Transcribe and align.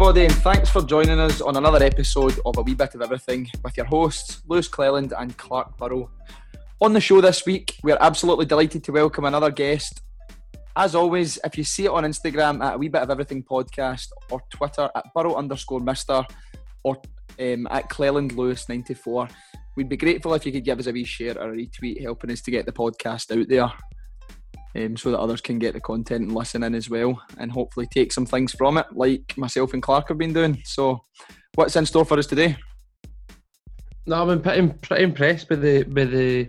everybody, 0.00 0.26
and 0.26 0.34
thanks 0.44 0.70
for 0.70 0.80
joining 0.80 1.18
us 1.18 1.40
on 1.40 1.56
another 1.56 1.84
episode 1.84 2.38
of 2.46 2.56
A 2.56 2.62
Wee 2.62 2.72
Bit 2.74 2.94
of 2.94 3.02
Everything 3.02 3.50
with 3.64 3.76
your 3.76 3.86
hosts, 3.86 4.42
Lewis 4.46 4.68
Cleland 4.68 5.12
and 5.18 5.36
Clark 5.36 5.76
Burrow. 5.76 6.08
On 6.80 6.92
the 6.92 7.00
show 7.00 7.20
this 7.20 7.44
week, 7.44 7.74
we're 7.82 7.98
absolutely 8.00 8.46
delighted 8.46 8.84
to 8.84 8.92
welcome 8.92 9.24
another 9.24 9.50
guest. 9.50 10.02
As 10.76 10.94
always, 10.94 11.40
if 11.42 11.58
you 11.58 11.64
see 11.64 11.86
it 11.86 11.90
on 11.90 12.04
Instagram 12.04 12.64
at 12.64 12.76
A 12.76 12.78
Wee 12.78 12.86
Bit 12.86 13.02
of 13.02 13.10
Everything 13.10 13.42
Podcast 13.42 14.06
or 14.30 14.40
Twitter 14.50 14.88
at 14.94 15.12
Burrow 15.16 15.34
underscore 15.34 15.80
Mister 15.80 16.24
or 16.84 17.02
um, 17.40 17.66
at 17.68 17.88
Cleland 17.88 18.34
Lewis 18.36 18.68
94, 18.68 19.26
we'd 19.74 19.88
be 19.88 19.96
grateful 19.96 20.32
if 20.34 20.46
you 20.46 20.52
could 20.52 20.64
give 20.64 20.78
us 20.78 20.86
a 20.86 20.92
wee 20.92 21.02
share 21.02 21.36
or 21.40 21.50
a 21.50 21.56
retweet, 21.56 22.00
helping 22.00 22.30
us 22.30 22.40
to 22.42 22.52
get 22.52 22.66
the 22.66 22.72
podcast 22.72 23.36
out 23.36 23.48
there 23.48 23.72
um, 24.76 24.96
so 24.96 25.10
that 25.10 25.18
others 25.18 25.40
can 25.40 25.58
get 25.58 25.74
the 25.74 25.80
content 25.80 26.22
and 26.22 26.34
listen 26.34 26.62
in 26.62 26.74
as 26.74 26.90
well 26.90 27.20
and 27.38 27.50
hopefully 27.50 27.86
take 27.92 28.12
some 28.12 28.26
things 28.26 28.52
from 28.52 28.78
it, 28.78 28.86
like 28.92 29.36
myself 29.36 29.72
and 29.72 29.82
Clark 29.82 30.08
have 30.08 30.18
been 30.18 30.32
doing. 30.32 30.60
So, 30.64 31.00
what's 31.54 31.76
in 31.76 31.86
store 31.86 32.04
for 32.04 32.18
us 32.18 32.26
today? 32.26 32.56
No, 34.06 34.22
I've 34.22 34.42
been 34.42 34.70
pretty, 34.70 35.04
impressed 35.04 35.48
by 35.48 35.56
the 35.56 35.82
with 35.84 36.12
the 36.12 36.48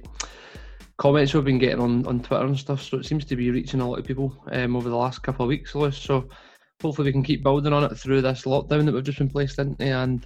comments 0.98 1.34
we've 1.34 1.44
been 1.44 1.58
getting 1.58 1.80
on, 1.80 2.06
on 2.08 2.22
Twitter 2.22 2.46
and 2.46 2.58
stuff. 2.58 2.82
So 2.82 2.98
it 2.98 3.06
seems 3.06 3.26
to 3.26 3.36
be 3.36 3.52
reaching 3.52 3.82
a 3.82 3.90
lot 3.90 4.00
of 4.00 4.06
people 4.06 4.36
um, 4.52 4.76
over 4.76 4.90
the 4.90 4.96
last 4.96 5.24
couple 5.24 5.44
of 5.44 5.50
weeks, 5.50 5.76
Lewis. 5.76 5.98
So 5.98 6.30
hopefully 6.82 7.08
we 7.08 7.12
can 7.12 7.24
keep 7.24 7.44
building 7.44 7.74
on 7.74 7.84
it 7.84 7.96
through 7.98 8.22
this 8.22 8.44
lockdown 8.44 8.86
that 8.86 8.94
we've 8.94 9.04
just 9.04 9.18
been 9.18 9.30
placed 9.30 9.60
into, 9.60 9.84
and 9.84 10.26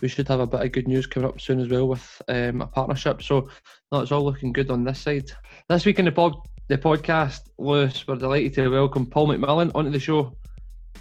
we 0.00 0.08
should 0.08 0.28
have 0.28 0.40
a 0.40 0.46
bit 0.46 0.62
of 0.62 0.72
good 0.72 0.88
news 0.88 1.06
coming 1.06 1.28
up 1.28 1.40
soon 1.40 1.60
as 1.60 1.68
well 1.68 1.86
with 1.88 2.22
um, 2.28 2.62
a 2.62 2.66
partnership. 2.66 3.22
So 3.22 3.48
no, 3.92 4.00
it's 4.00 4.12
all 4.12 4.24
looking 4.24 4.52
good 4.52 4.70
on 4.70 4.84
this 4.84 5.00
side. 5.00 5.30
This 5.68 5.84
week 5.84 5.98
in 5.98 6.06
the 6.06 6.12
pod, 6.12 6.34
the 6.66 6.78
podcast, 6.78 7.50
Lewis, 7.58 8.06
we're 8.08 8.16
delighted 8.16 8.54
to 8.54 8.68
welcome 8.70 9.04
Paul 9.04 9.28
McMillan 9.28 9.70
onto 9.74 9.90
the 9.90 10.00
show. 10.00 10.34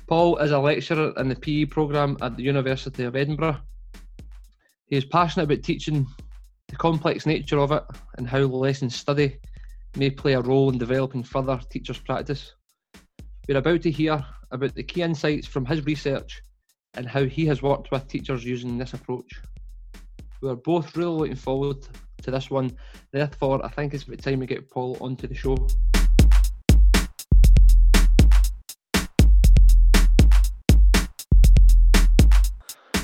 Paul 0.08 0.36
is 0.40 0.52
a 0.52 0.60
lecturer 0.60 1.14
in 1.16 1.30
the 1.30 1.38
PE 1.38 1.66
programme 1.66 2.18
at 2.22 2.36
the 2.36 2.44
University 2.44 3.04
of 3.04 3.16
Edinburgh. 3.16 3.60
He 4.88 4.98
is 4.98 5.06
passionate 5.06 5.46
about 5.46 5.64
teaching 5.64 6.06
the 6.68 6.76
complex 6.76 7.26
nature 7.26 7.60
of 7.60 7.72
it 7.72 7.84
and 8.18 8.28
how 8.28 8.40
lesson 8.40 8.90
study 8.90 9.38
may 9.96 10.10
play 10.10 10.34
a 10.34 10.42
role 10.42 10.70
in 10.70 10.78
developing 10.78 11.24
further 11.24 11.58
teachers' 11.70 12.00
practice. 12.00 12.56
We're 13.48 13.60
about 13.60 13.84
to 13.84 13.92
hear 13.92 14.22
about 14.52 14.76
the 14.76 14.84
key 14.84 15.02
insights 15.02 15.48
from 15.48 15.66
his 15.66 15.86
research 15.86 16.42
and 16.96 17.08
how 17.08 17.24
he 17.24 17.46
has 17.46 17.62
worked 17.62 17.90
with 17.90 18.10
teachers 18.10 18.44
using 18.44 18.78
this 18.78 18.94
approach. 18.94 19.32
We 20.42 20.50
are 20.50 20.58
both 20.58 20.98
really 20.98 21.20
looking 21.20 21.36
forward 21.38 21.78
to 22.24 22.32
this 22.32 22.50
one. 22.50 22.76
Therefore, 23.12 23.64
I 23.66 23.70
think 23.70 23.94
it's 23.94 24.04
about 24.04 24.20
time 24.20 24.40
we 24.40 24.46
get 24.46 24.70
Paul 24.70 24.98
onto 25.00 25.28
the 25.28 25.36
show. 25.36 25.56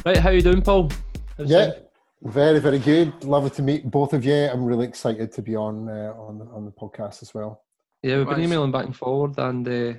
Right, 0.05 0.17
how 0.17 0.29
you 0.29 0.41
doing, 0.41 0.61
Paul? 0.61 0.89
How's 1.37 1.49
yeah, 1.49 1.67
it? 1.67 1.91
very, 2.23 2.59
very 2.59 2.79
good. 2.79 3.23
Lovely 3.23 3.49
to 3.51 3.61
meet 3.61 3.89
both 3.91 4.13
of 4.13 4.25
you. 4.25 4.33
I'm 4.33 4.63
really 4.63 4.87
excited 4.87 5.31
to 5.33 5.41
be 5.41 5.55
on 5.55 5.89
uh, 5.89 6.13
on 6.17 6.47
on 6.53 6.65
the 6.65 6.71
podcast 6.71 7.21
as 7.21 7.33
well. 7.33 7.63
Yeah, 8.01 8.17
we've 8.17 8.29
been 8.29 8.41
emailing 8.41 8.71
back 8.71 8.85
and 8.85 8.95
forward, 8.95 9.37
and 9.37 9.67
uh, 9.67 9.93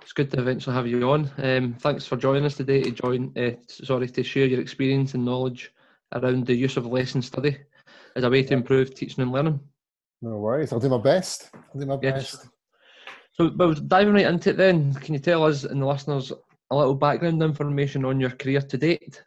it's 0.00 0.14
good 0.14 0.30
to 0.30 0.40
eventually 0.40 0.74
have 0.74 0.86
you 0.86 1.10
on. 1.10 1.30
Um, 1.36 1.74
thanks 1.78 2.06
for 2.06 2.16
joining 2.16 2.46
us 2.46 2.56
today 2.56 2.82
to 2.82 2.90
join. 2.90 3.32
Uh, 3.36 3.50
sorry 3.66 4.08
to 4.08 4.22
share 4.24 4.46
your 4.46 4.60
experience 4.60 5.12
and 5.12 5.26
knowledge 5.26 5.72
around 6.14 6.46
the 6.46 6.54
use 6.54 6.78
of 6.78 6.86
lesson 6.86 7.20
study 7.20 7.58
as 8.18 8.24
a 8.24 8.30
way 8.30 8.42
to 8.42 8.52
improve 8.52 8.94
teaching 8.94 9.22
and 9.22 9.32
learning. 9.32 9.60
No 10.20 10.36
worries. 10.38 10.72
I'll 10.72 10.80
do 10.80 10.88
my 10.88 10.98
best. 10.98 11.50
I'll 11.54 11.80
do 11.80 11.86
my 11.86 11.98
yes. 12.02 12.36
best. 12.36 12.48
So, 13.32 13.50
but 13.50 13.88
diving 13.88 14.14
right 14.14 14.26
into 14.26 14.50
it, 14.50 14.56
then, 14.56 14.92
can 14.94 15.14
you 15.14 15.20
tell 15.20 15.44
us 15.44 15.62
and 15.62 15.80
the 15.80 15.86
listeners 15.86 16.32
a 16.70 16.76
little 16.76 16.96
background 16.96 17.42
information 17.42 18.04
on 18.04 18.18
your 18.18 18.30
career 18.30 18.60
to 18.60 18.76
date? 18.76 19.22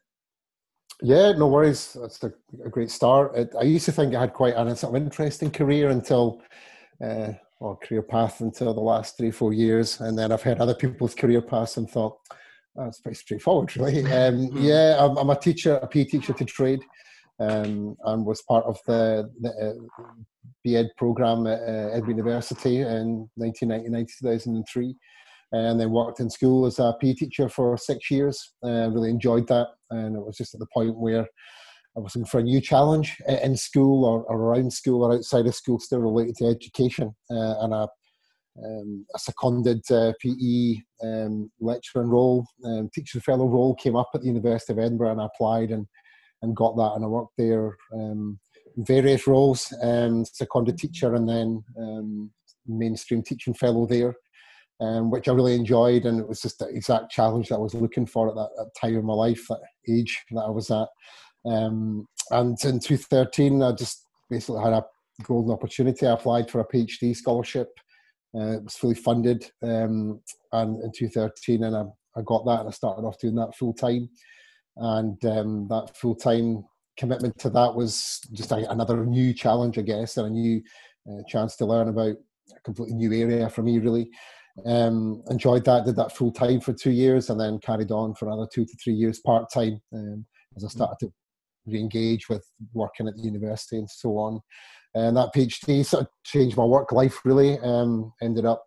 Yeah, 1.01 1.31
no 1.31 1.47
worries. 1.47 1.97
That's 1.99 2.21
a, 2.23 2.33
a 2.65 2.69
great 2.69 2.91
start. 2.91 3.35
It, 3.35 3.53
I 3.57 3.63
used 3.63 3.85
to 3.85 3.93
think 3.93 4.13
I 4.13 4.19
had 4.19 4.33
quite 4.33 4.55
an 4.55 4.75
sort 4.75 4.95
of 4.95 5.01
interesting 5.01 5.49
career 5.49 5.89
until, 5.89 6.41
uh, 7.03 7.29
or 7.61 7.77
career 7.77 8.01
path 8.03 8.41
until 8.41 8.73
the 8.73 8.81
last 8.81 9.17
three, 9.17 9.31
four 9.31 9.53
years, 9.53 10.01
and 10.01 10.19
then 10.19 10.31
I've 10.31 10.43
heard 10.43 10.59
other 10.59 10.75
people's 10.75 11.15
career 11.15 11.41
paths 11.41 11.77
and 11.77 11.89
thought 11.89 12.17
oh, 12.77 12.83
that's 12.83 12.99
pretty 12.99 13.17
straightforward, 13.17 13.75
really. 13.77 14.03
Um, 14.11 14.47
hmm. 14.47 14.57
yeah, 14.57 14.97
I'm, 14.99 15.17
I'm, 15.17 15.29
a 15.29 15.39
teacher, 15.39 15.75
a 15.81 15.87
PE 15.87 16.03
teacher 16.03 16.33
to 16.33 16.45
trade, 16.45 16.81
um, 17.41 17.95
and 18.05 18.25
was 18.25 18.41
part 18.43 18.65
of 18.65 18.77
the, 18.85 19.29
the 19.41 19.49
uh, 19.49 20.03
BEd 20.63 20.89
program 20.97 21.47
at 21.47 21.59
uh, 21.59 21.89
Edinburgh 21.89 22.09
University 22.09 22.81
in 22.81 23.29
1999 23.35 24.05
2003 24.19 24.95
and 25.53 25.79
then 25.79 25.91
worked 25.91 26.19
in 26.19 26.29
school 26.29 26.65
as 26.65 26.79
a 26.79 26.95
PE 27.01 27.13
teacher 27.13 27.49
for 27.49 27.77
six 27.77 28.09
years. 28.09 28.53
Uh, 28.63 28.89
really 28.89 29.09
enjoyed 29.09 29.47
that, 29.47 29.67
and 29.89 30.15
it 30.15 30.25
was 30.25 30.37
just 30.37 30.53
at 30.53 30.59
the 30.59 30.67
point 30.73 30.95
where 30.95 31.27
I 31.97 31.99
was 31.99 32.15
looking 32.15 32.27
for 32.27 32.39
a 32.39 32.43
new 32.43 32.61
challenge 32.61 33.17
in 33.27 33.57
school 33.57 34.05
or, 34.05 34.23
or 34.23 34.39
around 34.39 34.71
school 34.71 35.03
or 35.03 35.13
outside 35.13 35.45
of 35.45 35.55
school, 35.55 35.77
still 35.79 35.99
related 35.99 36.37
to 36.37 36.45
education. 36.45 37.13
Uh, 37.29 37.55
and 37.63 37.73
a, 37.73 37.87
um, 38.63 39.05
a 39.13 39.19
seconded 39.19 39.81
uh, 39.91 40.13
PE 40.21 40.75
um, 41.03 41.51
lecturing 41.59 42.07
role, 42.07 42.45
um, 42.63 42.89
teacher 42.93 43.19
fellow 43.19 43.45
role 43.45 43.75
came 43.75 43.97
up 43.97 44.09
at 44.13 44.21
the 44.21 44.27
University 44.27 44.71
of 44.71 44.79
Edinburgh, 44.79 45.11
and 45.11 45.21
I 45.21 45.25
applied 45.25 45.71
and 45.71 45.85
and 46.41 46.55
got 46.55 46.75
that, 46.75 46.93
and 46.95 47.05
I 47.05 47.07
worked 47.07 47.37
there 47.37 47.77
um, 47.93 48.39
in 48.77 48.85
various 48.85 49.27
roles, 49.27 49.73
um, 49.81 50.25
seconded 50.25 50.77
teacher, 50.77 51.15
and 51.15 51.27
then 51.27 51.63
um, 51.77 52.31
mainstream 52.67 53.21
teaching 53.23 53.53
fellow 53.53 53.85
there 53.85 54.15
um, 54.81 55.11
which 55.11 55.27
I 55.27 55.33
really 55.33 55.55
enjoyed, 55.55 56.05
and 56.05 56.19
it 56.19 56.27
was 56.27 56.41
just 56.41 56.59
the 56.59 56.67
exact 56.67 57.11
challenge 57.11 57.49
that 57.49 57.55
I 57.55 57.59
was 57.59 57.75
looking 57.75 58.07
for 58.07 58.29
at 58.29 58.35
that, 58.35 58.49
that 58.57 58.71
time 58.79 58.97
in 58.97 59.05
my 59.05 59.13
life, 59.13 59.45
that 59.47 59.61
age 59.87 60.19
that 60.31 60.41
I 60.41 60.49
was 60.49 60.71
at. 60.71 60.87
Um, 61.45 62.07
and 62.31 62.57
in 62.65 62.79
2013, 62.79 63.61
I 63.61 63.73
just 63.73 64.07
basically 64.29 64.63
had 64.63 64.73
a 64.73 64.85
golden 65.23 65.53
opportunity. 65.53 66.07
I 66.07 66.13
applied 66.13 66.49
for 66.49 66.61
a 66.61 66.67
PhD 66.67 67.15
scholarship. 67.15 67.69
Uh, 68.35 68.53
it 68.53 68.63
was 68.63 68.75
fully 68.75 68.95
funded, 68.95 69.45
um, 69.61 70.19
and 70.51 70.81
in 70.83 70.91
2013, 70.97 71.63
and 71.63 71.75
I, 71.75 71.83
I, 72.17 72.23
got 72.25 72.45
that, 72.45 72.61
and 72.61 72.69
I 72.69 72.71
started 72.71 73.05
off 73.05 73.19
doing 73.19 73.35
that 73.35 73.55
full 73.55 73.73
time. 73.73 74.09
And 74.77 75.23
um, 75.25 75.67
that 75.69 75.95
full 75.95 76.15
time 76.15 76.65
commitment 76.97 77.37
to 77.39 77.49
that 77.49 77.75
was 77.75 78.19
just 78.31 78.51
a, 78.51 78.69
another 78.71 79.05
new 79.05 79.33
challenge, 79.33 79.77
I 79.77 79.81
guess, 79.81 80.17
and 80.17 80.27
a 80.27 80.29
new 80.29 80.61
uh, 81.09 81.21
chance 81.27 81.55
to 81.57 81.65
learn 81.65 81.89
about 81.89 82.15
a 82.55 82.59
completely 82.63 82.95
new 82.95 83.13
area 83.13 83.49
for 83.49 83.63
me, 83.63 83.79
really. 83.79 84.09
Um, 84.65 85.23
enjoyed 85.29 85.63
that, 85.65 85.85
did 85.85 85.95
that 85.95 86.15
full 86.15 86.31
time 86.31 86.59
for 86.59 86.73
two 86.73 86.91
years, 86.91 87.29
and 87.29 87.39
then 87.39 87.59
carried 87.59 87.91
on 87.91 88.13
for 88.15 88.27
another 88.27 88.47
two 88.53 88.65
to 88.65 88.77
three 88.83 88.93
years 88.93 89.19
part 89.19 89.51
time 89.51 89.81
um, 89.93 90.25
as 90.55 90.63
I 90.63 90.67
mm. 90.67 90.71
started 90.71 90.97
to 90.99 91.13
re-engage 91.65 92.27
with 92.29 92.45
working 92.73 93.07
at 93.07 93.15
the 93.15 93.23
university 93.23 93.77
and 93.77 93.89
so 93.89 94.17
on. 94.17 94.41
And 94.93 95.15
that 95.15 95.33
PhD 95.33 95.85
sort 95.85 96.03
of 96.03 96.09
changed 96.25 96.57
my 96.57 96.65
work 96.65 96.91
life 96.91 97.19
really. 97.23 97.57
Um, 97.59 98.11
ended 98.21 98.45
up 98.45 98.65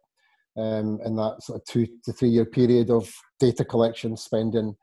um, 0.57 1.01
in 1.05 1.17
that 1.17 1.43
sort 1.43 1.61
of 1.61 1.65
two 1.67 1.87
to 2.05 2.13
three 2.13 2.31
year 2.31 2.47
period 2.47 2.91
of 2.91 3.13
data 3.39 3.65
collection, 3.65 4.17
spending 4.17 4.75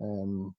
um, 0.00 0.54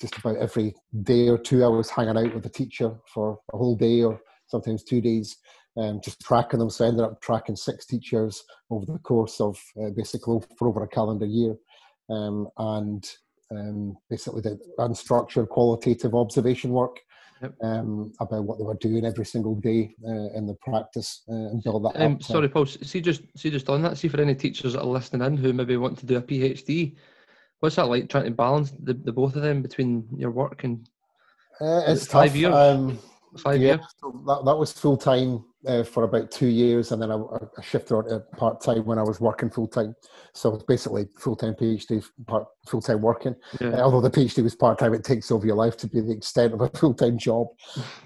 just 0.00 0.16
about 0.18 0.36
every 0.36 0.74
day 1.02 1.28
or 1.28 1.38
two 1.38 1.64
I 1.64 1.68
was 1.68 1.90
hanging 1.90 2.16
out 2.16 2.34
with 2.34 2.46
a 2.46 2.50
teacher 2.50 2.94
for 3.12 3.38
a 3.52 3.56
whole 3.56 3.76
day 3.76 4.02
or 4.02 4.20
sometimes 4.48 4.84
two 4.84 5.00
days 5.00 5.36
um, 5.76 6.00
just 6.02 6.20
tracking 6.20 6.58
them. 6.58 6.70
So 6.70 6.84
I 6.84 6.88
ended 6.88 7.04
up 7.04 7.20
tracking 7.20 7.56
six 7.56 7.86
teachers 7.86 8.44
over 8.70 8.86
the 8.86 8.98
course 8.98 9.40
of 9.40 9.58
uh, 9.80 9.90
basically 9.90 10.40
for 10.58 10.68
over 10.68 10.84
a 10.84 10.88
calendar 10.88 11.26
year, 11.26 11.56
um, 12.10 12.48
and 12.58 13.04
um, 13.50 13.96
basically 14.10 14.42
did 14.42 14.58
unstructured 14.78 15.48
qualitative 15.48 16.14
observation 16.14 16.70
work 16.70 17.00
yep. 17.42 17.54
um, 17.62 18.12
about 18.20 18.44
what 18.44 18.58
they 18.58 18.64
were 18.64 18.78
doing 18.80 19.04
every 19.04 19.26
single 19.26 19.54
day 19.56 19.94
uh, 20.06 20.32
in 20.34 20.46
the 20.46 20.56
practice 20.60 21.22
uh, 21.28 21.34
and 21.34 21.62
build 21.62 21.84
that 21.84 22.00
um, 22.00 22.14
up. 22.14 22.22
Sorry, 22.22 22.48
Paul. 22.48 22.66
See 22.66 23.00
just 23.00 23.22
see 23.36 23.50
just 23.50 23.68
on 23.68 23.82
that. 23.82 23.98
See 23.98 24.08
for 24.08 24.20
any 24.20 24.34
teachers 24.34 24.74
that 24.74 24.82
are 24.82 24.86
listening 24.86 25.26
in 25.26 25.36
who 25.36 25.52
maybe 25.52 25.76
want 25.76 25.98
to 25.98 26.06
do 26.06 26.16
a 26.16 26.22
PhD. 26.22 26.96
What's 27.64 27.76
that 27.76 27.86
like 27.86 28.10
trying 28.10 28.24
to 28.24 28.30
balance 28.30 28.72
the, 28.72 28.92
the 28.92 29.10
both 29.10 29.36
of 29.36 29.42
them 29.42 29.62
between 29.62 30.06
your 30.18 30.30
work 30.30 30.64
and 30.64 30.86
uh, 31.62 31.80
it's 31.86 32.06
five 32.06 32.32
tough. 32.32 32.36
years? 32.36 32.54
Um, 32.54 32.98
five 33.38 33.58
yeah, 33.58 33.76
years. 33.76 33.86
So 33.96 34.22
that, 34.26 34.42
that 34.44 34.54
was 34.54 34.70
full 34.70 34.98
time 34.98 35.42
uh, 35.66 35.82
for 35.82 36.04
about 36.04 36.30
two 36.30 36.48
years, 36.48 36.92
and 36.92 37.00
then 37.00 37.10
I, 37.10 37.14
I 37.14 37.62
shifted 37.62 37.94
on 37.94 38.04
to 38.10 38.20
part 38.36 38.60
time 38.60 38.84
when 38.84 38.98
I 38.98 39.02
was 39.02 39.18
working 39.18 39.48
full 39.48 39.66
time. 39.66 39.96
So 40.34 40.62
basically 40.68 41.06
full 41.18 41.36
time 41.36 41.54
PhD, 41.54 42.04
part 42.26 42.44
full 42.68 42.82
time 42.82 43.00
working. 43.00 43.34
Yeah. 43.58 43.68
Uh, 43.68 43.84
although 43.84 44.06
the 44.06 44.10
PhD 44.10 44.42
was 44.42 44.54
part 44.54 44.78
time, 44.78 44.92
it 44.92 45.02
takes 45.02 45.30
over 45.30 45.46
your 45.46 45.56
life 45.56 45.78
to 45.78 45.86
be 45.86 46.02
the 46.02 46.12
extent 46.12 46.52
of 46.52 46.60
a 46.60 46.68
full 46.68 46.92
time 46.92 47.16
job. 47.16 47.46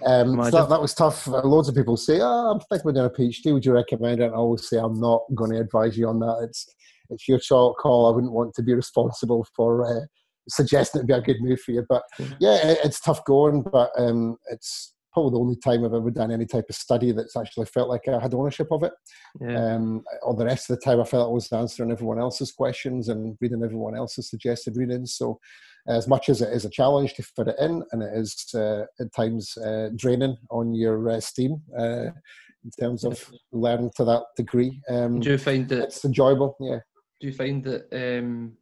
Um, 0.07 0.41
so 0.45 0.51
that, 0.53 0.69
that, 0.69 0.81
was 0.81 0.95
tough. 0.95 1.27
Uh, 1.27 1.41
loads 1.41 1.69
of 1.69 1.75
people 1.75 1.97
say, 1.97 2.21
"Oh, 2.21 2.53
I'm 2.53 2.61
thinking 2.61 2.91
about 2.91 3.13
doing 3.13 3.29
a 3.29 3.33
PhD. 3.33 3.53
Would 3.53 3.67
you 3.67 3.73
recommend 3.73 4.21
it?" 4.21 4.27
And 4.27 4.35
I 4.35 4.39
always 4.39 4.69
say, 4.69 4.79
"I'm 4.79 5.01
not 5.01 5.23
going 5.35 5.51
to 5.51 5.59
advise 5.59 5.99
you 5.99 6.07
on 6.07 6.21
that. 6.21 6.45
It's 6.45 6.73
it's 7.11 7.29
your 7.29 7.41
call. 7.75 8.11
I 8.11 8.15
wouldn't 8.15 8.33
want 8.33 8.55
to 8.55 8.63
be 8.63 8.75
responsible 8.75 9.47
for." 9.55 9.87
Uh, 9.87 10.07
suggesting 10.51 11.01
it'd 11.01 11.07
be 11.07 11.13
a 11.13 11.21
good 11.21 11.43
move 11.43 11.61
for 11.61 11.73
you 11.73 11.85
but 11.91 12.03
yeah, 12.41 12.59
it's 12.83 13.01
tough 13.01 13.23
going 13.27 13.61
but 13.61 13.91
um, 13.99 14.35
it's 14.51 14.95
probably 15.19 15.31
the 15.33 15.41
only 15.41 15.57
time 15.57 15.85
I've 15.85 15.95
ever 15.95 16.11
done 16.11 16.31
any 16.31 16.47
type 16.47 16.67
of 16.69 16.77
study 16.77 17.13
that's 17.13 17.37
actually 17.37 17.67
felt 17.67 17.89
like 17.89 18.07
I 18.09 18.21
had 18.21 18.35
ownership 18.35 18.69
of 18.71 18.83
it. 18.83 18.93
Yeah. 19.41 19.75
Um, 19.75 20.05
all 20.23 20.37
the 20.37 20.45
rest 20.45 20.71
of 20.71 20.77
the 20.77 20.85
time, 20.85 21.01
I 21.01 21.05
felt 21.05 21.29
I 21.29 21.33
was 21.33 21.51
answering 21.51 21.91
everyone 21.91 22.21
else's 22.21 22.53
questions 22.53 23.09
and 23.09 23.37
reading 23.41 23.63
everyone 23.65 23.97
else's 23.97 24.31
suggested 24.31 24.77
readings. 24.77 25.15
So, 25.15 25.41
as 25.89 26.07
much 26.07 26.29
as 26.29 26.43
it 26.43 26.53
is 26.53 26.65
a 26.65 26.71
challenge 26.71 27.15
to 27.15 27.23
fit 27.23 27.49
it 27.49 27.57
in, 27.59 27.83
and 27.93 28.03
it 28.03 28.13
is 28.15 28.45
uh, 28.55 28.85
at 29.01 29.13
times 29.13 29.57
uh, 29.57 29.89
draining 29.97 30.37
on 30.51 30.75
your 30.75 31.11
uh, 31.11 31.21
steam 31.21 31.63
uh, 31.79 32.11
in 32.65 32.71
terms 32.79 33.05
of 33.05 33.31
learning 33.53 33.91
to 33.97 34.05
that 34.05 34.25
degree, 34.37 34.81
um, 34.91 35.19
do 35.19 35.31
you 35.31 35.39
find 35.39 35.69
that 35.69 35.85
it's 35.85 36.05
enjoyable? 36.05 36.57
Yeah. 36.61 36.81
Do 37.21 37.27
you 37.27 37.33
find 37.33 37.65
that 37.65 37.89
um, 37.93 38.53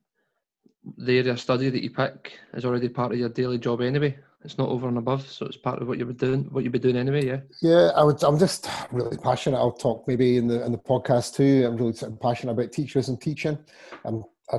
the 0.96 1.18
area 1.18 1.32
of 1.32 1.40
study 1.40 1.68
that 1.68 1.82
you 1.82 1.90
pick 1.90 2.38
is 2.54 2.64
already 2.64 2.88
part 2.88 3.12
of 3.12 3.18
your 3.18 3.28
daily 3.28 3.58
job 3.58 3.80
anyway? 3.80 4.18
It's 4.44 4.58
not 4.58 4.68
over 4.68 4.86
and 4.86 4.98
above, 4.98 5.28
so 5.28 5.44
it's 5.44 5.56
part 5.56 5.82
of 5.82 5.88
what 5.88 5.98
you 5.98 6.06
would 6.06 6.18
doing, 6.18 6.44
what 6.44 6.62
you'd 6.62 6.72
be 6.72 6.78
doing 6.78 6.96
anyway. 6.96 7.26
Yeah. 7.26 7.40
Yeah, 7.60 7.90
I 7.96 8.04
would. 8.04 8.22
I'm 8.22 8.38
just 8.38 8.68
really 8.92 9.16
passionate. 9.16 9.58
I'll 9.58 9.72
talk 9.72 10.06
maybe 10.06 10.36
in 10.36 10.46
the 10.46 10.64
in 10.64 10.70
the 10.72 10.78
podcast 10.78 11.34
too. 11.34 11.66
I'm 11.66 11.76
really 11.76 11.94
passionate 12.20 12.52
about 12.52 12.70
teachers 12.70 13.08
and 13.08 13.20
teaching. 13.20 13.58
I'm 14.04 14.22
I, 14.52 14.58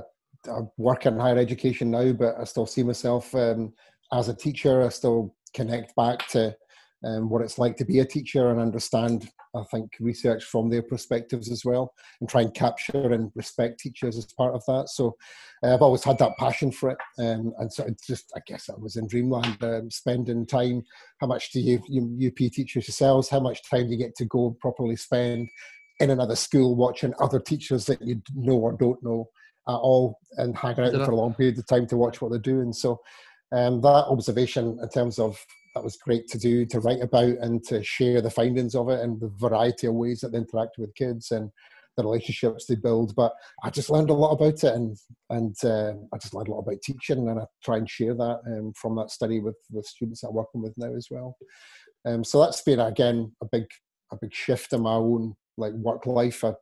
I 0.51 0.59
work 0.75 1.05
in 1.05 1.17
higher 1.17 1.38
education 1.38 1.91
now, 1.91 2.11
but 2.11 2.35
I 2.38 2.44
still 2.44 2.65
see 2.65 2.83
myself 2.83 3.33
um, 3.33 3.73
as 4.11 4.27
a 4.27 4.35
teacher. 4.35 4.83
I 4.83 4.89
still 4.89 5.33
connect 5.53 5.95
back 5.95 6.27
to 6.29 6.55
um, 7.03 7.29
what 7.29 7.41
it's 7.41 7.59
like 7.59 7.77
to 7.77 7.85
be 7.85 7.99
a 7.99 8.05
teacher 8.05 8.49
and 8.49 8.59
understand, 8.59 9.29
I 9.55 9.63
think, 9.69 9.91
research 9.99 10.44
from 10.44 10.69
their 10.69 10.81
perspectives 10.81 11.51
as 11.51 11.63
well, 11.63 11.94
and 12.19 12.29
try 12.29 12.41
and 12.41 12.53
capture 12.53 13.13
and 13.13 13.31
respect 13.35 13.79
teachers 13.79 14.17
as 14.17 14.25
part 14.25 14.55
of 14.55 14.63
that. 14.67 14.89
So 14.89 15.15
uh, 15.63 15.75
I've 15.75 15.81
always 15.81 16.03
had 16.03 16.17
that 16.19 16.38
passion 16.38 16.71
for 16.71 16.89
it, 16.89 16.97
um, 17.19 17.53
and 17.59 17.71
so 17.71 17.83
it's 17.85 18.05
just, 18.05 18.31
I 18.35 18.41
guess, 18.47 18.69
I 18.69 18.73
was 18.77 18.95
in 18.95 19.07
dreamland, 19.07 19.63
um, 19.63 19.91
spending 19.91 20.45
time. 20.45 20.83
How 21.19 21.27
much 21.27 21.51
do 21.51 21.59
you, 21.59 21.81
you 21.88 22.29
UP 22.29 22.51
teachers 22.51 22.88
yourselves? 22.88 23.29
How 23.29 23.39
much 23.39 23.67
time 23.69 23.85
do 23.85 23.91
you 23.91 23.97
get 23.97 24.15
to 24.15 24.25
go 24.25 24.57
properly 24.59 24.95
spend 24.95 25.49
in 25.99 26.09
another 26.09 26.35
school 26.35 26.75
watching 26.75 27.13
other 27.19 27.39
teachers 27.39 27.85
that 27.88 28.01
you 28.01 28.21
know 28.35 28.57
or 28.57 28.73
don't 28.73 29.01
know 29.03 29.29
at 29.67 29.73
all, 29.73 30.17
and 30.38 30.57
hanging 30.57 30.85
out 30.85 31.05
for 31.05 31.11
a 31.11 31.15
long 31.15 31.35
period 31.35 31.59
of 31.59 31.67
time 31.67 31.85
to 31.88 31.97
watch 31.97 32.21
what 32.21 32.31
they're 32.31 32.39
doing? 32.39 32.73
So. 32.73 32.99
Um, 33.53 33.79
that 33.79 34.07
observation 34.09 34.77
in 34.83 34.89
terms 34.89 35.17
of 35.17 35.39
that 35.77 35.83
was 35.83 35.97
great 35.97 36.27
to 36.27 36.39
do 36.39 36.65
to 36.65 36.79
write 36.79 37.03
about 37.03 37.38
and 37.41 37.63
to 37.65 37.83
share 37.83 38.19
the 38.19 38.31
findings 38.31 38.74
of 38.74 38.89
it 38.89 39.00
and 39.01 39.19
the 39.21 39.31
variety 39.38 39.85
of 39.85 39.94
ways 39.94 40.21
that 40.21 40.31
they 40.31 40.39
interact 40.39 40.77
with 40.79 40.95
kids 40.95 41.29
and 41.29 41.51
the 41.95 42.03
relationships 42.03 42.65
they 42.65 42.75
build. 42.75 43.15
But 43.15 43.33
I 43.63 43.69
just 43.69 43.91
learned 43.91 44.09
a 44.09 44.13
lot 44.13 44.31
about 44.31 44.63
it, 44.63 44.74
and 44.74 44.97
and 45.29 45.56
uh, 45.63 45.94
I 46.12 46.18
just 46.18 46.33
learned 46.33 46.47
a 46.47 46.51
lot 46.51 46.62
about 46.62 46.81
teaching, 46.81 47.29
and 47.29 47.39
I 47.39 47.45
try 47.63 47.77
and 47.77 47.88
share 47.88 48.15
that 48.15 48.39
um, 48.47 48.74
from 48.75 48.95
that 48.95 49.12
study 49.12 49.39
with 49.39 49.56
the 49.69 49.83
students 49.83 50.24
I'm 50.24 50.33
working 50.33 50.63
with 50.63 50.74
now 50.77 50.95
as 50.95 51.07
well. 51.12 51.38
Um, 52.06 52.23
so 52.23 52.41
that's 52.41 52.62
been 52.62 52.80
again 52.80 53.33
a 53.44 53.45
big 53.51 53.65
a 54.12 54.18
big 54.19 54.33
shift 54.33 54.73
in 54.73 54.81
my 54.81 54.94
own 54.94 55.35
like 55.57 55.73
work 55.73 56.07
life. 56.07 56.44
I, 56.44 56.53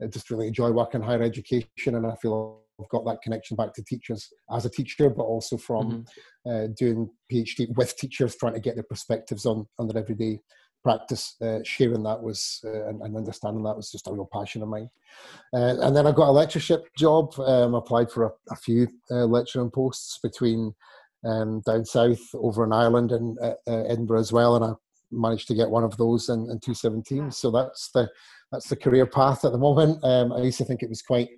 I 0.00 0.06
just 0.06 0.30
really 0.30 0.48
enjoy 0.48 0.70
working 0.70 1.02
higher 1.02 1.22
education, 1.22 1.96
and 1.96 2.06
I 2.06 2.14
feel 2.14 2.60
I've 2.82 2.88
got 2.88 3.04
that 3.06 3.22
connection 3.22 3.56
back 3.56 3.72
to 3.74 3.84
teachers 3.84 4.32
as 4.50 4.64
a 4.64 4.70
teacher, 4.70 5.10
but 5.10 5.22
also 5.24 5.56
from 5.56 6.06
mm-hmm. 6.46 6.50
uh, 6.50 6.66
doing 6.76 7.10
PhD 7.30 7.74
with 7.76 7.96
teachers, 7.96 8.36
trying 8.36 8.54
to 8.54 8.60
get 8.60 8.74
their 8.74 8.84
perspectives 8.84 9.46
on 9.46 9.66
on 9.78 9.88
their 9.88 10.02
everyday 10.02 10.40
practice. 10.82 11.36
Uh, 11.40 11.60
sharing 11.64 12.02
that 12.02 12.20
was 12.20 12.60
uh, 12.64 12.88
and, 12.88 13.00
and, 13.02 13.16
understanding 13.16 13.62
that 13.62 13.76
was 13.76 13.90
just 13.90 14.08
a 14.08 14.12
real 14.12 14.28
passion 14.32 14.62
of 14.62 14.68
mine. 14.68 14.90
Uh, 15.54 15.76
and 15.80 15.96
then 15.96 16.06
I 16.06 16.12
got 16.12 16.28
a 16.28 16.32
lectureship 16.32 16.84
job. 16.96 17.38
Um, 17.38 17.74
applied 17.74 18.10
for 18.10 18.24
a, 18.24 18.30
a 18.50 18.56
few 18.56 18.88
uh, 19.10 19.26
lecturing 19.26 19.70
posts 19.70 20.18
between 20.22 20.74
um, 21.24 21.62
down 21.64 21.84
south, 21.84 22.20
over 22.34 22.64
in 22.64 22.72
Ireland, 22.72 23.12
and 23.12 23.38
uh, 23.40 23.54
Edinburgh 23.66 24.20
as 24.20 24.32
well, 24.32 24.56
and 24.56 24.64
I 24.64 24.72
managed 25.12 25.46
to 25.48 25.54
get 25.54 25.70
one 25.70 25.84
of 25.84 25.96
those 25.96 26.28
in, 26.28 26.50
in 26.50 26.58
2017. 26.58 27.30
So 27.30 27.50
that's 27.50 27.90
the 27.92 28.08
that's 28.50 28.68
the 28.68 28.76
career 28.76 29.06
path 29.06 29.44
at 29.44 29.52
the 29.52 29.58
moment. 29.58 30.02
Um, 30.04 30.32
I 30.32 30.42
used 30.42 30.58
to 30.58 30.64
think 30.64 30.82
it 30.82 30.88
was 30.88 31.02
quite 31.02 31.28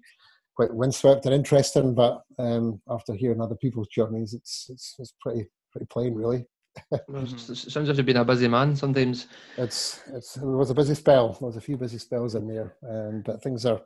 quite 0.54 0.74
windswept 0.74 1.26
and 1.26 1.34
interesting. 1.34 1.94
But 1.94 2.22
um, 2.38 2.80
after 2.88 3.14
hearing 3.14 3.40
other 3.40 3.56
people's 3.56 3.88
journeys, 3.88 4.34
it's 4.34 4.66
it's, 4.70 4.94
it's 4.98 5.14
pretty 5.20 5.46
pretty 5.72 5.86
plain, 5.86 6.14
really. 6.14 6.46
sounds 7.16 7.88
like 7.88 7.96
you've 7.96 8.06
been 8.06 8.16
a 8.16 8.24
busy 8.24 8.48
man. 8.48 8.74
Sometimes 8.74 9.28
it's 9.56 10.00
it's 10.12 10.36
it 10.36 10.44
was 10.44 10.70
a 10.70 10.74
busy 10.74 10.94
spell. 10.94 11.32
There 11.32 11.46
was 11.46 11.56
a 11.56 11.60
few 11.60 11.76
busy 11.76 11.98
spells 11.98 12.34
in 12.34 12.48
there, 12.48 12.74
um, 12.88 13.22
but 13.24 13.42
things 13.42 13.64
are 13.66 13.80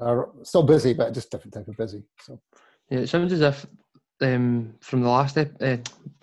are 0.00 0.30
still 0.42 0.62
busy, 0.62 0.94
but 0.94 1.12
just 1.12 1.30
different 1.30 1.54
type 1.54 1.68
of 1.68 1.76
busy. 1.76 2.04
So 2.22 2.40
yeah, 2.90 3.00
it 3.00 3.08
sounds 3.08 3.32
as 3.32 3.40
if 3.40 3.66
um, 4.20 4.74
from 4.80 5.02
the 5.02 5.08
last 5.08 5.36
uh, 5.36 5.76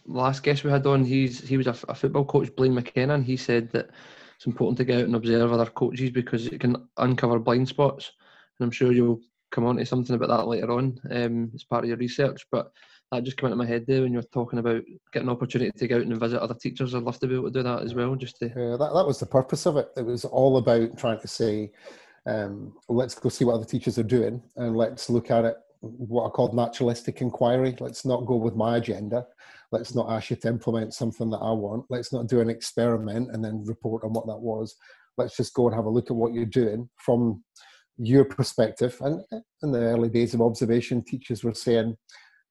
last 0.05 0.43
guest 0.43 0.63
we 0.63 0.71
had 0.71 0.85
on, 0.85 1.03
he's 1.03 1.47
he 1.47 1.57
was 1.57 1.67
a, 1.67 1.75
a 1.89 1.95
football 1.95 2.25
coach, 2.25 2.55
Blaine 2.55 2.73
McKenna, 2.73 3.15
and 3.15 3.25
he 3.25 3.37
said 3.37 3.71
that 3.71 3.89
it's 4.35 4.47
important 4.47 4.77
to 4.77 4.85
get 4.85 4.99
out 4.99 5.05
and 5.05 5.15
observe 5.15 5.51
other 5.51 5.65
coaches 5.65 6.11
because 6.11 6.47
it 6.47 6.59
can 6.59 6.87
uncover 6.97 7.39
blind 7.39 7.67
spots. 7.67 8.11
And 8.59 8.65
I'm 8.65 8.71
sure 8.71 8.91
you'll 8.91 9.21
come 9.51 9.65
on 9.65 9.77
to 9.77 9.85
something 9.85 10.15
about 10.15 10.29
that 10.29 10.47
later 10.47 10.71
on 10.71 10.99
um, 11.11 11.51
as 11.53 11.63
part 11.63 11.83
of 11.83 11.89
your 11.89 11.97
research. 11.97 12.45
But 12.51 12.71
that 13.11 13.23
just 13.23 13.37
came 13.37 13.47
into 13.47 13.57
my 13.57 13.65
head 13.65 13.85
there 13.87 14.01
when 14.01 14.11
you 14.11 14.19
were 14.19 14.27
talking 14.33 14.59
about 14.59 14.81
getting 15.13 15.27
an 15.27 15.35
opportunity 15.35 15.71
to 15.71 15.87
go 15.87 15.97
out 15.97 16.01
and 16.01 16.19
visit 16.19 16.41
other 16.41 16.55
teachers. 16.55 16.95
I'd 16.95 17.03
love 17.03 17.19
to 17.19 17.27
be 17.27 17.35
able 17.35 17.45
to 17.45 17.59
do 17.59 17.63
that 17.63 17.83
as 17.83 17.93
well. 17.93 18.15
Just 18.15 18.37
to 18.39 18.47
yeah, 18.47 18.77
that 18.77 18.91
that 18.93 19.07
was 19.07 19.19
the 19.19 19.25
purpose 19.25 19.65
of 19.65 19.77
it. 19.77 19.89
It 19.95 20.05
was 20.05 20.25
all 20.25 20.57
about 20.57 20.97
trying 20.97 21.19
to 21.19 21.27
say, 21.27 21.71
um, 22.25 22.73
let's 22.89 23.15
go 23.15 23.29
see 23.29 23.45
what 23.45 23.55
other 23.55 23.65
teachers 23.65 23.97
are 23.97 24.03
doing 24.03 24.41
and 24.55 24.75
let's 24.75 25.09
look 25.09 25.31
at 25.31 25.45
it 25.45 25.55
what 25.85 26.25
I 26.25 26.29
called 26.29 26.55
naturalistic 26.55 27.21
inquiry. 27.21 27.75
Let's 27.79 28.05
not 28.05 28.25
go 28.25 28.35
with 28.35 28.55
my 28.55 28.77
agenda. 28.77 29.25
Let's 29.71 29.95
not 29.95 30.09
ask 30.09 30.29
you 30.29 30.35
to 30.37 30.47
implement 30.47 30.93
something 30.93 31.29
that 31.29 31.37
I 31.37 31.51
want. 31.51 31.85
Let's 31.89 32.13
not 32.13 32.27
do 32.27 32.41
an 32.41 32.49
experiment 32.49 33.29
and 33.31 33.43
then 33.43 33.63
report 33.65 34.03
on 34.03 34.13
what 34.13 34.25
that 34.27 34.37
was. 34.37 34.75
Let's 35.17 35.37
just 35.37 35.53
go 35.53 35.67
and 35.67 35.75
have 35.75 35.85
a 35.85 35.89
look 35.89 36.09
at 36.09 36.15
what 36.15 36.33
you're 36.33 36.45
doing 36.45 36.89
from 36.97 37.43
your 37.97 38.25
perspective. 38.25 38.97
And 39.01 39.21
in 39.63 39.71
the 39.71 39.79
early 39.79 40.09
days 40.09 40.33
of 40.33 40.41
observation, 40.41 41.03
teachers 41.03 41.43
were 41.43 41.53
saying, 41.53 41.95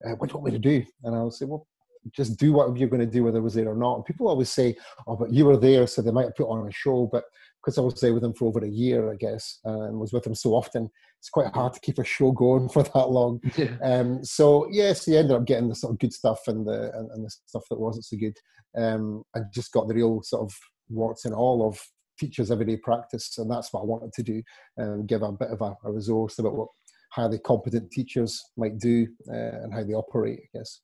uh, 0.05 0.13
"What 0.13 0.29
do 0.29 0.35
you 0.35 0.41
want 0.41 0.53
me 0.53 0.59
to 0.59 0.81
do?" 0.81 0.85
And 1.03 1.15
I 1.15 1.23
would 1.23 1.33
say, 1.33 1.45
"Well, 1.45 1.67
just 2.13 2.39
do 2.39 2.53
whatever 2.53 2.77
you're 2.77 2.89
going 2.89 3.01
to 3.01 3.07
do, 3.07 3.25
whether 3.25 3.39
I 3.39 3.43
was 3.43 3.55
there 3.55 3.71
or 3.71 3.77
not." 3.77 3.97
And 3.97 4.05
people 4.05 4.29
always 4.29 4.51
say, 4.51 4.77
"Oh, 5.07 5.17
but 5.17 5.33
you 5.33 5.45
were 5.45 5.57
there, 5.57 5.87
so 5.87 6.03
they 6.03 6.11
might 6.11 6.27
have 6.27 6.37
put 6.37 6.49
on 6.49 6.67
a 6.67 6.73
show." 6.73 7.09
But 7.11 7.25
because 7.65 7.79
I 7.79 7.83
was 7.83 8.01
there 8.01 8.13
with 8.13 8.23
them 8.23 8.35
for 8.35 8.47
over 8.47 8.65
a 8.65 8.69
year, 8.69 9.11
I 9.11 9.17
guess, 9.17 9.61
and 9.65 9.99
was 9.99 10.13
with 10.13 10.25
them 10.25 10.35
so 10.35 10.51
often, 10.51 10.91
it's 11.19 11.31
quite 11.31 11.53
hard 11.55 11.73
to 11.73 11.81
keep 11.81 11.99
a 11.99 12.05
show 12.05 12.31
going 12.33 12.69
for 12.75 12.83
that 12.83 13.11
long. 13.11 13.41
Yeah. 13.57 13.77
Um, 13.83 14.25
so 14.25 14.69
yes, 14.71 15.07
you 15.07 15.17
ended 15.17 15.37
up 15.37 15.45
getting 15.45 15.69
the 15.69 15.75
sort 15.75 15.93
of 15.93 15.99
good 15.99 16.13
stuff 16.13 16.41
and 16.49 16.67
the 16.67 16.91
and, 16.97 17.11
and 17.13 17.25
the 17.25 17.31
stuff 17.47 17.65
that 17.71 17.81
wasn't 17.81 18.05
so 18.05 18.17
good. 18.17 18.37
Um, 18.77 19.23
I 19.35 19.41
just 19.53 19.73
got 19.73 19.87
the 19.87 19.95
real 19.95 20.23
sort 20.23 20.43
of 20.43 20.53
warts 20.89 21.25
and 21.25 21.35
all 21.35 21.67
of 21.67 21.81
teachers' 22.19 22.51
everyday 22.51 22.77
practice, 22.77 23.39
and 23.39 23.51
that's 23.51 23.73
what 23.73 23.81
I 23.81 23.85
wanted 23.85 24.13
to 24.13 24.23
do, 24.23 24.43
um, 24.81 25.07
give 25.07 25.23
a 25.23 25.33
bit 25.33 25.49
of 25.49 25.61
a, 25.61 25.77
a, 25.85 25.93
resource 25.93 26.39
about 26.39 26.55
what 26.55 26.69
highly 27.13 27.39
competent 27.39 27.91
teachers 27.91 28.43
might 28.57 28.79
do 28.79 29.07
uh, 29.31 29.63
and 29.63 29.73
how 29.73 29.85
they 29.85 29.95
operate. 29.95 30.41
I 30.43 30.59
guess. 30.59 30.81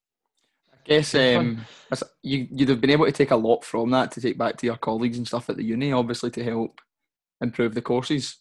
I 0.73 0.77
guess 0.85 1.15
um, 1.15 1.65
you 2.23 2.49
you'd 2.51 2.69
have 2.69 2.81
been 2.81 2.91
able 2.91 3.07
to 3.07 3.13
take 3.13 3.33
a 3.33 3.37
lot 3.37 3.65
from 3.65 3.91
that 3.91 4.11
to 4.13 4.21
take 4.21 4.39
back 4.39 4.57
to 4.59 4.67
your 4.67 4.77
colleagues 4.77 5.19
and 5.19 5.27
stuff 5.27 5.51
at 5.51 5.57
the 5.57 5.65
uni, 5.65 5.93
obviously 5.93 6.31
to 6.31 6.45
help 6.45 6.81
improve 7.41 7.75
the 7.75 7.83
courses. 7.83 8.39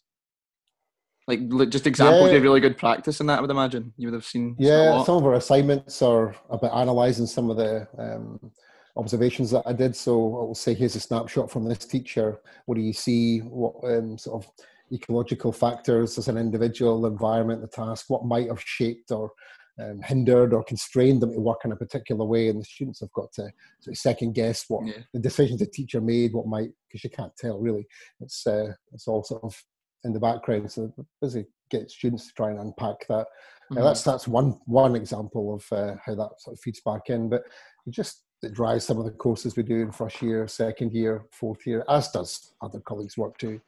Like 1.28 1.48
just 1.70 1.86
examples 1.86 2.32
yeah. 2.32 2.38
of 2.38 2.44
really 2.44 2.60
good 2.60 2.78
practice 2.78 3.20
in 3.20 3.28
that, 3.28 3.38
I 3.38 3.42
would 3.42 3.52
imagine 3.52 3.94
you 3.98 4.08
would 4.08 4.16
have 4.16 4.26
seen. 4.26 4.56
Yeah, 4.58 5.04
some 5.04 5.18
of 5.18 5.26
our 5.26 5.36
assignments 5.36 6.02
are 6.02 6.36
about 6.50 6.72
analysing 6.74 7.28
some 7.28 7.52
of 7.52 7.58
the 7.58 7.88
um, 8.00 8.52
observations 9.00 9.52
that 9.52 9.64
I 9.66 9.74
did. 9.74 9.96
So 9.96 10.14
I 10.14 10.44
will 10.44 10.56
say, 10.56 10.74
here's 10.74 10.96
a 10.96 11.00
snapshot 11.00 11.50
from 11.50 11.66
this 11.66 11.80
teacher. 11.80 12.40
What 12.66 12.76
do 12.76 12.82
you 12.82 12.94
see? 12.94 13.40
What 13.40 13.76
um, 13.84 14.18
sort 14.18 14.44
of 14.44 14.52
ecological 14.92 15.52
factors 15.52 16.18
as 16.18 16.28
an 16.28 16.38
individual, 16.38 17.06
environment, 17.06 17.62
the 17.62 17.68
task, 17.68 18.06
what 18.10 18.26
might 18.26 18.48
have 18.48 18.62
shaped 18.62 19.12
or 19.12 19.32
um, 19.80 20.02
hindered 20.02 20.54
or 20.54 20.64
constrained 20.64 21.22
them 21.22 21.32
to 21.32 21.40
work 21.40 21.62
in 21.64 21.72
a 21.72 21.76
particular 21.76 22.26
way. 22.26 22.50
And 22.50 22.60
the 22.60 22.66
students 22.66 23.00
have 23.00 23.12
got 23.14 23.32
to 23.34 23.44
sort 23.80 23.94
of 23.94 23.98
second 23.98 24.34
guess 24.34 24.66
what 24.68 24.86
yeah. 24.86 25.04
the 25.14 25.20
decisions 25.20 25.60
the 25.60 25.68
teacher 25.68 26.02
made, 26.02 26.34
what 26.34 26.48
might, 26.48 26.72
because 26.88 27.04
you 27.04 27.10
can't 27.10 27.36
tell 27.38 27.60
really. 27.60 27.88
It's, 28.20 28.46
uh, 28.46 28.74
it's 28.94 29.08
all 29.08 29.24
sort 29.24 29.44
of 29.44 29.56
in 30.04 30.14
the 30.14 30.20
background. 30.20 30.72
So 30.72 30.94
busy 31.22 31.46
get 31.70 31.92
students 31.92 32.28
to 32.28 32.34
try 32.34 32.50
and 32.50 32.60
unpack 32.60 33.08
that. 33.08 33.28
Mm-hmm. 33.72 33.84
that's 33.84 34.04
that's 34.04 34.28
one 34.28 34.60
one 34.66 34.96
example 34.96 35.54
of 35.54 35.78
uh, 35.78 35.96
how 36.04 36.16
that 36.16 36.32
sort 36.40 36.56
of 36.56 36.60
feeds 36.60 36.82
back 36.82 37.10
in. 37.10 37.30
But 37.30 37.44
you 37.86 37.92
just 37.92 38.24
that 38.42 38.54
drives 38.54 38.86
some 38.86 38.98
of 38.98 39.06
the 39.06 39.12
courses 39.12 39.56
we 39.56 39.64
do 39.64 39.82
in 39.82 39.92
first 39.92 40.22
year, 40.22 40.48
second 40.48 40.94
year, 40.94 41.26
fourth 41.32 41.66
year, 41.68 41.84
as 41.90 42.10
does 42.12 42.54
other 42.62 42.80
colleagues' 42.80 43.18
work 43.18 43.38
too. 43.38 43.60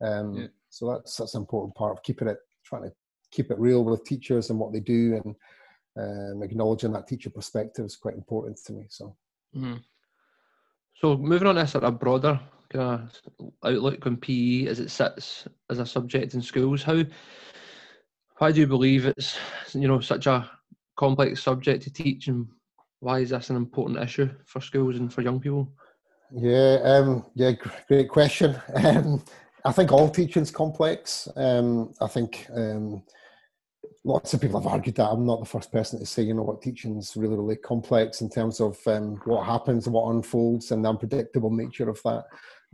Um, 0.00 0.34
yeah. 0.34 0.46
So 0.68 0.90
that's 0.90 1.16
that's 1.16 1.34
an 1.34 1.42
important 1.42 1.74
part 1.74 1.96
of 1.96 2.02
keeping 2.02 2.28
it, 2.28 2.38
trying 2.64 2.82
to 2.82 2.92
keep 3.30 3.50
it 3.50 3.58
real 3.58 3.84
with 3.84 4.04
teachers 4.04 4.50
and 4.50 4.58
what 4.58 4.72
they 4.72 4.80
do, 4.80 5.20
and 5.24 5.34
um, 5.98 6.42
acknowledging 6.42 6.92
that 6.92 7.06
teacher 7.06 7.30
perspective 7.30 7.84
is 7.84 7.96
quite 7.96 8.14
important 8.14 8.58
to 8.66 8.72
me. 8.72 8.86
So, 8.88 9.16
mm-hmm. 9.56 9.76
so 10.94 11.16
moving 11.16 11.48
on 11.48 11.54
to 11.54 11.66
sort 11.66 11.84
of 11.84 11.98
broader 11.98 12.40
kind 12.68 13.08
of 13.38 13.52
outlook 13.64 14.06
on 14.06 14.16
PE 14.16 14.66
as 14.66 14.80
it 14.80 14.90
sits 14.90 15.46
as 15.70 15.78
a 15.78 15.86
subject 15.86 16.34
in 16.34 16.42
schools, 16.42 16.82
how 16.82 17.04
why 18.38 18.52
do 18.52 18.60
you 18.60 18.66
believe 18.66 19.06
it's 19.06 19.38
you 19.72 19.88
know 19.88 20.00
such 20.00 20.26
a 20.26 20.50
complex 20.96 21.42
subject 21.42 21.84
to 21.84 21.92
teach 21.92 22.28
and 22.28 22.46
why 23.00 23.20
is 23.20 23.30
this 23.30 23.50
an 23.50 23.56
important 23.56 23.98
issue 23.98 24.28
for 24.44 24.60
schools 24.60 24.96
and 24.96 25.12
for 25.12 25.22
young 25.22 25.40
people? 25.40 25.72
Yeah, 26.32 26.78
um, 26.82 27.24
yeah, 27.34 27.52
great 27.88 28.08
question. 28.08 28.60
Um, 28.74 29.22
I 29.64 29.72
think 29.72 29.90
all 29.90 30.08
teaching's 30.08 30.52
complex. 30.52 31.26
Um, 31.34 31.92
I 32.00 32.06
think 32.06 32.46
um, 32.54 33.02
lots 34.04 34.32
of 34.32 34.40
people 34.40 34.60
have 34.60 34.72
argued 34.72 34.94
that. 34.94 35.10
I'm 35.10 35.26
not 35.26 35.40
the 35.40 35.46
first 35.46 35.72
person 35.72 35.98
to 35.98 36.06
say, 36.06 36.22
you 36.22 36.34
know, 36.34 36.44
what 36.44 36.62
teaching's 36.62 37.16
really, 37.16 37.36
really 37.36 37.56
complex 37.56 38.20
in 38.20 38.30
terms 38.30 38.60
of 38.60 38.78
um, 38.86 39.20
what 39.24 39.44
happens 39.44 39.86
and 39.86 39.94
what 39.94 40.08
unfolds 40.14 40.70
and 40.70 40.84
the 40.84 40.88
unpredictable 40.88 41.50
nature 41.50 41.90
of 41.90 42.00
that 42.04 42.24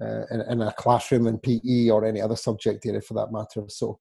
uh, 0.03 0.27
in, 0.33 0.41
in, 0.51 0.63
a 0.63 0.73
classroom 0.73 1.27
in 1.27 1.39
PE 1.39 1.89
or 1.89 2.05
any 2.05 2.21
other 2.21 2.37
subject 2.37 2.85
area 2.85 3.01
for 3.01 3.15
that 3.15 3.33
matter. 3.33 3.63
So 3.69 3.99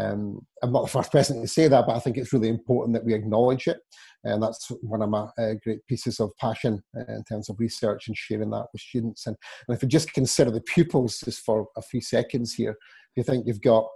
um, 0.00 0.40
I'm 0.62 0.72
not 0.72 0.82
the 0.82 0.90
first 0.90 1.12
person 1.12 1.40
to 1.40 1.48
say 1.48 1.68
that, 1.68 1.86
but 1.86 1.96
I 1.96 1.98
think 1.98 2.16
it's 2.16 2.32
really 2.32 2.48
important 2.48 2.94
that 2.94 3.04
we 3.04 3.14
acknowledge 3.14 3.66
it. 3.66 3.78
And 4.24 4.42
that's 4.42 4.70
one 4.80 5.02
of 5.02 5.10
my 5.10 5.26
uh, 5.38 5.54
great 5.62 5.86
pieces 5.86 6.20
of 6.20 6.30
passion 6.40 6.82
uh, 6.96 7.12
in 7.12 7.24
terms 7.24 7.50
of 7.50 7.58
research 7.58 8.08
and 8.08 8.16
sharing 8.16 8.50
that 8.50 8.66
with 8.72 8.80
students. 8.80 9.26
And, 9.26 9.36
and 9.68 9.76
if 9.76 9.82
you 9.82 9.88
just 9.88 10.12
consider 10.12 10.50
the 10.50 10.62
pupils 10.62 11.20
just 11.24 11.44
for 11.44 11.66
a 11.76 11.82
few 11.82 12.00
seconds 12.00 12.54
here, 12.54 12.76
you 13.16 13.22
think 13.22 13.46
you've 13.46 13.60
got 13.60 13.86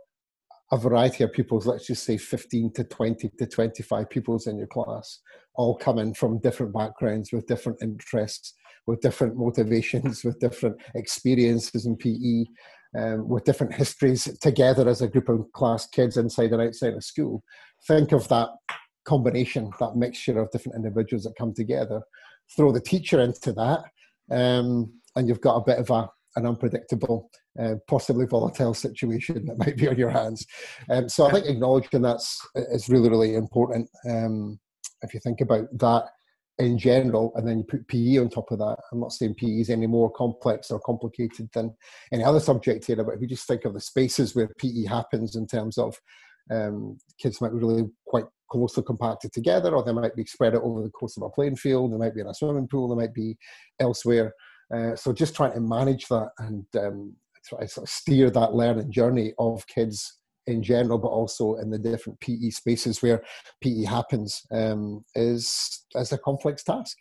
a 0.73 0.76
variety 0.76 1.23
of 1.23 1.33
pupils, 1.33 1.67
let's 1.67 1.87
just 1.87 2.05
say 2.05 2.17
15 2.17 2.73
to 2.75 2.85
20 2.85 3.31
to 3.38 3.47
25 3.47 4.11
pupils 4.11 4.47
in 4.49 4.59
your 4.59 4.67
class, 4.67 5.21
all 5.55 5.76
coming 5.76 6.12
from 6.12 6.41
different 6.41 6.75
backgrounds 6.75 7.33
with 7.33 7.47
different 7.47 7.79
interests, 7.81 8.53
with 8.87 9.00
different 9.00 9.37
motivations, 9.37 10.25
with 10.25 10.38
different 10.41 10.76
experiences 10.95 11.87
in 11.87 11.97
PE, 11.97 12.47
um, 12.97 13.29
with 13.29 13.45
different 13.45 13.75
histories 13.75 14.29
together 14.41 14.88
as 14.88 15.03
a 15.03 15.09
group 15.09 15.29
of 15.29 15.50
class 15.53 15.87
kids 15.88 16.17
inside 16.17 16.53
and 16.53 16.62
outside 16.62 16.95
of 16.95 17.05
school. 17.05 17.43
Think 17.87 18.12
of 18.12 18.29
that 18.29 18.49
combination, 19.05 19.71
that 19.81 19.97
mixture 19.97 20.38
of 20.41 20.50
different 20.50 20.76
individuals 20.76 21.25
that 21.25 21.35
come 21.38 21.53
together. 21.55 22.00
Throw 22.57 22.73
the 22.73 22.81
teacher 22.81 23.21
into 23.21 23.53
that, 23.55 23.81
um, 24.31 24.93
and 25.17 25.29
you've 25.29 25.41
got 25.41 25.57
a 25.57 25.65
bit 25.65 25.79
of 25.79 25.91
a, 25.91 26.09
an 26.37 26.47
unpredictable, 26.47 27.29
uh, 27.61 27.75
possibly 27.88 28.26
volatile 28.26 28.75
situation 28.75 29.45
that 29.47 29.59
might 29.67 29.76
be 29.76 29.88
on 29.88 29.99
your 29.99 30.11
hands. 30.11 30.47
Um, 30.91 31.09
so 31.09 31.26
I 31.26 31.33
think 31.33 31.47
acknowledging 31.47 32.03
that's 32.03 32.38
is 32.55 32.88
really, 32.88 33.11
really 33.11 33.35
important. 33.35 33.88
Um, 34.09 34.59
if 35.03 35.12
you 35.12 35.21
think 35.21 35.41
about 35.41 35.67
that 35.79 36.05
in 36.58 36.78
general, 36.78 37.32
and 37.34 37.46
then 37.46 37.58
you 37.58 37.64
put 37.64 37.86
PE 37.88 38.18
on 38.18 38.30
top 38.30 38.50
of 38.50 38.58
that. 38.58 38.76
I'm 38.90 39.00
not 39.00 39.12
saying 39.12 39.34
PE 39.34 39.60
is 39.60 39.70
any 39.70 39.86
more 39.86 40.10
complex 40.10 40.70
or 40.70 40.80
complicated 40.80 41.48
than 41.52 41.75
any 42.12 42.25
other 42.25 42.40
subject 42.40 42.88
area, 42.88 43.04
but 43.04 43.14
if 43.14 43.20
you 43.20 43.26
just 43.26 43.46
think 43.46 43.64
of 43.64 43.75
the 43.75 43.80
spaces 43.80 44.34
where 44.34 44.50
PE 44.58 44.84
happens 44.86 45.36
in 45.36 45.46
terms 45.46 45.76
of 45.76 45.98
um, 46.50 46.96
kids 47.20 47.40
might 47.40 47.52
be 47.52 47.58
really 47.58 47.84
quite 48.06 48.25
closely 48.50 48.82
compacted 48.82 49.32
together, 49.32 49.75
or 49.75 49.82
they 49.82 49.92
might 49.92 50.16
be 50.16 50.25
spread 50.25 50.54
out 50.54 50.62
over 50.62 50.82
the 50.82 50.90
course 50.90 51.16
of 51.16 51.25
a 51.25 51.30
playing 51.30 51.56
field, 51.56 51.92
they 51.92 51.98
might 51.98 52.14
be 52.14 52.20
in 52.20 52.28
a 52.28 52.34
swimming 52.34 52.68
pool, 52.68 52.88
they 52.88 53.02
might 53.02 53.14
be 53.14 53.36
elsewhere. 53.80 54.32
Uh, 54.75 54.96
so 54.96 55.12
just 55.12 55.34
trying 55.34 55.52
to 55.52 55.60
manage 55.60 56.06
that 56.08 56.30
and 56.38 56.64
um, 56.78 57.14
try 57.44 57.60
to 57.60 57.68
sort 57.68 57.84
of 57.84 57.90
steer 57.90 58.30
that 58.30 58.54
learning 58.54 58.90
journey 58.90 59.32
of 59.38 59.66
kids 59.66 60.18
in 60.47 60.62
general, 60.62 60.99
but 60.99 61.09
also 61.09 61.57
in 61.57 61.71
the 61.71 61.79
different 61.79 62.21
PE 62.21 62.50
spaces 62.50 63.03
where 63.03 63.23
PE 63.62 63.85
happens, 63.85 64.47
um, 64.50 65.05
is 65.15 65.85
is 65.95 66.12
a 66.12 66.19
complex 66.19 66.62
task. 66.62 66.97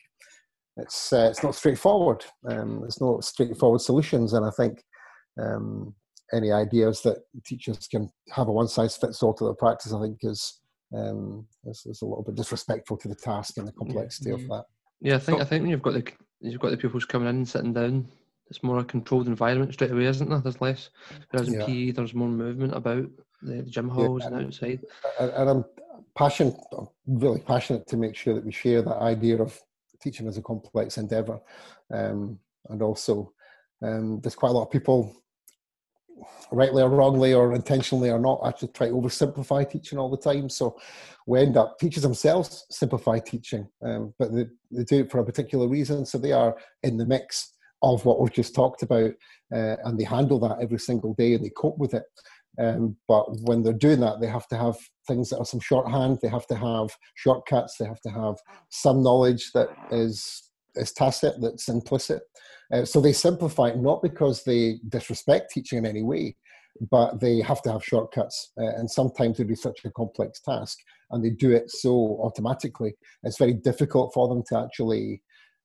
It's 0.78 1.14
uh, 1.14 1.28
it's 1.30 1.44
not 1.44 1.56
straightforward. 1.56 2.26
Um, 2.48 2.82
there's 2.82 3.02
no 3.02 3.20
straightforward 3.22 3.82
solutions, 3.82 4.34
and 4.34 4.46
I 4.46 4.52
think 4.52 4.84
um, 5.42 5.96
any 6.34 6.52
ideas 6.52 7.02
that 7.02 7.20
teachers 7.46 7.88
can 7.88 8.10
have 8.32 8.48
a 8.48 8.52
one 8.52 8.68
size 8.68 8.98
fits 8.98 9.22
all 9.24 9.34
to 9.36 9.46
their 9.46 9.54
practice, 9.54 9.94
I 9.94 10.02
think 10.02 10.20
is, 10.24 10.60
um, 10.94 11.46
is, 11.66 11.86
is 11.86 12.02
a 12.02 12.06
little 12.06 12.24
bit 12.24 12.36
disrespectful 12.36 12.98
to 12.98 13.08
the 13.08 13.16
task 13.16 13.58
and 13.58 13.68
the 13.68 13.72
complexity 13.74 14.30
yeah. 14.30 14.36
of 14.36 14.48
that. 14.48 14.66
Yeah, 15.02 15.16
I 15.16 15.20
think 15.20 15.42
I 15.42 15.44
think 15.46 15.62
when 15.62 15.72
you've 15.72 15.82
got 15.82 15.94
the 15.94 16.08
you've 16.42 16.60
got 16.60 16.72
the 16.72 16.78
pupils 16.78 17.06
coming 17.06 17.28
in 17.28 17.36
and 17.38 17.48
sitting 17.48 17.74
down, 17.74 18.08
it's 18.50 18.64
more 18.64 18.80
a 18.80 18.84
controlled 18.84 19.28
environment 19.28 19.74
straight 19.74 19.92
away, 19.92 20.06
isn't 20.06 20.30
there? 20.30 20.40
There's 20.40 20.62
less. 20.62 20.90
Whereas 21.32 21.48
in 21.48 21.60
yeah. 21.60 21.66
PE, 21.66 21.92
there's 21.92 22.14
more 22.14 22.28
movement 22.28 22.76
about 22.76 23.06
the 23.42 23.62
gym 23.64 23.90
halls 23.90 24.22
yeah, 24.22 24.28
and 24.28 24.46
outside. 24.48 24.80
And 25.20 25.50
I'm 25.50 25.66
passionate, 26.16 26.56
I'm 26.78 26.88
really 27.08 27.42
passionate 27.42 27.88
to 27.88 27.98
make 27.98 28.16
sure 28.16 28.34
that 28.34 28.46
we 28.46 28.52
share 28.52 28.82
that 28.82 28.98
idea 28.98 29.42
of 29.42 29.60
teaching 30.02 30.28
as 30.28 30.38
a 30.38 30.42
complex 30.42 30.98
endeavour, 30.98 31.40
um, 31.92 32.40
and 32.70 32.82
also 32.82 33.34
um, 33.82 34.20
there's 34.22 34.36
quite 34.36 34.50
a 34.50 34.54
lot 34.54 34.64
of 34.64 34.72
people, 34.72 35.16
rightly 36.52 36.82
or 36.82 36.90
wrongly 36.90 37.34
or 37.34 37.54
intentionally 37.54 38.10
or 38.10 38.20
not, 38.20 38.42
actually 38.46 38.70
try 38.70 38.88
to 38.88 38.94
oversimplify 38.94 39.70
teaching 39.70 40.00
all 40.00 40.10
the 40.10 40.18
time. 40.18 40.50
So 40.50 40.78
we 41.28 41.42
end 41.42 41.58
up 41.58 41.78
teachers 41.80 42.04
themselves 42.04 42.66
simplify 42.70 43.20
teaching, 43.20 43.68
um, 43.84 44.14
but 44.18 44.34
they, 44.34 44.46
they 44.72 44.84
do 44.84 45.00
it 45.02 45.12
for 45.12 45.20
a 45.20 45.26
particular 45.26 45.68
reason. 45.68 46.06
So 46.06 46.18
they 46.18 46.32
are 46.32 46.56
in 46.84 46.98
the 46.98 47.06
mix 47.06 47.54
of 47.82 48.06
what 48.06 48.20
we've 48.20 48.32
just 48.32 48.56
talked 48.56 48.84
about, 48.84 49.12
uh, 49.54 49.76
and 49.84 50.00
they 50.00 50.04
handle 50.04 50.40
that 50.40 50.58
every 50.62 50.80
single 50.80 51.14
day 51.14 51.34
and 51.34 51.44
they 51.44 51.50
cope 51.50 51.78
with 51.78 51.94
it. 51.94 52.04
Um, 52.60 52.96
but 53.08 53.26
when 53.42 53.64
they're 53.64 53.74
doing 53.74 54.00
that, 54.02 54.22
they 54.22 54.28
have 54.28 54.48
to 54.48 54.58
have 54.58 54.78
things 55.08 55.30
that 55.30 55.40
are 55.40 55.46
some 55.46 55.60
shorthand. 55.60 56.20
They 56.22 56.30
have 56.30 56.48
to 56.48 56.56
have 56.56 56.90
shortcuts. 57.16 57.78
They 57.78 57.86
have 57.86 58.02
to 58.02 58.10
have 58.10 58.36
some 58.70 59.04
knowledge 59.04 59.52
that 59.54 59.70
is 59.92 60.42
is 60.76 60.92
tacit, 60.92 61.36
that's 61.40 61.70
implicit. 61.70 62.22
Uh, 62.74 62.84
so 62.84 63.00
they 63.00 63.14
simplify 63.14 63.72
not 63.72 64.02
because 64.02 64.44
they 64.44 64.80
disrespect 64.90 65.52
teaching 65.52 65.80
in 65.80 65.86
any 65.86 66.04
way, 66.04 66.36
but 66.92 67.20
they 67.22 67.40
have 67.40 67.62
to 67.62 67.72
have 67.72 67.84
shortcuts. 67.84 68.52
Uh, 68.60 68.76
and 68.76 68.90
sometimes 68.90 69.38
they 69.38 69.44
do 69.44 69.56
such 69.56 69.80
a 69.86 69.92
complex 69.92 70.42
task, 70.42 70.78
and 71.12 71.24
they 71.24 71.30
do 71.30 71.52
it 71.52 71.72
so 71.72 72.20
automatically. 72.22 72.94
It's 73.24 73.38
very 73.38 73.54
difficult 73.54 74.14
for 74.14 74.28
them 74.28 74.44
to 74.50 74.60
actually 74.60 75.22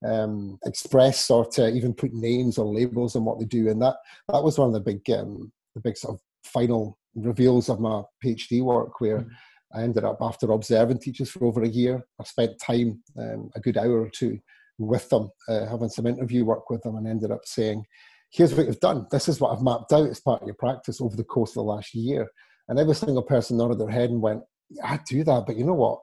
um, 0.06 0.58
express 0.64 1.30
or 1.30 1.46
to 1.46 1.68
even 1.68 1.92
put 1.92 2.12
names 2.12 2.58
or 2.58 2.72
labels 2.72 3.16
on 3.16 3.24
what 3.24 3.38
they 3.38 3.46
do. 3.46 3.68
And 3.68 3.80
that 3.82 3.96
that 4.28 4.42
was 4.42 4.58
one 4.58 4.68
of 4.68 4.74
the 4.74 4.80
big 4.80 5.08
um, 5.10 5.52
the 5.74 5.80
big 5.80 5.96
sort 5.96 6.14
of 6.14 6.20
final 6.44 6.98
reveals 7.14 7.68
of 7.68 7.80
my 7.80 8.02
PhD 8.24 8.62
work 8.62 9.00
where 9.00 9.20
mm. 9.20 9.28
I 9.74 9.82
ended 9.82 10.04
up 10.04 10.18
after 10.20 10.50
observing 10.50 10.98
teachers 10.98 11.30
for 11.30 11.44
over 11.44 11.62
a 11.62 11.68
year. 11.68 12.02
I 12.20 12.24
spent 12.24 12.60
time, 12.60 13.02
um, 13.18 13.50
a 13.54 13.60
good 13.60 13.76
hour 13.76 14.00
or 14.00 14.10
two, 14.10 14.38
with 14.78 15.08
them, 15.10 15.30
uh, 15.48 15.66
having 15.66 15.90
some 15.90 16.06
interview 16.06 16.44
work 16.44 16.70
with 16.70 16.82
them, 16.82 16.96
and 16.96 17.06
ended 17.06 17.30
up 17.30 17.42
saying, 17.44 17.84
"Here's 18.30 18.54
what 18.54 18.66
you've 18.66 18.80
done. 18.80 19.06
This 19.10 19.28
is 19.28 19.40
what 19.40 19.52
I've 19.52 19.62
mapped 19.62 19.92
out 19.92 20.08
as 20.08 20.20
part 20.20 20.40
of 20.40 20.46
your 20.46 20.56
practice 20.56 21.00
over 21.00 21.14
the 21.14 21.24
course 21.24 21.50
of 21.50 21.54
the 21.56 21.62
last 21.64 21.94
year." 21.94 22.26
And 22.68 22.78
every 22.78 22.94
single 22.94 23.22
person 23.22 23.56
nodded 23.56 23.78
their 23.78 23.90
head 23.90 24.10
and 24.10 24.22
went, 24.22 24.42
"I 24.82 24.98
do 25.08 25.22
that, 25.24 25.44
but 25.46 25.56
you 25.56 25.64
know 25.64 25.74
what? 25.74 26.00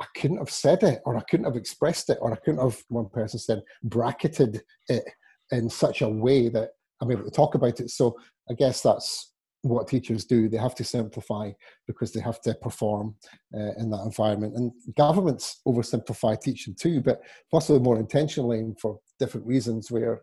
I 0.00 0.06
couldn't 0.16 0.38
have 0.38 0.50
said 0.50 0.82
it, 0.82 1.02
or 1.04 1.16
I 1.16 1.22
couldn't 1.28 1.46
have 1.46 1.56
expressed 1.56 2.08
it, 2.08 2.18
or 2.20 2.32
I 2.32 2.36
couldn't 2.36 2.60
have." 2.60 2.82
One 2.88 3.08
person 3.10 3.38
said, 3.38 3.62
"Bracketed 3.82 4.62
it 4.88 5.04
in 5.52 5.68
such 5.68 6.02
a 6.02 6.08
way 6.08 6.48
that 6.48 6.70
I'm 7.00 7.10
able 7.10 7.24
to 7.24 7.30
talk 7.30 7.54
about 7.54 7.78
it." 7.80 7.90
So 7.90 8.16
I 8.50 8.54
guess 8.54 8.82
that's 8.82 9.32
what 9.62 9.88
teachers 9.88 10.24
do. 10.24 10.48
They 10.48 10.56
have 10.56 10.74
to 10.76 10.84
simplify 10.84 11.50
because 11.86 12.12
they 12.12 12.20
have 12.20 12.40
to 12.42 12.54
perform 12.54 13.16
uh, 13.54 13.72
in 13.78 13.90
that 13.90 14.02
environment. 14.04 14.54
And 14.56 14.72
governments 14.96 15.60
oversimplify 15.66 16.40
teaching 16.40 16.74
too, 16.74 17.00
but 17.00 17.20
possibly 17.50 17.80
more 17.80 17.98
intentionally 17.98 18.60
and 18.60 18.78
for 18.78 19.00
different 19.18 19.46
reasons. 19.46 19.90
Where 19.90 20.22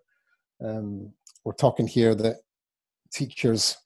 um, 0.63 1.11
we're 1.43 1.53
talking 1.53 1.87
here 1.87 2.15
that 2.15 2.37
teachers, 3.13 3.77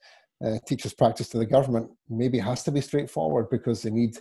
uh, 0.46 0.58
teachers' 0.68 0.94
practice 0.94 1.30
to 1.30 1.38
the 1.38 1.46
government 1.46 1.90
maybe 2.10 2.40
has 2.40 2.64
to 2.64 2.72
be 2.72 2.82
straightforward 2.82 3.50
because 3.50 3.82
they 3.82 3.92
need 3.92 4.18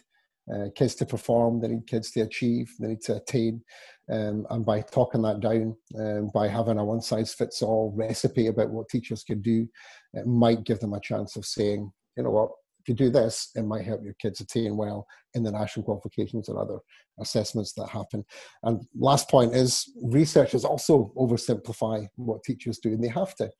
uh, 0.53 0.69
kids 0.75 0.95
to 0.95 1.07
perform, 1.07 1.61
they 1.61 1.69
need 1.69 1.87
kids 1.87 2.11
to 2.11 2.21
achieve, 2.21 2.73
they 2.81 2.89
need 2.89 3.03
to 3.03 3.17
attain. 3.17 3.63
Um, 4.11 4.47
and 4.51 4.65
by 4.65 4.81
talking 4.81 5.21
that 5.23 5.41
down, 5.41 5.77
um, 5.99 6.31
by 6.33 6.49
having 6.49 6.79
a 6.79 6.85
one 6.85 7.03
size 7.03 7.35
fits 7.35 7.61
all 7.61 7.93
recipe 7.95 8.47
about 8.47 8.71
what 8.71 8.89
teachers 8.89 9.23
can 9.23 9.43
do, 9.43 9.69
it 10.15 10.27
might 10.27 10.65
give 10.65 10.81
them 10.81 10.95
a 10.95 11.01
chance 11.01 11.37
of 11.37 11.45
saying, 11.45 11.93
you 12.17 12.23
know 12.23 12.31
what, 12.31 12.51
if 12.81 12.89
you 12.89 12.95
do 12.95 13.11
this, 13.11 13.51
it 13.55 13.63
might 13.63 13.85
help 13.85 14.03
your 14.03 14.15
kids 14.15 14.41
attain 14.41 14.77
well 14.77 15.07
in 15.35 15.43
the 15.43 15.53
national 15.53 15.85
qualifications 15.85 16.49
and 16.49 16.57
other 16.57 16.79
assessments 17.21 17.73
that 17.75 17.89
happen. 17.89 18.25
And 18.63 18.87
last 18.99 19.29
point 19.29 19.55
is 19.55 19.93
researchers 20.03 20.65
also 20.65 21.13
oversimplify 21.17 22.07
what 22.17 22.45
teachers 22.45 22.79
do, 22.79 22.91
and 22.91 23.03
they 23.03 23.09
have 23.09 23.35
to, 23.37 23.51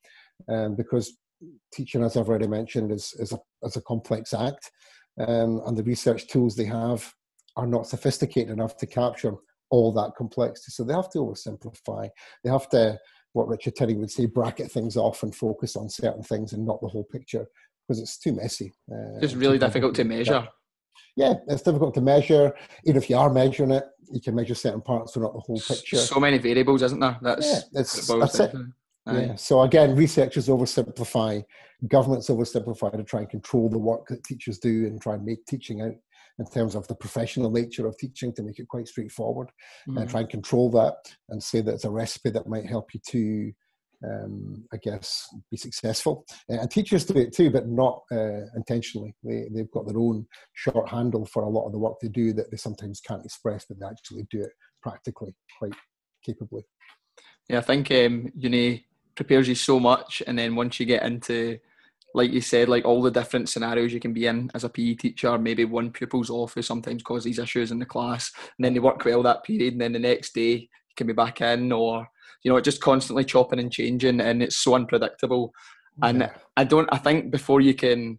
um, 0.49 0.77
because 0.77 1.19
teaching, 1.73 2.03
as 2.03 2.17
I've 2.17 2.29
already 2.29 2.49
mentioned, 2.49 2.91
is, 2.93 3.15
is, 3.19 3.33
a, 3.33 3.39
is 3.63 3.77
a 3.77 3.83
complex 3.83 4.33
act 4.33 4.71
um, 5.19 5.61
and 5.67 5.77
the 5.77 5.83
research 5.83 6.29
tools 6.29 6.55
they 6.55 6.65
have 6.65 7.13
are 7.57 7.67
not 7.67 7.87
sophisticated 7.87 8.53
enough 8.53 8.77
to 8.79 8.87
capture 8.87 9.35
all 9.71 9.93
that 9.93 10.13
complexity. 10.17 10.71
So 10.71 10.85
they 10.85 10.95
have 10.95 11.11
to 11.11 11.19
oversimplify. 11.19 12.09
They 12.43 12.51
have 12.51 12.69
to, 12.71 12.99
what 13.33 13.49
Richard 13.49 13.77
Tinning 13.77 14.01
would 14.01 14.11
say, 14.11 14.27
bracket 14.27 14.71
things 14.71 14.97
off 14.97 15.23
and 15.23 15.35
focus 15.35 15.77
on 15.77 15.89
certain 15.89 16.23
things 16.23 16.53
and 16.53 16.67
not 16.67 16.81
the 16.81 16.89
whole 16.89 17.05
picture 17.05 17.47
because 17.87 18.01
it's 18.01 18.19
too 18.19 18.33
messy. 18.33 18.73
Uh, 18.91 19.19
it's 19.21 19.35
really 19.35 19.59
difficult 19.59 19.95
to 19.95 20.05
measure. 20.05 20.47
Yeah, 21.17 21.35
it's 21.49 21.63
difficult 21.63 21.95
to 21.95 22.01
measure. 22.01 22.55
Even 22.85 23.03
if 23.03 23.11
you 23.11 23.17
are 23.17 23.33
measuring 23.33 23.71
it, 23.73 23.85
you 24.11 24.21
can 24.21 24.35
measure 24.35 24.55
certain 24.55 24.81
parts, 24.81 25.13
but 25.13 25.23
not 25.23 25.35
the 25.35 25.41
whole 25.41 25.61
picture. 25.61 25.97
So 25.97 26.21
many 26.21 26.39
variables, 26.39 26.83
isn't 26.83 27.01
there? 27.01 27.19
That's, 27.21 27.47
yeah, 27.47 27.61
that's, 27.73 28.07
that's 28.07 28.41
it. 28.41 28.55
Yeah. 29.07 29.35
So 29.37 29.63
again, 29.63 29.97
researchers 29.97 30.49
oversimplify, 30.49 31.43
governments 31.89 32.29
oversimplify 32.29 32.97
to 32.97 33.05
try 33.05 33.21
and 33.21 33.31
control 33.31 33.69
the 33.69 33.79
work 33.79 34.07
that 34.09 34.23
teachers 34.23 34.59
do 34.59 34.87
and 34.87 35.01
try 35.01 35.15
and 35.15 35.25
make 35.25 35.47
teaching 35.47 35.81
out 35.81 35.95
in 36.39 36.47
terms 36.47 36.75
of 36.75 36.87
the 36.89 36.95
professional 36.95 37.51
nature 37.51 37.87
of 37.87 37.97
teaching 37.99 38.33
to 38.35 38.43
make 38.43 38.59
it 38.59 38.69
quite 38.69 38.89
straightforward 38.89 39.49
mm-hmm. 39.89 39.99
and 39.99 40.11
try 40.11 40.21
and 40.21 40.31
control 40.31 40.71
that 40.71 40.95
and 41.31 41.43
say 41.43 41.61
that 41.61 41.75
it's 41.75 41.85
a 41.85 41.91
recipe 41.91 42.31
that 42.31 42.47
might 42.49 42.67
help 42.67 42.95
you 42.95 43.01
to 43.09 43.53
um, 44.05 44.65
I 44.73 44.77
guess, 44.77 45.29
be 45.51 45.57
successful. 45.57 46.25
Uh, 46.51 46.61
and 46.61 46.71
teachers 46.71 47.05
do 47.05 47.19
it 47.19 47.35
too, 47.35 47.51
but 47.51 47.69
not 47.69 48.03
uh, 48.13 48.47
intentionally. 48.55 49.15
They, 49.25 49.47
they've 49.53 49.71
got 49.71 49.87
their 49.87 49.99
own 49.99 50.27
short 50.55 50.89
handle 50.89 51.27
for 51.27 51.43
a 51.43 51.49
lot 51.49 51.67
of 51.67 51.73
the 51.73 51.79
work 51.79 51.97
they 52.01 52.09
do 52.09 52.33
that 52.35 52.51
they 52.51 52.57
sometimes 52.57 53.01
can't 53.01 53.25
express, 53.25 53.65
but 53.69 53.81
they 53.81 53.87
actually 53.87 54.27
do 54.31 54.41
it 54.41 54.51
practically 54.83 55.35
quite 55.59 55.75
capably. 56.25 56.63
Yeah, 57.49 57.59
I 57.59 57.63
think 57.63 57.91
um, 57.91 58.31
uni 58.37 58.87
prepares 59.15 59.49
you 59.49 59.55
so 59.55 59.81
much, 59.81 60.23
and 60.27 60.39
then 60.39 60.55
once 60.55 60.79
you 60.79 60.87
get 60.87 61.03
into 61.03 61.59
like 62.15 62.33
you 62.33 62.41
said, 62.41 62.69
like 62.69 62.85
all 62.85 63.03
the 63.03 63.11
different 63.11 63.49
scenarios 63.49 63.93
you 63.93 64.01
can 64.01 64.13
be 64.13 64.27
in 64.27 64.51
as 64.55 64.65
a 64.65 64.69
PE 64.69 64.95
teacher. 64.95 65.37
Maybe 65.39 65.65
one 65.65 65.91
pupil's 65.91 66.31
off 66.31 66.55
who 66.55 66.63
sometimes 66.63 67.03
causes 67.03 67.25
these 67.25 67.39
issues 67.39 67.71
in 67.71 67.79
the 67.79 67.87
class, 67.87 68.33
and 68.37 68.65
then 68.65 68.75
they 68.75 68.81
work 68.81 69.05
well 69.05 69.23
that 69.23 69.45
period, 69.45 69.75
and 69.75 69.81
then 69.81 69.93
the 69.93 69.99
next 69.99 70.35
day 70.35 70.53
you 70.53 70.95
can 70.97 71.07
be 71.07 71.13
back 71.13 71.41
in, 71.41 71.71
or 71.73 72.09
you 72.43 72.51
know, 72.51 72.57
it 72.57 72.65
just 72.65 72.81
constantly 72.81 73.25
chopping 73.25 73.59
and 73.59 73.73
changing, 73.73 74.21
and 74.21 74.43
it's 74.43 74.57
so 74.57 74.75
unpredictable. 74.75 75.53
And 76.03 76.21
yeah. 76.21 76.31
I 76.57 76.65
don't. 76.65 76.89
I 76.93 76.99
think 76.99 77.31
before 77.31 77.61
you 77.61 77.75
can, 77.75 78.19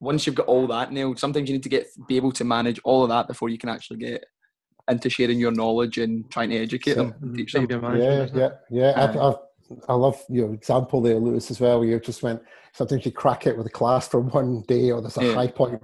once 0.00 0.26
you've 0.26 0.34
got 0.34 0.46
all 0.46 0.66
that 0.66 0.92
nailed, 0.92 1.18
sometimes 1.18 1.48
you 1.48 1.54
need 1.54 1.62
to 1.62 1.68
get 1.68 1.86
be 2.06 2.16
able 2.16 2.32
to 2.32 2.44
manage 2.44 2.80
all 2.84 3.04
of 3.04 3.08
that 3.10 3.28
before 3.28 3.48
you 3.48 3.58
can 3.58 3.68
actually 3.68 3.98
get 3.98 4.24
into 4.90 5.08
sharing 5.08 5.38
your 5.38 5.52
knowledge 5.52 5.98
and 5.98 6.28
trying 6.30 6.50
to 6.50 6.56
educate 6.56 6.94
so, 6.94 7.04
them 7.04 7.34
teach 7.34 7.52
them. 7.52 7.66
Yeah, 7.70 8.26
yeah, 8.34 8.48
yeah. 8.70 8.92
I've, 8.96 9.16
I've, 9.16 9.36
I 9.88 9.94
love 9.94 10.22
your 10.28 10.52
example 10.54 11.00
there, 11.00 11.16
Lewis, 11.16 11.50
as 11.50 11.60
well. 11.60 11.84
You 11.84 11.98
just 12.00 12.22
went 12.22 12.40
sometimes 12.72 13.04
you 13.04 13.12
crack 13.12 13.46
it 13.46 13.56
with 13.56 13.66
a 13.66 13.70
class 13.70 14.08
for 14.08 14.20
one 14.20 14.62
day, 14.62 14.90
or 14.90 15.00
there's 15.00 15.18
a 15.18 15.24
yeah. 15.24 15.34
high 15.34 15.48
point 15.48 15.80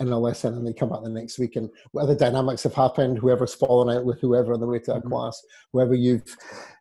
in 0.00 0.08
a 0.08 0.18
lesson, 0.18 0.54
and 0.54 0.66
they 0.66 0.72
come 0.72 0.88
back 0.88 1.02
the 1.02 1.10
next 1.10 1.38
week, 1.38 1.56
and 1.56 1.68
whatever 1.92 2.14
dynamics 2.14 2.62
have 2.62 2.74
happened, 2.74 3.18
whoever's 3.18 3.54
fallen 3.54 3.94
out 3.94 4.04
with 4.04 4.20
whoever 4.20 4.54
on 4.54 4.60
the 4.60 4.66
way 4.66 4.78
to 4.78 4.92
that 4.92 5.00
mm-hmm. 5.00 5.10
class, 5.10 5.40
whoever 5.72 5.94
you've, 5.94 6.36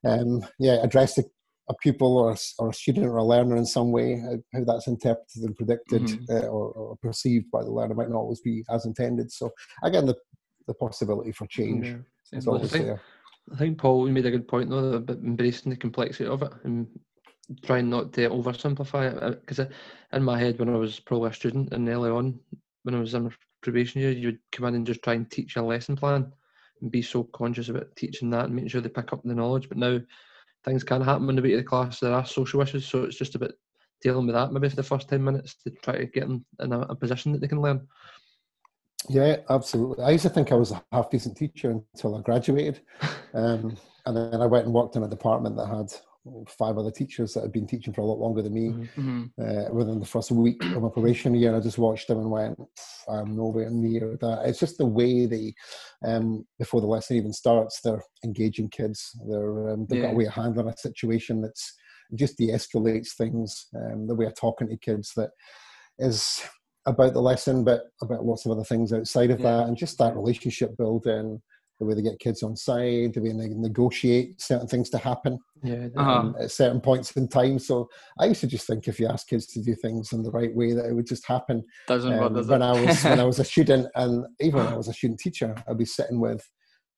um, 0.06 0.42
yeah, 0.58 0.82
addressed 0.82 1.18
a, 1.18 1.26
a, 1.70 1.74
pupil 1.82 2.18
or 2.18 2.32
a, 2.32 2.38
or 2.60 2.70
a 2.70 2.74
student 2.74 3.06
or 3.06 3.18
a 3.18 3.24
learner 3.24 3.58
in 3.58 3.66
some 3.66 3.92
way, 3.92 4.22
how, 4.54 4.64
that's 4.64 4.88
interpreted 4.88 5.44
and 5.44 5.56
predicted 5.56 6.04
mm-hmm. 6.04 6.38
uh, 6.38 6.48
or, 6.48 6.72
or, 6.72 6.96
perceived 6.98 7.52
by 7.52 7.62
the 7.62 7.72
learner 7.72 7.94
might 7.94 8.10
not 8.10 8.20
always 8.20 8.40
be 8.40 8.64
as 8.70 8.86
intended. 8.86 9.32
So 9.32 9.52
again, 9.84 10.06
the 10.06 10.16
the 10.68 10.74
possibility 10.76 11.32
for 11.32 11.48
change 11.48 11.88
yeah. 11.88 12.38
is 12.38 12.48
always 12.48 12.70
there. 12.72 13.02
I 13.52 13.56
think 13.58 13.78
Paul 13.78 14.08
made 14.08 14.26
a 14.26 14.32
good 14.32 14.48
point 14.48 14.70
though 14.70 14.94
about 14.94 15.18
embracing 15.18 15.70
the 15.70 15.78
complexity 15.78 16.30
of 16.30 16.44
it 16.44 16.52
and 16.64 16.88
trying 17.64 17.90
not 17.90 18.14
to 18.14 18.30
oversimplify 18.30 19.12
it. 19.12 19.24
Uh, 19.24 19.32
because 19.32 19.60
in 20.14 20.24
my 20.24 20.38
head, 20.38 20.60
when 20.60 20.70
I 20.70 20.78
was 20.78 21.00
probably 21.00 21.30
a 21.30 21.34
student 21.34 21.74
and 21.74 21.88
early 21.90 22.10
on, 22.10 22.40
when 22.84 22.96
I 22.96 23.00
was 23.00 23.14
in 23.14 23.32
probation 23.62 24.02
year, 24.02 24.12
you 24.12 24.28
would 24.28 24.40
come 24.52 24.68
in 24.68 24.76
and 24.76 24.88
just 24.88 25.02
try 25.04 25.14
and 25.14 25.30
teach 25.30 25.56
a 25.56 25.62
lesson 25.62 25.96
plan 25.96 26.32
and 26.82 26.92
be 26.92 27.02
so 27.02 27.24
conscious 27.24 27.70
about 27.70 27.96
teaching 27.96 28.30
that 28.30 28.46
and 28.46 28.56
making 28.56 28.70
sure 28.70 28.82
they 28.82 28.90
pick 28.90 29.12
up 29.12 29.22
the 29.24 29.34
knowledge. 29.34 29.68
But 29.68 29.78
now 29.78 30.00
things 30.64 30.84
can 30.84 31.02
happen 31.02 31.28
on 31.28 31.36
the 31.36 31.42
way 31.42 31.52
to 31.52 31.58
the 31.58 31.64
class. 31.64 32.00
There 32.00 32.14
are 32.14 32.26
social 32.26 32.62
issues, 32.62 32.88
so 32.88 33.04
it's 33.04 33.18
just 33.18 33.36
about 33.36 33.52
dealing 34.02 34.26
with 34.28 34.36
that 34.36 34.54
maybe 34.54 34.70
for 34.70 34.76
the 34.76 34.84
first 34.84 35.10
10 35.10 35.24
minutes 35.24 35.56
to 35.56 35.72
try 35.72 35.98
to 35.98 36.06
get 36.06 36.28
them 36.28 36.46
in 36.62 36.72
a, 36.72 36.80
a 36.82 36.96
position 36.96 37.32
that 37.32 37.42
they 37.42 37.48
can 37.48 37.62
learn. 37.62 37.86
Yeah, 39.08 39.38
absolutely. 39.50 40.04
I 40.04 40.12
used 40.12 40.24
to 40.24 40.30
think 40.30 40.52
I 40.52 40.56
was 40.56 40.72
a 40.72 40.84
half 40.92 41.10
decent 41.10 41.38
teacher 41.38 41.72
until 41.72 42.16
I 42.16 42.22
graduated. 42.22 42.82
Um, 43.32 43.78
and 44.08 44.18
then 44.18 44.42
I 44.42 44.48
went 44.48 44.66
and 44.66 44.74
worked 44.74 44.96
in 44.96 45.04
a 45.04 45.08
department 45.08 45.56
that 45.58 45.68
had 45.68 45.94
five 46.48 46.78
other 46.78 46.92
teachers 46.92 47.34
that 47.34 47.42
had 47.42 47.52
been 47.52 47.68
teaching 47.68 47.94
for 47.94 48.02
a 48.02 48.06
lot 48.06 48.20
longer 48.20 48.42
than 48.42 48.54
me. 48.54 48.70
Mm-hmm. 48.70 49.26
Uh, 49.40 49.74
within 49.74 50.00
the 50.00 50.06
first 50.06 50.32
week 50.32 50.64
of 50.64 50.82
my 50.82 50.90
probation 50.90 51.34
year, 51.36 51.56
I 51.56 51.60
just 51.60 51.78
watched 51.78 52.08
them 52.08 52.20
and 52.20 52.32
went, 52.32 52.60
I'm 53.08 53.36
nowhere 53.36 53.70
near 53.70 54.18
that. 54.22 54.42
It's 54.46 54.60
just 54.60 54.78
the 54.78 54.86
way 54.86 55.26
they, 55.26 55.54
um, 56.06 56.46
before 56.58 56.82
the 56.82 56.88
lesson 56.88 57.18
even 57.18 57.34
starts, 57.34 57.82
they're 57.82 58.04
engaging 58.24 58.70
kids. 58.70 59.16
They're, 59.28 59.70
um, 59.70 59.86
they've 59.88 60.00
yeah. 60.00 60.06
got 60.08 60.14
a 60.14 60.18
way 60.18 60.26
of 60.26 60.34
handling 60.34 60.68
a 60.70 60.78
situation 60.78 61.42
that's 61.42 61.74
just 62.16 62.38
de 62.38 62.48
escalates 62.48 63.14
things, 63.14 63.68
um, 63.76 64.08
the 64.08 64.16
way 64.16 64.26
of 64.26 64.36
talking 64.36 64.68
to 64.70 64.78
kids 64.78 65.14
that 65.16 65.30
is 66.00 66.42
about 66.90 67.14
the 67.14 67.22
lesson, 67.22 67.64
but 67.64 67.84
about 68.02 68.26
lots 68.26 68.46
of 68.46 68.52
other 68.52 68.64
things 68.64 68.92
outside 68.94 69.32
of 69.32 69.40
yeah. 69.40 69.58
that, 69.58 69.68
and 69.68 69.78
just 69.78 69.98
that 69.98 70.16
relationship 70.16 70.76
building, 70.78 71.42
the 71.80 71.86
way 71.86 71.94
they 71.94 72.02
get 72.02 72.20
kids 72.20 72.44
on 72.44 72.56
side, 72.56 73.14
the 73.14 73.22
way 73.22 73.32
they 73.32 73.48
negotiate 73.50 74.42
certain 74.42 74.68
things 74.68 74.90
to 74.90 74.98
happen 74.98 75.40
yeah, 75.64 75.88
um, 75.96 76.08
uh-huh. 76.36 76.44
at 76.44 76.52
certain 76.52 76.82
points 76.82 77.12
in 77.12 77.28
time. 77.28 77.58
So 77.58 77.90
I 78.20 78.26
used 78.26 78.42
to 78.42 78.48
just 78.48 78.68
think 78.68 78.88
if 78.88 79.00
you 79.00 79.08
ask 79.08 79.28
kids 79.28 79.46
to 79.48 79.62
do 79.62 79.76
things 79.76 80.12
in 80.12 80.22
the 80.22 80.32
right 80.32 80.54
way, 80.54 80.74
that 80.74 80.86
it 80.86 80.94
would 80.94 81.08
just 81.08 81.26
happen. 81.26 81.64
Doesn't 81.88 82.12
um, 82.12 82.34
does 82.34 82.48
when 82.48 82.62
I 82.62 82.72
was 82.72 83.04
when 83.04 83.20
I 83.20 83.24
was 83.32 83.40
a 83.40 83.46
student, 83.46 83.88
and 83.96 84.26
even 84.40 84.64
when 84.64 84.74
I 84.74 84.78
was 84.78 84.90
a 84.90 84.94
student 84.94 85.20
teacher, 85.20 85.56
I'd 85.68 85.78
be 85.78 85.86
sitting 85.86 86.20
with 86.20 86.48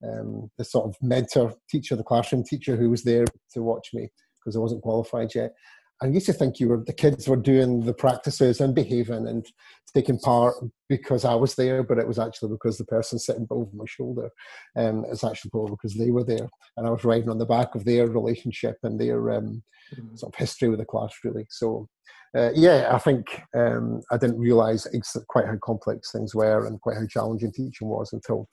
um, 0.03 0.49
the 0.57 0.65
sort 0.65 0.89
of 0.89 0.95
mentor 1.01 1.53
teacher, 1.69 1.95
the 1.95 2.03
classroom 2.03 2.43
teacher 2.43 2.75
who 2.75 2.89
was 2.89 3.03
there 3.03 3.25
to 3.53 3.61
watch 3.61 3.89
me 3.93 4.09
because 4.39 4.55
I 4.55 4.59
wasn't 4.59 4.81
qualified 4.81 5.35
yet. 5.35 5.53
I 6.01 6.07
used 6.07 6.25
to 6.25 6.33
think 6.33 6.59
you 6.59 6.67
were 6.67 6.83
the 6.83 6.93
kids 6.93 7.27
were 7.27 7.35
doing 7.35 7.81
the 7.81 7.93
practices 7.93 8.59
and 8.59 8.73
behaving 8.73 9.27
and 9.27 9.45
taking 9.93 10.17
part 10.17 10.55
because 10.89 11.25
I 11.25 11.35
was 11.35 11.55
there, 11.55 11.83
but 11.83 11.99
it 11.99 12.07
was 12.07 12.17
actually 12.17 12.49
because 12.49 12.77
the 12.77 12.85
person 12.85 13.19
sitting 13.19 13.45
over 13.51 13.69
my 13.73 13.85
shoulder. 13.87 14.29
Um, 14.75 15.05
it's 15.11 15.23
actually 15.23 15.51
probably 15.51 15.71
because 15.71 15.95
they 15.95 16.09
were 16.09 16.23
there, 16.23 16.47
and 16.77 16.87
I 16.87 16.89
was 16.89 17.03
riding 17.03 17.29
on 17.29 17.37
the 17.37 17.45
back 17.45 17.75
of 17.75 17.85
their 17.85 18.07
relationship 18.07 18.77
and 18.83 18.99
their 18.99 19.31
um, 19.31 19.61
mm-hmm. 19.93 20.15
sort 20.15 20.33
of 20.33 20.39
history 20.39 20.69
with 20.69 20.79
the 20.79 20.85
class, 20.85 21.13
really. 21.23 21.45
So, 21.49 21.87
uh, 22.35 22.49
yeah, 22.55 22.89
I 22.91 22.97
think 22.97 23.41
um, 23.55 24.01
I 24.11 24.17
didn't 24.17 24.39
realise 24.39 24.87
quite 25.29 25.45
how 25.45 25.57
complex 25.63 26.11
things 26.11 26.33
were 26.33 26.65
and 26.65 26.81
quite 26.81 26.97
how 26.97 27.05
challenging 27.07 27.51
teaching 27.51 27.87
was 27.87 28.11
until 28.11 28.47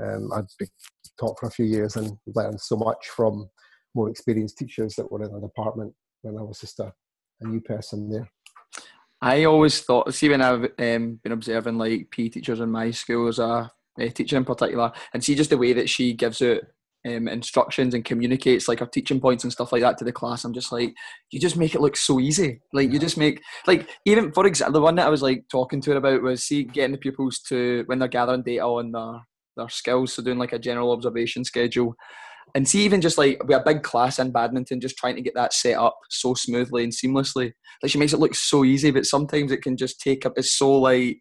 um, 0.00 0.30
I'd 0.32 0.44
been 0.58 0.68
taught 1.18 1.38
for 1.40 1.46
a 1.46 1.52
few 1.52 1.66
years 1.66 1.96
and 1.96 2.16
learned 2.34 2.60
so 2.60 2.76
much 2.76 3.08
from 3.08 3.48
more 3.94 4.08
experienced 4.08 4.56
teachers 4.56 4.94
that 4.94 5.10
were 5.10 5.22
in 5.22 5.32
the 5.32 5.40
department 5.40 5.94
when 6.22 6.38
I 6.38 6.42
was 6.42 6.60
just 6.60 6.80
a, 6.80 6.92
a 7.40 7.46
new 7.46 7.60
person 7.60 8.10
there. 8.10 8.28
I 9.20 9.44
always 9.44 9.80
thought, 9.80 10.12
see, 10.14 10.28
when 10.28 10.42
I've 10.42 10.64
um, 10.78 11.20
been 11.22 11.32
observing 11.32 11.78
like 11.78 12.10
PE 12.10 12.28
teachers 12.28 12.60
in 12.60 12.70
my 12.70 12.90
school 12.90 13.28
as 13.28 13.38
a, 13.38 13.70
a, 13.98 14.08
teacher 14.08 14.36
in 14.36 14.44
particular, 14.44 14.90
and 15.14 15.22
see 15.22 15.36
just 15.36 15.50
the 15.50 15.58
way 15.58 15.72
that 15.74 15.88
she 15.88 16.12
gives 16.12 16.42
out 16.42 16.58
um, 17.06 17.28
instructions 17.28 17.94
and 17.94 18.04
communicates 18.04 18.66
like 18.66 18.80
her 18.80 18.86
teaching 18.86 19.20
points 19.20 19.44
and 19.44 19.52
stuff 19.52 19.72
like 19.72 19.82
that 19.82 19.96
to 19.98 20.04
the 20.04 20.12
class, 20.12 20.44
I'm 20.44 20.52
just 20.52 20.72
like, 20.72 20.92
you 21.30 21.38
just 21.38 21.56
make 21.56 21.76
it 21.76 21.80
look 21.80 21.96
so 21.96 22.18
easy. 22.18 22.60
Like 22.72 22.92
you 22.92 22.98
just 22.98 23.16
make 23.16 23.40
like 23.66 23.88
even 24.04 24.32
for 24.32 24.46
example, 24.46 24.74
the 24.74 24.84
one 24.84 24.96
that 24.96 25.06
I 25.06 25.10
was 25.10 25.22
like 25.22 25.44
talking 25.48 25.80
to 25.82 25.90
her 25.92 25.96
about 25.96 26.22
was 26.22 26.42
see 26.42 26.64
getting 26.64 26.92
the 26.92 26.98
pupils 26.98 27.40
to 27.48 27.84
when 27.86 28.00
they're 28.00 28.08
gathering 28.08 28.42
data 28.42 28.64
on 28.64 28.90
their 28.90 29.20
their 29.56 29.68
skills, 29.68 30.14
so 30.14 30.22
doing 30.22 30.38
like 30.38 30.52
a 30.52 30.58
general 30.58 30.90
observation 30.90 31.44
schedule 31.44 31.94
and 32.54 32.68
see 32.68 32.84
even 32.84 33.00
just 33.00 33.18
like 33.18 33.42
we 33.46 33.54
a 33.54 33.60
big 33.60 33.82
class 33.82 34.18
in 34.18 34.30
badminton 34.30 34.80
just 34.80 34.96
trying 34.96 35.16
to 35.16 35.22
get 35.22 35.34
that 35.34 35.52
set 35.52 35.76
up 35.76 35.96
so 36.10 36.34
smoothly 36.34 36.84
and 36.84 36.92
seamlessly. 36.92 37.52
Like 37.82 37.90
she 37.90 37.98
makes 37.98 38.12
it 38.12 38.20
look 38.20 38.34
so 38.34 38.64
easy 38.64 38.90
but 38.90 39.06
sometimes 39.06 39.52
it 39.52 39.62
can 39.62 39.76
just 39.76 40.00
take 40.00 40.26
up 40.26 40.34
it's 40.36 40.56
so 40.56 40.78
like 40.78 41.20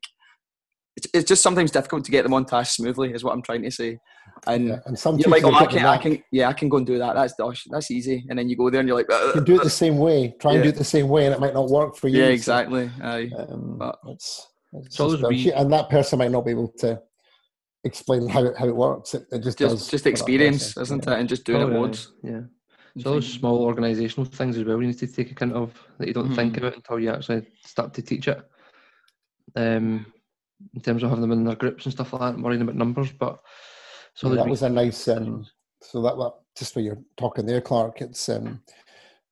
it's, 0.97 1.07
it's 1.13 1.27
just 1.27 1.41
sometimes 1.41 1.71
difficult 1.71 2.03
to 2.05 2.11
get 2.11 2.23
them 2.23 2.33
on 2.33 2.45
task 2.45 2.75
smoothly 2.75 3.13
is 3.13 3.23
what 3.23 3.33
i'm 3.33 3.41
trying 3.41 3.63
to 3.63 3.71
say. 3.71 3.97
And, 4.47 4.69
yeah, 4.69 4.79
and 4.85 4.97
some 4.97 5.17
you're 5.17 5.29
like 5.29 5.43
oh 5.43 5.53
I 5.53 5.65
can, 5.65 5.85
I 5.85 5.97
can 5.97 6.23
yeah 6.31 6.49
i 6.49 6.53
can 6.53 6.69
go 6.69 6.77
and 6.77 6.85
do 6.85 6.97
that. 6.97 7.15
That's 7.15 7.33
that's 7.69 7.91
easy. 7.91 8.25
And 8.29 8.37
then 8.37 8.49
you 8.49 8.55
go 8.55 8.69
there 8.69 8.79
and 8.79 8.87
you're 8.87 8.97
like 8.97 9.07
you 9.09 9.33
can 9.33 9.43
do 9.43 9.55
it 9.55 9.63
the 9.63 9.69
same 9.69 9.97
way. 9.97 10.35
Try 10.39 10.53
and 10.53 10.63
do 10.63 10.69
it 10.69 10.75
the 10.75 10.83
same 10.83 11.09
way 11.09 11.25
and 11.25 11.35
it 11.35 11.39
might 11.39 11.53
not 11.53 11.69
work 11.69 11.95
for 11.95 12.07
you 12.07 12.19
yeah 12.19 12.29
exactly. 12.29 12.89
So, 12.99 13.27
um, 13.37 13.77
but 13.77 13.97
it's, 14.07 14.47
it's 14.73 14.99
and 14.99 15.71
that 15.73 15.89
person 15.89 16.19
might 16.19 16.31
not 16.31 16.45
be 16.45 16.51
able 16.51 16.69
to 16.79 17.01
explain 17.83 18.27
how 18.27 18.45
it, 18.45 18.57
how 18.57 18.67
it 18.67 18.75
works. 18.75 19.13
It, 19.13 19.27
it 19.31 19.39
just 19.39 19.57
just, 19.57 19.89
just 19.89 20.07
experience, 20.07 20.77
isn't 20.77 21.05
yeah. 21.05 21.13
it? 21.13 21.19
And 21.19 21.29
just 21.29 21.43
doing 21.45 21.63
oh, 21.63 21.67
it 21.67 21.79
once. 21.79 22.11
Yeah. 22.23 22.41
So 22.99 23.13
those 23.13 23.31
small 23.31 23.65
organisational 23.73 24.27
things 24.27 24.57
as 24.57 24.65
well 24.65 24.81
you 24.81 24.87
need 24.87 24.99
to 24.99 25.07
take 25.07 25.31
account 25.31 25.53
of 25.53 25.73
that 25.97 26.09
you 26.09 26.13
don't 26.13 26.25
mm-hmm. 26.25 26.35
think 26.35 26.57
about 26.57 26.75
until 26.75 26.99
you 26.99 27.09
actually 27.09 27.47
start 27.65 27.93
to 27.93 28.01
teach 28.01 28.27
it. 28.27 28.41
Um, 29.55 30.05
in 30.73 30.81
terms 30.81 31.01
of 31.01 31.09
having 31.09 31.21
them 31.21 31.31
in 31.31 31.43
their 31.43 31.55
groups 31.55 31.85
and 31.85 31.93
stuff 31.93 32.13
like 32.13 32.21
that, 32.21 32.35
and 32.35 32.43
worrying 32.43 32.61
about 32.61 32.75
numbers. 32.75 33.11
But 33.11 33.39
so 34.13 34.29
yeah, 34.29 34.35
that 34.35 34.47
was 34.47 34.61
a 34.61 34.69
nice. 34.69 35.07
Um, 35.07 35.45
so 35.81 36.01
that, 36.01 36.17
that 36.17 36.33
just 36.57 36.75
where 36.75 36.85
you're 36.85 37.01
talking 37.17 37.45
there, 37.45 37.61
Clark. 37.61 38.01
It's 38.01 38.29
um, 38.29 38.61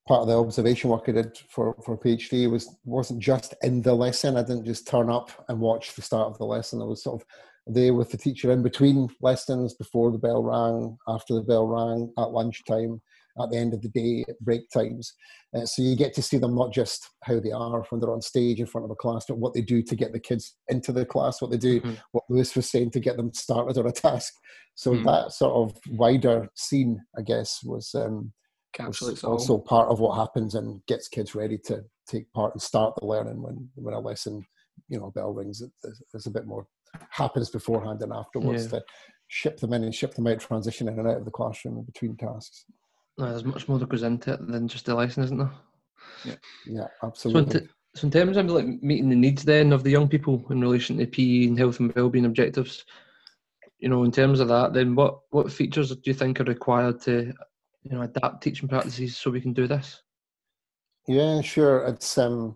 part 0.08 0.22
of 0.22 0.28
the 0.28 0.40
observation 0.40 0.90
work 0.90 1.04
I 1.08 1.12
did 1.12 1.38
for 1.50 1.76
for 1.86 1.98
PhD 1.98 2.50
was 2.50 2.76
wasn't 2.84 3.20
just 3.20 3.54
in 3.62 3.82
the 3.82 3.94
lesson. 3.94 4.38
I 4.38 4.44
didn't 4.44 4.66
just 4.66 4.88
turn 4.88 5.10
up 5.10 5.46
and 5.48 5.60
watch 5.60 5.96
the 5.96 6.02
start 6.02 6.28
of 6.28 6.38
the 6.38 6.46
lesson. 6.46 6.82
I 6.82 6.86
was 6.86 7.04
sort 7.04 7.22
of 7.22 7.28
there 7.74 7.94
with 7.94 8.12
the 8.12 8.18
teacher 8.18 8.52
in 8.52 8.64
between 8.64 9.10
lessons, 9.22 9.74
before 9.74 10.12
the 10.12 10.18
bell 10.18 10.44
rang, 10.44 10.98
after 11.08 11.34
the 11.34 11.42
bell 11.42 11.68
rang, 11.68 12.12
at 12.18 12.32
lunchtime, 12.32 13.02
at 13.42 13.50
the 13.50 13.58
end 13.58 13.74
of 13.74 13.82
the 13.82 13.90
day, 13.90 14.26
at 14.28 14.40
break 14.40 14.70
times. 14.70 15.14
Uh, 15.56 15.66
so 15.66 15.82
you 15.82 15.96
get 15.96 16.14
to 16.14 16.22
see 16.22 16.38
them 16.38 16.56
not 16.56 16.74
just 16.74 17.10
how 17.24 17.40
they 17.40 17.52
are 17.52 17.82
when 17.90 18.02
they're 18.02 18.12
on 18.12 18.22
stage 18.22 18.60
in 18.60 18.66
front 18.66 18.86
of 18.86 18.92
a 18.92 18.96
class, 18.96 19.26
but 19.28 19.38
what 19.38 19.54
they 19.54 19.62
do 19.62 19.82
to 19.82 19.96
get 19.96 20.12
the 20.12 20.20
kids 20.20 20.56
into 20.68 20.92
the 20.92 21.06
class, 21.06 21.42
what 21.42 21.52
they 21.52 21.58
do, 21.58 21.80
mm-hmm. 21.80 21.94
what 22.12 22.24
Lewis 22.30 22.56
was 22.56 22.70
saying 22.70 22.92
to 22.92 23.00
get 23.00 23.18
them 23.18 23.34
started 23.34 23.78
on 23.78 23.88
a 23.88 23.92
task. 23.92 24.34
So 24.76 24.92
mm-hmm. 24.92 25.06
that 25.06 25.32
sort 25.32 25.54
of 25.54 25.78
wider 25.92 26.50
scene, 26.56 27.00
I 27.18 27.22
guess, 27.22 27.60
was, 27.64 27.94
um, 27.96 28.34
was 28.80 29.24
also 29.24 29.58
part 29.58 29.90
of 29.90 30.00
what 30.00 30.16
happens 30.16 30.56
and 30.56 30.86
gets 30.86 31.08
kids 31.08 31.34
ready 31.34 31.58
to 31.66 31.84
take 32.08 32.32
part 32.34 32.54
and 32.54 32.62
start 32.62 32.94
the 33.00 33.06
learning 33.06 33.42
when, 33.42 33.70
when 33.76 33.94
a 33.94 34.00
lesson, 34.00 34.46
you 34.88 35.00
know, 35.00 35.12
bell 35.12 35.34
rings. 35.34 35.64
There's 36.12 36.28
a 36.28 36.32
bit 36.32 36.46
more 36.46 36.68
happens 37.10 37.50
beforehand 37.50 38.02
and 38.02 38.14
afterwards 38.14 38.66
yeah. 38.66 38.80
to 38.80 38.86
ship 39.28 39.60
them 39.60 39.74
in 39.74 39.84
and 39.84 39.96
ship 39.96 40.14
them 40.14 40.28
out, 40.28 40.40
transition 40.40 40.88
in 40.88 41.00
and 41.00 41.08
out 41.08 41.18
of 41.18 41.26
the 41.26 41.32
classroom 41.32 41.78
in 41.78 41.84
between 41.84 42.16
tasks. 42.16 42.66
No, 43.18 43.30
there's 43.30 43.44
much 43.44 43.68
more 43.68 43.80
that 43.80 43.90
goes 43.90 44.04
into 44.04 44.34
it 44.34 44.48
than 44.48 44.68
just 44.68 44.86
the 44.86 44.96
lesson, 44.96 45.24
isn't 45.24 45.38
there? 45.38 45.52
Yeah, 46.26 46.36
yeah, 46.66 46.88
absolutely. 47.04 47.52
So 47.52 47.58
in, 47.60 47.66
t- 47.66 47.72
so 47.96 48.06
in 48.06 48.12
terms 48.12 48.38
of 48.38 48.50
like 48.50 48.66
meeting 48.82 49.10
the 49.10 49.16
needs 49.16 49.44
then 49.44 49.74
of 49.74 49.84
the 49.84 49.92
young 49.92 50.08
people 50.08 50.44
in 50.50 50.62
relation 50.62 50.98
to 50.98 51.06
PE 51.06 51.48
and 51.48 51.58
health 51.58 51.80
and 51.80 51.94
wellbeing 51.96 52.26
objectives, 52.26 52.86
you 53.80 53.90
know, 53.90 54.04
in 54.04 54.12
terms 54.12 54.40
of 54.40 54.48
that, 54.48 54.74
then 54.74 54.96
what 54.96 55.20
what 55.32 55.52
features 55.52 55.90
do 55.90 56.02
you 56.06 56.14
think 56.14 56.40
are 56.40 56.46
required 56.46 57.02
to, 57.02 57.34
you 57.84 57.92
know, 57.92 58.02
adapt 58.02 58.44
teaching 58.44 58.70
practices 58.70 59.18
so 59.18 59.32
we 59.32 59.42
can 59.42 59.54
do 59.54 59.68
this? 59.68 60.02
Yeah, 61.08 61.42
sure. 61.42 61.86
It's 61.88 62.18
um, 62.18 62.56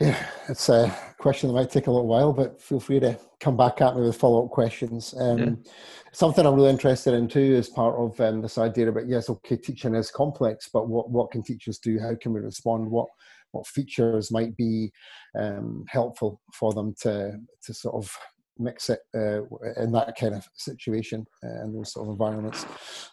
yeah, 0.00 0.26
it's 0.48 0.68
a 0.68 0.94
question 1.18 1.48
that 1.48 1.54
might 1.54 1.70
take 1.70 1.86
a 1.86 1.90
little 1.90 2.06
while, 2.06 2.32
but 2.32 2.60
feel 2.60 2.80
free 2.80 3.00
to 3.00 3.18
come 3.40 3.56
back 3.56 3.80
at 3.80 3.96
me 3.96 4.02
with 4.02 4.16
follow 4.16 4.44
up 4.44 4.50
questions. 4.50 5.14
Um, 5.18 5.38
yeah. 5.38 5.72
Something 6.12 6.46
I'm 6.46 6.54
really 6.54 6.70
interested 6.70 7.14
in 7.14 7.28
too 7.28 7.40
is 7.40 7.68
part 7.68 7.94
of 7.96 8.20
um, 8.20 8.42
this 8.42 8.58
idea 8.58 8.88
about 8.88 9.08
yes, 9.08 9.30
okay, 9.30 9.56
teaching 9.56 9.94
is 9.94 10.10
complex, 10.10 10.68
but 10.72 10.88
what 10.88 11.10
what 11.10 11.30
can 11.30 11.42
teachers 11.42 11.78
do? 11.78 11.98
How 11.98 12.14
can 12.14 12.32
we 12.32 12.40
respond? 12.40 12.90
What 12.90 13.08
what 13.52 13.66
features 13.66 14.30
might 14.30 14.56
be 14.56 14.92
um, 15.38 15.84
helpful 15.88 16.40
for 16.52 16.72
them 16.72 16.94
to 17.02 17.38
to 17.64 17.74
sort 17.74 17.94
of 17.94 18.14
mix 18.58 18.88
it 18.90 19.00
uh, 19.14 19.42
in 19.82 19.92
that 19.92 20.14
kind 20.18 20.34
of 20.34 20.46
situation 20.54 21.26
uh, 21.44 21.64
in 21.64 21.74
those 21.74 21.92
sort 21.92 22.06
of 22.06 22.12
environments. 22.12 22.64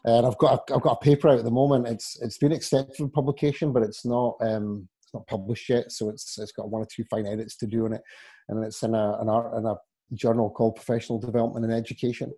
And 0.05 0.25
I've 0.25 0.37
got 0.37 0.69
a, 0.69 0.75
I've 0.75 0.81
got 0.81 0.97
a 1.01 1.03
paper 1.03 1.29
out 1.29 1.39
at 1.39 1.45
the 1.45 1.51
moment. 1.51 1.87
It's 1.87 2.17
it's 2.21 2.37
been 2.37 2.51
accepted 2.51 2.95
for 2.95 3.07
publication, 3.09 3.73
but 3.73 3.83
it's 3.83 4.05
not 4.05 4.35
um, 4.41 4.87
not 5.13 5.27
published 5.27 5.69
yet. 5.69 5.91
So 5.91 6.09
it's 6.09 6.37
it's 6.37 6.51
got 6.51 6.69
one 6.69 6.81
or 6.81 6.87
two 6.87 7.03
fine 7.09 7.27
edits 7.27 7.55
to 7.57 7.67
do 7.67 7.85
on 7.85 7.93
it, 7.93 8.01
and 8.49 8.63
it's 8.63 8.83
in 8.83 8.95
a 8.95 9.17
an 9.19 9.29
art 9.29 9.57
in 9.57 9.65
a 9.65 9.75
journal 10.15 10.49
called 10.49 10.75
Professional 10.75 11.19
Development 11.19 11.65
and 11.65 11.73
Education. 11.73 12.31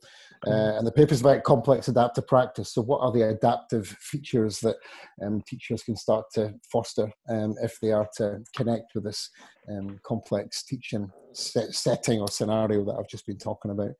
Uh, 0.48 0.78
and 0.78 0.86
the 0.86 0.92
paper 0.92 1.14
is 1.14 1.22
about 1.22 1.44
complex 1.44 1.88
adaptive 1.88 2.28
practice. 2.28 2.74
So, 2.74 2.82
what 2.82 3.02
are 3.02 3.12
the 3.12 3.30
adaptive 3.30 3.88
features 3.88 4.60
that 4.60 4.76
um, 5.24 5.42
teachers 5.48 5.84
can 5.84 5.96
start 5.96 6.26
to 6.34 6.54
foster 6.72 7.12
um, 7.30 7.56
if 7.62 7.80
they 7.80 7.92
are 7.92 8.08
to 8.18 8.40
connect 8.56 8.94
with 8.94 9.06
this 9.06 9.30
um, 9.70 10.00
complex 10.04 10.64
teaching 10.64 11.12
set, 11.34 11.74
setting 11.74 12.20
or 12.22 12.28
scenario 12.28 12.84
that 12.86 12.96
I've 13.00 13.10
just 13.10 13.26
been 13.26 13.38
talking 13.38 13.72
about? 13.72 13.92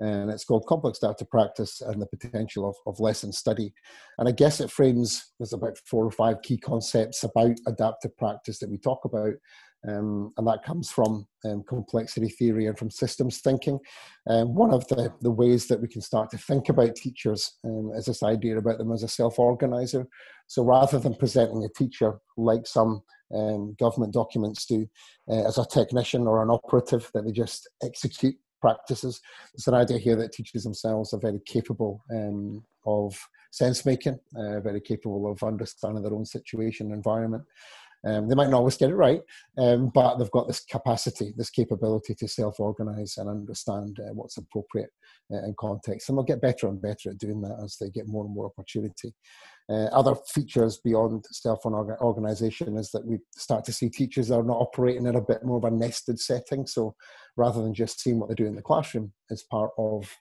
And 0.00 0.30
it's 0.30 0.44
called 0.44 0.66
Complex 0.66 0.98
Adaptive 1.02 1.30
Practice 1.30 1.82
and 1.82 2.00
the 2.00 2.06
Potential 2.06 2.68
of, 2.68 2.74
of 2.86 3.00
Lesson 3.00 3.32
Study. 3.32 3.72
And 4.18 4.28
I 4.28 4.32
guess 4.32 4.60
it 4.60 4.70
frames, 4.70 5.32
there's 5.38 5.52
about 5.52 5.76
four 5.84 6.04
or 6.04 6.10
five 6.10 6.40
key 6.42 6.56
concepts 6.56 7.22
about 7.22 7.56
adaptive 7.66 8.16
practice 8.16 8.58
that 8.60 8.70
we 8.70 8.78
talk 8.78 9.04
about. 9.04 9.34
Um, 9.88 10.32
and 10.36 10.46
that 10.46 10.64
comes 10.64 10.90
from 10.90 11.26
um, 11.44 11.62
complexity 11.66 12.28
theory 12.28 12.66
and 12.66 12.78
from 12.78 12.90
systems 12.90 13.38
thinking. 13.38 13.78
Um, 14.28 14.54
one 14.54 14.72
of 14.72 14.86
the, 14.88 15.12
the 15.22 15.30
ways 15.30 15.66
that 15.68 15.80
we 15.80 15.88
can 15.88 16.02
start 16.02 16.30
to 16.30 16.38
think 16.38 16.68
about 16.68 16.96
teachers 16.96 17.58
um, 17.64 17.92
is 17.94 18.06
this 18.06 18.22
idea 18.22 18.58
about 18.58 18.78
them 18.78 18.92
as 18.92 19.02
a 19.02 19.08
self 19.08 19.38
organizer. 19.38 20.06
So 20.48 20.64
rather 20.64 20.98
than 20.98 21.14
presenting 21.14 21.64
a 21.64 21.78
teacher 21.78 22.18
like 22.36 22.66
some 22.66 23.02
um, 23.34 23.74
government 23.78 24.12
documents 24.12 24.66
do 24.66 24.86
uh, 25.30 25.46
as 25.46 25.56
a 25.56 25.66
technician 25.66 26.26
or 26.26 26.42
an 26.42 26.50
operative 26.50 27.10
that 27.14 27.24
they 27.24 27.32
just 27.32 27.68
execute 27.82 28.36
practices, 28.60 29.20
it's 29.54 29.66
an 29.66 29.74
idea 29.74 29.98
here 29.98 30.16
that 30.16 30.32
teachers 30.32 30.64
themselves 30.64 31.12
are 31.12 31.20
very 31.20 31.40
capable 31.46 32.02
um, 32.12 32.64
of 32.86 33.18
sense 33.50 33.84
making, 33.84 34.18
uh, 34.36 34.60
very 34.60 34.80
capable 34.80 35.30
of 35.30 35.42
understanding 35.42 36.02
their 36.02 36.14
own 36.14 36.24
situation 36.24 36.86
and 36.86 36.94
environment. 36.94 37.44
Um, 38.06 38.28
they 38.28 38.34
might 38.34 38.48
not 38.48 38.58
always 38.58 38.78
get 38.78 38.90
it 38.90 38.94
right, 38.94 39.20
um, 39.58 39.90
but 39.92 40.16
they've 40.16 40.30
got 40.30 40.48
this 40.48 40.60
capacity, 40.60 41.34
this 41.36 41.50
capability 41.50 42.14
to 42.14 42.28
self-organize 42.28 43.18
and 43.18 43.28
understand 43.28 43.98
uh, 44.00 44.14
what's 44.14 44.38
appropriate 44.38 44.90
uh, 45.30 45.44
in 45.44 45.54
context. 45.58 46.08
And 46.08 46.16
they'll 46.16 46.24
get 46.24 46.40
better 46.40 46.68
and 46.68 46.80
better 46.80 47.10
at 47.10 47.18
doing 47.18 47.42
that 47.42 47.60
as 47.62 47.76
they 47.76 47.90
get 47.90 48.08
more 48.08 48.24
and 48.24 48.34
more 48.34 48.46
opportunity. 48.46 49.12
Uh, 49.70 49.84
other 49.92 50.16
features 50.26 50.78
beyond 50.78 51.24
self-organization 51.30 52.76
is 52.76 52.90
that 52.90 53.06
we 53.06 53.18
start 53.36 53.64
to 53.64 53.72
see 53.72 53.88
teachers 53.88 54.30
are 54.30 54.42
not 54.42 54.56
operating 54.56 55.06
in 55.06 55.14
a 55.14 55.20
bit 55.20 55.44
more 55.44 55.58
of 55.58 55.64
a 55.64 55.70
nested 55.70 56.18
setting. 56.18 56.66
So 56.66 56.96
rather 57.36 57.62
than 57.62 57.72
just 57.72 58.00
seeing 58.00 58.18
what 58.18 58.28
they 58.28 58.34
do 58.34 58.46
in 58.46 58.56
the 58.56 58.62
classroom 58.62 59.12
as 59.30 59.44
part 59.44 59.70
of 59.78 60.12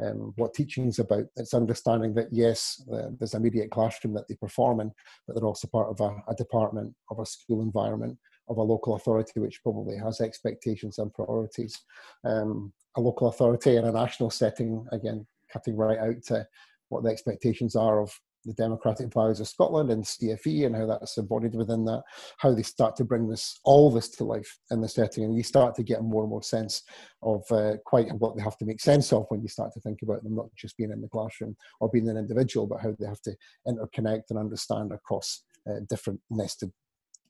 um, 0.00 0.34
what 0.36 0.52
teaching 0.52 0.86
is 0.86 0.98
about. 0.98 1.24
It's 1.36 1.54
understanding 1.54 2.14
that 2.14 2.28
yes, 2.30 2.82
uh, 2.92 3.08
there's 3.18 3.34
a 3.34 3.38
immediate 3.38 3.70
classroom 3.70 4.12
that 4.14 4.28
they 4.28 4.34
perform 4.34 4.80
in, 4.80 4.92
but 5.26 5.34
they're 5.34 5.46
also 5.46 5.68
part 5.68 5.88
of 5.88 6.00
a, 6.00 6.30
a, 6.30 6.34
department, 6.34 6.94
of 7.10 7.18
a 7.18 7.26
school 7.26 7.62
environment, 7.62 8.18
of 8.48 8.58
a 8.58 8.62
local 8.62 8.96
authority 8.96 9.40
which 9.40 9.62
probably 9.62 9.96
has 9.96 10.20
expectations 10.20 10.98
and 10.98 11.12
priorities. 11.14 11.80
Um, 12.24 12.72
a 12.96 13.00
local 13.00 13.28
authority 13.28 13.76
in 13.76 13.84
a 13.84 13.92
national 13.92 14.30
setting, 14.30 14.86
again, 14.92 15.26
cutting 15.50 15.76
right 15.76 15.98
out 15.98 16.22
to 16.26 16.46
what 16.90 17.04
the 17.04 17.10
expectations 17.10 17.74
are 17.76 18.00
of 18.00 18.18
the 18.48 18.54
democratic 18.54 19.12
values 19.12 19.40
of 19.40 19.48
Scotland 19.48 19.90
and 19.90 20.02
CFE 20.02 20.66
and 20.66 20.74
how 20.74 20.86
that's 20.86 21.16
embodied 21.18 21.54
within 21.54 21.84
that, 21.84 22.02
how 22.38 22.52
they 22.52 22.62
start 22.62 22.96
to 22.96 23.04
bring 23.04 23.28
this 23.28 23.60
all 23.64 23.90
this 23.90 24.08
to 24.10 24.24
life 24.24 24.58
in 24.70 24.80
the 24.80 24.88
setting, 24.88 25.24
and 25.24 25.36
you 25.36 25.42
start 25.42 25.74
to 25.76 25.82
get 25.82 26.02
more 26.02 26.22
and 26.22 26.30
more 26.30 26.42
sense 26.42 26.82
of 27.22 27.44
uh, 27.50 27.74
quite 27.84 28.12
what 28.14 28.36
they 28.36 28.42
have 28.42 28.56
to 28.56 28.64
make 28.64 28.80
sense 28.80 29.12
of 29.12 29.26
when 29.28 29.42
you 29.42 29.48
start 29.48 29.72
to 29.74 29.80
think 29.80 30.02
about 30.02 30.22
them 30.24 30.34
not 30.34 30.48
just 30.56 30.76
being 30.76 30.90
in 30.90 31.00
the 31.00 31.08
classroom 31.08 31.56
or 31.80 31.90
being 31.90 32.08
an 32.08 32.16
individual, 32.16 32.66
but 32.66 32.80
how 32.80 32.94
they 32.98 33.06
have 33.06 33.20
to 33.22 33.36
interconnect 33.66 34.24
and 34.30 34.38
understand 34.38 34.92
across 34.92 35.42
uh, 35.68 35.80
different 35.88 36.20
nested 36.30 36.72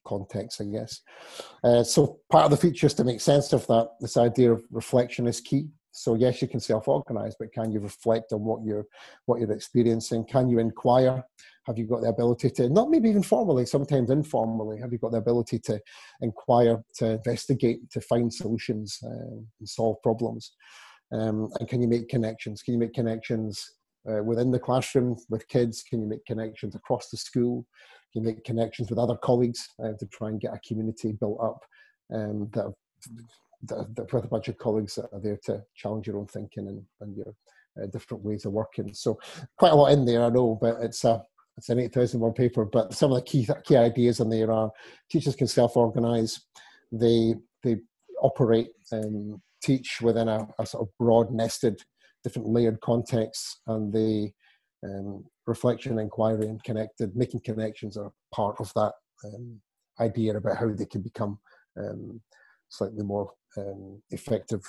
contexts, 0.05 0.61
I 0.61 0.65
guess. 0.65 1.01
Uh, 1.63 1.83
so 1.83 2.19
part 2.31 2.45
of 2.45 2.51
the 2.51 2.57
features 2.57 2.93
to 2.95 3.03
make 3.03 3.21
sense 3.21 3.53
of 3.53 3.67
that, 3.67 3.89
this 3.99 4.17
idea 4.17 4.51
of 4.51 4.63
reflection 4.71 5.27
is 5.27 5.41
key. 5.41 5.67
So 5.99 6.15
yes, 6.15 6.41
you 6.41 6.47
can 6.47 6.61
self-organize, 6.61 7.35
but 7.37 7.51
can 7.51 7.73
you 7.73 7.81
reflect 7.81 8.31
on 8.31 8.45
what 8.45 8.63
you're 8.63 8.85
what 9.25 9.41
you're 9.41 9.51
experiencing? 9.51 10.23
Can 10.23 10.47
you 10.47 10.59
inquire? 10.59 11.21
Have 11.65 11.77
you 11.77 11.87
got 11.87 11.99
the 12.01 12.07
ability 12.07 12.51
to 12.51 12.69
not 12.69 12.89
maybe 12.89 13.09
even 13.09 13.21
formally, 13.21 13.65
sometimes 13.65 14.09
informally? 14.09 14.79
Have 14.79 14.93
you 14.93 14.97
got 14.97 15.11
the 15.11 15.17
ability 15.17 15.59
to 15.59 15.77
inquire, 16.21 16.81
to 16.99 17.11
investigate, 17.15 17.89
to 17.91 17.99
find 17.99 18.33
solutions 18.33 18.97
uh, 19.03 19.43
and 19.59 19.67
solve 19.67 20.01
problems? 20.01 20.53
Um, 21.11 21.49
and 21.59 21.67
can 21.67 21.81
you 21.81 21.89
make 21.89 22.07
connections? 22.07 22.63
Can 22.63 22.75
you 22.75 22.79
make 22.79 22.93
connections 22.93 23.61
uh, 24.09 24.23
within 24.23 24.51
the 24.51 24.59
classroom 24.59 25.17
with 25.27 25.49
kids? 25.49 25.83
Can 25.83 26.01
you 26.01 26.07
make 26.07 26.25
connections 26.25 26.75
across 26.75 27.09
the 27.09 27.17
school? 27.17 27.65
Can 28.13 28.23
you 28.23 28.29
make 28.29 28.45
connections 28.45 28.89
with 28.89 28.99
other 28.99 29.17
colleagues 29.17 29.67
uh, 29.83 29.91
to 29.99 30.05
try 30.13 30.29
and 30.29 30.39
get 30.39 30.53
a 30.53 30.59
community 30.65 31.11
built 31.11 31.41
up 31.43 31.59
um, 32.13 32.49
that 32.53 32.73
with 33.61 34.25
a 34.25 34.27
bunch 34.27 34.47
of 34.47 34.57
colleagues 34.57 34.95
that 34.95 35.09
are 35.11 35.19
there 35.19 35.39
to 35.45 35.63
challenge 35.75 36.07
your 36.07 36.17
own 36.17 36.27
thinking 36.27 36.67
and, 36.67 36.83
and 37.01 37.15
your 37.15 37.33
uh, 37.81 37.87
different 37.87 38.23
ways 38.23 38.45
of 38.45 38.53
working. 38.53 38.93
So 38.93 39.19
quite 39.57 39.73
a 39.73 39.75
lot 39.75 39.91
in 39.91 40.05
there, 40.05 40.23
I 40.23 40.29
know, 40.29 40.57
but 40.59 40.77
it's 40.81 41.03
a 41.03 41.23
it's 41.57 41.69
an 41.69 41.79
eight 41.79 41.93
thousand 41.93 42.21
word 42.21 42.35
paper. 42.35 42.65
But 42.65 42.93
some 42.93 43.11
of 43.11 43.17
the 43.17 43.23
key 43.23 43.47
key 43.65 43.75
ideas 43.75 44.19
in 44.19 44.29
there 44.29 44.51
are 44.51 44.71
teachers 45.11 45.35
can 45.35 45.47
self 45.47 45.75
organize. 45.75 46.39
They 46.91 47.35
they 47.63 47.77
operate 48.21 48.69
and 48.91 49.39
teach 49.61 49.99
within 50.01 50.27
a, 50.27 50.47
a, 50.57 50.65
sort 50.65 50.83
of 50.83 50.97
broad 50.97 51.31
nested 51.31 51.81
different 52.23 52.47
layered 52.47 52.79
contexts 52.81 53.59
and 53.67 53.93
the 53.93 54.31
um, 54.85 55.23
reflection 55.47 55.99
inquiry 55.99 56.47
and 56.47 56.63
connected 56.63 57.15
making 57.15 57.41
connections 57.41 57.97
are 57.97 58.11
part 58.33 58.55
of 58.59 58.71
that 58.75 58.93
um, 59.25 59.59
idea 59.99 60.35
about 60.35 60.57
how 60.57 60.69
they 60.69 60.85
can 60.85 61.01
become 61.01 61.37
um, 61.77 62.21
slightly 62.69 63.03
more 63.03 63.31
um, 63.57 64.01
effective 64.11 64.61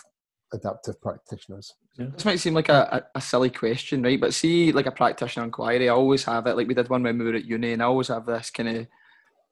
adaptive 0.52 1.00
practitioners. 1.00 1.74
Yeah. 1.96 2.06
This 2.12 2.24
might 2.24 2.40
seem 2.40 2.54
like 2.54 2.68
a, 2.68 3.04
a, 3.14 3.18
a, 3.18 3.20
silly 3.20 3.50
question, 3.50 4.02
right? 4.02 4.20
But 4.20 4.34
see, 4.34 4.72
like 4.72 4.86
a 4.86 4.92
practitioner 4.92 5.44
inquiry, 5.44 5.88
I 5.88 5.92
always 5.92 6.24
have 6.24 6.46
it. 6.46 6.56
Like 6.56 6.66
we 6.66 6.74
did 6.74 6.88
one 6.88 7.02
when 7.02 7.18
we 7.18 7.24
were 7.24 7.34
at 7.34 7.44
uni, 7.44 7.72
and 7.72 7.82
I 7.82 7.86
always 7.86 8.08
have 8.08 8.26
this 8.26 8.50
kind 8.50 8.68
of 8.68 8.86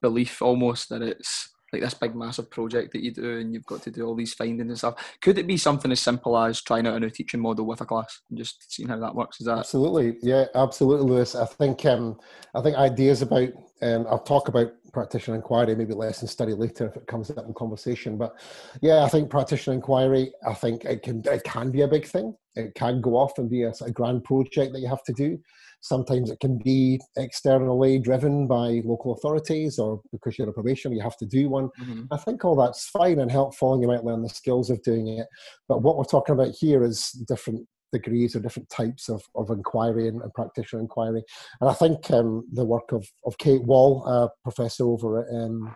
belief 0.01 0.43
almost 0.43 0.89
that 0.89 1.03
it's 1.03 1.51
like 1.73 1.83
this 1.83 1.95
big 1.95 2.15
massive 2.15 2.51
project 2.51 2.93
that 2.93 3.03
you 3.03 3.13
do 3.13 3.39
and 3.39 3.53
you've 3.53 3.67
got 3.67 3.83
to 3.83 3.91
do 3.91 4.07
all 4.07 4.15
these 4.15 4.33
findings 4.33 4.71
and 4.71 4.79
stuff. 4.79 5.17
Could 5.21 5.39
it 5.39 5.47
be 5.47 5.57
something 5.57 5.93
as 5.93 6.01
simple 6.01 6.39
as 6.39 6.63
trying 6.63 6.87
out 6.87 6.97
a 6.97 7.01
new 7.01 7.11
teaching 7.11 7.41
model 7.41 7.67
with 7.67 7.81
a 7.83 7.85
class 7.85 8.23
and 8.31 8.39
just 8.39 8.73
seeing 8.73 8.89
how 8.89 8.99
that 8.99 9.15
works? 9.15 9.41
Is 9.41 9.47
that 9.47 9.59
absolutely? 9.59 10.17
Yeah, 10.23 10.47
absolutely, 10.55 11.11
Lewis. 11.11 11.35
I 11.35 11.45
think 11.45 11.85
um, 11.85 12.19
I 12.55 12.63
think 12.63 12.77
ideas 12.77 13.23
about 13.23 13.51
um, 13.83 14.07
I'll 14.09 14.19
talk 14.19 14.49
about 14.49 14.73
practitioner 14.99 15.37
inquiry, 15.37 15.77
maybe 15.77 15.95
lesson 15.95 16.27
study 16.27 16.55
later 16.55 16.89
if 16.89 16.97
it 16.97 17.07
comes 17.07 17.31
up 17.31 17.47
in 17.47 17.55
conversation. 17.55 18.19
But 18.19 18.35
yeah, 18.83 19.05
I 19.05 19.09
think 19.09 19.31
practitioner 19.31 19.75
inquiry, 19.75 20.33
I 20.45 20.55
think 20.55 20.85
it 20.85 21.05
can 21.05 21.23
it 21.25 21.45
can 21.45 21.71
be 21.71 21.83
a 21.83 21.89
big 21.89 22.05
thing. 22.05 22.35
It 22.57 22.75
can 22.75 23.01
go 23.01 23.17
off 23.17 23.39
and 23.39 23.49
be 23.49 23.63
a, 23.63 23.73
a 23.87 23.93
grand 23.93 24.25
project 24.25 24.73
that 24.73 24.81
you 24.81 24.89
have 24.89 25.05
to 25.05 25.13
do. 25.13 25.39
Sometimes 25.83 26.33
it 26.33 26.41
can 26.41 26.59
be 26.59 27.01
externally 27.17 28.01
driven 28.01 28.49
by 28.49 28.83
local 28.85 29.13
authorities 29.13 29.79
or 29.79 30.01
because 30.11 30.37
you're 30.37 30.49
a 30.49 30.53
probation, 30.53 30.93
you 30.93 31.01
have 31.01 31.17
to 31.19 31.27
do 31.27 31.49
one. 31.49 31.69
Mm-hmm. 31.81 32.07
I 32.11 32.17
think 32.17 32.45
all 32.45 32.57
that's 32.57 32.89
fine 32.89 33.21
and 33.21 33.31
helpful 33.31 33.75
and 33.75 33.81
you 33.81 33.87
might 33.87 34.03
learn 34.03 34.23
the 34.23 34.29
skills 34.29 34.69
of 34.69 34.83
doing 34.83 35.07
it. 35.07 35.29
But 35.69 35.83
what 35.83 35.97
we're 35.97 36.03
talking 36.03 36.33
about 36.33 36.57
here 36.59 36.83
is 36.83 37.13
different 37.29 37.69
degrees 37.93 38.35
or 38.35 38.41
different 38.41 38.69
types 38.71 39.09
of, 39.09 39.23
of 39.35 39.51
inquiry 39.51 40.09
and, 40.09 40.23
and 40.23 40.33
practitioner 40.35 40.81
inquiry. 40.81 41.23
And 41.61 41.71
I 41.71 41.75
think 41.75 42.11
um, 42.11 42.47
the 42.53 42.65
work 42.65 42.93
of, 42.93 43.07
of 43.25 43.39
Kate 43.39 43.63
Wall, 43.63 44.07
a 44.07 44.29
professor 44.43 44.85
over 44.85 45.23
at, 45.23 45.35
um, 45.35 45.75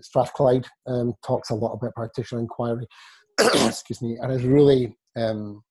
Strathclyde, 0.00 0.66
um, 0.86 1.12
talks 1.24 1.50
a 1.50 1.54
lot 1.54 1.74
about 1.74 1.94
practitioner 1.94 2.40
inquiry, 2.40 2.86
excuse 3.40 4.00
me, 4.00 4.16
and 4.20 4.32
has 4.32 4.42
really 4.42 4.96
um, 5.16 5.62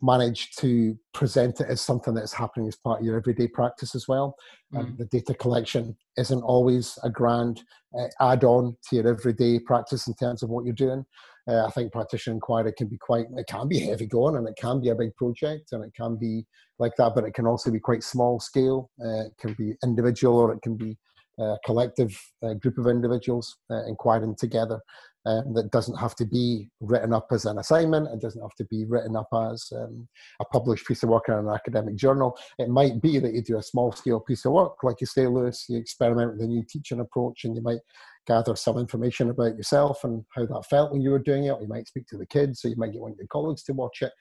manage 0.00 0.52
to 0.56 0.96
present 1.12 1.60
it 1.60 1.66
as 1.68 1.80
something 1.80 2.14
that's 2.14 2.32
happening 2.32 2.68
as 2.68 2.76
part 2.76 3.00
of 3.00 3.06
your 3.06 3.16
everyday 3.16 3.48
practice 3.48 3.94
as 3.94 4.06
well. 4.06 4.36
Mm. 4.72 4.96
The 4.96 5.06
data 5.06 5.34
collection 5.34 5.96
isn't 6.16 6.42
always 6.42 6.98
a 7.02 7.10
grand 7.10 7.62
uh, 7.98 8.06
add 8.20 8.44
on 8.44 8.76
to 8.88 8.96
your 8.96 9.08
everyday 9.08 9.58
practice 9.58 10.06
in 10.06 10.14
terms 10.14 10.42
of 10.42 10.50
what 10.50 10.64
you're 10.64 10.74
doing. 10.74 11.04
Uh, 11.48 11.64
I 11.64 11.70
think 11.70 11.92
practitioner 11.92 12.34
inquiry 12.34 12.72
can 12.76 12.88
be 12.88 12.98
quite, 12.98 13.26
it 13.36 13.46
can 13.46 13.68
be 13.68 13.78
heavy 13.78 14.06
going 14.06 14.36
and 14.36 14.46
it 14.46 14.56
can 14.56 14.80
be 14.80 14.90
a 14.90 14.94
big 14.94 15.14
project 15.16 15.72
and 15.72 15.82
it 15.82 15.92
can 15.96 16.16
be 16.16 16.44
like 16.78 16.92
that, 16.98 17.14
but 17.14 17.24
it 17.24 17.34
can 17.34 17.46
also 17.46 17.70
be 17.70 17.80
quite 17.80 18.02
small 18.02 18.38
scale. 18.38 18.90
Uh, 19.02 19.26
it 19.26 19.32
can 19.38 19.54
be 19.54 19.74
individual 19.82 20.36
or 20.36 20.52
it 20.52 20.62
can 20.62 20.76
be 20.76 20.96
a 21.40 21.56
collective 21.64 22.20
uh, 22.44 22.54
group 22.54 22.78
of 22.78 22.86
individuals 22.86 23.56
uh, 23.70 23.84
inquiring 23.86 24.34
together 24.36 24.80
um, 25.26 25.52
that 25.54 25.70
doesn't 25.70 25.96
have 25.96 26.14
to 26.16 26.24
be 26.24 26.68
written 26.80 27.12
up 27.12 27.26
as 27.30 27.44
an 27.44 27.58
assignment. 27.58 28.08
It 28.08 28.20
doesn't 28.20 28.40
have 28.40 28.54
to 28.56 28.64
be 28.64 28.84
written 28.86 29.14
up 29.14 29.28
as 29.52 29.68
um, 29.76 30.08
a 30.40 30.44
published 30.46 30.86
piece 30.86 31.02
of 31.02 31.10
work 31.10 31.24
in 31.28 31.34
an 31.34 31.48
academic 31.48 31.96
journal. 31.96 32.36
It 32.58 32.68
might 32.68 33.00
be 33.00 33.18
that 33.18 33.34
you 33.34 33.42
do 33.42 33.58
a 33.58 33.62
small 33.62 33.92
scale 33.92 34.20
piece 34.20 34.44
of 34.44 34.52
work, 34.52 34.82
like 34.82 35.00
you 35.00 35.06
say, 35.06 35.26
Lewis, 35.26 35.66
you 35.68 35.78
experiment 35.78 36.32
with 36.32 36.42
a 36.42 36.46
new 36.46 36.64
teaching 36.68 37.00
approach 37.00 37.44
and 37.44 37.54
you 37.54 37.62
might 37.62 37.80
gather 38.28 38.54
some 38.54 38.78
information 38.78 39.30
about 39.30 39.56
yourself 39.56 40.04
and 40.04 40.24
how 40.36 40.46
that 40.46 40.66
felt 40.70 40.92
when 40.92 41.00
you 41.00 41.10
were 41.10 41.18
doing 41.18 41.44
it. 41.44 41.50
Or 41.50 41.62
you 41.62 41.68
might 41.68 41.88
speak 41.88 42.06
to 42.08 42.18
the 42.18 42.26
kids, 42.26 42.60
so 42.60 42.68
you 42.68 42.76
might 42.76 42.92
get 42.92 43.00
one 43.00 43.12
of 43.12 43.18
your 43.18 43.26
colleagues 43.26 43.64
to 43.64 43.72
watch 43.72 44.02
it 44.02 44.12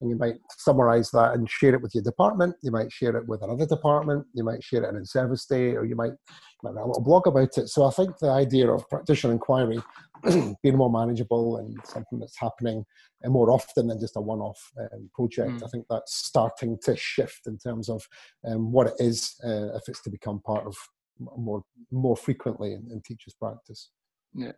and 0.00 0.10
you 0.10 0.16
might 0.16 0.36
summarize 0.56 1.10
that 1.10 1.34
and 1.34 1.48
share 1.48 1.74
it 1.74 1.82
with 1.82 1.94
your 1.94 2.04
department. 2.04 2.56
You 2.62 2.70
might 2.70 2.92
share 2.92 3.16
it 3.16 3.26
with 3.26 3.42
another 3.42 3.66
department. 3.66 4.26
You 4.34 4.44
might 4.44 4.62
share 4.62 4.84
it 4.84 4.88
in 4.88 4.96
a 4.96 5.06
service 5.06 5.46
day, 5.46 5.74
or 5.74 5.84
you 5.84 5.96
might, 5.96 6.12
you 6.12 6.62
might 6.62 6.72
write 6.72 6.84
a 6.84 6.88
little 6.88 7.02
blog 7.02 7.26
about 7.26 7.56
it. 7.56 7.68
So 7.68 7.84
I 7.84 7.90
think 7.90 8.18
the 8.18 8.30
idea 8.30 8.70
of 8.70 8.88
practitioner 8.88 9.32
inquiry 9.32 9.82
being 10.62 10.76
more 10.76 10.90
manageable 10.90 11.58
and 11.58 11.76
something 11.84 12.18
that's 12.18 12.38
happening 12.38 12.84
and 13.22 13.32
more 13.32 13.50
often 13.50 13.86
than 13.88 14.00
just 14.00 14.16
a 14.16 14.20
one-off 14.20 14.60
um, 14.80 15.08
project. 15.14 15.52
Mm. 15.52 15.64
I 15.64 15.68
think 15.68 15.86
that's 15.88 16.14
starting 16.14 16.78
to 16.84 16.96
shift 16.96 17.46
in 17.46 17.58
terms 17.58 17.88
of 17.88 18.06
um, 18.46 18.72
what 18.72 18.88
it 18.88 18.94
is 18.98 19.34
uh, 19.44 19.74
if 19.76 19.82
it's 19.88 20.02
to 20.02 20.10
become 20.10 20.40
part 20.40 20.66
of 20.66 20.76
more 21.18 21.64
more 21.90 22.16
frequently 22.16 22.72
in, 22.72 22.90
in 22.90 23.00
teachers' 23.00 23.34
practice. 23.34 23.90
Yeah. 24.34 24.52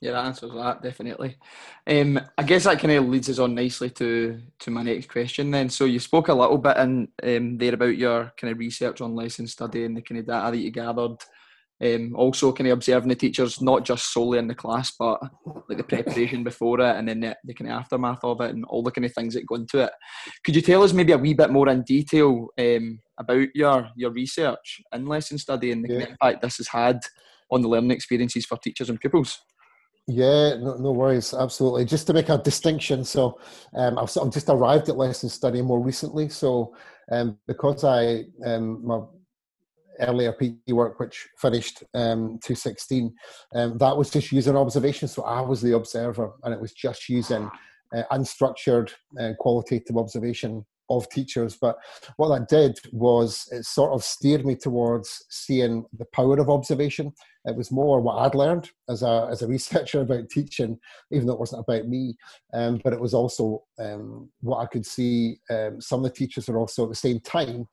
Yeah, 0.00 0.12
that 0.12 0.26
answers 0.26 0.52
that 0.52 0.80
definitely. 0.80 1.36
Um, 1.84 2.20
I 2.36 2.44
guess 2.44 2.64
that 2.64 2.78
kind 2.78 2.92
of 2.92 3.08
leads 3.08 3.28
us 3.28 3.40
on 3.40 3.54
nicely 3.54 3.90
to 3.90 4.40
to 4.60 4.70
my 4.70 4.82
next 4.82 5.08
question. 5.08 5.50
Then, 5.50 5.68
so 5.68 5.86
you 5.86 5.98
spoke 5.98 6.28
a 6.28 6.34
little 6.34 6.58
bit 6.58 6.76
in 6.76 7.08
um, 7.22 7.58
there 7.58 7.74
about 7.74 7.96
your 7.96 8.32
kind 8.36 8.52
of 8.52 8.58
research 8.58 9.00
on 9.00 9.16
lesson 9.16 9.48
study 9.48 9.84
and 9.84 9.96
the 9.96 10.02
kind 10.02 10.20
of 10.20 10.26
data 10.26 10.52
that 10.52 10.58
you 10.58 10.70
gathered. 10.70 11.16
Um, 11.84 12.14
also, 12.16 12.52
kind 12.52 12.68
of 12.68 12.74
observing 12.74 13.08
the 13.08 13.14
teachers 13.14 13.62
not 13.62 13.84
just 13.84 14.12
solely 14.12 14.38
in 14.38 14.48
the 14.48 14.54
class, 14.54 14.92
but 14.98 15.20
like 15.68 15.78
the 15.78 15.84
preparation 15.84 16.42
before 16.42 16.80
it, 16.80 16.96
and 16.96 17.08
then 17.08 17.20
the, 17.20 17.36
the 17.44 17.54
kind 17.54 17.70
of 17.70 17.78
aftermath 17.78 18.24
of 18.24 18.40
it, 18.40 18.50
and 18.50 18.64
all 18.64 18.82
the 18.82 18.90
kind 18.90 19.04
of 19.04 19.14
things 19.14 19.34
that 19.34 19.46
go 19.46 19.54
into 19.54 19.78
it. 19.78 19.92
Could 20.44 20.56
you 20.56 20.62
tell 20.62 20.82
us 20.82 20.92
maybe 20.92 21.12
a 21.12 21.18
wee 21.18 21.34
bit 21.34 21.50
more 21.50 21.68
in 21.68 21.82
detail 21.82 22.48
um, 22.58 22.98
about 23.18 23.48
your 23.54 23.88
your 23.96 24.10
research 24.10 24.80
in 24.92 25.06
lesson 25.06 25.38
study 25.38 25.70
and 25.70 25.84
the 25.84 25.94
yeah. 25.94 26.06
impact 26.06 26.42
this 26.42 26.56
has 26.56 26.68
had 26.68 27.00
on 27.50 27.62
the 27.62 27.68
learning 27.68 27.92
experiences 27.92 28.44
for 28.44 28.58
teachers 28.58 28.90
and 28.90 29.00
pupils? 29.00 29.40
Yeah, 30.08 30.54
no, 30.56 30.76
no 30.78 30.92
worries. 30.92 31.34
Absolutely. 31.34 31.84
Just 31.84 32.06
to 32.06 32.14
make 32.14 32.30
a 32.30 32.38
distinction, 32.38 33.04
so 33.04 33.38
um, 33.76 33.98
I've, 33.98 34.10
I've 34.16 34.32
just 34.32 34.48
arrived 34.48 34.88
at 34.88 34.96
lesson 34.96 35.28
study 35.28 35.60
more 35.60 35.80
recently. 35.80 36.30
So 36.30 36.74
um, 37.12 37.38
because 37.46 37.84
I 37.84 38.24
um, 38.44 38.84
my 38.86 39.00
earlier 40.00 40.32
PE 40.32 40.72
work, 40.72 40.98
which 41.00 41.28
finished 41.38 41.82
um, 41.94 42.38
2016, 42.44 43.14
um, 43.54 43.78
that 43.78 43.96
was 43.96 44.10
just 44.10 44.32
using 44.32 44.56
observation. 44.56 45.08
So 45.08 45.22
I 45.22 45.40
was 45.40 45.60
the 45.60 45.76
observer, 45.76 46.32
and 46.42 46.54
it 46.54 46.60
was 46.60 46.72
just 46.72 47.08
using 47.08 47.50
uh, 47.94 48.02
unstructured 48.12 48.92
uh, 49.20 49.32
qualitative 49.38 49.96
observation 49.96 50.64
of 50.90 51.08
teachers. 51.10 51.56
But 51.60 51.76
what 52.16 52.28
that 52.28 52.48
did 52.48 52.78
was 52.92 53.48
it 53.52 53.64
sort 53.64 53.92
of 53.92 54.02
steered 54.02 54.44
me 54.44 54.56
towards 54.56 55.24
seeing 55.28 55.84
the 55.96 56.06
power 56.12 56.38
of 56.38 56.50
observation. 56.50 57.12
It 57.44 57.56
was 57.56 57.70
more 57.70 58.00
what 58.00 58.16
I'd 58.16 58.34
learned 58.34 58.70
as 58.88 59.02
a, 59.02 59.28
as 59.30 59.42
a 59.42 59.46
researcher 59.46 60.00
about 60.02 60.30
teaching, 60.30 60.78
even 61.10 61.26
though 61.26 61.34
it 61.34 61.40
wasn't 61.40 61.64
about 61.66 61.88
me. 61.88 62.16
Um, 62.52 62.80
but 62.82 62.92
it 62.92 63.00
was 63.00 63.14
also 63.14 63.64
um, 63.78 64.30
what 64.40 64.58
I 64.58 64.66
could 64.66 64.86
see 64.86 65.40
um, 65.50 65.80
some 65.80 66.04
of 66.04 66.04
the 66.04 66.16
teachers 66.16 66.48
are 66.48 66.58
also 66.58 66.84
at 66.84 66.90
the 66.90 66.94
same 66.94 67.20
time, 67.20 67.68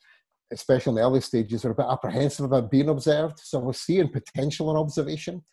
especially 0.51 0.91
in 0.91 0.95
the 0.95 1.01
early 1.01 1.21
stages, 1.21 1.65
are 1.65 1.71
a 1.71 1.75
bit 1.75 1.87
apprehensive 1.89 2.45
about 2.45 2.71
being 2.71 2.89
observed. 2.89 3.39
So 3.39 3.59
we're 3.59 3.73
seeing 3.73 4.09
potential 4.09 4.71
in 4.71 4.77
observation, 4.77 5.43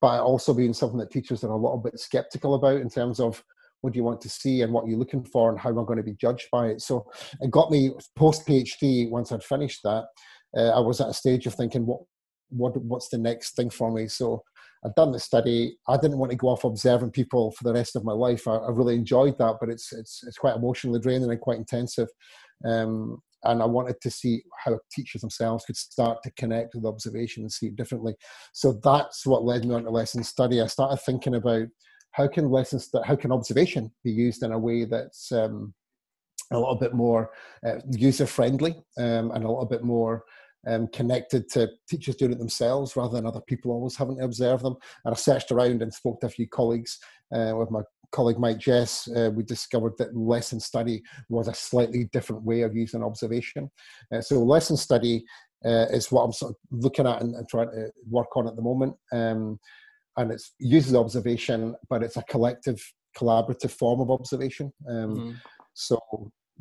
but 0.00 0.20
also 0.20 0.54
being 0.54 0.72
something 0.72 0.98
that 0.98 1.10
teachers 1.10 1.44
are 1.44 1.50
a 1.50 1.56
little 1.56 1.78
bit 1.78 1.98
skeptical 1.98 2.54
about 2.54 2.80
in 2.80 2.88
terms 2.90 3.20
of 3.20 3.42
what 3.80 3.92
do 3.92 3.98
you 3.98 4.04
want 4.04 4.20
to 4.22 4.28
see 4.28 4.62
and 4.62 4.72
what 4.72 4.86
you're 4.86 4.98
looking 4.98 5.24
for 5.24 5.50
and 5.50 5.58
how 5.58 5.70
I 5.70 5.84
going 5.84 5.98
to 5.98 6.02
be 6.02 6.14
judged 6.14 6.48
by 6.50 6.68
it. 6.68 6.80
So 6.80 7.10
it 7.40 7.50
got 7.50 7.70
me 7.70 7.92
post 8.16 8.46
PhD. 8.46 9.10
Once 9.10 9.32
I'd 9.32 9.44
finished 9.44 9.80
that, 9.84 10.06
uh, 10.56 10.70
I 10.70 10.80
was 10.80 11.00
at 11.00 11.08
a 11.08 11.14
stage 11.14 11.46
of 11.46 11.54
thinking, 11.54 11.86
what, 11.86 12.00
what, 12.48 12.76
what's 12.82 13.08
the 13.08 13.18
next 13.18 13.54
thing 13.54 13.70
for 13.70 13.92
me? 13.92 14.08
So 14.08 14.42
I'd 14.84 14.94
done 14.94 15.12
the 15.12 15.20
study. 15.20 15.76
I 15.88 15.96
didn't 15.96 16.18
want 16.18 16.30
to 16.30 16.36
go 16.36 16.48
off 16.48 16.64
observing 16.64 17.10
people 17.10 17.52
for 17.52 17.64
the 17.64 17.72
rest 17.72 17.96
of 17.96 18.04
my 18.04 18.12
life. 18.12 18.46
I, 18.46 18.56
I 18.56 18.70
really 18.70 18.94
enjoyed 18.94 19.36
that, 19.38 19.56
but 19.60 19.68
it's 19.68 19.92
it's 19.92 20.22
it's 20.26 20.38
quite 20.38 20.56
emotionally 20.56 21.00
draining 21.00 21.30
and 21.30 21.40
quite 21.40 21.58
intensive. 21.58 22.08
Um, 22.64 23.20
and 23.50 23.62
I 23.62 23.66
wanted 23.66 24.00
to 24.00 24.10
see 24.10 24.42
how 24.64 24.78
teachers 24.92 25.20
themselves 25.20 25.64
could 25.64 25.76
start 25.76 26.22
to 26.22 26.30
connect 26.32 26.74
with 26.74 26.84
observation 26.84 27.42
and 27.42 27.52
see 27.52 27.66
it 27.66 27.76
differently. 27.76 28.14
So 28.52 28.78
that's 28.82 29.26
what 29.26 29.44
led 29.44 29.64
me 29.64 29.74
on 29.74 29.84
to 29.84 29.90
lesson 29.90 30.24
study. 30.24 30.60
I 30.60 30.66
started 30.66 30.98
thinking 30.98 31.34
about 31.34 31.68
how 32.12 32.28
can 32.28 32.50
lessons 32.50 32.90
that 32.92 33.04
how 33.04 33.16
can 33.16 33.32
observation 33.32 33.92
be 34.02 34.10
used 34.10 34.42
in 34.42 34.52
a 34.52 34.58
way 34.58 34.84
that's 34.84 35.30
um, 35.32 35.74
a 36.50 36.58
little 36.58 36.76
bit 36.76 36.94
more 36.94 37.30
uh, 37.66 37.76
user 37.90 38.26
friendly 38.26 38.82
um, 38.98 39.30
and 39.32 39.44
a 39.44 39.48
little 39.48 39.66
bit 39.66 39.82
more 39.82 40.24
um, 40.66 40.88
connected 40.88 41.48
to 41.50 41.68
teachers 41.88 42.16
doing 42.16 42.32
it 42.32 42.38
themselves 42.38 42.96
rather 42.96 43.14
than 43.16 43.26
other 43.26 43.42
people 43.46 43.70
always 43.70 43.96
having 43.96 44.16
to 44.18 44.24
observe 44.24 44.62
them. 44.62 44.76
And 45.04 45.14
I 45.14 45.16
searched 45.16 45.52
around 45.52 45.82
and 45.82 45.92
spoke 45.92 46.20
to 46.20 46.26
a 46.26 46.30
few 46.30 46.48
colleagues. 46.48 46.98
Uh, 47.34 47.52
with 47.56 47.72
my 47.72 47.80
colleague 48.12 48.38
Mike 48.38 48.58
Jess, 48.58 49.08
uh, 49.08 49.30
we 49.34 49.42
discovered 49.42 49.96
that 49.98 50.16
lesson 50.16 50.60
study 50.60 51.02
was 51.28 51.48
a 51.48 51.54
slightly 51.54 52.04
different 52.12 52.42
way 52.42 52.62
of 52.62 52.74
using 52.74 53.02
observation. 53.02 53.70
Uh, 54.12 54.20
so 54.20 54.42
lesson 54.42 54.76
study 54.76 55.24
uh, 55.64 55.86
is 55.90 56.12
what 56.12 56.22
I'm 56.22 56.32
sort 56.32 56.52
of 56.52 56.56
looking 56.70 57.06
at 57.06 57.22
and, 57.22 57.34
and, 57.34 57.48
trying 57.48 57.70
to 57.70 57.90
work 58.08 58.36
on 58.36 58.46
at 58.46 58.56
the 58.56 58.62
moment. 58.62 58.94
Um, 59.12 59.58
and 60.16 60.32
it 60.32 60.42
uses 60.58 60.94
observation, 60.94 61.74
but 61.88 62.02
it's 62.02 62.16
a 62.16 62.22
collective, 62.24 62.82
collaborative 63.16 63.70
form 63.70 64.00
of 64.00 64.10
observation. 64.10 64.72
Um, 64.88 65.16
mm-hmm. 65.16 65.30
So 65.74 66.00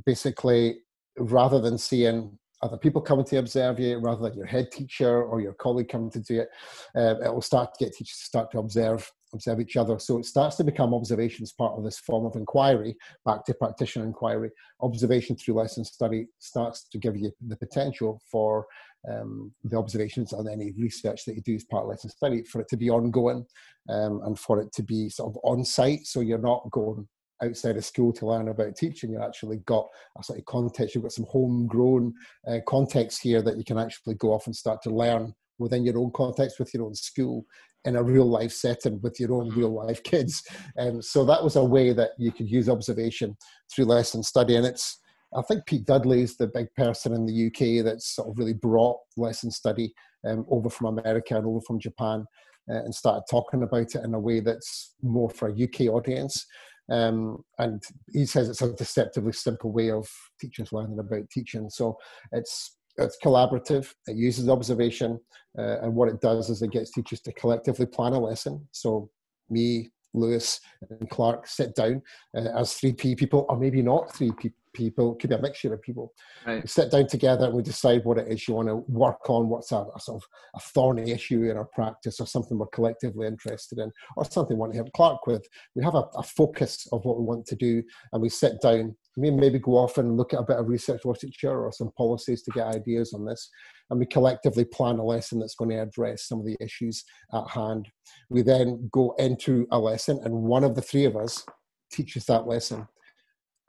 basically, 0.05 0.79
rather 1.17 1.61
than 1.61 1.77
seeing 1.77 2.37
other 2.61 2.77
people 2.77 3.01
coming 3.01 3.25
to 3.25 3.37
observe 3.37 3.79
you, 3.79 3.97
rather 3.99 4.23
than 4.23 4.37
your 4.37 4.45
head 4.45 4.71
teacher 4.71 5.23
or 5.23 5.39
your 5.39 5.53
colleague 5.53 5.89
coming 5.89 6.09
to 6.11 6.19
do 6.19 6.41
it, 6.41 6.49
uh, 6.95 7.15
it 7.23 7.33
will 7.33 7.41
start 7.41 7.73
to 7.73 7.85
get 7.85 7.93
teachers 7.93 8.17
to 8.17 8.25
start 8.25 8.51
to 8.51 8.59
observe 8.59 9.09
observe 9.35 9.59
each 9.59 9.77
other. 9.77 9.99
So 9.99 10.17
it 10.17 10.25
starts 10.25 10.55
to 10.57 10.63
become 10.63 10.93
observations 10.93 11.51
part 11.51 11.77
of 11.77 11.83
this 11.83 11.99
form 11.99 12.25
of 12.25 12.35
inquiry, 12.35 12.95
back 13.25 13.45
to 13.45 13.53
practitioner 13.53 14.05
inquiry. 14.05 14.49
Observation 14.81 15.35
through 15.35 15.55
lesson 15.55 15.85
study 15.85 16.27
starts 16.39 16.87
to 16.89 16.97
give 16.97 17.15
you 17.15 17.31
the 17.47 17.57
potential 17.57 18.21
for 18.31 18.65
um, 19.09 19.53
the 19.63 19.77
observations 19.77 20.33
and 20.33 20.49
any 20.49 20.73
research 20.77 21.25
that 21.25 21.35
you 21.35 21.41
do 21.41 21.55
as 21.55 21.63
part 21.65 21.83
of 21.83 21.89
lesson 21.89 22.09
study 22.09 22.43
for 22.43 22.61
it 22.61 22.67
to 22.69 22.77
be 22.77 22.89
ongoing 22.89 23.45
um, 23.89 24.21
and 24.25 24.39
for 24.39 24.59
it 24.61 24.71
to 24.73 24.83
be 24.83 25.09
sort 25.09 25.31
of 25.31 25.39
on 25.43 25.63
site. 25.63 26.05
So 26.05 26.21
you're 26.21 26.37
not 26.39 26.69
going 26.71 27.07
outside 27.43 27.77
of 27.77 27.85
school 27.85 28.13
to 28.13 28.25
learn 28.25 28.47
about 28.47 28.75
teaching. 28.75 29.11
You've 29.11 29.21
actually 29.21 29.57
got 29.65 29.87
a 30.17 30.23
sort 30.23 30.39
of 30.39 30.45
context. 30.45 30.95
You've 30.95 31.03
got 31.03 31.11
some 31.11 31.27
homegrown 31.29 32.13
uh, 32.47 32.59
context 32.67 33.21
here 33.21 33.41
that 33.41 33.57
you 33.57 33.63
can 33.63 33.77
actually 33.77 34.15
go 34.15 34.33
off 34.33 34.47
and 34.47 34.55
start 34.55 34.81
to 34.83 34.89
learn 34.89 35.33
within 35.57 35.85
your 35.85 35.97
own 35.97 36.11
context 36.13 36.59
with 36.59 36.73
your 36.73 36.83
own 36.83 36.95
school 36.95 37.45
in 37.85 37.95
a 37.95 38.03
real 38.03 38.29
life 38.29 38.51
setting 38.51 38.99
with 39.01 39.19
your 39.19 39.33
own 39.33 39.49
real 39.49 39.73
life 39.73 40.03
kids. 40.03 40.43
And 40.75 41.03
so 41.03 41.23
that 41.25 41.43
was 41.43 41.55
a 41.55 41.63
way 41.63 41.93
that 41.93 42.11
you 42.17 42.31
could 42.31 42.49
use 42.49 42.69
observation 42.69 43.37
through 43.73 43.85
lesson 43.85 44.23
study. 44.23 44.55
And 44.55 44.65
it's 44.65 44.99
I 45.35 45.41
think 45.41 45.65
Pete 45.65 45.85
Dudley 45.85 46.21
is 46.21 46.37
the 46.37 46.47
big 46.47 46.67
person 46.75 47.13
in 47.13 47.25
the 47.25 47.47
UK 47.47 47.83
that's 47.83 48.15
sort 48.15 48.29
of 48.29 48.37
really 48.37 48.53
brought 48.53 48.97
lesson 49.17 49.51
study 49.51 49.93
um, 50.25 50.45
over 50.49 50.69
from 50.69 50.97
America 50.97 51.35
and 51.35 51.45
over 51.45 51.59
from 51.61 51.79
Japan 51.79 52.25
uh, 52.69 52.83
and 52.83 52.95
started 52.95 53.23
talking 53.29 53.63
about 53.63 53.95
it 53.95 54.03
in 54.03 54.13
a 54.13 54.19
way 54.19 54.39
that's 54.39 54.93
more 55.01 55.29
for 55.29 55.49
a 55.49 55.63
UK 55.63 55.93
audience. 55.93 56.45
Um, 56.89 57.43
and 57.57 57.83
he 58.13 58.25
says 58.25 58.47
it's 58.47 58.61
a 58.61 58.73
deceptively 58.73 59.33
simple 59.33 59.71
way 59.71 59.91
of 59.91 60.07
teachers 60.39 60.71
learning 60.71 60.99
about 60.99 61.29
teaching. 61.31 61.69
So 61.69 61.97
it's 62.31 62.77
it's 62.97 63.17
collaborative. 63.23 63.93
It 64.07 64.15
uses 64.15 64.49
observation, 64.49 65.19
uh, 65.57 65.81
and 65.81 65.93
what 65.95 66.09
it 66.09 66.21
does 66.21 66.49
is 66.49 66.61
it 66.61 66.71
gets 66.71 66.91
teachers 66.91 67.21
to 67.21 67.33
collectively 67.33 67.85
plan 67.85 68.13
a 68.13 68.19
lesson. 68.19 68.67
So 68.71 69.09
me, 69.49 69.91
Lewis, 70.13 70.59
and 70.89 71.09
Clark 71.09 71.47
sit 71.47 71.75
down 71.75 72.01
uh, 72.37 72.47
as 72.57 72.73
three 72.73 72.93
P 72.93 73.15
people, 73.15 73.45
or 73.49 73.57
maybe 73.57 73.81
not 73.81 74.13
three 74.15 74.31
P 74.31 74.51
people, 74.75 75.13
it 75.13 75.19
could 75.19 75.29
be 75.29 75.35
a 75.35 75.41
mixture 75.41 75.73
of 75.73 75.81
people. 75.81 76.13
Right. 76.45 76.61
We 76.61 76.67
sit 76.67 76.91
down 76.91 77.07
together 77.07 77.45
and 77.45 77.55
we 77.55 77.63
decide 77.63 78.03
what 78.03 78.17
it 78.17 78.27
is 78.27 78.47
you 78.47 78.55
want 78.55 78.67
to 78.67 78.83
work 78.87 79.29
on, 79.29 79.49
what's 79.49 79.71
a, 79.71 79.85
a 79.95 79.99
sort 79.99 80.21
of 80.21 80.27
a 80.55 80.59
thorny 80.59 81.11
issue 81.11 81.43
in 81.43 81.57
our 81.57 81.69
practice 81.73 82.19
or 82.19 82.27
something 82.27 82.57
we're 82.57 82.67
collectively 82.67 83.27
interested 83.27 83.79
in, 83.79 83.91
or 84.17 84.25
something 84.25 84.57
we 84.57 84.59
want 84.59 84.73
to 84.73 84.77
help 84.77 84.91
Clark 84.93 85.25
with. 85.27 85.47
We 85.75 85.83
have 85.83 85.95
a, 85.95 86.03
a 86.15 86.23
focus 86.23 86.87
of 86.91 87.03
what 87.05 87.17
we 87.17 87.25
want 87.25 87.45
to 87.47 87.55
do 87.55 87.81
and 88.13 88.21
we 88.21 88.29
sit 88.29 88.61
down 88.61 88.95
we 89.17 89.31
maybe 89.31 89.59
go 89.59 89.73
off 89.73 89.97
and 89.97 90.17
look 90.17 90.33
at 90.33 90.41
a 90.41 90.43
bit 90.43 90.57
of 90.57 90.67
research 90.67 91.05
literature 91.05 91.63
or 91.65 91.71
some 91.71 91.91
policies 91.97 92.41
to 92.43 92.51
get 92.51 92.67
ideas 92.67 93.13
on 93.13 93.25
this. 93.25 93.49
And 93.89 93.99
we 93.99 94.05
collectively 94.05 94.65
plan 94.65 94.97
a 94.97 95.03
lesson 95.03 95.39
that's 95.39 95.55
going 95.55 95.71
to 95.71 95.81
address 95.81 96.27
some 96.27 96.39
of 96.39 96.45
the 96.45 96.57
issues 96.59 97.03
at 97.33 97.49
hand. 97.49 97.87
We 98.29 98.41
then 98.41 98.89
go 98.91 99.15
into 99.17 99.67
a 99.71 99.79
lesson, 99.79 100.19
and 100.23 100.33
one 100.33 100.63
of 100.63 100.75
the 100.75 100.81
three 100.81 101.05
of 101.05 101.15
us 101.15 101.45
teaches 101.91 102.25
that 102.25 102.47
lesson. 102.47 102.87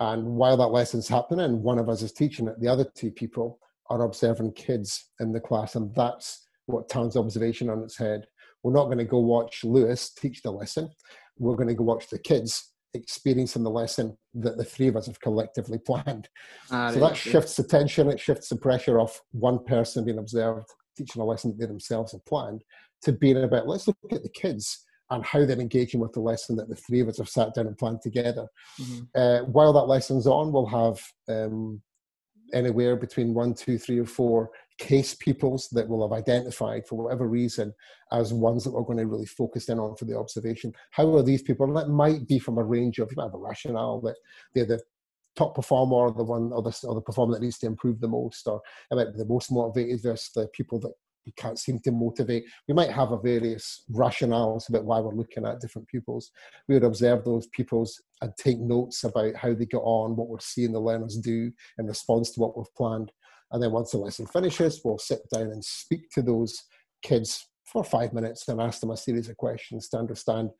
And 0.01 0.27
while 0.27 0.57
that 0.59 0.69
lesson's 0.69 1.09
happening, 1.09 1.63
one 1.63 1.79
of 1.79 1.89
us 1.89 2.03
is 2.03 2.13
teaching 2.13 2.49
it, 2.49 2.61
the 2.61 2.69
other 2.69 2.87
two 2.95 3.11
people 3.11 3.59
are 3.89 4.03
observing 4.03 4.53
kids 4.53 5.11
in 5.21 5.33
the 5.33 5.41
class. 5.41 5.75
And 5.75 5.95
that's 5.95 6.47
what 6.67 6.89
turns 6.89 7.17
observation 7.17 7.71
on 7.71 7.83
its 7.83 7.97
head. 7.97 8.27
We're 8.63 8.73
not 8.73 8.87
going 8.87 8.99
to 8.99 9.05
go 9.05 9.21
watch 9.21 9.65
Lewis 9.65 10.13
teach 10.13 10.43
the 10.43 10.51
lesson. 10.51 10.91
We're 11.39 11.57
going 11.57 11.69
to 11.69 11.75
go 11.75 11.85
watch 11.85 12.09
the 12.09 12.19
kids 12.19 12.73
experiencing 12.95 13.63
the 13.63 13.71
lesson 13.71 14.17
that 14.35 14.57
the 14.57 14.65
three 14.65 14.89
of 14.89 14.97
us 14.97 15.07
have 15.07 15.21
collectively 15.21 15.79
planned. 15.87 16.29
Ah, 16.71 16.91
so 16.91 17.01
that 17.01 17.17
shifts 17.17 17.57
the 17.57 17.63
tension, 17.63 18.09
it 18.09 18.21
shifts 18.21 18.49
the 18.49 18.57
pressure 18.57 18.99
off 18.99 19.21
one 19.33 19.63
person 19.65 20.05
being 20.05 20.19
observed, 20.19 20.67
teaching 20.97 21.23
a 21.23 21.25
lesson 21.25 21.51
that 21.51 21.59
they 21.61 21.67
themselves 21.67 22.13
have 22.13 22.25
planned, 22.27 22.65
to 23.03 23.13
being 23.13 23.43
about 23.43 23.69
let's 23.69 23.87
look 23.87 23.97
at 24.13 24.23
the 24.23 24.31
kids 24.31 24.86
and 25.11 25.25
how 25.25 25.45
they're 25.45 25.61
engaging 25.61 26.01
with 26.01 26.13
the 26.13 26.21
lesson 26.21 26.57
that 26.57 26.69
the 26.69 26.77
three 26.77 27.01
of 27.01 27.09
us 27.09 27.19
have 27.19 27.29
sat 27.29 27.55
down 27.55 27.67
and 27.67 27.79
planned 27.79 28.03
together. 28.03 28.47
Mm-hmm. 28.81 29.05
Uh, 29.15 29.45
while 29.45 29.73
that 29.73 29.89
lesson's 29.89 30.27
on, 30.27 30.53
we'll 30.53 30.67
have 30.67 31.01
um, 31.29 31.81
anywhere 32.53 32.97
between 32.97 33.35
one, 33.35 33.55
two, 33.55 33.79
three, 33.79 33.99
or 33.99 34.07
four 34.07 34.51
case 34.79 35.15
pupils 35.15 35.69
that 35.73 35.89
we'll 35.89 36.07
have 36.07 36.19
identified 36.19 36.87
for 36.87 37.03
whatever 37.03 37.27
reason 37.27 37.73
as 38.13 38.33
ones 38.33 38.63
that 38.63 38.73
we're 38.73 38.83
going 38.83 38.99
to 38.99 39.07
really 39.07 39.27
focus 39.27 39.69
in 39.69 39.79
on 39.79 39.97
for 39.97 40.05
the 40.05 40.17
observation. 40.17 40.73
How 40.91 41.15
are 41.17 41.23
these 41.23 41.43
people? 41.43 41.67
And 41.67 41.77
that 41.77 41.89
might 41.89 42.27
be 42.29 42.39
from 42.39 42.59
a 42.59 42.65
range 42.65 42.99
of, 42.99 43.11
you 43.11 43.17
might 43.17 43.25
have 43.25 43.35
a 43.35 43.39
rationale 43.39 44.01
that 44.03 44.17
they're 44.55 44.67
the 44.67 44.81
top 45.35 45.55
performer 45.55 45.95
or 45.95 46.13
the 46.13 46.25
one 46.25 46.53
or 46.53 46.63
the, 46.63 46.79
or 46.85 46.95
the 46.95 47.01
performer 47.01 47.35
that 47.35 47.43
needs 47.43 47.59
to 47.59 47.67
improve 47.67 48.01
the 48.01 48.09
most, 48.09 48.47
or 48.47 48.61
it 48.91 48.97
might 48.97 49.13
be 49.13 49.19
the 49.19 49.25
most 49.27 49.51
motivated 49.51 50.03
versus 50.03 50.31
the 50.35 50.49
people 50.49 50.79
that 50.81 50.93
we 51.27 51.33
can't 51.33 51.59
seem 51.59 51.81
to 51.81 51.91
motivate. 51.91 52.45
We 52.69 52.75
might 52.75 52.91
have 52.91 53.11
a 53.11 53.19
various 53.19 53.85
rationales 53.93 54.69
about 54.69 54.85
why 54.85 55.01
we're 55.01 55.15
looking 55.15 55.45
at 55.45 55.61
different 55.61 55.89
pupils. 55.89 56.31
We 56.69 56.75
would 56.75 56.85
observe 56.85 57.25
those 57.25 57.49
pupils 57.49 58.01
and 58.23 58.33
take 58.39 58.59
notes 58.59 59.05
about 59.05 59.35
how 59.35 59.53
they 59.53 59.67
got 59.67 59.83
on, 59.83 60.17
what 60.17 60.29
we're 60.29 60.41
seeing 60.41 60.73
the 60.73 60.81
learners 60.81 61.17
do 61.19 61.53
in 61.79 61.87
response 61.87 62.31
to 62.33 62.41
what 62.41 62.57
we've 62.57 62.75
planned. 62.77 63.13
And 63.53 63.63
then 63.63 63.73
once 63.73 63.91
the 63.91 63.99
lesson 63.99 64.27
finishes, 64.27 64.81
we'll 64.85 64.99
sit 64.99 65.21
down 65.33 65.49
and 65.53 65.65
speak 65.65 66.09
to 66.11 66.23
those 66.23 66.63
kids 67.03 67.49
for 67.65 67.85
five 67.85 68.13
minutes 68.13 68.49
and 68.49 68.61
ask 68.61 68.81
them 68.81 68.91
a 68.91 68.97
series 68.97 69.29
of 69.29 69.37
questions 69.37 69.89
to 69.89 69.99
understand 69.99 70.51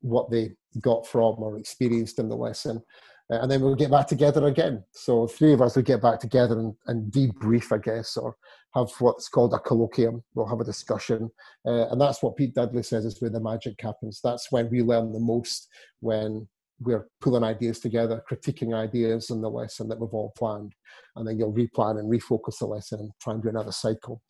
what 0.00 0.30
they 0.30 0.52
got 0.80 1.06
from 1.06 1.36
or 1.38 1.58
experienced 1.58 2.18
in 2.18 2.28
the 2.28 2.36
lesson. 2.36 2.82
Uh, 3.30 3.40
and 3.40 3.50
then 3.50 3.60
we'll 3.60 3.74
get 3.74 3.90
back 3.90 4.06
together 4.06 4.46
again. 4.46 4.84
So 4.92 5.26
three 5.26 5.52
of 5.52 5.60
us 5.60 5.74
will 5.74 5.82
get 5.82 6.00
back 6.00 6.20
together 6.20 6.58
and, 6.58 6.74
and 6.86 7.12
debrief, 7.12 7.72
I 7.72 7.78
guess, 7.78 8.16
or 8.16 8.36
have 8.74 8.90
what's 9.00 9.28
called 9.28 9.52
a 9.54 9.58
colloquium. 9.58 10.22
We'll 10.34 10.46
have 10.46 10.60
a 10.60 10.64
discussion. 10.64 11.30
Uh, 11.66 11.88
and 11.88 12.00
that's 12.00 12.22
what 12.22 12.36
Pete 12.36 12.54
Dudley 12.54 12.82
says 12.82 13.04
is 13.04 13.20
where 13.20 13.30
the 13.30 13.40
magic 13.40 13.80
happens. 13.80 14.20
That's 14.22 14.52
when 14.52 14.70
we 14.70 14.82
learn 14.82 15.12
the 15.12 15.18
most, 15.18 15.68
when 16.00 16.46
we're 16.78 17.08
pulling 17.20 17.42
ideas 17.42 17.80
together, 17.80 18.22
critiquing 18.30 18.74
ideas 18.74 19.30
in 19.30 19.40
the 19.40 19.50
lesson 19.50 19.88
that 19.88 19.98
we've 19.98 20.12
all 20.12 20.32
planned, 20.36 20.74
and 21.16 21.26
then 21.26 21.38
you'll 21.38 21.52
replan 21.52 21.98
and 21.98 22.10
refocus 22.10 22.58
the 22.58 22.66
lesson 22.66 23.00
and 23.00 23.10
try 23.20 23.32
and 23.32 23.42
do 23.42 23.48
another 23.48 23.72
cycle 23.72 24.22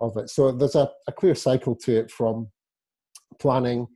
of 0.00 0.16
it. 0.16 0.28
So 0.28 0.52
there's 0.52 0.74
a, 0.74 0.90
a 1.08 1.12
clear 1.12 1.34
cycle 1.34 1.74
to 1.76 1.98
it 1.98 2.10
from 2.10 2.48
planning 3.40 3.86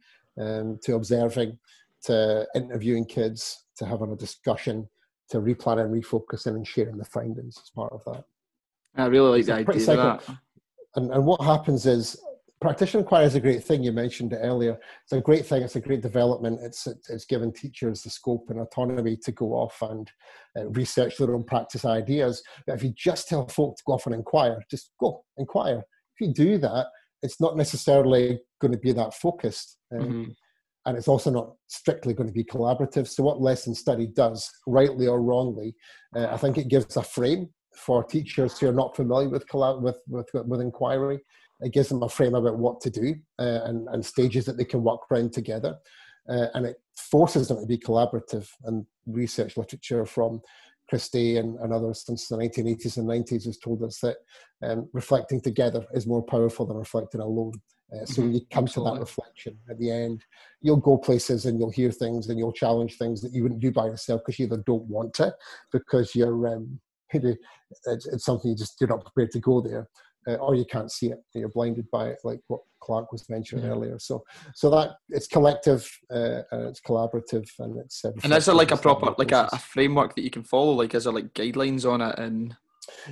um, 0.41 0.79
to 0.85 0.95
observing 0.95 1.59
to 2.05 2.47
interviewing 2.55 3.05
kids 3.05 3.67
to 3.79 3.87
having 3.87 4.13
a 4.13 4.17
discussion 4.17 4.89
to 5.31 5.39
replan 5.39 5.81
and 5.81 5.95
refocusing 5.95 6.57
and 6.57 6.67
sharing 6.67 6.97
the 6.97 7.05
findings 7.05 7.59
as 7.63 7.71
part 7.71 7.93
of 7.93 8.03
that. 8.05 8.25
I 8.97 9.07
really 9.07 9.43
like 9.43 9.67
the 9.67 9.73
idea 9.73 10.01
of 10.01 10.27
that. 10.27 10.37
And, 10.97 11.13
and 11.13 11.25
what 11.25 11.43
happens 11.43 11.87
is 11.87 12.21
practitioner 12.61 13.03
inquiry 13.03 13.27
is 13.27 13.35
a 13.35 13.41
great 13.41 13.63
thing. 13.63 13.83
You 13.83 13.93
mentioned 13.93 14.33
it 14.33 14.41
earlier. 14.43 14.79
It's 15.05 15.13
a 15.13 15.21
great 15.21 15.47
thing. 15.47 15.63
It's 15.63 15.77
a 15.77 15.81
great 15.81 16.01
development. 16.01 16.61
It's 16.63 16.87
it's 17.09 17.25
given 17.25 17.53
teachers 17.53 18.03
the 18.03 18.11
scope 18.11 18.47
and 18.51 18.61
autonomy 18.61 19.17
to 19.19 19.33
go 19.33 19.53
off 19.53 19.81
and 19.83 20.11
uh, 20.59 20.69
research 20.71 21.17
their 21.17 21.35
own 21.35 21.45
practice 21.45 21.85
ideas. 21.85 22.43
But 22.67 22.77
if 22.77 22.83
you 22.83 22.93
just 22.97 23.29
tell 23.29 23.47
folk 23.49 23.77
to 23.77 23.83
go 23.87 23.95
off 23.95 24.07
and 24.07 24.15
inquire, 24.15 24.63
just 24.71 24.93
go 24.99 25.25
inquire. 25.37 25.83
If 26.17 26.27
you 26.27 26.33
do 26.33 26.59
that, 26.59 26.87
it's 27.23 27.41
not 27.41 27.57
necessarily 27.57 28.41
going 28.61 28.73
to 28.73 28.79
be 28.79 28.93
that 28.93 29.15
focused. 29.15 29.79
Um, 29.93 30.01
mm-hmm. 30.01 30.31
And 30.89 30.97
it's 30.97 31.07
also 31.07 31.31
not 31.31 31.53
strictly 31.69 32.15
going 32.15 32.29
to 32.29 32.35
be 32.35 32.45
collaborative. 32.45 33.07
So, 33.07 33.23
what 33.23 33.41
lesson 33.41 33.75
study 33.75 34.07
does, 34.07 34.51
rightly 34.67 35.07
or 35.07 35.23
wrongly, 35.23 35.77
uh, 36.17 36.29
I 36.31 36.37
think 36.39 36.59
it 36.59 36.69
gives 36.69 36.97
a 36.97 37.03
frame 37.03 37.51
for 37.75 38.03
teachers 38.03 38.59
who 38.59 38.69
are 38.69 38.73
not 38.73 38.97
familiar 38.97 39.29
with 39.29 39.47
collab- 39.47 39.83
with, 39.83 39.99
with, 40.09 40.29
with 40.33 40.61
inquiry 40.61 41.21
it 41.61 41.73
gives 41.73 41.89
them 41.89 42.03
a 42.03 42.09
frame 42.09 42.35
about 42.35 42.59
what 42.59 42.81
to 42.83 42.91
do 42.91 43.15
uh, 43.39 43.61
and, 43.65 43.89
and 43.89 44.05
stages 44.05 44.45
that 44.47 44.57
they 44.57 44.65
can 44.65 44.83
work 44.83 45.01
around 45.11 45.33
together. 45.33 45.77
Uh, 46.29 46.47
and 46.55 46.67
it 46.67 46.77
forces 46.97 47.49
them 47.49 47.61
to 47.61 47.67
be 47.67 47.79
collaborative. 47.79 48.49
And 48.65 48.87
research 49.07 49.57
literature 49.57 50.05
from 50.07 50.41
Christie 50.89 51.39
and, 51.39 51.59
and 51.59 51.73
others 51.73 52.05
since 52.07 52.29
the 52.29 52.37
1980s 52.37 52.99
and 52.99 53.09
90s 53.09 53.47
has 53.47 53.59
told 53.59 53.83
us 53.83 53.99
that 54.01 54.17
um, 54.63 54.89
reflecting 54.93 55.41
together 55.41 55.85
is 55.95 56.07
more 56.07 56.23
powerful 56.23 56.67
than 56.67 56.77
reflecting 56.77 57.21
alone. 57.21 57.53
Uh, 57.93 58.05
so 58.05 58.23
when 58.23 58.35
you 58.35 58.41
come 58.51 58.65
Absolutely. 58.65 58.91
to 58.91 58.95
that 58.95 59.01
reflection 59.01 59.59
at 59.71 59.79
the 59.79 59.91
end, 59.91 60.23
you'll 60.61 60.77
go 60.77 60.99
places 60.99 61.47
and 61.47 61.59
you'll 61.59 61.71
hear 61.71 61.91
things 61.91 62.29
and 62.29 62.39
you'll 62.39 62.53
challenge 62.53 62.97
things 62.97 63.21
that 63.23 63.33
you 63.33 63.43
wouldn't 63.43 63.61
do 63.61 63.71
by 63.71 63.87
yourself 63.87 64.21
because 64.25 64.39
you 64.39 64.47
either 64.47 64.63
don't 64.67 64.85
want 64.85 65.15
to, 65.15 65.35
because 65.73 66.15
you're 66.15 66.49
um, 66.49 66.79
it's, 67.13 68.07
it's 68.07 68.25
something 68.25 68.51
you 68.51 68.57
just 68.57 68.81
you're 68.81 68.89
not 68.89 69.05
prepared 69.05 69.31
to 69.31 69.41
go 69.41 69.61
there 69.61 69.89
uh, 70.29 70.35
or 70.35 70.55
you 70.55 70.65
can't 70.65 70.93
see 70.93 71.09
it. 71.09 71.19
You're 71.35 71.49
blinded 71.49 71.91
by 71.91 72.09
it, 72.09 72.19
like 72.25 72.41
what 72.49 72.61
Clark 72.81 73.13
was 73.13 73.29
mentioning 73.29 73.65
yeah. 73.65 73.71
earlier. 73.71 73.99
So, 73.99 74.25
so 74.55 74.71
that 74.71 74.97
it's 75.09 75.27
collective, 75.27 75.89
uh, 76.11 76.43
and 76.53 76.69
it's 76.69 76.81
collaborative, 76.81 77.49
and 77.59 77.79
it's. 77.79 78.05
Uh, 78.05 78.13
and 78.23 78.33
is 78.33 78.47
there 78.47 78.55
like 78.55 78.71
a 78.71 78.77
proper, 78.77 79.15
like 79.17 79.33
a, 79.33 79.49
a, 79.53 79.59
framework 79.59 80.15
that 80.15 80.23
you 80.23 80.31
can 80.31 80.43
follow? 80.43 80.73
Like, 80.73 80.95
is 80.95 81.05
there 81.05 81.13
like 81.13 81.33
guidelines 81.35 81.91
on 81.91 82.03
it? 82.03 82.19
And 82.19 82.57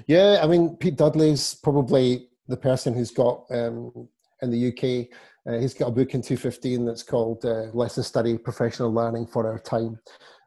yeah, 0.06 0.40
I 0.42 0.46
mean, 0.46 0.76
Pete 0.76 0.96
Dudley's 0.96 1.54
probably 1.54 2.28
the 2.48 2.56
person 2.56 2.94
who's 2.94 3.10
got 3.10 3.44
um, 3.50 4.08
in 4.42 4.50
the 4.50 4.68
UK. 4.68 5.08
Uh, 5.48 5.58
he's 5.60 5.74
got 5.74 5.88
a 5.88 5.92
book 5.92 6.14
in 6.14 6.22
215 6.22 6.84
that's 6.84 7.02
called 7.02 7.44
uh, 7.44 7.70
Lesson 7.72 8.02
Study 8.02 8.36
Professional 8.36 8.92
Learning 8.92 9.26
for 9.26 9.46
Our 9.46 9.58
Time. 9.58 9.98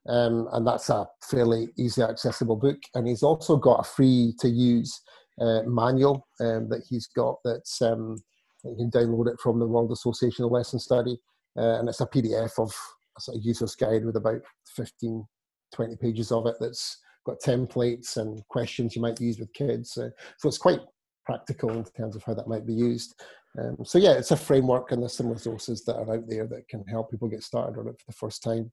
Um, 0.07 0.47
and 0.53 0.65
that's 0.65 0.89
a 0.89 1.07
fairly 1.29 1.69
easy 1.77 2.01
accessible 2.01 2.55
book. 2.55 2.79
And 2.95 3.07
he's 3.07 3.23
also 3.23 3.57
got 3.57 3.81
a 3.81 3.83
free 3.83 4.33
to 4.39 4.49
use 4.49 5.01
uh, 5.39 5.61
manual 5.65 6.27
um, 6.41 6.67
that 6.69 6.83
he's 6.89 7.07
got 7.07 7.37
that's 7.43 7.81
um, 7.81 8.17
you 8.63 8.75
can 8.75 8.91
download 8.91 9.31
it 9.31 9.39
from 9.41 9.59
the 9.59 9.67
World 9.67 9.91
Association 9.91 10.43
of 10.43 10.51
Lesson 10.51 10.79
Study, 10.79 11.17
uh, 11.57 11.79
and 11.79 11.87
it's 11.87 12.01
a 12.01 12.05
PDF 12.05 12.59
of 12.59 12.73
a 13.17 13.21
sort 13.21 13.37
of 13.37 13.45
user's 13.45 13.75
guide 13.75 14.03
with 14.03 14.17
about 14.17 14.41
15, 14.75 15.25
20 15.73 15.95
pages 15.95 16.31
of 16.31 16.45
it 16.45 16.55
that's 16.59 16.97
got 17.25 17.39
templates 17.39 18.17
and 18.17 18.45
questions 18.49 18.95
you 18.95 19.01
might 19.01 19.21
use 19.21 19.39
with 19.39 19.53
kids. 19.53 19.97
Uh, 19.97 20.09
so 20.37 20.49
it's 20.49 20.57
quite 20.57 20.81
practical 21.25 21.69
in 21.69 21.85
terms 21.85 22.15
of 22.15 22.23
how 22.23 22.33
that 22.33 22.47
might 22.47 22.65
be 22.65 22.73
used. 22.73 23.21
Um, 23.57 23.77
so 23.83 23.97
yeah, 23.97 24.13
it's 24.13 24.31
a 24.31 24.37
framework 24.37 24.91
and 24.91 25.01
there's 25.01 25.15
some 25.15 25.29
resources 25.29 25.83
that 25.85 25.95
are 25.95 26.13
out 26.13 26.27
there 26.27 26.45
that 26.47 26.67
can 26.67 26.85
help 26.85 27.11
people 27.11 27.27
get 27.27 27.43
started 27.43 27.79
on 27.79 27.87
it 27.87 27.99
for 27.99 28.05
the 28.07 28.13
first 28.13 28.43
time. 28.43 28.71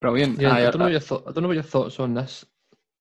Brilliant. 0.00 0.40
Yeah, 0.40 0.52
I, 0.52 0.68
I 0.68 0.70
don't 0.70 0.78
know 0.78 0.86
your 0.86 1.00
th- 1.00 1.22
I 1.26 1.32
don't 1.32 1.42
know 1.42 1.48
what 1.48 1.54
your 1.54 1.62
thoughts 1.62 2.00
on 2.00 2.14
this. 2.14 2.44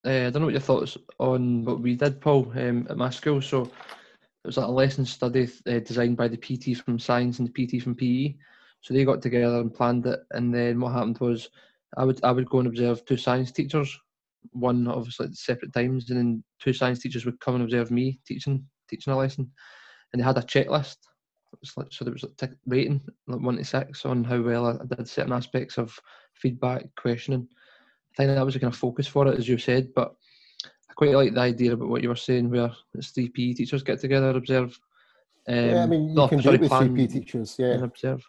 Uh, 0.06 0.10
I 0.10 0.30
don't 0.30 0.42
know 0.42 0.46
what 0.46 0.54
your 0.54 0.62
thoughts 0.62 0.98
on 1.18 1.66
what 1.66 1.82
we 1.82 1.96
did, 1.96 2.22
Paul, 2.22 2.52
um, 2.56 2.88
at 2.90 2.98
my 2.98 3.10
school. 3.10 3.42
So 3.42 3.64
it 3.64 4.48
was 4.48 4.58
like 4.58 4.68
a 4.68 4.72
lesson 4.72 5.06
study 5.06 5.50
uh, 5.68 5.80
designed 5.80 6.18
by 6.18 6.28
the 6.28 6.38
PT 6.38 6.78
from 6.78 7.00
science 7.00 7.40
and 7.40 7.50
the 7.52 7.80
PT 7.80 7.82
from 7.82 7.96
PE. 7.96 8.36
So 8.82 8.94
they 8.94 9.06
got 9.06 9.22
together 9.22 9.60
and 9.60 9.74
planned 9.74 10.06
it, 10.06 10.20
and 10.32 10.54
then 10.54 10.80
what 10.80 10.94
happened 10.94 11.18
was 11.20 11.50
I 11.98 12.06
would 12.06 12.24
I 12.24 12.32
would 12.32 12.50
go 12.50 12.60
and 12.60 12.68
observe 12.68 13.04
two 13.06 13.18
science 13.18 13.52
teachers, 13.52 13.98
one 14.52 14.88
obviously 14.88 15.28
at 15.28 15.36
separate 15.36 15.74
times, 15.74 16.10
and 16.10 16.20
then 16.20 16.44
two 16.60 16.74
science 16.74 17.00
teachers 17.00 17.26
would 17.26 17.40
come 17.40 17.56
and 17.56 17.64
observe 17.64 17.92
me 17.92 18.20
teaching 18.26 18.66
teaching 18.90 19.14
a 19.14 19.18
lesson, 19.18 19.52
and 20.12 20.22
they 20.22 20.26
had 20.26 20.38
a 20.38 20.42
checklist. 20.42 20.98
Like, 21.76 21.88
so 21.92 22.06
there 22.06 22.14
was 22.14 22.24
a 22.24 22.28
t- 22.48 22.54
rating 22.68 23.02
like 23.28 23.42
one 23.42 23.58
to 23.58 23.66
six 23.66 24.06
on 24.06 24.24
how 24.24 24.40
well 24.42 24.68
I 24.68 24.96
did 24.96 25.08
certain 25.08 25.34
aspects 25.34 25.78
of 25.78 25.98
feedback, 26.36 26.86
questioning, 26.96 27.48
I 28.14 28.16
think 28.16 28.36
that 28.36 28.46
was 28.46 28.56
a 28.56 28.60
kind 28.60 28.74
of 28.74 28.80
focus 28.80 29.08
for 29.08 29.28
it, 29.28 29.38
as 29.38 29.48
you 29.48 29.58
said. 29.58 29.94
But 29.94 30.16
I 30.90 30.94
quite 30.94 31.12
like 31.12 31.34
the 31.34 31.42
idea 31.42 31.74
about 31.74 31.90
what 31.90 32.04
you 32.04 32.10
were 32.10 32.16
saying, 32.16 32.50
where 32.50 32.72
it's 32.94 33.12
three 33.12 33.30
PE 33.30 33.54
teachers 33.54 33.84
get 33.84 34.00
together, 34.00 34.30
observe. 34.30 34.78
Um, 35.48 35.56
yeah, 35.70 35.84
I 35.84 35.86
mean, 35.86 36.10
you 36.10 36.16
no, 36.16 36.28
can 36.28 36.42
sorry, 36.42 36.58
do 36.58 36.66
it 36.66 36.70
with 36.70 36.80
three 36.80 37.08
PE 37.08 37.14
teachers. 37.14 37.56
Yeah, 37.58 37.74
and 37.74 37.84
observe. 37.84 38.24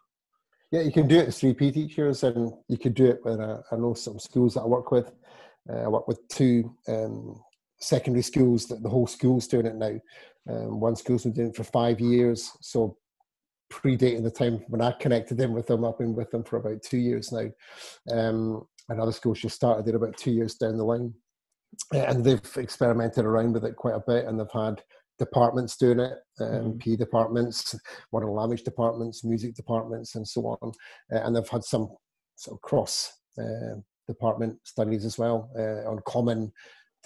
Yeah, 0.70 0.82
you 0.82 0.92
can 0.92 1.08
do 1.08 1.18
it 1.18 1.26
with 1.26 1.36
three 1.36 1.54
PE 1.54 1.72
teachers, 1.72 2.22
and 2.22 2.52
you 2.68 2.78
could 2.78 2.94
do 2.94 3.06
it 3.06 3.20
with. 3.24 3.40
Uh, 3.40 3.58
I 3.72 3.76
know 3.76 3.94
some 3.94 4.18
schools 4.18 4.54
that 4.54 4.62
I 4.62 4.66
work 4.66 4.90
with. 4.90 5.10
Uh, 5.68 5.78
I 5.78 5.88
work 5.88 6.06
with 6.06 6.26
two 6.28 6.74
um, 6.88 7.40
secondary 7.80 8.22
schools 8.22 8.66
that 8.66 8.82
the 8.82 8.88
whole 8.88 9.06
school's 9.06 9.46
doing 9.46 9.66
it 9.66 9.76
now. 9.76 9.98
Um, 10.48 10.80
one 10.80 10.96
school's 10.96 11.24
been 11.24 11.32
doing 11.32 11.48
it 11.48 11.56
for 11.56 11.64
five 11.64 12.00
years, 12.00 12.50
so 12.60 12.96
predating 13.72 14.22
the 14.22 14.30
time 14.30 14.64
when 14.68 14.82
I 14.82 14.92
connected 14.92 15.40
in 15.40 15.52
with 15.52 15.66
them. 15.66 15.84
I've 15.84 15.98
been 15.98 16.14
with 16.14 16.30
them 16.30 16.44
for 16.44 16.56
about 16.56 16.82
two 16.82 16.98
years 16.98 17.32
now. 17.32 17.48
Um, 18.10 18.66
another 18.88 19.12
school 19.12 19.34
just 19.34 19.54
started 19.54 19.86
there 19.86 19.96
about 19.96 20.16
two 20.16 20.32
years 20.32 20.54
down 20.54 20.76
the 20.76 20.84
line, 20.84 21.14
and 21.92 22.24
they've 22.24 22.56
experimented 22.56 23.24
around 23.24 23.52
with 23.52 23.64
it 23.64 23.76
quite 23.76 23.94
a 23.94 24.02
bit, 24.06 24.26
and 24.26 24.38
they've 24.38 24.46
had 24.52 24.82
departments 25.18 25.76
doing 25.76 26.00
it, 26.00 26.14
um, 26.40 26.72
mm. 26.72 26.78
P 26.80 26.96
departments, 26.96 27.74
modern 28.12 28.30
language 28.30 28.64
departments, 28.64 29.22
music 29.22 29.54
departments, 29.54 30.14
and 30.16 30.26
so 30.26 30.58
on. 30.60 30.72
Uh, 31.12 31.20
and 31.24 31.36
they've 31.36 31.48
had 31.48 31.62
some 31.62 31.88
sort 32.36 32.56
of 32.56 32.62
cross 32.62 33.12
uh, 33.38 33.76
department 34.08 34.56
studies 34.64 35.04
as 35.04 35.18
well 35.18 35.50
uh, 35.56 35.88
on 35.88 36.00
common 36.06 36.50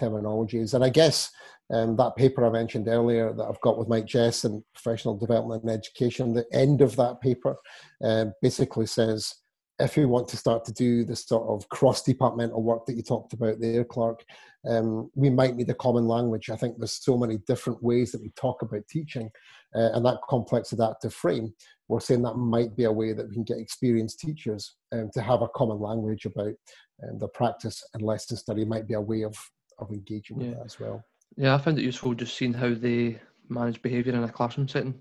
terminologies. 0.00 0.74
And 0.74 0.84
I 0.84 0.88
guess 0.88 1.30
um, 1.72 1.96
that 1.96 2.16
paper 2.16 2.44
I 2.44 2.50
mentioned 2.50 2.88
earlier 2.88 3.32
that 3.32 3.44
I've 3.44 3.60
got 3.60 3.78
with 3.78 3.88
Mike 3.88 4.06
Jess 4.06 4.44
and 4.44 4.62
professional 4.74 5.16
development 5.16 5.62
and 5.62 5.72
education, 5.72 6.34
the 6.34 6.46
end 6.52 6.80
of 6.80 6.96
that 6.96 7.20
paper 7.20 7.56
uh, 8.02 8.26
basically 8.42 8.86
says 8.86 9.34
if 9.80 9.96
we 9.96 10.04
want 10.04 10.28
to 10.28 10.36
start 10.36 10.64
to 10.64 10.72
do 10.72 11.04
the 11.04 11.16
sort 11.16 11.48
of 11.48 11.68
cross 11.68 12.02
departmental 12.02 12.62
work 12.62 12.86
that 12.86 12.94
you 12.94 13.02
talked 13.02 13.32
about 13.32 13.58
there, 13.60 13.84
Clark, 13.84 14.24
um, 14.68 15.10
we 15.16 15.30
might 15.30 15.56
need 15.56 15.68
a 15.68 15.74
common 15.74 16.06
language. 16.06 16.48
I 16.48 16.56
think 16.56 16.78
there's 16.78 17.02
so 17.04 17.18
many 17.18 17.38
different 17.48 17.82
ways 17.82 18.12
that 18.12 18.22
we 18.22 18.30
talk 18.30 18.62
about 18.62 18.86
teaching 18.88 19.30
uh, 19.74 19.90
and 19.94 20.04
that 20.06 20.20
complex 20.28 20.72
adaptive 20.72 21.12
frame. 21.12 21.52
We're 21.88 22.00
saying 22.00 22.22
that 22.22 22.36
might 22.36 22.76
be 22.76 22.84
a 22.84 22.92
way 22.92 23.12
that 23.12 23.28
we 23.28 23.34
can 23.34 23.44
get 23.44 23.58
experienced 23.58 24.20
teachers 24.20 24.76
um, 24.92 25.10
to 25.12 25.20
have 25.20 25.42
a 25.42 25.48
common 25.48 25.80
language 25.80 26.24
about 26.24 26.54
um, 27.02 27.18
the 27.18 27.28
practice 27.28 27.82
and 27.94 28.02
lesson 28.02 28.36
study 28.36 28.64
might 28.64 28.86
be 28.86 28.94
a 28.94 29.00
way 29.00 29.22
of, 29.22 29.36
of 29.78 29.90
engaging 29.90 30.38
with 30.38 30.48
yeah. 30.48 30.54
that 30.54 30.66
as 30.66 30.80
well. 30.80 31.04
Yeah, 31.36 31.54
I 31.54 31.58
found 31.58 31.78
it 31.78 31.84
useful 31.84 32.14
just 32.14 32.36
seeing 32.36 32.52
how 32.52 32.74
they 32.74 33.20
manage 33.48 33.82
behaviour 33.82 34.12
in 34.12 34.22
a 34.22 34.28
classroom 34.28 34.68
setting. 34.68 34.94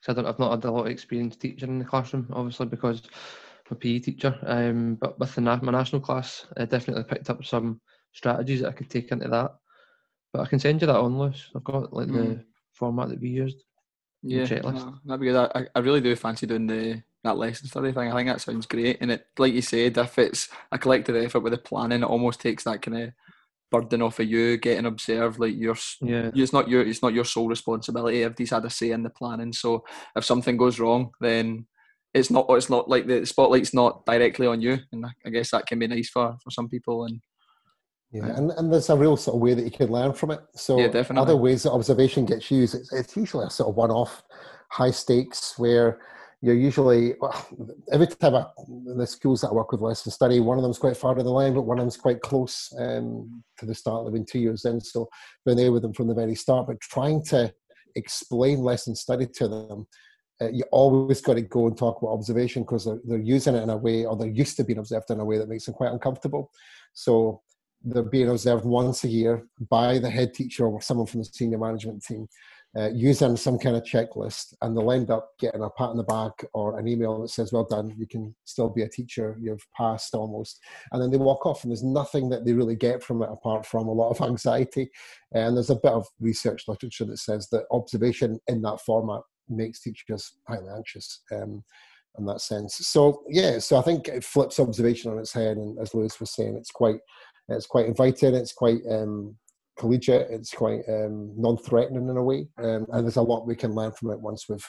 Because 0.00 0.08
I 0.08 0.12
don't, 0.14 0.26
I've 0.26 0.38
not 0.38 0.50
had 0.50 0.64
a 0.64 0.70
lot 0.70 0.86
of 0.86 0.92
experience 0.92 1.36
teaching 1.36 1.68
in 1.68 1.78
the 1.78 1.84
classroom, 1.84 2.26
obviously, 2.32 2.66
because 2.66 3.02
I'm 3.70 3.76
a 3.76 3.80
PE 3.80 4.00
teacher. 4.00 4.38
Um, 4.42 4.96
but 4.96 5.18
with 5.18 5.34
the, 5.34 5.40
my 5.40 5.72
national 5.72 6.00
class, 6.00 6.46
I 6.56 6.64
definitely 6.64 7.04
picked 7.04 7.30
up 7.30 7.44
some 7.44 7.80
strategies 8.12 8.60
that 8.60 8.68
I 8.68 8.72
could 8.72 8.90
take 8.90 9.10
into 9.10 9.28
that. 9.28 9.54
But 10.32 10.42
I 10.42 10.46
can 10.46 10.58
send 10.58 10.80
you 10.80 10.86
that 10.86 10.96
on, 10.96 11.18
Lewis. 11.18 11.50
I've 11.54 11.64
got 11.64 11.92
like 11.92 12.08
mm. 12.08 12.14
the 12.14 12.44
format 12.72 13.08
that 13.08 13.20
we 13.20 13.28
used. 13.28 13.62
Yeah, 14.22 14.44
no, 14.44 14.98
that'd 15.04 15.20
be 15.20 15.26
good. 15.26 15.50
I, 15.54 15.66
I 15.74 15.78
really 15.78 16.00
do 16.00 16.16
fancy 16.16 16.46
doing 16.46 16.66
the 16.66 17.02
that 17.22 17.36
lesson 17.36 17.68
study 17.68 17.92
thing. 17.92 18.10
I 18.10 18.14
think 18.14 18.28
that 18.28 18.40
sounds 18.40 18.66
great. 18.66 18.98
And 19.00 19.12
it, 19.12 19.26
like 19.38 19.52
you 19.52 19.62
said, 19.62 19.98
if 19.98 20.18
it's 20.18 20.48
a 20.72 20.78
collective 20.78 21.16
effort 21.16 21.40
with 21.40 21.52
the 21.52 21.58
planning, 21.58 22.02
it 22.02 22.06
almost 22.06 22.40
takes 22.40 22.64
that 22.64 22.82
kind 22.82 22.98
of 22.98 23.12
burden 23.70 24.02
off 24.02 24.20
of 24.20 24.28
you 24.28 24.56
getting 24.58 24.86
observed. 24.86 25.38
Like 25.38 25.54
you're, 25.56 25.76
yeah, 26.00 26.30
it's 26.34 26.52
not 26.52 26.68
your, 26.68 26.82
it's 26.82 27.02
not 27.02 27.14
your 27.14 27.24
sole 27.24 27.48
responsibility. 27.48 28.22
Everybody's 28.22 28.50
had 28.50 28.64
a 28.64 28.70
say 28.70 28.90
in 28.90 29.02
the 29.02 29.10
planning. 29.10 29.52
So 29.52 29.84
if 30.14 30.24
something 30.24 30.56
goes 30.56 30.78
wrong, 30.78 31.10
then 31.20 31.66
it's 32.14 32.30
not, 32.30 32.46
it's 32.50 32.70
not 32.70 32.88
like 32.88 33.06
the 33.06 33.26
spotlight's 33.26 33.74
not 33.74 34.06
directly 34.06 34.46
on 34.46 34.60
you. 34.60 34.78
And 34.92 35.04
I 35.24 35.30
guess 35.30 35.50
that 35.50 35.66
can 35.66 35.78
be 35.78 35.86
nice 35.86 36.08
for 36.08 36.36
for 36.42 36.50
some 36.50 36.68
people. 36.68 37.04
And 37.04 37.20
yeah, 38.12 38.36
and, 38.36 38.52
and 38.52 38.72
there's 38.72 38.88
a 38.88 38.96
real 38.96 39.16
sort 39.16 39.34
of 39.34 39.42
way 39.42 39.54
that 39.54 39.64
you 39.64 39.70
can 39.70 39.90
learn 39.90 40.12
from 40.12 40.30
it. 40.30 40.40
So 40.54 40.78
yeah, 40.78 40.86
definitely. 40.86 41.22
other 41.22 41.36
ways 41.36 41.64
that 41.64 41.72
observation 41.72 42.24
gets 42.24 42.50
used, 42.50 42.74
it's, 42.74 42.92
it's 42.92 43.16
usually 43.16 43.46
a 43.46 43.50
sort 43.50 43.68
of 43.68 43.74
one-off, 43.74 44.22
high 44.70 44.92
stakes 44.92 45.58
where 45.58 46.00
you're 46.42 46.54
usually 46.54 47.14
every 47.92 48.06
time 48.06 48.34
I, 48.34 48.44
the 48.94 49.06
schools 49.06 49.40
that 49.40 49.48
I 49.48 49.52
work 49.52 49.72
with 49.72 49.80
lesson 49.80 50.12
study, 50.12 50.38
one 50.40 50.58
of 50.58 50.62
them's 50.62 50.78
quite 50.78 50.96
far 50.96 51.14
down 51.14 51.24
the 51.24 51.30
line, 51.30 51.54
but 51.54 51.62
one 51.62 51.78
of 51.78 51.82
them's 51.82 51.96
quite 51.96 52.20
close 52.20 52.72
um, 52.78 53.42
to 53.58 53.66
the 53.66 53.74
start. 53.74 54.04
They've 54.04 54.12
been 54.12 54.26
two 54.26 54.38
years 54.38 54.64
in, 54.64 54.80
so 54.80 55.08
been 55.44 55.56
there 55.56 55.72
with 55.72 55.82
them 55.82 55.94
from 55.94 56.08
the 56.08 56.14
very 56.14 56.34
start. 56.34 56.66
But 56.66 56.80
trying 56.80 57.24
to 57.26 57.52
explain 57.94 58.58
lesson 58.58 58.94
study 58.94 59.26
to 59.34 59.48
them, 59.48 59.86
uh, 60.40 60.50
you 60.50 60.64
always 60.70 61.22
got 61.22 61.34
to 61.34 61.42
go 61.42 61.66
and 61.66 61.76
talk 61.76 62.02
about 62.02 62.12
observation 62.12 62.62
because 62.62 62.84
they're, 62.84 63.00
they're 63.04 63.18
using 63.18 63.54
it 63.54 63.62
in 63.62 63.70
a 63.70 63.76
way, 63.76 64.04
or 64.04 64.16
they're 64.16 64.28
used 64.28 64.56
to 64.58 64.64
being 64.64 64.78
observed 64.78 65.10
in 65.10 65.20
a 65.20 65.24
way 65.24 65.38
that 65.38 65.48
makes 65.48 65.64
them 65.64 65.74
quite 65.74 65.92
uncomfortable. 65.92 66.50
So 66.92 67.40
they're 67.82 68.02
being 68.02 68.28
observed 68.28 68.64
once 68.64 69.04
a 69.04 69.08
year 69.08 69.46
by 69.70 69.98
the 69.98 70.10
head 70.10 70.34
teacher 70.34 70.66
or 70.66 70.82
someone 70.82 71.06
from 71.06 71.20
the 71.20 71.24
senior 71.24 71.58
management 71.58 72.04
team, 72.04 72.28
uh, 72.76 72.90
using 72.90 73.36
some 73.36 73.58
kind 73.58 73.76
of 73.76 73.82
checklist, 73.82 74.54
and 74.60 74.76
they'll 74.76 74.92
end 74.92 75.10
up 75.10 75.30
getting 75.38 75.62
a 75.62 75.70
pat 75.70 75.88
on 75.88 75.96
the 75.96 76.02
back 76.02 76.44
or 76.52 76.78
an 76.78 76.86
email 76.86 77.20
that 77.20 77.28
says, 77.28 77.52
Well 77.52 77.64
done, 77.64 77.94
you 77.96 78.06
can 78.06 78.34
still 78.44 78.68
be 78.68 78.82
a 78.82 78.88
teacher, 78.88 79.36
you've 79.40 79.66
passed 79.76 80.14
almost. 80.14 80.60
And 80.92 81.00
then 81.00 81.10
they 81.10 81.16
walk 81.16 81.46
off, 81.46 81.62
and 81.62 81.70
there's 81.70 81.82
nothing 81.82 82.28
that 82.30 82.44
they 82.44 82.52
really 82.52 82.76
get 82.76 83.02
from 83.02 83.22
it 83.22 83.30
apart 83.30 83.64
from 83.64 83.88
a 83.88 83.92
lot 83.92 84.10
of 84.10 84.20
anxiety. 84.28 84.90
And 85.32 85.56
there's 85.56 85.70
a 85.70 85.76
bit 85.76 85.92
of 85.92 86.06
research 86.20 86.64
literature 86.68 87.06
that 87.06 87.18
says 87.18 87.48
that 87.50 87.64
observation 87.70 88.38
in 88.46 88.62
that 88.62 88.80
format 88.80 89.22
makes 89.48 89.80
teachers 89.80 90.32
highly 90.48 90.68
anxious. 90.74 91.22
Um, 91.32 91.64
in 92.18 92.24
that 92.24 92.40
sense. 92.40 92.76
So 92.76 93.22
yeah, 93.28 93.58
so 93.58 93.76
I 93.76 93.82
think 93.82 94.08
it 94.08 94.24
flips 94.24 94.58
observation 94.58 95.12
on 95.12 95.18
its 95.18 95.34
head, 95.34 95.58
and 95.58 95.78
as 95.78 95.92
Lewis 95.92 96.18
was 96.18 96.34
saying, 96.34 96.56
it's 96.56 96.70
quite 96.70 96.96
it's 97.48 97.66
quite 97.66 97.86
inviting. 97.86 98.34
It's 98.34 98.54
quite 98.54 98.80
um, 98.90 99.36
collegiate. 99.78 100.28
It's 100.30 100.52
quite 100.52 100.82
um, 100.88 101.32
non-threatening 101.36 102.08
in 102.08 102.16
a 102.16 102.22
way, 102.22 102.48
um, 102.58 102.86
and 102.92 103.04
there's 103.04 103.16
a 103.16 103.22
lot 103.22 103.46
we 103.46 103.56
can 103.56 103.74
learn 103.74 103.92
from 103.92 104.10
it 104.10 104.20
once 104.20 104.48
we've 104.48 104.66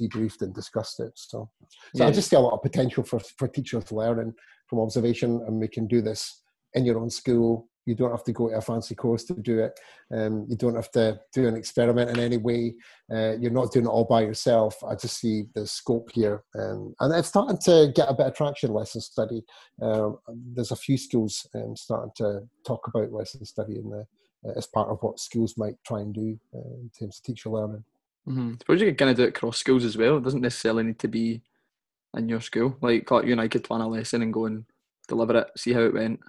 debriefed 0.00 0.42
and 0.42 0.54
discussed 0.54 1.00
it. 1.00 1.12
So, 1.14 1.50
so 1.94 2.04
yeah. 2.04 2.06
I 2.06 2.10
just 2.10 2.30
see 2.30 2.36
a 2.36 2.40
lot 2.40 2.54
of 2.54 2.62
potential 2.62 3.04
for 3.04 3.20
for 3.38 3.48
teachers 3.48 3.92
learning 3.92 4.34
from 4.68 4.80
observation, 4.80 5.42
and 5.46 5.60
we 5.60 5.68
can 5.68 5.86
do 5.86 6.00
this 6.00 6.42
in 6.74 6.84
your 6.84 6.98
own 6.98 7.10
school 7.10 7.68
you 7.86 7.94
don't 7.94 8.10
have 8.10 8.24
to 8.24 8.32
go 8.32 8.48
to 8.48 8.56
a 8.56 8.60
fancy 8.60 8.94
course 8.94 9.24
to 9.24 9.34
do 9.34 9.58
it. 9.60 9.78
Um, 10.14 10.46
you 10.48 10.56
don't 10.56 10.76
have 10.76 10.90
to 10.92 11.20
do 11.32 11.48
an 11.48 11.56
experiment 11.56 12.10
in 12.10 12.20
any 12.20 12.36
way. 12.36 12.74
Uh, 13.12 13.36
you're 13.38 13.50
not 13.50 13.72
doing 13.72 13.86
it 13.86 13.88
all 13.88 14.04
by 14.04 14.22
yourself. 14.22 14.76
I 14.84 14.94
just 14.94 15.18
see 15.18 15.44
the 15.54 15.66
scope 15.66 16.10
here. 16.12 16.44
Um, 16.58 16.94
and 17.00 17.14
it's 17.14 17.28
starting 17.28 17.58
to 17.64 17.92
get 17.94 18.08
a 18.08 18.14
bit 18.14 18.26
of 18.26 18.34
traction, 18.34 18.72
lesson 18.72 19.00
study. 19.00 19.42
Um, 19.82 20.18
there's 20.54 20.70
a 20.70 20.76
few 20.76 20.96
schools 20.96 21.46
um, 21.54 21.74
starting 21.76 22.12
to 22.16 22.42
talk 22.66 22.86
about 22.86 23.12
lesson 23.12 23.44
study 23.44 23.76
in 23.76 23.90
the, 23.90 24.06
as 24.56 24.66
part 24.66 24.88
of 24.88 24.98
what 25.02 25.20
schools 25.20 25.56
might 25.56 25.76
try 25.86 26.00
and 26.00 26.14
do 26.14 26.38
uh, 26.54 26.74
in 26.80 26.90
terms 26.98 27.18
of 27.18 27.24
teacher 27.24 27.50
learning. 27.50 27.84
Mm-hmm. 28.28 28.52
I 28.54 28.58
suppose 28.58 28.80
you 28.80 28.86
can 28.88 28.96
kind 28.96 29.10
of 29.10 29.16
do 29.16 29.24
it 29.24 29.36
across 29.36 29.58
schools 29.58 29.84
as 29.84 29.96
well. 29.96 30.18
It 30.18 30.24
doesn't 30.24 30.40
necessarily 30.40 30.84
need 30.84 30.98
to 31.00 31.08
be 31.08 31.42
in 32.16 32.28
your 32.28 32.40
school. 32.40 32.76
Like, 32.80 33.10
like 33.10 33.24
you 33.24 33.32
and 33.32 33.40
I 33.40 33.48
could 33.48 33.64
plan 33.64 33.80
a 33.80 33.88
lesson 33.88 34.22
and 34.22 34.32
go 34.32 34.46
and 34.46 34.64
deliver 35.08 35.36
it, 35.38 35.50
see 35.56 35.72
how 35.72 35.80
it 35.80 35.94
went 35.94 36.20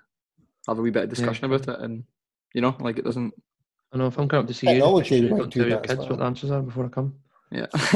have 0.68 0.80
a 0.80 0.82
wee 0.82 0.90
bit 0.92 1.04
of 1.04 1.10
discussion 1.10 1.50
yeah. 1.50 1.56
about 1.56 1.74
it, 1.74 1.80
and 1.82 2.04
you 2.54 2.62
know, 2.62 2.76
like 2.80 3.00
it 3.00 3.06
doesn't. 3.06 3.34
I 3.94 3.98
know 3.98 4.08
if 4.08 4.18
I'm 4.18 4.28
coming 4.28 4.44
up 4.44 4.48
to 4.48 4.54
see 4.54 4.68
Technology 4.68 5.18
you, 5.18 5.30
don't 5.30 5.52
tell 5.52 5.68
your 5.68 5.80
kids 5.80 6.00
well. 6.00 6.10
what 6.10 6.20
the 6.20 6.26
answers 6.26 6.52
are 6.52 6.62
before 6.62 6.86
I 6.86 6.90
come. 6.90 7.16
Yeah. 7.52 7.66
I 7.74 7.88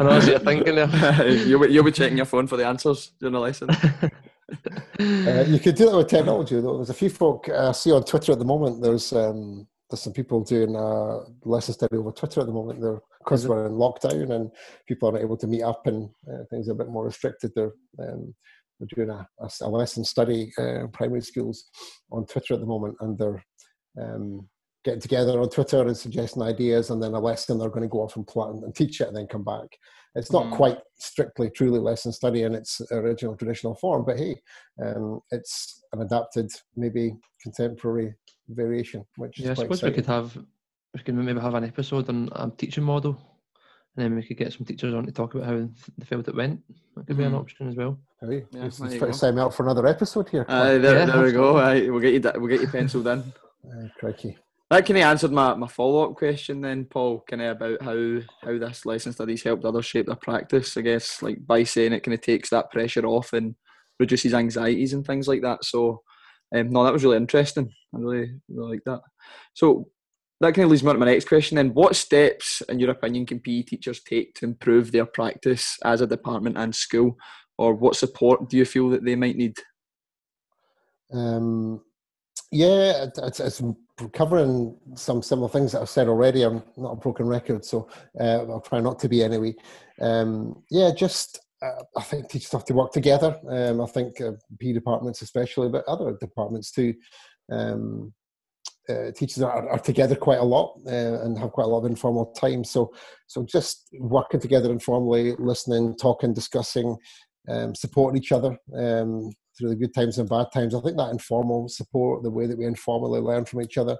know 0.00 0.08
what 0.08 0.26
you're 0.26 0.38
thinking 0.40 0.74
there. 0.74 1.28
you'll, 1.46 1.66
be, 1.66 1.72
you'll 1.72 1.84
be 1.84 1.92
checking 1.92 2.18
your 2.18 2.26
phone 2.26 2.46
for 2.46 2.58
the 2.58 2.66
answers 2.66 3.12
during 3.18 3.32
the 3.32 3.40
lesson. 3.40 3.70
Uh, 4.98 5.44
you 5.46 5.58
could 5.58 5.74
do 5.74 5.86
that 5.86 5.96
with 5.96 6.08
technology, 6.08 6.60
though. 6.60 6.76
There's 6.76 6.90
a 6.90 6.94
few 6.94 7.10
folk 7.10 7.48
I 7.48 7.72
see 7.72 7.92
on 7.92 8.04
Twitter 8.04 8.32
at 8.32 8.38
the 8.38 8.44
moment. 8.44 8.82
There's 8.82 9.12
um, 9.12 9.66
there's 9.88 10.02
some 10.02 10.12
people 10.12 10.42
doing 10.42 10.74
uh, 10.74 11.20
lesson 11.44 11.74
study 11.74 11.96
over 11.96 12.12
Twitter 12.12 12.40
at 12.40 12.46
the 12.46 12.52
moment. 12.52 12.80
They're 12.80 13.00
because 13.28 13.46
we're 13.46 13.66
in 13.66 13.72
lockdown 13.72 14.34
and 14.34 14.50
people 14.86 15.08
aren't 15.08 15.22
able 15.22 15.36
to 15.36 15.46
meet 15.46 15.62
up 15.62 15.86
and 15.86 16.08
uh, 16.32 16.44
things 16.50 16.68
are 16.68 16.72
a 16.72 16.76
bit 16.76 16.88
more 16.88 17.04
restricted. 17.04 17.52
They're 17.54 17.72
um, 18.00 18.34
they're 18.80 19.06
doing 19.06 19.10
a, 19.10 19.28
a, 19.40 19.68
lesson 19.68 20.04
study 20.04 20.52
uh, 20.58 20.80
in 20.80 20.88
primary 20.88 21.20
schools 21.20 21.64
on 22.12 22.26
Twitter 22.26 22.54
at 22.54 22.60
the 22.60 22.66
moment, 22.66 22.96
and 23.00 23.18
they're 23.18 23.44
um, 24.00 24.48
getting 24.84 25.00
together 25.00 25.40
on 25.40 25.50
Twitter 25.50 25.82
and 25.82 25.96
suggesting 25.96 26.42
ideas, 26.42 26.90
and 26.90 27.02
then 27.02 27.14
a 27.14 27.18
lesson 27.18 27.58
they're 27.58 27.70
going 27.70 27.82
to 27.82 27.88
go 27.88 28.02
off 28.02 28.16
and 28.16 28.26
plan 28.26 28.60
and 28.64 28.74
teach 28.74 29.00
it, 29.00 29.08
and 29.08 29.16
then 29.16 29.26
come 29.26 29.44
back. 29.44 29.66
It's 30.14 30.32
not 30.32 30.46
mm. 30.46 30.52
quite 30.52 30.78
strictly, 30.98 31.50
truly 31.50 31.78
lesson 31.78 32.12
study 32.12 32.42
in 32.42 32.54
its 32.54 32.80
original 32.90 33.36
traditional 33.36 33.74
form, 33.74 34.04
but 34.04 34.18
hey, 34.18 34.36
um, 34.82 35.20
it's 35.30 35.82
an 35.92 36.02
adapted, 36.02 36.50
maybe 36.76 37.14
contemporary 37.42 38.14
variation. 38.48 39.04
Which 39.16 39.38
yeah, 39.38 39.52
I 39.52 39.54
suppose 39.54 39.78
exciting. 39.78 39.92
we 39.92 39.96
could 39.96 40.06
have 40.06 40.38
we 40.94 41.02
could 41.02 41.14
maybe 41.14 41.40
have 41.40 41.54
an 41.54 41.64
episode 41.64 42.08
on 42.08 42.30
a 42.32 42.50
teaching 42.50 42.84
model 42.84 43.18
and 43.98 44.04
then 44.04 44.14
we 44.14 44.22
could 44.22 44.36
get 44.36 44.52
some 44.52 44.64
teachers 44.64 44.94
on 44.94 45.04
to 45.04 45.12
talk 45.12 45.34
about 45.34 45.46
how 45.46 45.68
they 45.98 46.04
felt 46.06 46.28
it 46.28 46.34
went. 46.34 46.60
That 46.96 47.06
could 47.06 47.16
mm. 47.16 47.18
be 47.18 47.24
an 47.24 47.30
mm-hmm. 47.30 47.40
option 47.40 47.68
as 47.68 47.74
well. 47.74 47.98
Hey, 48.20 48.44
yeah, 48.52 48.66
it's, 48.66 48.78
to 48.78 49.12
sign 49.12 49.34
me 49.34 49.42
up 49.42 49.52
for 49.52 49.64
another 49.64 49.86
episode 49.86 50.28
here. 50.28 50.46
Uh, 50.48 50.78
there, 50.78 50.98
yeah, 50.98 51.06
there 51.06 51.22
we 51.22 51.32
go. 51.32 51.56
Right, 51.56 51.90
we'll 51.90 52.00
get 52.00 52.14
you. 52.14 52.40
We'll 52.40 52.48
get 52.48 52.60
you 52.60 52.68
penciled 52.68 53.08
in. 53.08 53.20
Uh, 53.64 53.88
crikey. 53.98 54.38
That 54.70 54.84
kind 54.84 54.98
of 54.98 55.04
answered 55.04 55.32
my, 55.32 55.54
my 55.54 55.66
follow 55.66 56.08
up 56.08 56.16
question 56.16 56.60
then, 56.60 56.84
Paul, 56.84 57.24
kind 57.28 57.40
of 57.40 57.56
about 57.56 57.82
how 57.82 58.18
how 58.42 58.58
this 58.58 58.84
lesson 58.84 59.12
studies 59.12 59.42
helped 59.42 59.64
others 59.64 59.86
shape 59.86 60.06
their 60.06 60.16
practice. 60.16 60.76
I 60.76 60.82
guess 60.82 61.22
like 61.22 61.46
by 61.46 61.64
saying 61.64 61.94
it 61.94 62.00
kind 62.00 62.14
of 62.14 62.20
takes 62.20 62.50
that 62.50 62.70
pressure 62.70 63.06
off 63.06 63.32
and 63.32 63.54
reduces 63.98 64.34
anxieties 64.34 64.92
and 64.92 65.06
things 65.06 65.26
like 65.26 65.40
that. 65.42 65.64
So, 65.64 66.02
um, 66.54 66.70
no, 66.70 66.84
that 66.84 66.92
was 66.92 67.02
really 67.02 67.16
interesting. 67.16 67.72
I 67.94 67.98
really 67.98 68.32
really 68.48 68.72
like 68.72 68.84
that. 68.84 69.00
So, 69.54 69.88
that 70.40 70.54
kind 70.54 70.66
of 70.66 70.70
leads 70.70 70.82
me 70.82 70.90
on 70.90 70.96
to 70.96 71.00
my 71.00 71.06
next 71.06 71.28
question 71.28 71.56
then. 71.56 71.72
What 71.72 71.96
steps, 71.96 72.62
in 72.68 72.78
your 72.78 72.90
opinion, 72.90 73.24
can 73.24 73.40
PE 73.40 73.62
teachers 73.62 74.02
take 74.02 74.34
to 74.34 74.44
improve 74.44 74.92
their 74.92 75.06
practice 75.06 75.78
as 75.84 76.02
a 76.02 76.06
department 76.06 76.58
and 76.58 76.74
school? 76.74 77.16
Or 77.56 77.74
what 77.74 77.96
support 77.96 78.48
do 78.48 78.56
you 78.56 78.64
feel 78.64 78.90
that 78.90 79.04
they 79.04 79.16
might 79.16 79.36
need? 79.36 79.56
Um, 81.12 81.80
yeah, 82.52 83.06
it's, 83.16 83.40
it's, 83.40 83.62
covering 84.12 84.76
some 84.94 85.22
similar 85.22 85.48
things 85.48 85.72
that 85.72 85.82
I've 85.82 85.88
said 85.88 86.08
already. 86.08 86.42
I'm 86.42 86.62
not 86.76 86.92
a 86.92 86.96
broken 86.96 87.26
record, 87.26 87.64
so 87.64 87.88
uh, 88.20 88.44
I'll 88.48 88.60
try 88.60 88.80
not 88.80 88.98
to 89.00 89.08
be 89.08 89.22
anyway. 89.22 89.54
Um, 90.00 90.62
yeah, 90.70 90.90
just 90.94 91.40
uh, 91.62 91.82
I 91.96 92.02
think 92.02 92.28
teachers 92.28 92.52
have 92.52 92.64
to 92.66 92.74
work 92.74 92.92
together. 92.92 93.38
Um, 93.48 93.80
I 93.80 93.86
think 93.86 94.20
uh, 94.20 94.32
P 94.58 94.72
departments, 94.72 95.22
especially, 95.22 95.68
but 95.68 95.84
other 95.86 96.16
departments 96.20 96.70
too. 96.70 96.94
Um, 97.50 98.12
uh, 98.88 99.10
teachers 99.14 99.42
are, 99.42 99.68
are, 99.68 99.78
together 99.78 100.16
quite 100.16 100.38
a 100.38 100.44
lot 100.44 100.78
uh, 100.86 101.20
and 101.22 101.38
have 101.38 101.52
quite 101.52 101.64
a 101.64 101.68
lot 101.68 101.80
of 101.80 101.90
informal 101.90 102.26
time. 102.32 102.64
So, 102.64 102.90
so 103.26 103.44
just 103.44 103.88
working 103.98 104.40
together 104.40 104.70
informally, 104.70 105.34
listening, 105.38 105.94
talking, 105.96 106.32
discussing, 106.32 106.96
um, 107.48 107.74
supporting 107.74 108.20
each 108.20 108.32
other 108.32 108.56
um, 108.74 109.30
through 109.58 109.70
the 109.70 109.76
good 109.76 109.94
times 109.94 110.18
and 110.18 110.28
bad 110.28 110.46
times. 110.52 110.74
I 110.74 110.80
think 110.80 110.96
that 110.96 111.10
informal 111.10 111.68
support, 111.68 112.22
the 112.22 112.30
way 112.30 112.46
that 112.46 112.58
we 112.58 112.66
informally 112.66 113.20
learn 113.20 113.44
from 113.44 113.62
each 113.62 113.76
other, 113.76 113.96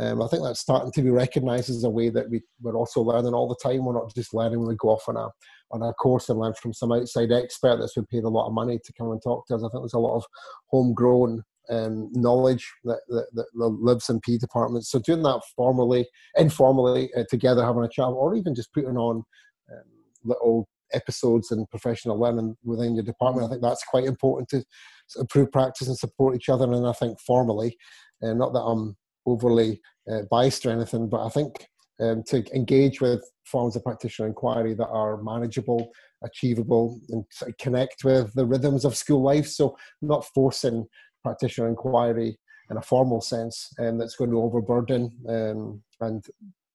um, 0.00 0.22
I 0.22 0.28
think 0.28 0.42
that's 0.42 0.60
starting 0.60 0.92
to 0.92 1.02
be 1.02 1.10
recognised 1.10 1.68
as 1.68 1.84
a 1.84 1.90
way 1.90 2.08
that 2.08 2.30
we, 2.30 2.40
we're 2.62 2.76
also 2.76 3.02
learning 3.02 3.34
all 3.34 3.48
the 3.48 3.68
time. 3.68 3.84
We're 3.84 3.92
not 3.92 4.14
just 4.14 4.32
learning 4.32 4.60
when 4.60 4.68
we 4.68 4.76
go 4.76 4.88
off 4.88 5.08
on 5.08 5.16
a 5.16 5.28
on 5.70 5.82
a 5.82 5.92
course 5.94 6.28
and 6.28 6.38
learn 6.38 6.54
from 6.54 6.72
some 6.72 6.92
outside 6.92 7.32
expert 7.32 7.78
that's 7.78 7.94
been 7.94 8.06
paid 8.06 8.24
a 8.24 8.28
lot 8.28 8.46
of 8.46 8.52
money 8.52 8.78
to 8.84 8.92
come 8.92 9.10
and 9.10 9.22
talk 9.22 9.46
to 9.46 9.54
us. 9.54 9.62
I 9.62 9.68
think 9.68 9.82
there's 9.82 9.94
a 9.94 9.98
lot 9.98 10.16
of 10.16 10.24
homegrown 10.66 11.42
um, 11.70 12.10
knowledge 12.12 12.70
that, 12.84 13.00
that, 13.08 13.26
that, 13.32 13.46
lives 13.54 14.10
in 14.10 14.20
P 14.20 14.36
departments. 14.36 14.90
So 14.90 14.98
doing 14.98 15.22
that 15.22 15.40
formally, 15.56 16.06
informally, 16.36 17.10
uh, 17.16 17.24
together, 17.30 17.64
having 17.64 17.84
a 17.84 17.88
chat, 17.88 18.06
or 18.06 18.34
even 18.34 18.54
just 18.54 18.72
putting 18.74 18.96
on 18.96 19.16
um, 19.72 19.84
little 20.24 20.68
episodes 20.94 21.50
and 21.50 21.68
professional 21.70 22.18
learning 22.18 22.56
within 22.64 22.94
your 22.94 23.04
department, 23.04 23.46
I 23.46 23.50
think 23.50 23.62
that's 23.62 23.84
quite 23.84 24.04
important 24.04 24.48
to 24.50 24.64
improve 25.18 25.52
practice 25.52 25.88
and 25.88 25.98
support 25.98 26.36
each 26.36 26.48
other. 26.48 26.64
And 26.64 26.86
I 26.86 26.92
think 26.92 27.20
formally, 27.20 27.76
uh, 28.22 28.34
not 28.34 28.52
that 28.52 28.60
I'm 28.60 28.96
overly 29.26 29.80
uh, 30.10 30.22
biased 30.30 30.66
or 30.66 30.70
anything, 30.70 31.08
but 31.08 31.24
I 31.24 31.28
think 31.28 31.66
um, 32.00 32.22
to 32.28 32.44
engage 32.54 33.00
with 33.00 33.22
forms 33.44 33.76
of 33.76 33.84
practitioner 33.84 34.28
inquiry 34.28 34.74
that 34.74 34.88
are 34.88 35.22
manageable, 35.22 35.90
achievable, 36.24 36.98
and 37.10 37.24
connect 37.58 38.04
with 38.04 38.32
the 38.34 38.46
rhythms 38.46 38.84
of 38.84 38.96
school 38.96 39.22
life. 39.22 39.46
So, 39.46 39.76
not 40.00 40.24
forcing 40.34 40.86
practitioner 41.22 41.68
inquiry 41.68 42.38
in 42.70 42.76
a 42.76 42.82
formal 42.82 43.20
sense 43.20 43.68
um, 43.78 43.98
that's 43.98 44.16
going 44.16 44.30
to 44.30 44.40
overburden 44.40 45.10
um, 45.28 45.82
and 46.00 46.24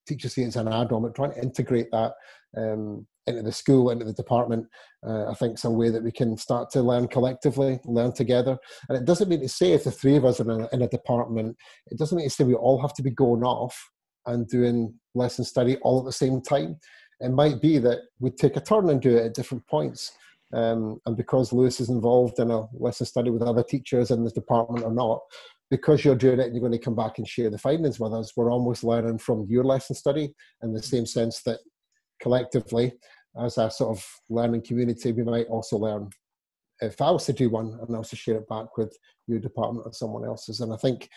teachers 0.08 0.34
see 0.34 0.44
it 0.44 0.48
as 0.48 0.56
an 0.56 0.68
add-on, 0.68 1.02
but 1.02 1.16
trying 1.16 1.34
to 1.34 1.42
integrate 1.42 1.92
that 1.92 2.14
um, 2.58 3.06
into 3.28 3.44
the 3.44 3.52
school, 3.52 3.90
into 3.90 4.06
the 4.06 4.14
department, 4.14 4.68
uh, 5.06 5.30
I 5.30 5.34
think 5.36 5.58
some 5.58 5.76
way 5.76 5.90
that 5.90 6.04
we 6.04 6.12
can 6.12 6.38
start 6.38 6.70
to 6.72 6.82
learn 6.82 7.08
collectively, 7.08 7.80
learn 7.86 8.14
together. 8.14 8.58
And 8.90 8.98
it 8.98 9.06
doesn't 9.06 9.30
mean 9.30 9.42
to 9.42 9.50
say 9.50 9.74
if 9.74 9.84
the 9.84 9.92
three 9.92 10.16
of 10.16 10.26
us 10.26 10.40
are 10.40 10.52
in 10.52 10.62
a, 10.62 10.70
in 10.74 10.82
a 10.82 10.90
department, 10.90 11.58
it 11.88 11.98
doesn't 11.98 12.18
mean 12.18 12.28
to 12.28 12.34
say 12.34 12.44
we 12.44 12.54
all 12.56 12.82
have 12.82 12.94
to 12.96 13.04
be 13.04 13.12
going 13.12 13.44
off 13.44 13.78
and 14.26 14.48
doing 14.48 14.94
lesson 15.16 15.46
study 15.46 15.78
all 15.82 16.00
at 16.00 16.06
the 16.06 16.12
same 16.12 16.42
time. 16.42 16.78
It 17.20 17.32
might 17.32 17.62
be 17.62 17.78
that 17.80 18.00
we 18.20 18.30
take 18.32 18.58
a 18.58 18.62
turn 18.62 18.90
and 18.90 19.02
do 19.02 19.18
it 19.18 19.26
at 19.26 19.34
different 19.34 19.66
points. 19.68 20.12
Um, 20.54 21.00
and 21.06 21.18
because 21.18 21.52
Lewis 21.52 21.80
is 21.80 21.90
involved 21.90 22.40
in 22.40 22.52
a 22.52 22.66
lesson 22.74 23.06
study 23.06 23.30
with 23.30 23.42
other 23.42 23.64
teachers 23.64 24.12
in 24.12 24.24
the 24.24 24.32
department 24.32 24.86
or 24.86 24.94
not, 24.94 25.20
because 25.70 26.06
you're 26.06 26.16
doing 26.16 26.40
it 26.40 26.46
and 26.46 26.56
you're 26.56 26.62
going 26.62 26.72
to 26.72 26.80
come 26.80 26.96
back 26.96 27.18
and 27.18 27.28
share 27.28 27.50
the 27.50 27.58
findings 27.58 28.00
with 28.00 28.14
us, 28.14 28.34
we're 28.36 28.52
almost 28.52 28.84
learning 28.84 29.18
from 29.18 29.46
your 29.50 29.66
lesson 29.66 29.96
study 29.96 30.34
in 30.64 30.74
the 30.74 30.82
same 30.82 31.06
sense 31.06 31.42
that 31.44 31.60
collectively, 32.22 32.94
as 33.40 33.58
a 33.58 33.70
sort 33.70 33.98
of 33.98 34.06
learning 34.30 34.62
community, 34.62 35.12
we 35.12 35.24
might 35.24 35.48
also 35.48 35.78
learn. 35.78 36.10
If 36.82 37.02
I 37.02 37.10
was 37.10 37.26
to 37.26 37.34
do 37.34 37.50
one 37.50 37.78
and 37.82 37.96
also 37.96 38.16
share 38.16 38.38
it 38.38 38.48
back 38.48 38.78
with 38.78 38.96
your 39.26 39.40
department 39.40 39.88
or 39.88 39.94
someone 39.94 40.26
else's, 40.26 40.62
and 40.62 40.72
I 40.72 40.78
think 40.78 41.10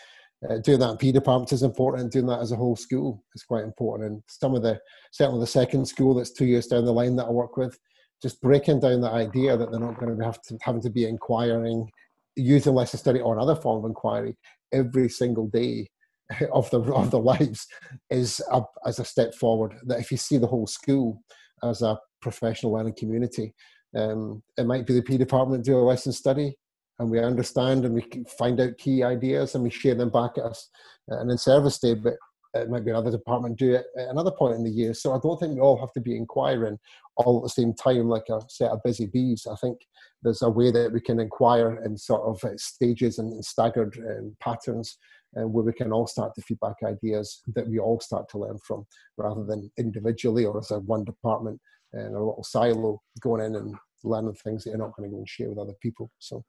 uh, 0.48 0.58
doing 0.58 0.78
that 0.78 0.90
in 0.90 0.96
P 0.96 1.12
departments 1.12 1.52
is 1.52 1.62
important. 1.62 2.12
Doing 2.12 2.26
that 2.26 2.40
as 2.40 2.52
a 2.52 2.56
whole 2.56 2.76
school 2.76 3.22
is 3.34 3.42
quite 3.42 3.64
important. 3.64 4.10
And 4.10 4.22
some 4.26 4.54
of 4.54 4.62
the 4.62 4.80
certainly 5.12 5.40
the 5.40 5.46
second 5.46 5.86
school 5.86 6.14
that's 6.14 6.32
two 6.32 6.46
years 6.46 6.66
down 6.66 6.84
the 6.86 6.92
line 6.92 7.16
that 7.16 7.26
I 7.26 7.30
work 7.30 7.56
with, 7.56 7.78
just 8.22 8.40
breaking 8.40 8.80
down 8.80 9.02
the 9.02 9.10
idea 9.10 9.56
that 9.56 9.70
they're 9.70 9.80
not 9.80 9.98
going 9.98 10.16
to 10.16 10.24
have 10.24 10.40
to 10.42 10.58
having 10.62 10.80
to 10.82 10.90
be 10.90 11.06
inquiring, 11.06 11.90
using 12.36 12.74
lesson 12.74 12.98
study 12.98 13.20
or 13.20 13.34
another 13.34 13.54
form 13.54 13.84
of 13.84 13.88
inquiry 13.88 14.36
every 14.72 15.08
single 15.08 15.48
day 15.48 15.86
of 16.52 16.70
the 16.70 16.80
of 16.80 17.10
their 17.10 17.20
lives 17.20 17.66
is 18.08 18.40
a, 18.50 18.62
as 18.86 18.98
a 18.98 19.04
step 19.04 19.34
forward. 19.34 19.74
That 19.84 20.00
if 20.00 20.10
you 20.10 20.16
see 20.16 20.38
the 20.38 20.46
whole 20.46 20.66
school 20.66 21.22
as 21.62 21.82
a 21.82 21.98
professional 22.20 22.72
learning 22.72 22.94
community, 22.98 23.54
um, 23.96 24.42
it 24.56 24.66
might 24.66 24.86
be 24.86 24.94
the 24.94 25.02
P 25.02 25.18
department 25.18 25.64
do 25.64 25.78
a 25.78 25.80
lesson 25.80 26.12
study, 26.12 26.56
and 26.98 27.10
we 27.10 27.18
understand 27.18 27.84
and 27.84 27.94
we 27.94 28.04
find 28.38 28.60
out 28.60 28.78
key 28.78 29.02
ideas 29.02 29.54
and 29.54 29.64
we 29.64 29.70
share 29.70 29.94
them 29.94 30.10
back 30.10 30.32
at 30.36 30.44
us. 30.44 30.68
And 31.08 31.30
in 31.30 31.38
service 31.38 31.78
day, 31.78 31.94
but 31.94 32.14
it 32.54 32.68
might 32.68 32.84
be 32.84 32.90
another 32.90 33.10
department 33.10 33.58
do 33.58 33.74
it 33.74 33.86
at 33.96 34.08
another 34.08 34.30
point 34.30 34.56
in 34.56 34.64
the 34.64 34.70
year. 34.70 34.92
So 34.92 35.12
I 35.12 35.18
don't 35.22 35.38
think 35.38 35.54
we 35.54 35.60
all 35.60 35.78
have 35.78 35.92
to 35.92 36.00
be 36.00 36.16
inquiring 36.16 36.78
all 37.16 37.38
at 37.38 37.42
the 37.44 37.48
same 37.48 37.74
time 37.74 38.08
like 38.08 38.28
a 38.28 38.40
set 38.48 38.70
of 38.70 38.82
busy 38.82 39.06
bees. 39.06 39.46
I 39.50 39.54
think 39.56 39.78
there's 40.22 40.42
a 40.42 40.50
way 40.50 40.70
that 40.72 40.92
we 40.92 41.00
can 41.00 41.20
inquire 41.20 41.80
in 41.84 41.96
sort 41.96 42.22
of 42.22 42.42
uh, 42.44 42.56
stages 42.56 43.18
and 43.18 43.44
staggered 43.44 43.96
um, 43.98 44.36
patterns 44.40 44.98
uh, 45.38 45.46
where 45.46 45.64
we 45.64 45.72
can 45.72 45.92
all 45.92 46.06
start 46.06 46.34
to 46.34 46.42
feedback 46.42 46.76
ideas 46.84 47.42
that 47.54 47.68
we 47.68 47.78
all 47.78 48.00
start 48.00 48.28
to 48.30 48.38
learn 48.38 48.58
from 48.66 48.84
rather 49.16 49.44
than 49.44 49.70
individually 49.78 50.44
or 50.44 50.58
as 50.58 50.70
a 50.70 50.80
one 50.80 51.04
department 51.04 51.60
in 51.92 52.14
a 52.14 52.24
little 52.24 52.44
silo 52.44 53.00
going 53.20 53.44
in 53.44 53.56
and 53.56 53.74
learning 54.04 54.34
things 54.34 54.64
that 54.64 54.70
you're 54.70 54.78
not 54.78 54.96
going 54.96 55.08
to 55.08 55.12
go 55.12 55.18
and 55.18 55.28
share 55.28 55.48
with 55.48 55.58
other 55.58 55.74
people. 55.80 56.10
So 56.18 56.44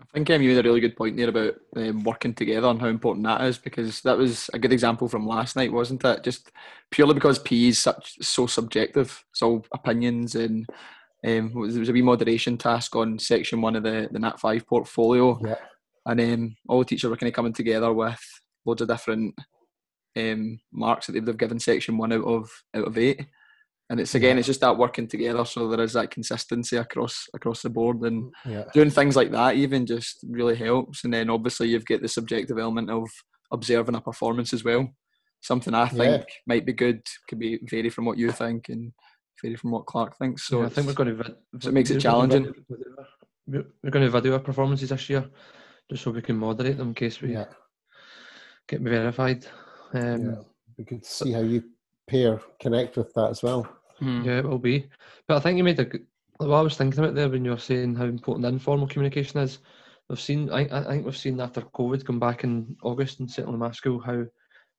I 0.00 0.04
think 0.12 0.28
um, 0.30 0.42
you 0.42 0.50
made 0.50 0.58
a 0.58 0.62
really 0.68 0.80
good 0.80 0.96
point 0.96 1.16
there 1.16 1.30
about 1.30 1.54
um, 1.76 2.04
working 2.04 2.34
together 2.34 2.68
and 2.68 2.80
how 2.80 2.88
important 2.88 3.24
that 3.26 3.40
is 3.42 3.56
because 3.56 4.02
that 4.02 4.18
was 4.18 4.50
a 4.52 4.58
good 4.58 4.72
example 4.72 5.08
from 5.08 5.26
last 5.26 5.56
night, 5.56 5.72
wasn't 5.72 6.04
it? 6.04 6.22
Just 6.22 6.52
purely 6.90 7.14
because 7.14 7.38
PE 7.38 7.68
is 7.68 7.78
such 7.78 8.16
so 8.20 8.46
subjective, 8.46 9.24
so 9.32 9.62
opinions 9.72 10.34
and 10.34 10.66
um, 11.26 11.50
there 11.54 11.80
was 11.80 11.88
a 11.88 11.92
wee 11.92 12.02
moderation 12.02 12.58
task 12.58 12.94
on 12.94 13.18
section 13.18 13.60
one 13.60 13.74
of 13.74 13.82
the 13.82 14.08
the 14.12 14.18
Nat 14.18 14.38
five 14.38 14.66
portfolio, 14.66 15.40
yeah. 15.44 15.56
and 16.04 16.20
um, 16.20 16.56
all 16.68 16.80
the 16.80 16.84
teachers 16.84 17.10
were 17.10 17.16
kind 17.16 17.28
of 17.28 17.34
coming 17.34 17.54
together 17.54 17.92
with 17.92 18.20
loads 18.66 18.82
of 18.82 18.88
different 18.88 19.34
um, 20.16 20.60
marks 20.72 21.06
that 21.06 21.12
they've 21.12 21.36
given 21.36 21.58
section 21.58 21.96
one 21.96 22.12
out 22.12 22.24
of 22.24 22.50
out 22.74 22.86
of 22.86 22.98
eight 22.98 23.26
and 23.90 24.00
it's 24.00 24.14
again 24.14 24.38
it's 24.38 24.46
just 24.46 24.60
that 24.60 24.76
working 24.76 25.06
together 25.06 25.44
so 25.44 25.68
there 25.68 25.84
is 25.84 25.92
that 25.92 26.10
consistency 26.10 26.76
across 26.76 27.28
across 27.34 27.62
the 27.62 27.70
board 27.70 28.00
and 28.00 28.32
yeah. 28.44 28.64
doing 28.72 28.90
things 28.90 29.16
like 29.16 29.30
that 29.30 29.54
even 29.54 29.86
just 29.86 30.24
really 30.28 30.56
helps 30.56 31.04
and 31.04 31.14
then 31.14 31.30
obviously 31.30 31.68
you've 31.68 31.86
got 31.86 32.02
the 32.02 32.08
subjective 32.08 32.58
element 32.58 32.90
of 32.90 33.08
observing 33.52 33.94
a 33.94 34.00
performance 34.00 34.52
as 34.52 34.64
well 34.64 34.88
something 35.40 35.74
i 35.74 35.86
think 35.86 36.24
yeah. 36.28 36.34
might 36.46 36.66
be 36.66 36.72
good 36.72 37.00
could 37.28 37.38
be 37.38 37.58
vary 37.64 37.88
from 37.88 38.04
what 38.04 38.18
you 38.18 38.32
think 38.32 38.68
and 38.68 38.92
vary 39.42 39.56
from 39.56 39.70
what 39.70 39.86
clark 39.86 40.16
thinks 40.18 40.46
so 40.46 40.60
yeah, 40.60 40.66
i 40.66 40.68
think 40.68 40.86
we're 40.86 40.92
going 40.92 41.16
to 41.16 41.24
so 41.60 41.68
it 41.68 41.74
makes 41.74 41.90
it 41.90 42.00
challenging 42.00 42.52
we're 43.46 43.90
going 43.90 44.04
to 44.04 44.10
video 44.10 44.32
our 44.32 44.40
performances 44.40 44.88
this 44.88 45.08
year 45.08 45.24
just 45.88 46.02
so 46.02 46.10
we 46.10 46.22
can 46.22 46.36
moderate 46.36 46.76
them 46.76 46.88
in 46.88 46.94
case 46.94 47.20
we 47.20 47.38
get 48.66 48.80
verified 48.80 49.46
um, 49.94 50.30
yeah. 50.30 50.34
we 50.76 50.84
could 50.84 51.04
see 51.04 51.30
how 51.30 51.40
you 51.40 51.62
pair 52.08 52.40
connect 52.60 52.96
with 52.96 53.12
that 53.14 53.30
as 53.30 53.42
well. 53.42 53.68
Mm. 54.00 54.24
Yeah, 54.24 54.38
it 54.38 54.44
will 54.44 54.58
be. 54.58 54.88
But 55.26 55.36
I 55.36 55.40
think 55.40 55.58
you 55.58 55.64
made 55.64 55.80
a 55.80 55.84
good. 55.84 56.06
Well, 56.38 56.54
I 56.54 56.60
was 56.60 56.76
thinking 56.76 57.00
about 57.00 57.14
there 57.14 57.30
when 57.30 57.44
you 57.44 57.52
were 57.52 57.58
saying 57.58 57.94
how 57.94 58.04
important 58.04 58.44
informal 58.44 58.86
communication 58.86 59.40
is. 59.40 59.58
We've 60.08 60.20
seen, 60.20 60.50
I, 60.50 60.68
I 60.70 60.84
think 60.84 61.04
we've 61.04 61.16
seen 61.16 61.40
after 61.40 61.62
COVID 61.62 62.04
come 62.04 62.20
back 62.20 62.44
in 62.44 62.76
August 62.82 63.20
and 63.20 63.30
certainly 63.30 63.58
my 63.58 63.72
school 63.72 63.98
how 63.98 64.24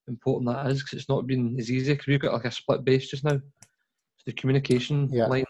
important 0.08 0.48
that 0.48 0.68
is 0.68 0.84
because 0.84 1.00
it's 1.00 1.10
not 1.10 1.28
been 1.28 1.58
as 1.60 1.72
easy 1.72 1.94
because 1.94 2.08
we've 2.08 2.20
got 2.20 2.34
like 2.34 2.46
a 2.46 2.52
split 2.52 2.86
base 2.86 3.10
just 3.10 3.24
now. 3.24 3.32
So 3.32 4.24
the 4.28 4.34
communication 4.34 5.10
yeah. 5.12 5.26
line 5.26 5.46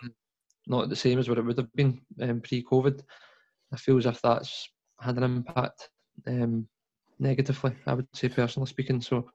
not 0.68 0.90
the 0.90 0.96
same 0.96 1.20
as 1.20 1.30
what 1.30 1.38
it 1.38 1.46
would 1.46 1.58
have 1.58 1.74
been 1.74 2.00
um, 2.22 2.42
pre-COVID. 2.42 3.02
I 3.74 3.78
feel 3.78 3.98
as 3.98 4.06
if 4.06 4.22
that's 4.22 4.70
had 5.00 5.18
an 5.18 5.24
impact 5.24 5.90
um, 6.28 6.68
negatively. 7.20 7.74
I 7.86 7.94
would 7.94 8.08
say 8.14 8.30
personally 8.30 8.68
speaking. 8.68 9.02
So 9.02 9.30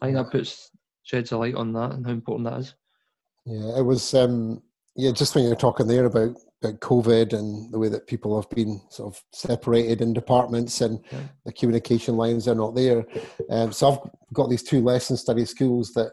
I 0.00 0.06
think 0.06 0.16
that 0.16 0.30
puts 0.30 0.70
sheds 1.08 1.32
a 1.32 1.38
light 1.38 1.54
on 1.54 1.72
that 1.72 1.92
and 1.92 2.04
how 2.04 2.12
important 2.12 2.48
that 2.48 2.60
is. 2.60 2.74
Yeah, 3.46 3.78
it 3.78 3.82
was. 3.82 4.14
Um, 4.14 4.62
yeah, 4.94 5.12
just 5.12 5.34
when 5.34 5.44
you're 5.44 5.56
talking 5.56 5.86
there 5.86 6.04
about, 6.04 6.36
about 6.62 6.80
COVID 6.80 7.32
and 7.32 7.72
the 7.72 7.78
way 7.78 7.88
that 7.88 8.08
people 8.08 8.38
have 8.38 8.50
been 8.50 8.80
sort 8.90 9.14
of 9.14 9.22
separated 9.32 10.00
in 10.00 10.12
departments 10.12 10.80
and 10.80 10.98
yeah. 11.12 11.20
the 11.46 11.52
communication 11.52 12.16
lines 12.16 12.48
are 12.48 12.54
not 12.54 12.74
there. 12.74 13.06
Um, 13.48 13.72
so 13.72 13.92
I've 13.92 14.10
got 14.34 14.50
these 14.50 14.64
two 14.64 14.82
lesson 14.82 15.16
study 15.16 15.44
schools 15.44 15.92
that, 15.92 16.12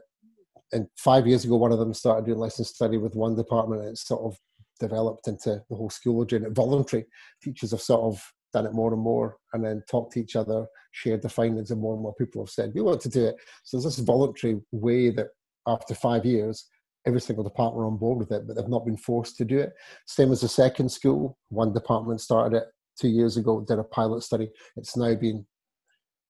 and 0.72 0.88
five 0.98 1.26
years 1.26 1.46
ago, 1.46 1.56
one 1.56 1.72
of 1.72 1.80
them 1.80 1.94
started 1.94 2.26
doing 2.26 2.38
lesson 2.38 2.64
study 2.64 2.98
with 2.98 3.16
one 3.16 3.36
department. 3.36 3.82
And 3.82 3.92
it's 3.92 4.08
sort 4.08 4.22
of 4.22 4.38
developed 4.80 5.28
into 5.28 5.62
the 5.70 5.76
whole 5.76 5.90
school 5.90 6.24
doing 6.24 6.44
it 6.44 6.52
voluntary. 6.52 7.06
Teachers 7.42 7.72
have 7.72 7.82
sort 7.82 8.02
of 8.02 8.22
done 8.56 8.66
it 8.66 8.74
more 8.74 8.94
and 8.94 9.02
more 9.02 9.38
and 9.54 9.64
then 9.64 9.84
talked 9.90 10.14
to 10.14 10.22
each 10.22 10.36
other, 10.36 10.66
shared 10.92 11.22
the 11.22 11.30
findings, 11.30 11.72
and 11.72 11.82
more 11.82 11.94
and 11.94 12.02
more 12.02 12.16
people 12.16 12.42
have 12.42 12.50
said, 12.50 12.72
we 12.74 12.82
want 12.82 13.02
to 13.02 13.10
do 13.10 13.26
it. 13.26 13.36
So 13.64 13.78
there's 13.78 13.96
this 13.96 14.06
voluntary 14.06 14.62
way 14.72 15.10
that 15.12 15.28
after 15.68 15.94
five 15.94 16.26
years, 16.26 16.68
every 17.06 17.22
single 17.22 17.44
department 17.44 17.86
on 17.86 17.98
board 17.98 18.18
with 18.18 18.32
it, 18.32 18.48
but 18.48 18.56
they've 18.56 18.68
not 18.68 18.86
been 18.86 18.98
forced 18.98 19.36
to 19.38 19.46
do 19.46 19.60
it. 19.60 19.74
Same 20.08 20.32
as 20.32 20.42
the 20.42 20.48
second 20.48 20.90
school, 20.90 21.38
one 21.50 21.74
department 21.74 22.22
started 22.22 22.58
it 22.58 22.64
two 23.00 23.10
years 23.10 23.38
ago 23.38 23.64
did 23.68 23.80
a 23.80 23.84
pilot 23.84 24.24
study. 24.24 24.50
It's 24.78 24.96
now 24.96 25.14
been 25.16 25.46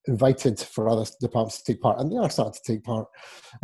invited 0.07 0.59
for 0.59 0.89
other 0.89 1.05
departments 1.21 1.61
to 1.61 1.73
take 1.73 1.81
part, 1.81 1.99
and 1.99 2.11
they 2.11 2.17
are 2.17 2.29
starting 2.29 2.53
to 2.53 2.73
take 2.73 2.83
part. 2.83 3.07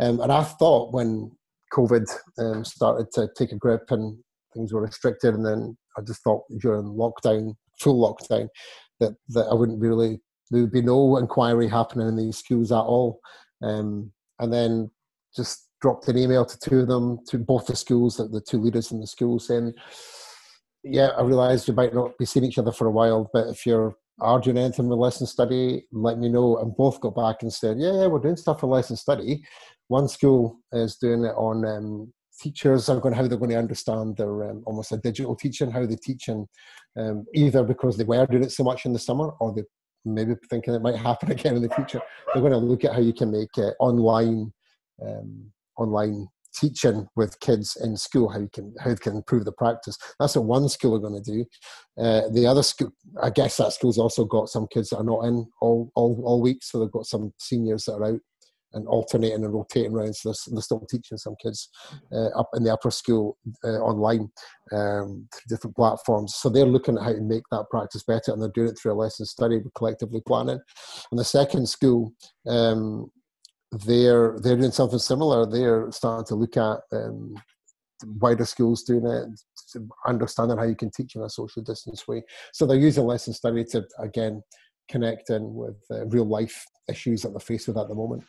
Um, 0.00 0.20
and 0.20 0.32
I 0.32 0.44
thought 0.44 0.92
when 0.92 1.32
COVID 1.72 2.06
um, 2.38 2.64
started 2.64 3.10
to 3.12 3.28
take 3.36 3.52
a 3.52 3.56
grip 3.56 3.90
and 3.90 4.18
things 4.54 4.72
were 4.72 4.82
restricted, 4.82 5.34
and 5.34 5.44
then 5.44 5.76
I 5.96 6.02
just 6.02 6.22
thought 6.22 6.42
during 6.60 6.84
lockdown, 6.84 7.54
full 7.82 8.00
lockdown, 8.00 8.48
that 9.00 9.14
that 9.30 9.46
I 9.50 9.54
wouldn't 9.54 9.80
really 9.80 10.20
there 10.52 10.60
would 10.60 10.72
be 10.72 10.82
no 10.82 11.16
inquiry 11.16 11.66
happening 11.66 12.06
in 12.06 12.16
these 12.16 12.36
schools 12.36 12.70
at 12.70 12.76
all. 12.76 13.20
Um, 13.62 14.12
and 14.38 14.52
then 14.52 14.90
just 15.34 15.68
dropped 15.80 16.08
an 16.08 16.18
email 16.18 16.44
to 16.44 16.58
two 16.58 16.80
of 16.80 16.88
them, 16.88 17.18
to 17.28 17.38
both 17.38 17.66
the 17.66 17.74
schools, 17.74 18.16
that 18.18 18.30
the 18.30 18.40
two 18.40 18.58
leaders 18.58 18.92
in 18.92 19.00
the 19.00 19.06
school, 19.06 19.38
saying, 19.38 19.72
"Yeah, 20.84 21.08
I 21.16 21.22
realise 21.22 21.66
we 21.66 21.74
might 21.74 21.94
not 21.94 22.18
be 22.18 22.26
seeing 22.26 22.44
each 22.44 22.58
other 22.58 22.70
for 22.70 22.86
a 22.86 22.90
while, 22.90 23.30
but 23.32 23.48
if 23.48 23.66
you're 23.66 23.96
are 24.20 24.38
doing 24.40 24.58
anything 24.58 24.88
with 24.88 24.98
lesson 24.98 25.26
study, 25.26 25.86
let 25.90 26.18
me 26.18 26.28
know." 26.28 26.58
And 26.58 26.76
both 26.76 27.00
got 27.00 27.14
back 27.14 27.42
and 27.42 27.52
said, 27.52 27.78
"Yeah, 27.80 27.92
yeah 27.94 28.06
we're 28.06 28.18
doing 28.20 28.36
stuff 28.36 28.60
for 28.60 28.66
lesson 28.66 28.96
study. 28.96 29.42
One 29.88 30.08
school 30.08 30.58
is 30.72 30.96
doing 30.96 31.24
it 31.24 31.34
on 31.34 31.64
um, 31.64 32.12
teachers 32.42 32.88
are 32.88 33.00
going 33.00 33.14
to 33.14 33.20
how 33.20 33.26
they're 33.26 33.38
going 33.38 33.50
to 33.50 33.58
understand 33.58 34.16
their 34.16 34.50
um, 34.50 34.62
almost 34.66 34.92
a 34.92 34.96
digital 34.96 35.36
teaching, 35.36 35.70
how 35.70 35.86
they 35.86 35.96
teach, 35.96 36.28
and 36.28 36.46
um, 36.98 37.24
either 37.34 37.62
because 37.62 37.96
they 37.96 38.04
were 38.04 38.26
doing 38.26 38.44
it 38.44 38.52
so 38.52 38.64
much 38.64 38.84
in 38.84 38.92
the 38.92 38.98
summer, 38.98 39.30
or 39.40 39.54
they 39.54 39.62
maybe 40.04 40.34
thinking 40.50 40.74
it 40.74 40.82
might 40.82 40.96
happen 40.96 41.30
again 41.36 41.56
in 41.56 41.62
the 41.62 41.70
future. 41.70 42.00
They're 42.32 42.42
going 42.42 42.52
to 42.52 42.58
look 42.58 42.84
at 42.84 42.92
how 42.92 43.00
you 43.00 43.12
can 43.12 43.30
make 43.30 43.56
uh, 43.56 43.70
online 43.78 44.52
um, 45.04 45.52
online 45.78 46.28
teaching 46.54 47.06
with 47.16 47.40
kids 47.40 47.78
in 47.82 47.96
school 47.96 48.28
how 48.28 48.38
you 48.38 48.50
can 48.52 48.74
how 48.78 48.90
you 48.90 48.96
can 48.96 49.16
improve 49.16 49.44
the 49.44 49.52
practice. 49.52 49.96
That's 50.18 50.36
what 50.36 50.44
one 50.44 50.68
school 50.68 50.94
are 50.96 50.98
going 50.98 51.22
to 51.22 51.32
do. 51.32 51.44
Uh, 51.98 52.22
the 52.32 52.46
other 52.46 52.62
school 52.62 52.90
i 53.22 53.28
guess 53.28 53.58
that 53.58 53.70
school's 53.70 53.98
also 53.98 54.24
got 54.24 54.48
some 54.48 54.66
kids 54.72 54.88
that 54.88 54.96
are 54.96 55.04
not 55.04 55.24
in 55.24 55.46
all 55.60 55.90
all, 55.94 56.22
all 56.24 56.40
week 56.40 56.62
so 56.62 56.80
they've 56.80 56.90
got 56.90 57.04
some 57.04 57.30
seniors 57.38 57.84
that 57.84 57.92
are 57.92 58.14
out 58.14 58.20
and 58.74 58.86
alternating 58.88 59.44
and 59.44 59.52
rotating 59.52 59.92
around. 59.92 60.14
So 60.14 60.30
they're, 60.30 60.54
they're 60.54 60.62
still 60.62 60.86
teaching 60.88 61.18
some 61.18 61.36
kids 61.42 61.68
uh, 62.12 62.28
up 62.38 62.50
in 62.54 62.64
the 62.64 62.72
upper 62.72 62.90
school 62.90 63.38
uh, 63.64 63.78
online 63.78 64.30
um, 64.72 65.28
through 65.32 65.48
different 65.48 65.76
platforms. 65.76 66.34
So 66.36 66.48
they're 66.48 66.64
looking 66.64 66.96
at 66.96 67.04
how 67.04 67.12
to 67.12 67.20
make 67.20 67.44
that 67.50 67.66
practice 67.70 68.02
better, 68.02 68.32
and 68.32 68.40
they're 68.40 68.50
doing 68.50 68.68
it 68.68 68.78
through 68.78 68.92
a 68.92 68.94
lesson 68.94 69.26
study 69.26 69.60
collectively 69.74 70.22
planning. 70.26 70.60
And 71.10 71.18
the 71.18 71.24
second 71.24 71.68
school, 71.68 72.12
um, 72.46 73.10
they're 73.86 74.38
they're 74.42 74.56
doing 74.56 74.70
something 74.70 74.98
similar. 74.98 75.46
They're 75.46 75.90
starting 75.92 76.26
to 76.26 76.34
look 76.34 76.56
at 76.56 76.80
um, 76.92 77.34
wider 78.20 78.44
schools 78.44 78.82
doing 78.82 79.06
it, 79.06 79.28
understanding 80.06 80.58
how 80.58 80.64
you 80.64 80.76
can 80.76 80.90
teach 80.90 81.14
in 81.14 81.22
a 81.22 81.30
social 81.30 81.62
distance 81.62 82.06
way. 82.06 82.22
So 82.52 82.66
they're 82.66 82.76
using 82.76 83.04
lesson 83.04 83.32
study 83.32 83.64
to 83.66 83.86
again 83.98 84.42
connect 84.90 85.30
in 85.30 85.54
with 85.54 85.76
uh, 85.90 86.06
real 86.06 86.26
life 86.26 86.64
issues 86.88 87.22
that 87.22 87.30
they're 87.30 87.40
faced 87.40 87.68
with 87.68 87.78
at 87.78 87.88
the 87.88 87.94
moment. 87.94 88.24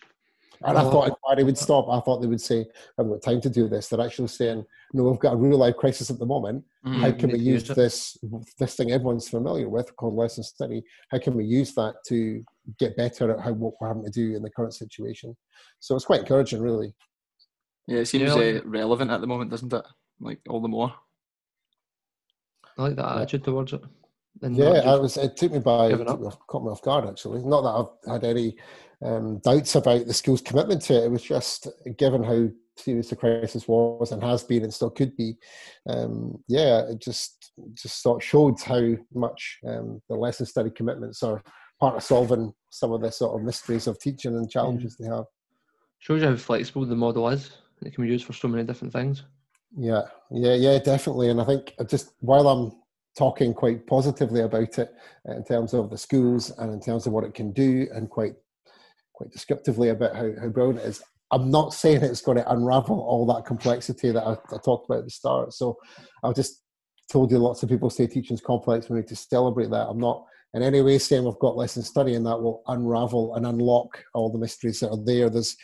And 0.66 0.78
I 0.78 0.82
thought 0.82 1.08
inquiry 1.08 1.44
would 1.44 1.58
stop. 1.58 1.90
I 1.90 2.00
thought 2.00 2.22
they 2.22 2.28
would 2.28 2.42
say, 2.42 2.66
I've 2.98 3.08
got 3.08 3.22
time 3.22 3.42
to 3.42 3.50
do 3.50 3.68
this. 3.68 3.88
They're 3.88 4.06
actually 4.06 4.30
saying, 4.30 4.66
no, 4.94 5.04
we've 5.04 5.20
got 5.20 5.34
a 5.34 5.38
real 5.38 5.58
life 5.58 5.76
crisis 5.76 6.10
at 6.10 6.20
the 6.20 6.26
moment. 6.26 6.64
Mm-hmm. 6.86 7.02
How 7.02 7.12
can 7.12 7.32
we 7.32 7.40
use 7.40 7.68
this 7.68 8.18
this 8.60 8.76
thing 8.76 8.92
everyone's 8.92 9.30
familiar 9.30 9.70
with 9.70 9.96
called 9.96 10.16
lesson 10.16 10.44
study? 10.44 10.84
How 11.10 11.20
can 11.20 11.36
we 11.36 11.46
use 11.46 11.74
that 11.76 11.96
to 12.08 12.44
get 12.80 12.96
better 12.96 13.32
at 13.32 13.40
how 13.40 13.54
what 13.54 13.74
we're 13.80 13.88
having 13.88 14.06
to 14.06 14.12
do 14.12 14.36
in 14.36 14.42
the 14.42 14.50
current 14.50 14.74
situation? 14.74 15.36
So 15.80 15.96
it's 15.96 16.06
quite 16.06 16.22
encouraging, 16.22 16.62
really. 16.62 16.94
Yeah, 17.88 18.00
it 18.00 18.06
seems 18.06 18.36
yeah. 18.36 18.60
uh, 18.60 18.62
relevant 18.64 19.12
at 19.12 19.22
the 19.22 19.28
moment, 19.28 19.52
doesn't 19.52 19.74
it? 19.74 19.86
Like 20.20 20.40
all 20.48 20.62
the 20.62 20.68
more. 20.68 20.94
I 22.78 22.84
like 22.84 22.96
that 22.96 23.18
attitude 23.18 23.44
towards 23.44 23.74
it. 23.74 23.82
Yeah, 24.42 24.82
I 24.86 24.96
was. 24.96 25.18
It 25.18 25.38
took 25.38 25.52
me 25.52 25.60
by 25.60 25.90
took 25.90 26.20
me 26.20 26.28
off, 26.28 26.40
caught 26.48 26.64
me 26.64 26.72
off 26.72 26.82
guard 26.82 27.08
actually. 27.08 27.44
Not 27.44 27.62
that 27.62 28.12
I've 28.12 28.14
had 28.14 28.24
any 28.24 28.56
um, 29.04 29.40
doubts 29.40 29.76
about 29.76 30.06
the 30.06 30.14
school's 30.14 30.42
commitment 30.42 30.82
to 30.84 30.96
it. 30.96 31.06
It 31.06 31.12
was 31.12 31.24
just 31.24 31.68
given 31.98 32.24
how 32.24 32.50
serious 32.78 33.10
the 33.10 33.16
crisis 33.16 33.68
was 33.68 34.12
and 34.12 34.24
has 34.24 34.44
been 34.44 34.64
and 34.64 34.74
still 34.74 34.90
could 34.90 35.16
be. 35.16 35.36
Um, 35.88 36.44
yeah, 36.48 36.82
it 36.90 37.00
just 37.02 37.52
just 37.74 38.02
sort 38.02 38.22
of 38.22 38.28
showed 38.28 38.60
how 38.62 38.96
much 39.14 39.60
um, 39.68 40.02
the 40.10 40.16
lesson 40.16 40.46
study 40.46 40.72
commitments 40.72 41.22
are 41.24 41.44
part 41.80 41.96
of 41.96 42.04
solving 42.04 42.54
some 42.70 42.92
of 42.92 43.02
the 43.02 43.12
sort 43.12 43.40
of 43.40 43.46
mysteries 43.46 43.88
of 43.88 44.00
teaching 44.00 44.36
and 44.36 44.50
challenges 44.50 44.98
yeah. 45.00 45.10
they 45.10 45.16
have. 45.16 45.26
Shows 46.00 46.22
you 46.22 46.30
how 46.30 46.36
flexible 46.36 46.86
the 46.86 46.96
model 46.96 47.30
is. 47.30 47.52
It 47.82 47.94
can 47.94 48.04
be 48.04 48.12
used 48.12 48.26
for 48.26 48.34
so 48.34 48.48
many 48.48 48.64
different 48.64 48.94
things. 48.94 49.24
Yeah, 49.78 50.04
yeah, 50.32 50.54
yeah, 50.56 50.80
definitely. 50.80 51.30
And 51.30 51.42
I 51.42 51.46
think 51.46 51.74
just 51.88 52.14
while 52.20 52.48
I'm 52.48 52.72
talking 53.18 53.54
quite 53.54 53.86
positively 53.88 54.42
about 54.42 54.80
it 54.80 54.90
in 55.26 55.44
terms 55.44 55.74
of 55.74 55.90
the 55.90 55.98
schools 55.98 56.52
and 56.58 56.72
in 56.72 56.80
terms 56.80 57.06
of 57.06 57.14
what 57.14 57.24
it 57.24 57.34
can 57.34 57.52
do 57.52 57.88
and 57.94 58.10
quite 58.10 58.34
quite 59.14 59.32
descriptively 59.32 59.90
about 59.90 60.16
how, 60.16 60.32
how 60.42 60.48
brilliant 60.48 60.80
it 60.80 60.88
is. 60.88 61.04
I'm 61.32 61.50
not 61.50 61.74
saying 61.74 62.04
it's 62.04 62.22
going 62.22 62.38
to 62.38 62.52
unravel 62.52 63.00
all 63.00 63.26
that 63.28 63.46
complexity 63.46 64.12
that 64.12 64.24
I, 64.24 64.34
I 64.34 64.58
talked 64.64 64.88
about 64.88 65.00
at 65.00 65.06
the 65.06 65.12
start. 65.12 65.54
So 65.54 65.78
I've 66.24 66.36
just 66.36 66.62
told 67.12 67.32
you 67.32 67.38
lots 67.38 67.64
of 67.64 67.70
people 67.70 67.90
say 67.90 68.08
teaching's 68.08 68.42
complex. 68.42 68.90
We 68.90 68.98
need 68.98 69.08
to 69.08 69.16
celebrate 69.16 69.70
that. 69.70 69.88
I'm 69.88 70.00
not 70.00 70.26
in 70.54 70.62
any 70.62 70.82
way 70.82 70.98
saying 71.00 71.24
we've 71.24 71.40
got 71.40 71.58
lesson 71.58 71.84
study 71.84 72.16
and 72.16 72.26
that 72.26 72.42
will 72.42 72.64
unravel 72.68 73.36
and 73.36 73.46
unlock 73.46 74.04
all 74.14 74.32
the 74.32 74.40
mysteries 74.40 74.80
that 74.80 74.92
are 74.92 75.04
there. 75.04 75.30
There's 75.30 75.56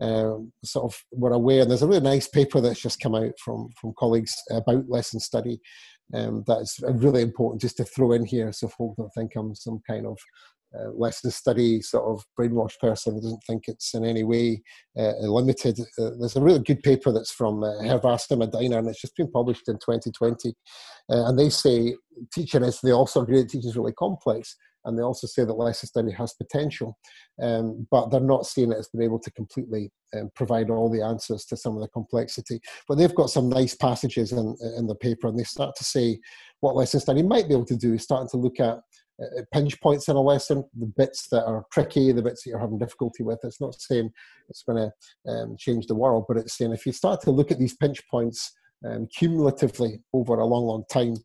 um, 0.00 0.52
sort 0.64 0.92
of 0.92 1.02
we're 1.12 1.32
aware. 1.32 1.62
And 1.62 1.70
There's 1.70 1.82
a 1.82 1.86
really 1.86 2.00
nice 2.00 2.28
paper 2.28 2.60
that's 2.60 2.80
just 2.80 3.00
come 3.00 3.14
out 3.14 3.32
from 3.42 3.70
from 3.80 3.94
colleagues 3.98 4.34
about 4.50 4.88
lesson 4.88 5.20
study. 5.20 5.60
Um, 6.12 6.44
that's 6.46 6.80
really 6.82 7.22
important 7.22 7.62
just 7.62 7.78
to 7.78 7.84
throw 7.84 8.12
in 8.12 8.26
here 8.26 8.52
so 8.52 8.68
folk 8.68 8.94
don't 8.96 9.10
think 9.14 9.32
I'm 9.36 9.54
some 9.54 9.80
kind 9.88 10.06
of 10.06 10.18
uh, 10.78 10.90
lesson 10.90 11.30
study 11.30 11.80
sort 11.80 12.04
of 12.04 12.24
brainwashed 12.38 12.78
person 12.80 13.14
who 13.14 13.20
doesn't 13.20 13.42
think 13.46 13.64
it's 13.68 13.94
in 13.94 14.04
any 14.04 14.24
way 14.24 14.62
uh, 14.98 15.12
limited. 15.20 15.78
Uh, 15.98 16.10
there's 16.18 16.36
a 16.36 16.40
really 16.40 16.58
good 16.58 16.82
paper 16.82 17.12
that's 17.12 17.30
from 17.30 17.62
uh, 17.62 17.74
Hervas 17.82 18.30
and 18.30 18.40
Medina, 18.40 18.78
and 18.78 18.88
it's 18.88 19.00
just 19.00 19.16
been 19.16 19.30
published 19.30 19.68
in 19.68 19.76
2020. 19.76 20.54
Uh, 21.10 21.28
and 21.28 21.38
they 21.38 21.48
say 21.48 21.94
teaching 22.32 22.64
is, 22.64 22.80
they 22.80 22.90
also 22.90 23.22
agree 23.22 23.38
that 23.38 23.50
teaching 23.50 23.70
is 23.70 23.76
really 23.76 23.92
complex, 23.92 24.56
and 24.84 24.98
they 24.98 25.02
also 25.02 25.26
say 25.26 25.44
that 25.44 25.74
study 25.74 26.12
has 26.12 26.34
potential, 26.34 26.96
um, 27.42 27.86
but 27.90 28.10
they're 28.10 28.20
not 28.20 28.46
seeing 28.46 28.72
it 28.72 28.78
as 28.78 28.88
being 28.88 29.04
able 29.04 29.18
to 29.18 29.30
completely 29.32 29.90
um, 30.14 30.30
provide 30.34 30.70
all 30.70 30.90
the 30.90 31.02
answers 31.02 31.44
to 31.46 31.56
some 31.56 31.74
of 31.74 31.80
the 31.80 31.88
complexity. 31.88 32.60
But 32.88 32.98
they've 32.98 33.14
got 33.14 33.30
some 33.30 33.48
nice 33.48 33.74
passages 33.74 34.32
in, 34.32 34.56
in 34.76 34.86
the 34.86 34.94
paper, 34.94 35.28
and 35.28 35.38
they 35.38 35.44
start 35.44 35.74
to 35.76 35.84
say 35.84 36.18
what 36.60 36.86
study 36.86 37.22
might 37.22 37.48
be 37.48 37.54
able 37.54 37.66
to 37.66 37.76
do 37.76 37.94
is 37.94 38.02
starting 38.02 38.28
to 38.30 38.36
look 38.36 38.60
at 38.60 38.78
uh, 39.22 39.42
pinch 39.52 39.80
points 39.80 40.08
in 40.08 40.16
a 40.16 40.20
lesson, 40.20 40.64
the 40.78 40.92
bits 40.96 41.28
that 41.28 41.44
are 41.44 41.64
tricky, 41.72 42.10
the 42.10 42.22
bits 42.22 42.42
that 42.42 42.50
you're 42.50 42.58
having 42.58 42.78
difficulty 42.78 43.22
with. 43.22 43.38
It's 43.44 43.60
not 43.60 43.80
saying 43.80 44.10
it's 44.48 44.62
going 44.62 44.90
to 44.90 45.30
um, 45.30 45.56
change 45.58 45.86
the 45.86 45.94
world, 45.94 46.24
but 46.26 46.36
it's 46.36 46.56
saying 46.56 46.72
if 46.72 46.84
you 46.86 46.92
start 46.92 47.20
to 47.22 47.30
look 47.30 47.50
at 47.50 47.58
these 47.58 47.76
pinch 47.76 48.00
points 48.10 48.52
um, 48.84 49.06
cumulatively 49.16 50.02
over 50.12 50.34
a 50.34 50.44
long, 50.44 50.64
long 50.64 50.84
time, 50.90 51.16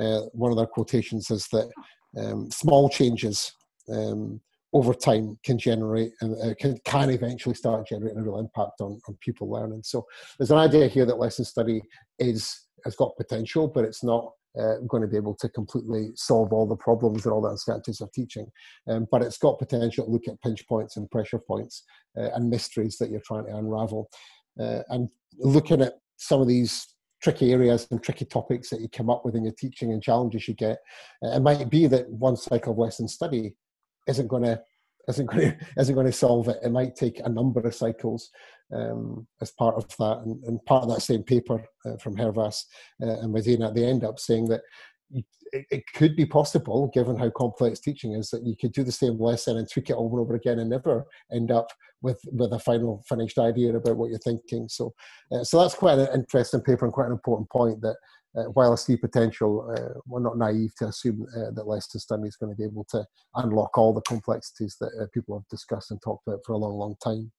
uh, 0.00 0.20
one 0.32 0.50
of 0.50 0.56
their 0.56 0.66
quotations 0.66 1.30
is 1.30 1.46
that 1.52 1.70
um, 2.18 2.50
small 2.50 2.88
changes 2.88 3.52
um, 3.88 4.40
over 4.72 4.94
time 4.94 5.38
can 5.44 5.58
generate 5.58 6.12
and 6.20 6.34
uh, 6.42 6.54
can, 6.58 6.78
can 6.84 7.10
eventually 7.10 7.54
start 7.54 7.86
generating 7.86 8.18
a 8.18 8.22
real 8.22 8.38
impact 8.38 8.80
on, 8.80 9.00
on 9.06 9.16
pupil 9.20 9.50
learning. 9.50 9.82
So 9.84 10.06
there's 10.38 10.50
an 10.50 10.58
idea 10.58 10.88
here 10.88 11.04
that 11.04 11.18
lesson 11.18 11.44
study 11.44 11.82
is 12.18 12.66
has 12.84 12.96
got 12.96 13.16
potential, 13.16 13.68
but 13.68 13.84
it's 13.84 14.02
not 14.02 14.32
uh, 14.58 14.76
going 14.88 15.02
to 15.02 15.08
be 15.08 15.16
able 15.16 15.34
to 15.36 15.48
completely 15.48 16.10
solve 16.14 16.52
all 16.52 16.66
the 16.66 16.76
problems 16.76 17.24
and 17.24 17.32
all 17.32 17.40
the 17.40 17.50
uncertainties 17.50 18.00
of 18.00 18.12
teaching. 18.12 18.46
Um, 18.88 19.06
but 19.10 19.22
it's 19.22 19.38
got 19.38 19.58
potential 19.58 20.04
to 20.04 20.10
look 20.10 20.28
at 20.28 20.40
pinch 20.42 20.66
points 20.66 20.96
and 20.96 21.10
pressure 21.10 21.38
points 21.38 21.84
uh, 22.18 22.30
and 22.34 22.50
mysteries 22.50 22.98
that 22.98 23.10
you're 23.10 23.22
trying 23.24 23.46
to 23.46 23.56
unravel. 23.56 24.08
Uh, 24.60 24.80
and 24.88 25.08
looking 25.38 25.80
at 25.80 25.94
some 26.16 26.40
of 26.40 26.48
these 26.48 26.86
tricky 27.22 27.52
areas 27.52 27.86
and 27.90 28.02
tricky 28.02 28.24
topics 28.24 28.70
that 28.70 28.80
you 28.80 28.88
come 28.88 29.08
up 29.08 29.24
with 29.24 29.34
in 29.34 29.44
your 29.44 29.54
teaching 29.54 29.92
and 29.92 30.02
challenges 30.02 30.48
you 30.48 30.54
get, 30.54 30.78
it 31.22 31.40
might 31.40 31.70
be 31.70 31.86
that 31.86 32.08
one 32.10 32.36
cycle 32.36 32.72
of 32.72 32.78
lesson 32.78 33.08
study 33.08 33.54
isn't 34.08 34.28
going 34.28 34.42
to 34.42 34.60
isn't 35.08 35.26
going 35.26 35.40
to 35.58 35.66
isn't 35.78 35.94
going 35.94 36.06
to 36.06 36.12
solve 36.12 36.48
it. 36.48 36.58
It 36.62 36.70
might 36.70 36.96
take 36.96 37.20
a 37.20 37.28
number 37.28 37.60
of 37.60 37.74
cycles 37.74 38.30
um, 38.72 39.26
as 39.40 39.50
part 39.50 39.76
of 39.76 39.88
that, 39.98 40.22
and, 40.24 40.42
and, 40.44 40.64
part 40.64 40.84
of 40.84 40.90
that 40.90 41.02
same 41.02 41.22
paper 41.22 41.62
uh, 41.84 41.96
from 41.98 42.16
Hervas 42.16 42.64
uh, 43.02 43.20
and 43.20 43.32
Medina, 43.32 43.70
they 43.70 43.84
end 43.84 44.02
up 44.02 44.18
saying 44.18 44.48
that 44.48 44.62
it, 45.12 45.66
it, 45.70 45.84
could 45.94 46.16
be 46.16 46.26
possible, 46.26 46.90
given 46.94 47.16
how 47.16 47.30
complex 47.30 47.80
teaching 47.80 48.14
is, 48.14 48.30
that 48.30 48.44
you 48.44 48.56
could 48.58 48.72
do 48.72 48.82
the 48.82 48.92
same 48.92 49.18
lesson 49.18 49.58
and 49.58 49.68
tweak 49.68 49.90
it 49.90 49.96
over 49.96 50.16
and 50.16 50.24
over 50.24 50.34
again 50.34 50.58
and 50.58 50.70
never 50.70 51.06
end 51.32 51.50
up 51.50 51.68
with 52.00 52.20
with 52.32 52.52
a 52.52 52.58
final 52.58 53.02
finished 53.08 53.38
idea 53.38 53.74
about 53.74 53.96
what 53.96 54.10
you're 54.10 54.18
thinking. 54.18 54.68
So, 54.68 54.94
uh, 55.30 55.44
so 55.44 55.60
that's 55.60 55.74
quite 55.74 55.98
an 55.98 56.08
interesting 56.14 56.60
paper 56.60 56.84
and 56.84 56.94
quite 56.94 57.06
an 57.06 57.12
important 57.12 57.50
point 57.50 57.80
that. 57.82 57.96
Uh, 58.34 58.44
while 58.54 58.72
I 58.72 58.76
see 58.76 58.96
potential, 58.96 59.70
uh, 59.76 60.00
we're 60.06 60.18
not 60.18 60.38
naive 60.38 60.74
to 60.78 60.86
assume 60.86 61.26
uh, 61.36 61.50
that 61.50 61.66
lesson 61.66 62.00
study 62.00 62.22
is 62.26 62.36
going 62.36 62.50
to 62.50 62.56
be 62.56 62.64
able 62.64 62.86
to 62.88 63.04
unlock 63.34 63.76
all 63.76 63.92
the 63.92 64.00
complexities 64.00 64.74
that 64.80 64.90
uh, 64.98 65.04
people 65.12 65.36
have 65.38 65.46
discussed 65.50 65.90
and 65.90 66.00
talked 66.00 66.26
about 66.26 66.40
for 66.46 66.54
a 66.54 66.56
long, 66.56 66.72
long 66.72 66.96
time. 67.04 67.30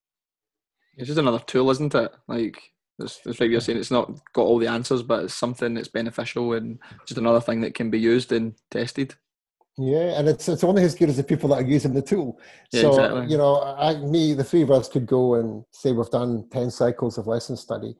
It's 0.95 1.07
just 1.07 1.17
another 1.17 1.39
tool, 1.39 1.71
isn't 1.71 1.95
it? 1.95 2.13
Like 2.27 2.61
it's, 2.99 3.19
it's 3.25 3.39
like 3.39 3.49
you're 3.49 3.61
saying, 3.61 3.79
it's 3.79 3.91
not 3.91 4.11
got 4.33 4.43
all 4.43 4.59
the 4.59 4.67
answers, 4.67 5.03
but 5.03 5.25
it's 5.25 5.33
something 5.33 5.73
that's 5.73 5.87
beneficial 5.87 6.53
and 6.53 6.79
just 7.05 7.17
another 7.17 7.41
thing 7.41 7.61
that 7.61 7.73
can 7.73 7.89
be 7.89 7.99
used 7.99 8.31
and 8.31 8.53
tested. 8.71 9.15
Yeah, 9.77 10.19
and 10.19 10.29
it's 10.29 10.47
it's 10.47 10.63
only 10.63 10.83
as 10.83 10.93
good 10.93 11.09
as 11.09 11.17
the 11.17 11.23
people 11.23 11.49
that 11.49 11.55
are 11.55 11.67
using 11.67 11.93
the 11.93 12.01
tool. 12.01 12.39
Yeah, 12.71 12.81
so 12.81 12.89
exactly. 12.89 13.25
you 13.27 13.37
know, 13.37 13.59
I, 13.63 13.95
me, 13.97 14.35
the 14.35 14.43
three 14.43 14.61
of 14.61 14.69
us 14.69 14.87
could 14.87 15.07
go 15.07 15.33
and 15.35 15.63
say 15.71 15.91
we've 15.91 16.09
done 16.11 16.47
ten 16.51 16.69
cycles 16.69 17.17
of 17.17 17.25
lesson 17.25 17.57
study, 17.57 17.95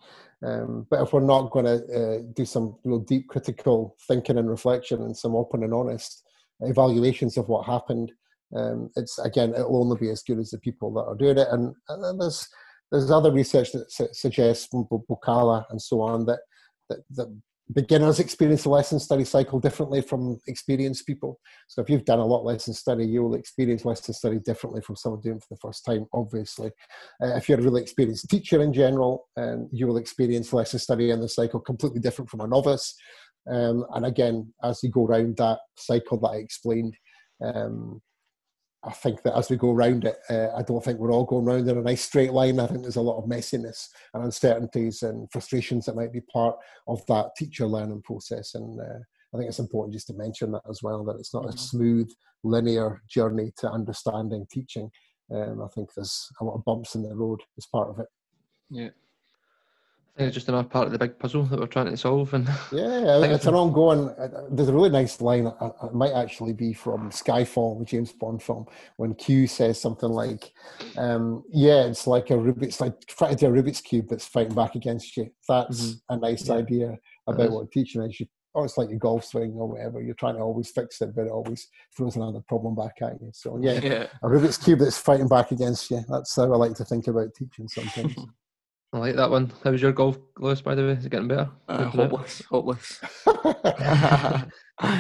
um, 0.46 0.86
but 0.92 1.02
if 1.02 1.14
we're 1.14 1.22
not 1.22 1.50
going 1.50 1.66
to 1.66 1.72
uh, 1.74 2.18
do 2.36 2.46
some 2.46 2.76
real 2.84 3.00
deep 3.00 3.28
critical 3.28 3.96
thinking 4.08 4.38
and 4.38 4.52
reflection 4.52 5.02
and 5.02 5.18
some 5.18 5.36
open 5.36 5.64
and 5.64 5.74
honest 5.74 6.24
evaluations 6.60 7.38
of 7.38 7.48
what 7.48 7.66
happened, 7.66 8.12
um, 8.56 8.92
it's 8.96 9.18
again 9.18 9.56
it'll 9.56 9.82
only 9.82 9.98
be 9.98 10.12
as 10.12 10.22
good 10.22 10.38
as 10.38 10.52
the 10.52 10.60
people 10.60 10.94
that 10.94 11.06
are 11.06 11.16
doing 11.16 11.40
it. 11.40 11.48
And, 11.50 11.74
and 11.90 12.22
there's 12.22 12.48
there's 12.94 13.12
other 13.12 13.32
research 13.32 13.72
that 13.72 13.92
su- 13.92 14.08
suggests 14.12 14.68
from 14.68 14.86
Bocala 14.86 15.66
and 15.72 15.82
so 15.82 16.00
on 16.02 16.26
that 16.28 16.40
that, 16.90 17.00
that 17.16 17.28
beginners 17.74 18.20
experience 18.20 18.64
the 18.64 18.70
lesson 18.70 19.00
study 19.00 19.24
cycle 19.24 19.60
differently 19.60 20.02
from 20.02 20.40
experienced 20.48 21.08
people. 21.08 21.40
So 21.68 21.82
if 21.82 21.90
you've 21.90 22.06
done 22.06 22.20
a 22.20 22.26
lot 22.26 22.46
lesson 22.46 22.74
study, 22.74 23.06
you 23.06 23.24
will 23.24 23.36
experience 23.36 23.84
lesson 23.84 24.14
study 24.14 24.40
differently 24.40 24.82
from 24.82 24.96
someone 24.96 25.22
doing 25.22 25.38
it 25.38 25.44
for 25.44 25.56
the 25.56 25.60
first 25.60 25.84
time, 25.86 26.06
obviously. 26.14 26.72
Uh, 27.22 27.36
if 27.36 27.50
you're 27.50 27.60
a 27.60 27.64
really 27.64 27.82
experienced 27.82 28.30
teacher 28.30 28.62
in 28.62 28.74
general, 28.74 29.28
um, 29.38 29.70
you 29.72 29.88
will 29.88 29.98
experience 29.98 30.54
lesson 30.54 30.78
study 30.78 31.10
in 31.10 31.20
the 31.20 31.30
cycle 31.30 31.60
completely 31.60 32.00
different 32.00 32.30
from 32.30 32.42
a 32.42 32.48
novice. 32.48 32.96
Um, 33.50 33.86
and 33.94 34.06
again, 34.06 34.54
as 34.62 34.84
you 34.84 34.90
go 34.90 35.06
around 35.06 35.38
that 35.38 35.60
cycle 35.78 36.20
that 36.20 36.28
I 36.28 36.36
explained, 36.36 36.96
um, 37.44 38.02
I 38.86 38.92
think 38.92 39.22
that 39.24 39.38
as 39.38 39.50
we 39.50 39.56
go 39.56 39.72
around 39.72 40.04
it, 40.06 40.18
uh, 40.30 40.50
I 40.56 40.62
don't 40.62 40.84
think 40.84 41.00
we're 41.00 41.12
all 41.12 41.24
going 41.24 41.46
round 41.46 41.70
in 41.70 41.78
a 41.78 41.82
nice 41.82 42.02
straight 42.02 42.34
line. 42.34 42.60
I 42.60 42.68
think 42.68 42.82
there's 42.82 42.98
a 42.98 43.02
lot 43.02 43.18
of 43.18 43.30
messiness 43.30 43.88
and 44.14 44.24
uncertainties 44.24 45.04
and 45.04 45.32
frustrations 45.32 45.86
that 45.86 45.96
might 45.96 46.12
be 46.12 46.22
part 46.22 46.58
of 46.88 47.06
that 47.08 47.36
teacher 47.38 47.66
learning 47.66 48.02
process. 48.02 48.56
And 48.56 48.80
uh, 48.80 49.00
I 49.34 49.38
think 49.38 49.48
it's 49.48 49.60
important 49.60 49.94
just 49.94 50.08
to 50.08 50.14
mention 50.14 50.52
that 50.52 50.64
as 50.70 50.84
well, 50.84 51.04
that 51.06 51.16
it's 51.16 51.34
not 51.34 51.54
a 51.54 51.58
smooth, 51.58 52.12
linear 52.44 53.02
journey 53.10 53.54
to 53.58 53.72
understanding 53.72 54.46
teaching. 54.52 54.92
Um, 55.34 55.62
I 55.64 55.68
think 55.70 55.94
there's 55.94 56.30
a 56.42 56.44
lot 56.44 56.56
of 56.56 56.66
bumps 56.66 56.96
in 56.96 57.04
the 57.04 57.16
road 57.16 57.40
as 57.58 57.66
part 57.66 57.90
of 57.90 58.00
it. 58.00 58.08
Yeah. 58.70 58.90
It's 60.16 60.36
just 60.36 60.48
another 60.48 60.68
part 60.68 60.86
of 60.86 60.92
the 60.92 61.00
big 61.00 61.18
puzzle 61.18 61.44
that 61.46 61.60
we're 61.60 61.66
trying 61.66 61.90
to 61.90 61.98
solve. 61.98 62.36
And 62.36 62.48
Yeah, 62.72 63.20
think 63.20 63.34
it's 63.34 63.48
an 63.48 63.56
ongoing. 63.56 64.10
uh, 64.10 64.46
There's 64.52 64.70
a 64.70 64.74
really 64.74 64.92
nice 64.92 65.20
line. 65.22 65.48
uh, 65.48 65.52
uh, 65.60 65.88
It 65.88 65.96
might 65.96 66.14
actually 66.14 66.54
be 66.54 66.72
from 66.72 67.10
Skyfall, 67.10 67.80
the 67.80 67.86
James 67.86 68.12
Bond 68.12 68.44
film, 68.44 68.68
when 68.98 69.16
Q 69.16 69.48
says 69.48 69.82
something 69.82 70.10
like, 70.10 70.54
um, 70.98 71.44
"Yeah, 71.52 71.86
it's 71.86 72.06
like 72.06 72.30
a 72.30 72.34
Rubik's, 72.34 72.80
like 72.80 73.00
trying 73.08 73.36
to 73.36 73.46
do 73.48 73.54
a 73.56 73.64
Rubik's 73.64 73.82
cube 73.82 74.08
that's 74.08 74.28
fighting 74.28 74.54
back 74.54 74.76
against 74.76 75.18
you." 75.18 75.32
That's 75.50 75.96
a 76.10 76.18
nice 76.18 76.48
Yeah. 76.48 76.56
idea 76.56 77.00
about 77.26 77.50
what 77.52 77.72
teaching 77.72 78.04
is. 78.04 78.20
You, 78.20 78.28
oh, 78.54 78.64
it's 78.66 78.78
like 78.78 78.92
a 78.92 78.96
golf 78.96 79.26
swing 79.26 79.54
or 79.54 79.68
whatever. 79.68 80.00
You're 80.00 80.14
trying 80.14 80.36
to 80.36 80.42
always 80.42 80.70
fix 80.70 81.02
it, 81.02 81.16
but 81.16 81.26
it 81.26 81.32
always 81.32 81.68
throws 81.98 82.18
another 82.18 82.42
problem 82.48 82.76
back 82.76 83.02
at 83.02 83.20
you. 83.20 83.32
So 83.34 83.58
yeah, 83.60 83.80
Yeah. 83.84 84.06
a 84.22 84.28
Rubik's 84.28 84.58
cube 84.60 84.78
that's 84.78 84.96
fighting 85.00 85.28
back 85.28 85.50
against 85.52 85.90
you. 85.90 86.04
That's 86.08 86.36
how 86.36 86.44
I 86.54 86.56
like 86.58 86.76
to 86.76 86.86
think 86.86 87.08
about 87.08 87.34
teaching 87.34 87.68
sometimes. 87.68 88.16
I 88.94 88.98
like 89.00 89.16
that 89.16 89.30
one. 89.32 89.52
How 89.64 89.72
was 89.72 89.82
your 89.82 89.92
golf, 89.92 90.20
Lewis, 90.38 90.62
by 90.62 90.76
the 90.76 90.84
way? 90.84 90.92
Is 90.92 91.06
it 91.06 91.10
getting 91.10 91.28
better? 91.28 91.50
Uh, 91.68 91.78
Good 91.78 91.96
now? 91.98 92.04
hopeless. 92.04 92.42
Hopeless. 92.50 93.02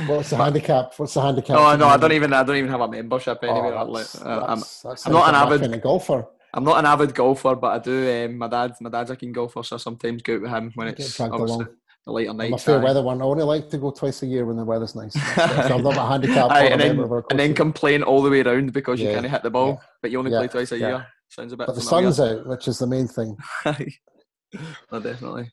What's 0.07 0.29
the 0.29 0.37
handicap? 0.37 0.93
What's 0.97 1.13
the 1.13 1.21
handicap? 1.21 1.55
No, 1.55 1.75
no, 1.75 1.87
I 1.87 1.97
don't 1.97 2.11
even. 2.11 2.33
I 2.33 2.43
don't 2.43 2.55
even 2.55 2.69
have 2.71 2.81
a 2.81 2.87
membership 2.87 3.39
anyway. 3.43 3.71
Oh, 3.73 3.77
I'm, 3.77 3.87
like, 3.89 4.05
that's- 4.11 4.21
uh, 4.21 4.39
I'm, 4.47 4.47
that's- 4.59 4.81
that's 4.81 5.05
I'm 5.07 5.13
not 5.13 5.29
an 5.29 5.35
avid- 5.35 5.61
kind 5.61 5.75
of 5.75 5.81
golfer. 5.81 6.25
I'm 6.55 6.63
not 6.63 6.77
an 6.79 6.85
avid 6.85 7.13
golfer, 7.15 7.55
but 7.55 7.67
I 7.67 7.79
do. 7.79 8.25
Um, 8.25 8.37
my 8.37 8.47
dad, 8.47 8.73
my 8.81 8.89
dad's 8.89 9.09
a 9.09 9.15
keen 9.15 9.31
golfer, 9.31 9.63
so 9.63 9.75
I 9.75 9.79
sometimes 9.79 10.21
go 10.21 10.35
out 10.35 10.41
with 10.41 10.51
him 10.51 10.71
when 10.75 10.87
it's 10.87 11.15
dragged 11.17 11.33
obviously 11.33 11.55
along. 11.65 11.75
the 12.05 12.11
later 12.11 12.29
I'm 12.31 12.53
a 12.53 12.57
fair 12.59 12.79
aye. 12.79 12.83
weather 12.83 13.01
one. 13.01 13.21
I 13.21 13.25
only 13.25 13.43
like 13.43 13.69
to 13.71 13.77
go 13.79 13.89
twice 13.91 14.21
a 14.21 14.27
year 14.27 14.45
when 14.45 14.57
the 14.57 14.63
weather's 14.65 14.95
nice. 14.95 15.13
So 15.35 15.75
I'm 15.75 15.83
not 15.83 15.97
a 15.97 16.05
handicap. 16.05 16.51
Aye, 16.51 16.65
or 16.65 16.67
a 16.67 16.71
and, 16.71 16.81
then, 16.81 16.87
member 16.89 17.03
of 17.05 17.11
our 17.11 17.25
and 17.31 17.39
then 17.39 17.53
complain 17.55 18.03
all 18.03 18.21
the 18.21 18.29
way 18.29 18.41
around 18.41 18.71
because 18.73 18.99
you 18.99 19.07
Yeah, 19.09 19.15
can't 19.15 19.29
hit 19.29 19.41
the 19.43 19.49
ball, 19.49 19.67
yeah. 19.69 19.75
but 20.01 20.11
you 20.11 20.19
only 20.19 20.31
Yeah, 20.31 20.39
play 20.39 20.47
twice 20.47 20.71
a 20.71 20.77
yeah. 20.77 20.87
year. 20.87 21.07
Sounds 21.35 21.51
a 21.51 21.57
bit 21.57 21.65
but 21.67 21.75
the 21.75 21.81
familiar. 21.81 22.11
sun's 22.11 22.19
out, 22.19 22.47
which 22.47 22.67
is 22.67 22.77
the 22.77 22.85
main 22.87 23.07
thing. 23.07 23.35
Aye. 23.65 23.87
no, 24.91 24.99
definitely. 24.99 25.51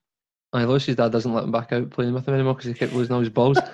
Aye, 0.53 0.65
Lewis's 0.65 0.97
dad 0.97 1.11
doesn't 1.13 1.33
let 1.33 1.45
him 1.45 1.53
back 1.53 1.73
out 1.73 1.89
playing 1.91 2.13
with 2.13 2.29
him 2.29 2.35
anymore 2.35 2.55
because 2.55 2.67
he 2.69 2.75
kept 2.75 2.93
losing 2.93 3.15
all 3.15 3.21
his 3.21 3.29
balls. 3.31 3.57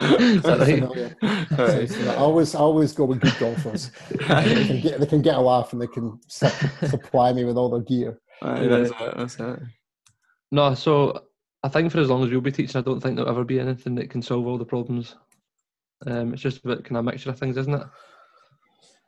Is 0.00 0.42
that 0.42 0.58
Very 0.58 0.80
right? 0.80 0.88
familiar. 0.88 1.16
Aye. 1.22 1.86
So 1.86 2.10
I 2.12 2.14
always, 2.16 2.54
I 2.54 2.58
always 2.60 2.92
go 2.92 3.04
with 3.06 3.20
good 3.20 3.36
golfers. 3.40 3.90
they 4.10 4.64
can 4.66 4.80
get, 4.80 5.00
they 5.00 5.06
can 5.06 5.22
get 5.22 5.34
a 5.34 5.40
laugh, 5.40 5.72
and 5.72 5.82
they 5.82 5.88
can 5.88 6.20
su- 6.28 6.46
supply 6.86 7.32
me 7.32 7.44
with 7.44 7.56
all 7.56 7.68
their 7.70 7.80
gear. 7.80 8.20
Aye, 8.42 8.66
that's 8.68 8.90
it. 8.90 9.16
That's 9.16 9.40
it. 9.40 9.58
No, 10.52 10.74
so 10.74 11.24
I 11.64 11.68
think 11.68 11.90
for 11.90 11.98
as 11.98 12.08
long 12.08 12.22
as 12.22 12.30
we'll 12.30 12.40
be 12.40 12.52
teaching, 12.52 12.78
I 12.78 12.82
don't 12.84 13.00
think 13.00 13.16
there'll 13.16 13.30
ever 13.30 13.42
be 13.44 13.58
anything 13.58 13.96
that 13.96 14.08
can 14.10 14.22
solve 14.22 14.46
all 14.46 14.56
the 14.58 14.64
problems. 14.64 15.16
Um, 16.06 16.32
it's 16.32 16.42
just 16.42 16.64
a 16.64 16.68
bit 16.68 16.84
kind 16.84 16.96
of 16.98 17.04
mixture 17.04 17.30
of 17.30 17.38
things, 17.40 17.56
isn't 17.56 17.74
it? 17.74 17.82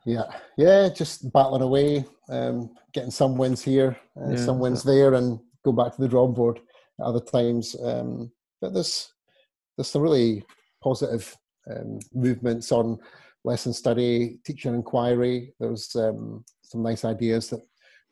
Yeah, 0.07 0.25
yeah, 0.57 0.89
just 0.89 1.31
battling 1.33 1.63
away, 1.63 2.05
um, 2.31 2.71
getting 2.93 3.11
some 3.11 3.37
wins 3.37 3.63
here, 3.63 3.97
uh, 4.17 4.31
Yeah, 4.31 4.37
some 4.37 4.59
wins 4.59 4.83
there, 4.83 5.15
and 5.15 5.39
go 5.65 5.73
back 5.73 5.95
to 5.95 6.01
the 6.01 6.09
drawing 6.09 6.33
board 6.33 6.61
at 6.99 7.07
other 7.07 7.21
times. 7.21 7.77
Um, 7.83 8.33
but 8.61 8.73
there's 8.73 9.13
there's 9.77 9.89
some 9.89 10.03
really 10.03 10.45
positive 10.83 11.37
um, 11.71 11.99
movements 12.15 12.73
on 12.73 12.99
lesson 13.45 13.73
study, 13.73 14.39
teacher 14.45 14.75
inquiry. 14.75 15.55
There's 15.61 15.95
um, 15.97 16.45
some 16.63 16.83
nice 16.83 17.05
ideas 17.05 17.51
that 17.51 17.61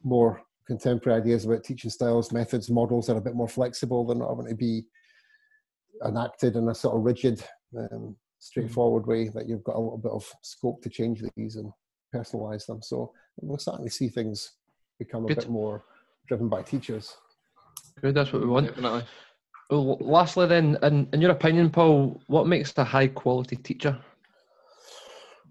more 0.03 0.43
contemporary 0.67 1.21
ideas 1.21 1.45
about 1.45 1.65
teaching 1.65 1.91
styles, 1.91 2.33
methods, 2.33 2.71
models 2.71 3.07
that 3.07 3.15
are 3.15 3.19
a 3.19 3.23
bit 3.23 3.35
more 3.35 3.49
flexible. 3.49 4.07
They're 4.07 4.17
not 4.17 4.35
going 4.35 4.49
to 4.49 4.55
be 4.55 4.85
enacted 6.07 6.57
in 6.57 6.69
a 6.69 6.75
sort 6.75 6.97
of 6.97 7.03
rigid, 7.03 7.43
um, 7.77 8.17
straightforward 8.39 9.07
way. 9.07 9.29
That 9.29 9.49
you've 9.49 9.65
got 9.65 9.77
a 9.77 9.81
little 9.81 9.99
bit 9.99 10.13
of 10.13 10.31
scope 10.43 10.83
to 10.83 10.91
change 10.91 11.23
these 11.37 11.57
and 11.57 11.73
personalize 12.15 12.67
them. 12.67 12.83
So 12.83 13.13
we're 13.41 13.59
starting 13.59 13.87
to 13.87 13.93
see 13.93 14.09
things 14.09 14.53
become 14.99 15.25
a 15.25 15.29
Good. 15.29 15.39
bit 15.39 15.49
more 15.49 15.85
driven 16.27 16.49
by 16.49 16.63
teachers. 16.63 17.17
Good, 18.01 18.15
that's 18.15 18.33
what 18.33 18.43
we 18.43 18.49
want. 18.49 18.67
Definitely. 18.69 19.05
Well, 19.71 19.99
lastly, 20.01 20.47
then, 20.47 20.79
in, 20.83 21.09
in 21.13 21.21
your 21.21 21.33
opinion, 21.33 21.71
Paul, 21.71 22.21
what 22.27 22.47
makes 22.47 22.73
a 22.79 22.85
high 22.85 23.09
quality 23.09 23.57
teacher? 23.57 23.99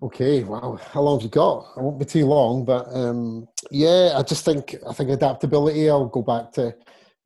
Okay, 0.02 0.44
wow. 0.44 0.80
How 0.92 1.02
long 1.02 1.20
have 1.20 1.24
you 1.24 1.30
got? 1.30 1.74
I 1.76 1.82
won't 1.82 2.00
be 2.00 2.06
too 2.06 2.26
long, 2.26 2.66
but 2.66 2.88
um, 2.94 3.48
yeah, 3.72 4.14
I 4.16 4.22
just 4.22 4.46
think 4.46 4.76
I 4.88 4.94
think 4.94 5.10
adaptability. 5.10 5.90
I'll 5.90 6.08
go 6.08 6.22
back 6.22 6.52
to 6.54 6.76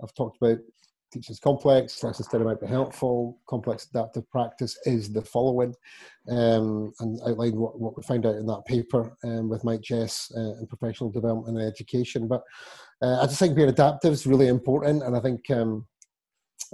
I've 0.01 0.13
talked 0.13 0.37
about 0.41 0.59
teaching's 1.11 1.39
complex. 1.39 1.93
Study 1.93 2.43
might 2.43 2.61
be 2.61 2.67
helpful. 2.67 3.39
Complex 3.47 3.87
adaptive 3.89 4.29
practice 4.29 4.77
is 4.85 5.11
the 5.11 5.21
following, 5.21 5.73
um, 6.29 6.91
and 6.99 7.19
outline 7.27 7.55
what, 7.55 7.79
what 7.79 7.95
we 7.95 8.03
found 8.03 8.25
out 8.25 8.35
in 8.35 8.45
that 8.47 8.65
paper 8.65 9.15
um, 9.23 9.49
with 9.49 9.63
Mike 9.63 9.81
Jess 9.81 10.31
uh, 10.35 10.59
in 10.59 10.67
professional 10.67 11.11
development 11.11 11.57
and 11.57 11.67
education. 11.67 12.27
But 12.27 12.43
uh, 13.01 13.21
I 13.21 13.25
just 13.25 13.39
think 13.39 13.55
being 13.55 13.69
adaptive 13.69 14.13
is 14.13 14.27
really 14.27 14.47
important, 14.47 15.03
and 15.03 15.15
I 15.15 15.19
think 15.19 15.49
um, 15.51 15.87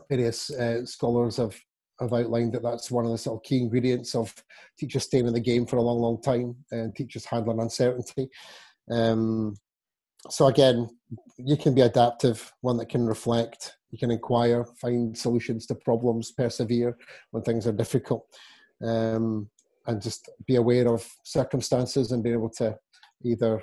various 0.10 0.50
uh, 0.52 0.86
scholars 0.86 1.38
have 1.38 1.60
have 2.00 2.14
outlined 2.14 2.54
that 2.54 2.62
that's 2.62 2.92
one 2.92 3.06
of 3.06 3.12
the 3.12 3.18
sort 3.18 3.38
of 3.38 3.44
key 3.44 3.58
ingredients 3.58 4.14
of 4.14 4.34
teachers 4.78 5.04
staying 5.04 5.26
in 5.26 5.34
the 5.34 5.40
game 5.40 5.66
for 5.66 5.78
a 5.78 5.82
long, 5.82 6.00
long 6.00 6.22
time 6.22 6.56
and 6.72 6.96
teachers 6.96 7.26
handling 7.26 7.60
uncertainty. 7.60 8.30
Um, 8.92 9.56
so 10.30 10.48
again, 10.48 10.90
you 11.38 11.58
can 11.58 11.74
be 11.74 11.82
adaptive, 11.82 12.54
one 12.62 12.78
that 12.78 12.90
can 12.90 13.08
reflect, 13.08 13.77
you 13.92 13.98
can 13.98 14.12
inquire, 14.12 14.66
find 14.80 15.18
solutions 15.18 15.66
to 15.68 15.76
problems, 15.76 16.32
persevere 16.32 16.98
when 17.32 17.44
things 17.44 17.68
are 17.68 17.72
difficult, 17.72 18.26
um, 18.84 19.50
and 19.88 20.02
just 20.02 20.30
be 20.46 20.56
aware 20.56 20.88
of 20.94 21.08
circumstances 21.24 22.12
and 22.12 22.24
be 22.24 22.32
able 22.32 22.50
to 22.50 22.78
either 23.24 23.62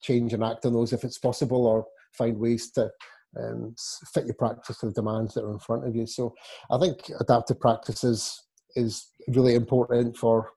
change 0.00 0.32
and 0.32 0.42
act 0.42 0.64
on 0.64 0.72
those 0.72 0.92
if 0.92 1.04
it's 1.04 1.18
possible 1.18 1.66
or 1.66 1.86
find 2.12 2.38
ways 2.38 2.70
to 2.72 2.90
um, 3.38 3.74
fit 4.12 4.26
your 4.26 4.34
practice 4.34 4.78
to 4.78 4.86
the 4.86 4.92
demands 4.92 5.34
that 5.34 5.44
are 5.44 5.52
in 5.52 5.58
front 5.58 5.86
of 5.86 5.94
you. 5.94 6.06
So 6.06 6.34
I 6.70 6.78
think 6.78 7.10
adaptive 7.20 7.60
practices 7.60 8.42
is, 8.76 9.06
really 9.28 9.54
important 9.54 10.16
for 10.16 10.50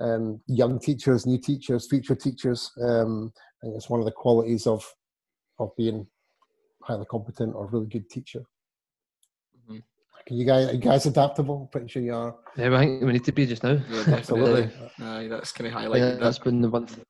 um, 0.00 0.40
young 0.48 0.80
teachers, 0.80 1.24
new 1.24 1.38
teachers, 1.38 1.86
future 1.86 2.16
teachers. 2.16 2.70
Um, 2.82 3.32
I 3.62 3.66
think 3.66 3.76
it's 3.76 3.88
one 3.88 4.00
of 4.00 4.06
the 4.06 4.12
qualities 4.12 4.66
of 4.66 4.84
of 5.60 5.70
being 5.76 6.06
highly 6.82 7.04
competent 7.06 7.54
or 7.54 7.66
really 7.66 7.86
good 7.86 8.08
teacher. 8.10 8.42
Mhm. 9.68 9.82
Can 10.26 10.36
you 10.36 10.44
guys, 10.46 10.68
are 10.68 10.72
you 10.74 10.78
guys 10.78 11.06
adaptable? 11.06 11.68
Pretty 11.72 11.88
sure 11.88 12.02
you 12.02 12.14
are. 12.14 12.36
Yeah, 12.56 12.74
I 12.76 12.78
think 12.80 13.02
we 13.02 13.12
need 13.12 13.24
to 13.24 13.32
be 13.32 13.46
just 13.46 13.62
now. 13.62 13.78
Yeah. 13.90 14.04
Absolutely. 14.08 14.70
Aye, 15.00 15.28
that's 15.28 15.52
kind 15.52 15.68
of 15.68 15.74
I 15.76 15.82
think 15.82 15.94
highlighted. 15.94 16.20
that's 16.20 16.38
that. 16.38 16.44
been 16.44 16.60
the 16.60 16.70
one. 16.70 16.86
Th- 16.86 17.06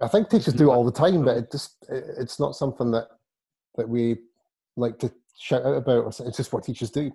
I 0.00 0.08
think 0.08 0.28
teachers 0.28 0.54
do 0.54 0.70
it 0.70 0.74
all 0.74 0.84
the 0.84 0.92
time, 0.92 1.24
but 1.24 1.36
it 1.36 1.52
just 1.52 1.76
it, 1.88 2.04
it's 2.18 2.40
not 2.40 2.56
something 2.56 2.90
that 2.90 3.08
that 3.76 3.88
we 3.88 4.16
like 4.76 4.98
to 5.00 5.12
shout 5.38 5.64
out 5.64 5.76
about. 5.76 6.04
Or. 6.04 6.08
It's 6.26 6.36
just 6.36 6.52
what 6.52 6.64
teachers 6.64 6.90
do. 6.90 7.12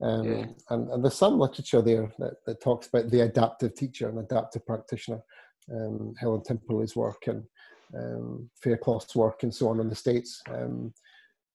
Um, 0.00 0.24
Yeah. 0.24 0.46
and, 0.70 0.90
and 0.90 1.04
there's 1.04 1.14
some 1.14 1.38
literature 1.38 1.80
there 1.82 2.12
that, 2.18 2.34
that 2.46 2.60
talks 2.60 2.88
about 2.88 3.10
the 3.10 3.20
adaptive 3.20 3.74
teacher 3.74 4.08
and 4.08 4.18
adaptive 4.18 4.64
practitioner. 4.66 5.20
Um, 5.72 6.14
Helen 6.20 6.42
Timperley's 6.42 6.94
work 6.96 7.26
and 7.26 7.42
um, 7.96 8.50
Faircloth's 8.62 9.14
work 9.16 9.44
and 9.44 9.54
so 9.54 9.68
on 9.68 9.80
in 9.80 9.88
the 9.88 9.94
States. 9.94 10.42
Um, 10.50 10.92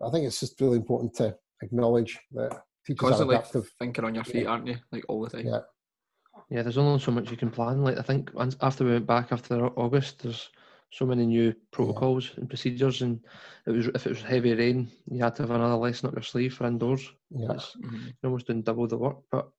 I 0.06 0.10
think 0.10 0.26
it's 0.26 0.39
just 0.39 0.60
really 0.62 0.78
important 0.78 1.14
to 1.16 1.36
acknowledge 1.62 2.20
that 2.32 2.62
teachers 2.86 3.00
Constantly 3.00 3.36
are 3.36 3.39
adaptive. 3.39 3.70
thinking 3.80 4.06
on 4.06 4.16
your 4.16 4.24
feet, 4.24 4.47
aren't 4.47 4.68
you? 4.68 4.78
Like 4.91 5.04
all 5.08 5.22
the 5.22 5.30
time. 5.30 5.47
Yeah. 5.47 5.60
Yeah, 6.50 6.64
there's 6.64 6.78
only 6.78 7.00
so 7.00 7.12
much 7.12 7.30
you 7.30 7.38
can 7.38 7.52
plan. 7.52 7.84
Like 7.84 7.97
I 7.97 8.02
think 8.02 8.32
after 8.62 8.86
we 8.86 8.91
went 8.91 9.06
back 9.08 9.32
after 9.32 9.68
August, 9.68 10.24
there's 10.24 10.50
so 10.91 11.06
many 11.06 11.26
new 11.26 11.54
protocols 11.72 12.30
yeah. 12.30 12.39
and 12.39 12.50
procedures, 12.50 13.02
and 13.02 13.20
it 13.68 13.72
was 13.72 13.88
if 13.88 14.06
it 14.06 14.10
was 14.10 14.22
heavy 14.22 14.54
rain, 14.54 14.89
you 15.12 15.22
had 15.22 15.36
to 15.36 15.43
have 15.43 15.52
another 15.52 15.76
lesson 15.76 16.08
up 16.08 16.16
your 16.16 16.24
sleeve 16.24 16.54
for 16.54 16.66
indoors. 16.66 17.08
Yeah, 17.30 17.52
it's 17.52 17.76
mm-hmm. 17.76 18.08
almost 18.24 18.47
doing 18.47 18.62
double 18.62 18.88
the 18.88 18.97
work, 18.97 19.18
but. 19.32 19.50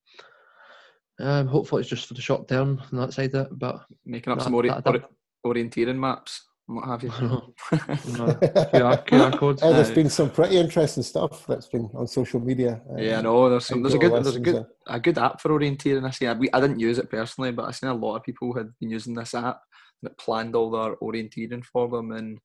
Um, 1.22 1.48
hopefully, 1.48 1.82
it's 1.82 1.90
just 1.90 2.06
for 2.06 2.14
the 2.14 2.22
short 2.22 2.48
term 2.48 2.80
on 2.90 2.98
that 2.98 3.12
side 3.12 3.34
of 3.34 3.48
it. 3.48 3.58
But 3.58 3.84
making 4.06 4.32
up 4.32 4.38
that, 4.38 4.44
some 4.44 4.54
ori- 4.54 4.70
that, 4.70 5.04
orienteering 5.44 5.98
maps 5.98 6.46
what 6.70 6.86
have 6.86 7.02
you. 7.02 7.08
no, 7.18 7.50
QR, 7.70 9.06
QR 9.06 9.38
codes. 9.38 9.62
Uh, 9.62 9.72
there's 9.72 9.90
been 9.90 10.08
some 10.08 10.30
pretty 10.30 10.56
interesting 10.56 11.02
stuff 11.02 11.44
that's 11.46 11.66
been 11.66 11.90
on 11.94 12.06
social 12.06 12.40
media. 12.40 12.80
Uh, 12.90 13.00
yeah, 13.00 13.18
I 13.18 13.22
know. 13.22 13.50
There's 13.50 13.66
some. 13.66 13.82
There's 13.82 13.94
a 13.94 13.98
good. 13.98 14.12
There's 14.12 14.36
a 14.36 14.40
good. 14.40 14.66
A 14.86 15.00
good 15.00 15.18
app 15.18 15.40
for 15.40 15.50
orienteering. 15.50 16.06
I 16.06 16.10
see. 16.10 16.26
I, 16.26 16.32
I 16.32 16.60
didn't 16.60 16.80
use 16.80 16.98
it 16.98 17.10
personally, 17.10 17.52
but 17.52 17.66
I 17.66 17.72
seen 17.72 17.90
a 17.90 17.94
lot 17.94 18.16
of 18.16 18.22
people 18.22 18.54
had 18.54 18.68
been 18.78 18.90
using 18.90 19.14
this 19.14 19.34
app 19.34 19.60
that 20.02 20.18
planned 20.18 20.54
all 20.54 20.70
their 20.70 20.96
orienteering 20.96 21.64
for 21.64 21.88
them, 21.88 22.12
and 22.12 22.38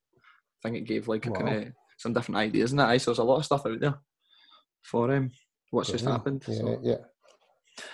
I 0.63 0.69
think 0.69 0.77
it 0.77 0.87
gave 0.87 1.07
like 1.07 1.25
a 1.27 1.31
wow. 1.31 1.39
kind 1.39 1.67
of 1.67 1.73
some 1.97 2.13
different 2.13 2.37
ideas 2.37 2.73
in 2.73 2.79
it. 2.79 2.99
So 2.99 3.11
there's 3.11 3.19
a 3.19 3.23
lot 3.23 3.37
of 3.37 3.45
stuff 3.45 3.65
out 3.65 3.79
there 3.79 3.99
for 4.83 5.11
him. 5.11 5.23
Um, 5.23 5.31
what's 5.71 5.91
just 5.91 6.05
happened. 6.05 6.43
Yeah, 6.47 6.57
so. 6.57 6.79
yeah. 6.83 6.97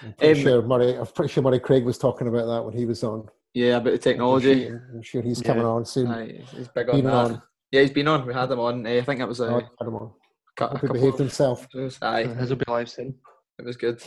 I'm 0.03 0.13
pretty 0.13 0.39
um, 0.39 0.45
sure 0.45 0.61
Murray. 0.61 0.95
I'm 0.95 1.07
pretty 1.07 1.33
sure 1.33 1.43
Murray 1.43 1.59
Craig 1.59 1.83
was 1.83 1.97
talking 1.97 2.27
about 2.27 2.45
that 2.45 2.63
when 2.63 2.75
he 2.75 2.85
was 2.85 3.03
on. 3.03 3.27
Yeah, 3.53 3.77
about 3.77 3.91
the 3.91 3.97
technology. 3.97 4.67
I'm 4.67 4.67
sure, 4.67 4.89
I'm 4.93 5.01
sure 5.01 5.21
he's 5.21 5.41
coming 5.41 5.63
yeah. 5.63 5.69
on 5.69 5.85
soon. 5.85 6.07
Aye, 6.07 6.43
he's 6.55 6.69
big 6.69 6.89
on 6.89 7.03
that. 7.03 7.13
On. 7.13 7.41
Yeah, 7.71 7.81
he's 7.81 7.91
been 7.91 8.07
on. 8.07 8.25
We 8.25 8.33
had 8.33 8.51
him 8.51 8.59
on. 8.59 8.85
Uh, 8.85 8.89
I 8.89 9.01
think 9.01 9.19
it 9.19 9.27
was 9.27 9.39
a. 9.39 9.45
Oh, 9.45 9.61
had 9.79 9.87
him 9.87 9.95
on. 9.95 10.11
Cut, 10.55 10.79
he 10.79 10.87
behaved 10.87 11.17
himself. 11.17 11.67
Aye, 12.01 12.25
his 12.25 12.49
will 12.49 12.57
be 12.57 12.65
live 12.67 12.89
soon. 12.89 13.15
It 13.59 13.65
was 13.65 13.77
good. 13.77 14.01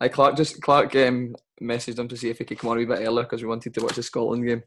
Aye, 0.00 0.08
Clark 0.08 0.36
just 0.36 0.60
Clark 0.60 0.94
um, 0.96 1.34
messaged 1.62 1.98
him 1.98 2.08
to 2.08 2.16
see 2.16 2.28
if 2.28 2.38
he 2.38 2.44
could 2.44 2.58
come 2.58 2.70
on 2.70 2.76
a 2.76 2.80
wee 2.80 2.86
bit 2.86 3.06
earlier 3.06 3.24
because 3.24 3.42
we 3.42 3.48
wanted 3.48 3.72
to 3.74 3.80
watch 3.82 3.96
the 3.96 4.02
Scotland 4.02 4.46
game. 4.46 4.62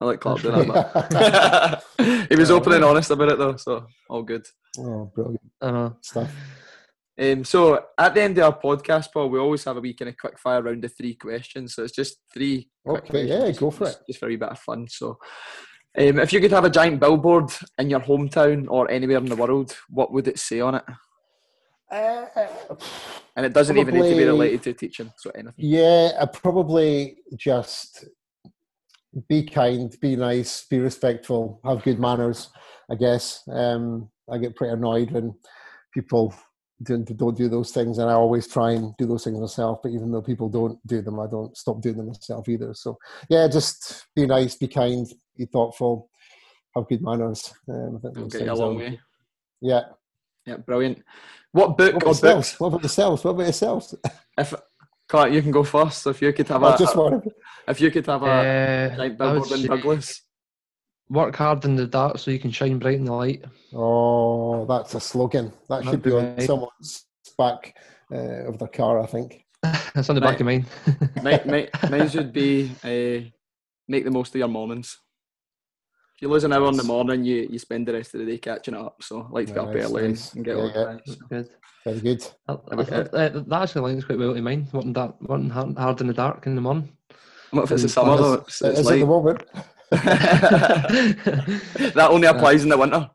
I 0.00 0.06
like 0.06 0.20
Clark 0.20 0.40
doing 0.40 0.68
that. 0.68 1.82
he 2.30 2.36
was 2.36 2.50
open 2.50 2.72
and 2.72 2.84
honest 2.84 3.10
about 3.10 3.32
it 3.32 3.38
though, 3.38 3.56
so 3.56 3.86
all 4.08 4.22
good. 4.22 4.46
Oh, 4.78 5.10
brilliant 5.14 5.40
uh, 5.60 5.90
stuff. 6.00 6.34
Um, 7.20 7.44
so 7.44 7.84
at 7.98 8.14
the 8.14 8.22
end 8.22 8.38
of 8.38 8.44
our 8.44 8.58
podcast, 8.58 9.12
Paul, 9.12 9.28
we 9.28 9.38
always 9.38 9.64
have 9.64 9.76
a 9.76 9.80
wee 9.80 9.92
kind 9.92 10.08
of 10.08 10.16
quick 10.16 10.38
fire 10.38 10.62
round 10.62 10.84
of 10.84 10.96
three 10.96 11.14
questions. 11.14 11.74
So 11.74 11.84
it's 11.84 11.94
just 11.94 12.16
three. 12.32 12.70
Okay, 12.86 13.26
yeah, 13.26 13.50
go 13.52 13.70
for 13.70 13.84
just, 13.84 14.00
it. 14.00 14.06
Just 14.08 14.20
for 14.20 14.26
a 14.26 14.28
wee 14.30 14.36
bit 14.36 14.48
of 14.48 14.58
fun. 14.58 14.86
So, 14.88 15.18
um, 15.98 16.18
if 16.18 16.32
you 16.32 16.40
could 16.40 16.52
have 16.52 16.64
a 16.64 16.70
giant 16.70 16.98
billboard 16.98 17.50
in 17.78 17.90
your 17.90 18.00
hometown 18.00 18.66
or 18.68 18.90
anywhere 18.90 19.18
in 19.18 19.26
the 19.26 19.36
world, 19.36 19.76
what 19.90 20.12
would 20.12 20.28
it 20.28 20.38
say 20.38 20.60
on 20.60 20.76
it? 20.76 20.84
Uh, 21.90 22.24
and 23.36 23.44
it 23.44 23.52
doesn't 23.52 23.74
probably, 23.74 23.98
even 23.98 24.02
need 24.02 24.14
to 24.14 24.16
be 24.16 24.26
related 24.26 24.62
to 24.62 24.72
teaching. 24.72 25.12
So 25.18 25.30
anything. 25.30 25.54
Yeah, 25.58 26.12
I 26.18 26.24
probably 26.26 27.18
just 27.36 28.06
be 29.28 29.42
kind, 29.42 29.94
be 30.00 30.16
nice, 30.16 30.64
be 30.70 30.78
respectful, 30.78 31.60
have 31.64 31.82
good 31.82 31.98
manners. 31.98 32.48
I 32.90 32.94
guess 32.94 33.42
um, 33.52 34.08
I 34.30 34.38
get 34.38 34.56
pretty 34.56 34.72
annoyed 34.72 35.10
when 35.10 35.34
people 35.92 36.32
don't, 36.82 37.16
don't 37.16 37.36
do 37.36 37.48
those 37.48 37.70
things. 37.70 37.98
And 37.98 38.10
i 38.10 38.14
always 38.14 38.46
try 38.46 38.72
and 38.72 38.96
do 38.96 39.06
those 39.06 39.24
things 39.24 39.38
myself 39.38 39.80
but 39.82 39.92
even 39.92 40.10
though 40.10 40.22
people 40.22 40.48
don't 40.48 40.78
do 40.86 41.02
them 41.02 41.20
i 41.20 41.26
don't 41.26 41.56
stop 41.56 41.80
doing 41.80 41.96
them 41.96 42.08
myself 42.08 42.48
either. 42.48 42.74
So 42.74 42.98
yeah 43.28 43.48
just 43.48 44.06
be 44.14 44.26
nice 44.26 44.54
be 44.56 44.68
kind 44.68 45.06
be 45.36 45.46
thoughtful 45.46 46.10
have 46.74 46.88
good 46.88 47.02
manners 47.02 47.52
um, 47.68 48.00
I 48.04 48.28
think 48.28 48.48
a 48.48 48.54
long 48.54 48.76
way 48.76 49.00
yeah. 49.60 49.82
Yeah 50.46 50.56
brilliant. 50.56 51.02
What 51.52 51.76
book 51.76 51.94
what 51.94 52.06
or 52.06 52.20
books? 52.20 52.58
what 52.58 52.68
about 52.68 52.82
yourselves 52.82 53.24
what 53.24 53.32
about 53.32 53.42
yourselves 53.42 53.94
if 54.38 54.54
Clark, 55.10 55.32
you 55.32 55.42
can 55.42 55.50
go 55.50 55.64
first. 55.64 56.06
If 56.06 56.22
you 56.22 56.32
could 56.32 56.46
have 56.46 56.62
I 56.62 56.76
a, 56.76 56.78
just 56.78 56.94
wanted... 56.94 57.32
if 57.66 57.80
you 57.80 57.90
could 57.90 58.06
have 58.06 58.22
a 58.22 58.92
uh, 58.92 58.94
like 58.96 59.18
billboard 59.18 59.50
in 59.50 59.66
Douglas, 59.66 60.22
work 61.10 61.36
hard 61.36 61.64
in 61.64 61.76
the 61.76 61.86
dark 61.86 62.18
so 62.18 62.30
you 62.30 62.38
can 62.38 62.50
shine 62.50 62.78
bright 62.78 62.94
in 62.94 63.04
the 63.04 63.12
light. 63.12 63.44
Oh, 63.74 64.64
that's 64.64 64.94
a 64.94 65.00
slogan. 65.00 65.52
That 65.68 65.84
should 65.84 66.02
be 66.02 66.12
on 66.12 66.40
someone's 66.40 67.04
back 67.36 67.76
uh, 68.12 68.46
of 68.48 68.58
their 68.58 68.68
car, 68.68 69.00
I 69.00 69.06
think. 69.06 69.44
that's 69.62 70.08
on 70.08 70.14
the 70.14 70.20
back 70.20 70.40
of 70.40 70.46
mine. 70.46 70.64
mine, 71.22 71.68
mine 71.90 72.08
should 72.08 72.32
be 72.32 72.70
uh, 72.82 73.28
make 73.88 74.04
the 74.04 74.10
most 74.10 74.34
of 74.34 74.38
your 74.38 74.48
mornings. 74.48 74.98
If 76.16 76.22
you 76.22 76.28
lose 76.28 76.44
an 76.44 76.52
hour 76.52 76.68
in 76.68 76.76
the 76.76 76.84
morning, 76.84 77.24
you, 77.24 77.48
you 77.50 77.58
spend 77.58 77.88
the 77.88 77.92
rest 77.92 78.14
of 78.14 78.20
the 78.20 78.26
day 78.26 78.38
catching 78.38 78.74
up. 78.74 79.02
So 79.02 79.22
I 79.22 79.32
like 79.32 79.46
to 79.48 79.54
get 79.54 79.62
up 79.62 79.74
early 79.74 80.08
nice. 80.08 80.32
and 80.34 80.44
get 80.44 80.56
yeah, 80.56 80.62
on. 80.62 81.00
Yeah. 81.04 81.14
Good. 81.28 81.48
Very 81.84 82.00
good. 82.00 82.28
Uh, 82.46 82.56
that 82.66 83.62
actually 83.62 83.82
links 83.82 84.04
quite 84.04 84.18
well 84.18 84.34
to 84.34 84.42
mine. 84.42 84.68
Working, 84.72 84.92
dark, 84.92 85.20
working 85.22 85.50
hard 85.50 86.00
in 86.00 86.06
the 86.06 86.14
dark 86.14 86.46
in 86.46 86.54
the 86.54 86.60
morning. 86.60 86.90
What 87.50 87.64
if 87.64 87.72
it's 87.72 87.82
the 87.82 87.88
summer 87.88 88.16
though? 88.16 88.34
It's, 88.34 88.62
it's 88.62 88.80
is 88.80 88.86
like, 88.86 89.00
the 89.00 89.06
moment? 89.06 89.42
that 91.94 92.08
only 92.10 92.28
applies 92.28 92.62
in 92.62 92.68
the 92.68 92.78
winter. 92.78 93.10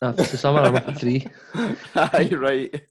Uh, 0.00 0.14
it's 0.16 0.30
the 0.30 0.38
summer, 0.38 0.60
I'm 0.60 0.76
up 0.76 0.98
three. 0.98 1.26
Aye, 1.94 2.30
right. 2.32 2.82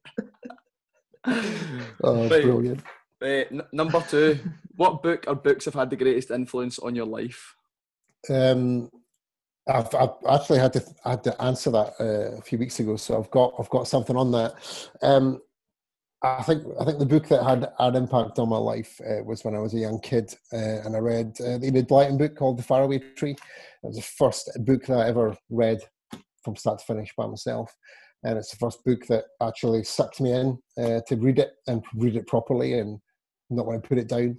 Oh, 2.03 2.27
right. 2.27 2.43
brilliant. 2.43 2.81
Uh, 3.21 3.25
n- 3.25 3.61
number 3.71 4.03
two, 4.07 4.39
what 4.75 5.01
book 5.01 5.25
or 5.27 5.35
books 5.35 5.65
have 5.65 5.73
had 5.73 5.89
the 5.89 5.95
greatest 5.95 6.31
influence 6.31 6.79
on 6.79 6.95
your 6.95 7.05
life? 7.05 7.55
Um, 8.29 8.89
I've, 9.67 9.93
I've 9.95 10.09
actually 10.29 10.59
had 10.59 10.73
to 10.73 10.83
had 11.03 11.23
to 11.23 11.41
answer 11.41 11.71
that 11.71 11.93
uh, 11.99 12.37
a 12.37 12.41
few 12.41 12.59
weeks 12.59 12.79
ago, 12.79 12.95
so 12.97 13.17
I've 13.17 13.31
got 13.31 13.53
I've 13.57 13.69
got 13.69 13.87
something 13.87 14.15
on 14.15 14.31
that. 14.31 14.89
Um, 15.01 15.41
I 16.25 16.41
think 16.41 16.63
I 16.79 16.85
think 16.85 16.97
the 16.97 17.05
book 17.05 17.27
that 17.27 17.43
had 17.43 17.71
an 17.77 17.95
impact 17.95 18.39
on 18.39 18.49
my 18.49 18.57
life 18.57 18.99
uh, 19.07 19.23
was 19.23 19.45
when 19.45 19.55
I 19.55 19.59
was 19.59 19.75
a 19.75 19.79
young 19.79 19.99
kid, 19.99 20.33
uh, 20.51 20.81
and 20.83 20.95
I 20.95 20.99
read 20.99 21.37
uh, 21.39 21.59
the 21.59 21.67
Enid 21.67 21.87
Blyton 21.87 22.17
book 22.17 22.35
called 22.35 22.57
The 22.57 22.63
Faraway 22.63 22.97
Tree. 23.15 23.33
It 23.33 23.39
was 23.83 23.97
the 23.97 24.01
first 24.01 24.49
book 24.65 24.85
that 24.87 24.97
I 24.97 25.07
ever 25.07 25.37
read 25.51 25.81
from 26.43 26.55
start 26.55 26.79
to 26.79 26.85
finish 26.85 27.13
by 27.15 27.27
myself, 27.27 27.71
and 28.23 28.39
it's 28.39 28.49
the 28.49 28.57
first 28.57 28.83
book 28.83 29.05
that 29.05 29.25
actually 29.39 29.83
sucked 29.83 30.19
me 30.19 30.31
in 30.31 30.57
uh, 30.79 31.01
to 31.07 31.15
read 31.15 31.37
it 31.37 31.51
and 31.67 31.83
read 31.93 32.15
it 32.15 32.25
properly 32.25 32.79
and 32.79 32.99
not 33.51 33.67
want 33.67 33.83
to 33.83 33.87
put 33.87 33.99
it 33.99 34.09
down. 34.09 34.35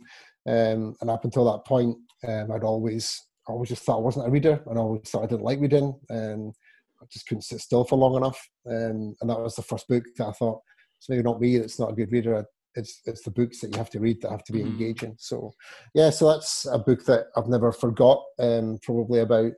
Um, 0.49 0.97
and 1.01 1.09
up 1.09 1.25
until 1.25 1.45
that 1.53 1.65
point, 1.67 1.97
um, 2.27 2.51
I'd 2.51 2.65
always 2.65 3.23
always 3.47 3.69
just 3.69 3.85
thought 3.85 3.99
I 3.99 4.03
wasn't 4.03 4.27
a 4.27 4.31
reader, 4.31 4.61
and 4.67 4.77
I 4.77 4.83
always 4.83 5.09
thought 5.09 5.23
I 5.23 5.29
didn't 5.29 5.45
like 5.45 5.61
reading, 5.61 5.95
and 6.09 6.53
I 7.01 7.05
just 7.13 7.29
couldn't 7.29 7.43
sit 7.43 7.61
still 7.61 7.85
for 7.85 7.97
long 7.97 8.17
enough. 8.17 8.45
Um, 8.69 9.15
and 9.21 9.31
that 9.31 9.39
was 9.39 9.55
the 9.55 9.63
first 9.63 9.87
book 9.87 10.03
that 10.17 10.27
I 10.27 10.33
thought 10.33 10.63
it's 10.99 11.09
maybe 11.09 11.23
not 11.23 11.41
me 11.41 11.59
that's 11.59 11.79
not 11.79 11.91
a 11.91 11.95
good 11.95 12.13
reader. 12.13 12.45
It's 12.75 13.01
it's 13.07 13.23
the 13.23 13.31
books 13.31 13.61
that 13.61 13.73
you 13.73 13.79
have 13.79 13.91
to 13.91 14.01
read 14.01 14.21
that 14.21 14.31
have 14.31 14.45
to 14.45 14.53
be 14.53 14.61
mm. 14.61 14.67
engaging. 14.67 15.17
So 15.19 15.53
yeah, 15.95 16.11
so 16.11 16.31
that's 16.31 16.67
a 16.67 16.79
book 16.79 17.05
that 17.07 17.27
I've 17.37 17.49
never 17.49 17.73
forgot. 17.73 18.23
Um, 18.39 18.79
probably 18.83 19.21
about 19.21 19.53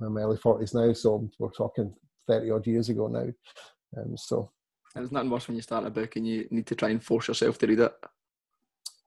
I'm 0.00 0.06
in 0.06 0.12
my 0.12 0.22
early 0.22 0.36
forties 0.36 0.74
now, 0.74 0.92
so 0.92 1.28
we're 1.38 1.50
talking 1.50 1.94
thirty 2.26 2.50
odd 2.50 2.66
years 2.66 2.88
ago 2.88 3.06
now. 3.06 3.28
Um, 3.96 4.16
so 4.16 4.50
and 4.94 5.04
there's 5.04 5.12
nothing 5.12 5.30
worse 5.30 5.48
when 5.48 5.56
you 5.56 5.62
start 5.62 5.86
a 5.86 5.90
book 5.90 6.16
and 6.16 6.26
you 6.26 6.48
need 6.50 6.66
to 6.66 6.74
try 6.74 6.90
and 6.90 7.02
force 7.02 7.28
yourself 7.28 7.56
to 7.58 7.66
read 7.66 7.80
it. 7.80 7.92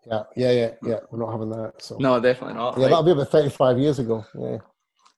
Yeah, 0.07 0.23
yeah, 0.35 0.51
yeah, 0.51 0.71
yeah. 0.83 0.99
We're 1.11 1.19
not 1.19 1.31
having 1.31 1.49
that. 1.49 1.73
So 1.79 1.97
no, 1.99 2.19
definitely 2.19 2.55
not. 2.55 2.77
Yeah, 2.77 2.83
like, 2.83 2.89
that'll 2.91 3.03
be 3.03 3.11
about 3.11 3.29
thirty-five 3.29 3.77
years 3.77 3.99
ago. 3.99 4.25
Yeah. 4.39 4.57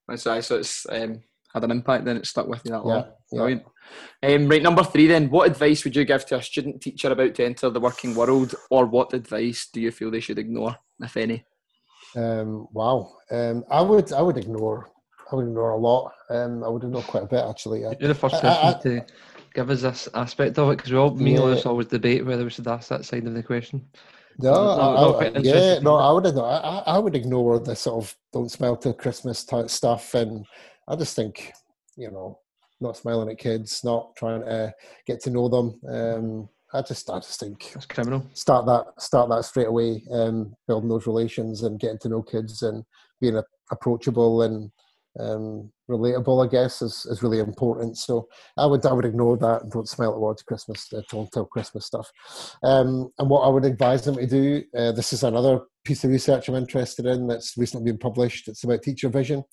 That's 0.08 0.26
right. 0.26 0.44
So 0.44 0.58
it's 0.58 0.86
um, 0.90 1.22
had 1.58 1.64
an 1.64 1.72
impact. 1.72 2.06
Then 2.06 2.18
it 2.18 2.26
stuck 2.26 2.48
with 2.48 2.62
you 2.66 2.72
that 2.72 2.86
long. 2.86 3.06
Yeah, 3.32 3.38
Brilliant. 3.38 3.64
Um, 4.24 4.48
right, 4.48 4.64
number 4.64 4.84
three. 4.84 5.08
Then, 5.08 5.30
what 5.30 5.50
advice 5.50 5.84
would 5.84 5.96
you 5.96 6.06
give 6.06 6.26
to 6.28 6.38
a 6.38 6.42
student 6.42 6.82
teacher 6.82 7.12
about 7.12 7.36
to 7.36 7.46
enter 7.46 7.70
the 7.70 7.80
working 7.80 8.16
world, 8.16 8.56
or 8.70 8.86
what 8.86 9.14
advice 9.14 9.70
do 9.72 9.82
you 9.82 9.92
feel 9.92 10.12
they 10.12 10.20
should 10.20 10.40
ignore, 10.40 10.76
if 11.00 11.18
any? 11.18 11.46
Um, 12.16 12.68
wow. 12.72 13.14
Um, 13.32 13.64
I 13.70 13.82
would. 13.82 14.12
I 14.14 14.22
would 14.22 14.38
ignore. 14.38 14.90
I 15.32 15.36
would 15.36 15.48
ignore 15.48 15.72
a 15.72 15.78
lot. 15.78 16.14
Um, 16.30 16.64
I 16.64 16.70
would 16.70 16.84
ignore 16.84 17.04
quite 17.04 17.24
a 17.24 17.28
bit 17.28 17.44
actually. 17.44 17.82
You're 17.82 17.96
the 17.96 18.16
first 18.16 18.36
person 18.36 18.48
I, 18.48 18.70
I, 18.70 18.82
to 18.84 19.06
give 19.54 19.70
us 19.70 19.82
this 19.82 20.08
aspect 20.14 20.58
of 20.58 20.70
it 20.70 20.78
because 20.78 20.92
we 20.92 20.98
all, 20.98 21.16
me 21.16 21.34
yeah. 21.34 21.48
and 21.48 21.66
always 21.66 21.88
debate 21.88 22.26
whether 22.26 22.44
we 22.44 22.50
should 22.50 22.68
ask 22.68 22.90
that 22.90 23.06
side 23.06 23.26
of 23.26 23.34
the 23.34 23.44
question. 23.44 23.86
No, 24.40 24.54
I, 24.54 25.26
I, 25.26 25.38
yeah, 25.40 25.80
no, 25.80 25.96
I 25.96 26.12
would 26.12 26.28
ignore. 26.28 26.46
I, 26.46 26.84
I 26.86 27.00
would 27.00 27.16
ignore 27.16 27.60
the 27.60 27.76
sort 27.76 28.04
of 28.04 28.16
"don't 28.32 28.52
smile 28.52 28.78
till 28.78 28.94
Christmas" 28.94 29.44
type 29.44 29.70
stuff, 29.70 30.14
and 30.14 30.46
I 30.88 30.96
just 30.96 31.16
think, 31.16 31.54
you 31.96 32.12
know, 32.12 32.40
not 32.80 32.98
smiling 32.98 33.30
at 33.30 33.40
kids, 33.40 33.84
not 33.84 34.16
trying 34.16 34.42
to 34.42 34.74
get 35.06 35.20
to 35.22 35.30
know 35.30 35.50
them. 35.50 35.80
Um, 35.88 36.50
I 36.74 36.82
just, 36.82 37.10
I 37.10 37.20
just 37.20 37.40
think 37.40 37.72
it's 37.76 37.86
criminal. 37.86 38.26
Start 38.34 38.66
that, 38.66 38.86
start 39.02 39.30
that 39.30 39.46
straight 39.46 39.68
away. 39.68 40.04
Um, 40.12 40.56
building 40.68 40.90
those 40.90 41.08
relations 41.08 41.64
and 41.64 41.80
getting 41.80 42.00
to 42.00 42.10
know 42.10 42.22
kids 42.22 42.62
and 42.62 42.84
being 43.20 43.38
a, 43.38 43.44
approachable 43.72 44.44
and 44.44 44.72
um, 45.20 45.72
relatable, 45.90 46.46
I 46.46 46.50
guess, 46.50 46.82
is, 46.82 47.06
is 47.10 47.24
really 47.24 47.40
important. 47.40 47.98
So 47.98 48.28
I 48.58 48.66
would 48.66 48.86
I 48.86 48.94
would 48.94 49.06
ignore 49.06 49.38
that. 49.38 49.64
And 49.64 49.72
don't 49.72 49.90
smile 49.90 50.14
at 50.14 50.20
words 50.20 50.44
Christmas 50.44 50.92
uh, 50.94 51.02
until 51.14 51.46
Christmas 51.46 51.86
stuff. 51.86 52.12
Um, 52.64 53.10
and 53.18 53.30
what 53.30 53.42
I 53.42 53.50
would 53.50 53.66
advise 53.66 54.04
them 54.04 54.16
to 54.16 54.28
do. 54.28 54.64
Uh, 54.78 54.92
this 54.92 55.14
is 55.14 55.24
another 55.24 55.62
piece 55.84 56.04
of 56.04 56.12
research 56.12 56.48
I'm 56.48 56.56
interested 56.56 57.06
in 57.06 57.28
that's 57.28 57.58
recently 57.58 57.92
been 57.92 57.98
published. 57.98 58.48
It's 58.48 58.64
about 58.64 58.84
teacher 58.84 59.10
vision, 59.10 59.44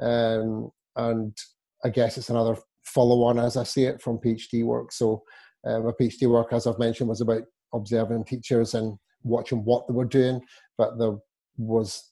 um, 0.00 0.70
and 0.96 1.36
I 1.84 1.88
guess 1.88 2.18
it's 2.18 2.30
another 2.30 2.56
follow 2.84 3.22
on 3.24 3.38
as 3.38 3.56
I 3.56 3.64
see 3.64 3.84
it 3.84 4.02
from 4.02 4.18
PhD 4.18 4.64
work. 4.64 4.92
So 4.92 5.22
uh, 5.66 5.80
my 5.80 5.92
PhD 5.92 6.28
work, 6.28 6.52
as 6.52 6.66
I've 6.66 6.78
mentioned, 6.78 7.08
was 7.08 7.20
about 7.20 7.42
observing 7.72 8.24
teachers 8.24 8.74
and 8.74 8.98
watching 9.22 9.64
what 9.64 9.86
they 9.86 9.94
were 9.94 10.04
doing, 10.04 10.40
but 10.78 10.98
there 10.98 11.16
was 11.56 12.06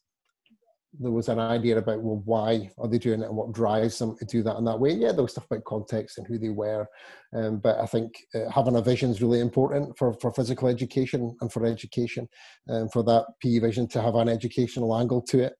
there 0.98 1.12
was 1.12 1.28
an 1.28 1.38
idea 1.38 1.76
about 1.76 2.00
well 2.02 2.22
why 2.24 2.70
are 2.78 2.88
they 2.88 2.98
doing 2.98 3.20
it 3.20 3.26
and 3.26 3.36
what 3.36 3.52
drives 3.52 3.98
them 3.98 4.16
to 4.16 4.24
do 4.24 4.42
that 4.42 4.56
in 4.56 4.64
that 4.64 4.78
way? 4.80 4.90
Yeah 4.90 5.12
there 5.12 5.22
was 5.22 5.32
stuff 5.32 5.46
about 5.50 5.64
context 5.64 6.16
and 6.16 6.26
who 6.26 6.38
they 6.38 6.48
were. 6.48 6.86
Um, 7.34 7.58
but 7.58 7.78
i 7.78 7.84
think 7.84 8.14
uh, 8.34 8.50
having 8.50 8.76
a 8.76 8.82
vision 8.82 9.10
is 9.10 9.20
really 9.20 9.40
important 9.40 9.96
for, 9.98 10.14
for 10.14 10.32
physical 10.32 10.66
education 10.66 11.36
and 11.40 11.52
for 11.52 11.66
education 11.66 12.26
and 12.68 12.84
um, 12.84 12.88
for 12.88 13.02
that 13.04 13.26
pe 13.42 13.58
vision 13.58 13.86
to 13.88 14.00
have 14.00 14.14
an 14.14 14.30
educational 14.30 14.96
angle 14.96 15.20
to 15.22 15.40
it 15.40 15.52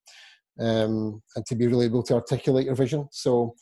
um, 0.61 1.22
and 1.36 1.46
to 1.46 1.54
be 1.54 1.66
really 1.66 1.86
able 1.86 2.02
to 2.02 2.14
articulate 2.14 2.66
your 2.66 2.74
vision 2.74 3.09
so 3.12 3.54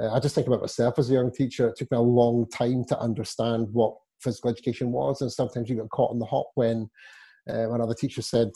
uh, 0.00 0.12
i 0.12 0.20
just 0.20 0.34
think 0.34 0.46
about 0.46 0.60
myself 0.60 0.98
as 0.98 1.10
a 1.10 1.14
young 1.14 1.30
teacher 1.30 1.68
it 1.68 1.76
took 1.76 1.90
me 1.90 1.96
a 1.96 2.00
long 2.00 2.46
time 2.50 2.84
to 2.84 2.98
understand 2.98 3.66
what 3.72 3.94
physical 4.20 4.50
education 4.50 4.92
was 4.92 5.20
and 5.20 5.32
sometimes 5.32 5.68
you 5.68 5.76
got 5.76 5.90
caught 5.90 6.12
in 6.12 6.18
the 6.18 6.26
hop 6.26 6.46
when 6.54 6.88
uh, 7.50 7.64
when 7.64 7.80
other 7.80 7.94
teachers 7.94 8.28
said 8.28 8.50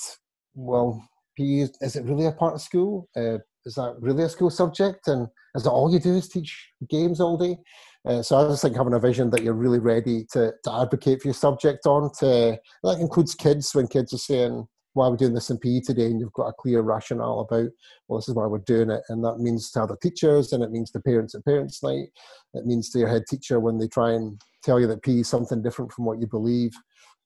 well 0.54 1.02
is 1.38 1.96
it 1.96 2.04
really 2.04 2.26
a 2.26 2.32
part 2.32 2.54
of 2.54 2.60
school? 2.60 3.08
Uh, 3.16 3.38
is 3.64 3.74
that 3.74 3.96
really 4.00 4.22
a 4.22 4.28
school 4.28 4.50
subject? 4.50 5.08
And 5.08 5.28
is 5.54 5.64
that 5.64 5.70
all 5.70 5.92
you 5.92 5.98
do 5.98 6.14
is 6.14 6.28
teach 6.28 6.70
games 6.88 7.20
all 7.20 7.36
day? 7.36 7.58
Uh, 8.06 8.22
so 8.22 8.36
I 8.36 8.48
just 8.48 8.62
think 8.62 8.76
having 8.76 8.94
a 8.94 9.00
vision 9.00 9.30
that 9.30 9.42
you're 9.42 9.54
really 9.54 9.80
ready 9.80 10.24
to, 10.32 10.52
to 10.64 10.72
advocate 10.72 11.20
for 11.20 11.28
your 11.28 11.34
subject 11.34 11.86
on 11.86 12.10
to, 12.20 12.58
that 12.84 13.00
includes 13.00 13.34
kids 13.34 13.74
when 13.74 13.88
kids 13.88 14.12
are 14.12 14.18
saying, 14.18 14.66
why 14.96 15.08
we're 15.08 15.16
doing 15.16 15.34
this 15.34 15.50
in 15.50 15.58
PE 15.58 15.80
today? 15.80 16.06
And 16.06 16.18
you've 16.18 16.32
got 16.32 16.48
a 16.48 16.54
clear 16.58 16.80
rationale 16.80 17.40
about, 17.40 17.68
well, 18.08 18.18
this 18.18 18.28
is 18.28 18.34
why 18.34 18.46
we're 18.46 18.58
doing 18.58 18.90
it. 18.90 19.02
And 19.10 19.22
that 19.24 19.38
means 19.38 19.70
to 19.72 19.82
other 19.82 19.96
teachers 20.02 20.52
and 20.52 20.64
it 20.64 20.70
means 20.70 20.90
to 20.92 21.00
parents 21.00 21.34
at 21.34 21.44
parents' 21.44 21.82
night. 21.82 22.08
It 22.54 22.64
means 22.64 22.90
to 22.90 22.98
your 22.98 23.08
head 23.08 23.24
teacher 23.28 23.60
when 23.60 23.78
they 23.78 23.88
try 23.88 24.12
and 24.12 24.40
tell 24.64 24.80
you 24.80 24.86
that 24.86 25.02
PE 25.02 25.20
is 25.20 25.28
something 25.28 25.62
different 25.62 25.92
from 25.92 26.06
what 26.06 26.18
you 26.18 26.26
believe. 26.26 26.72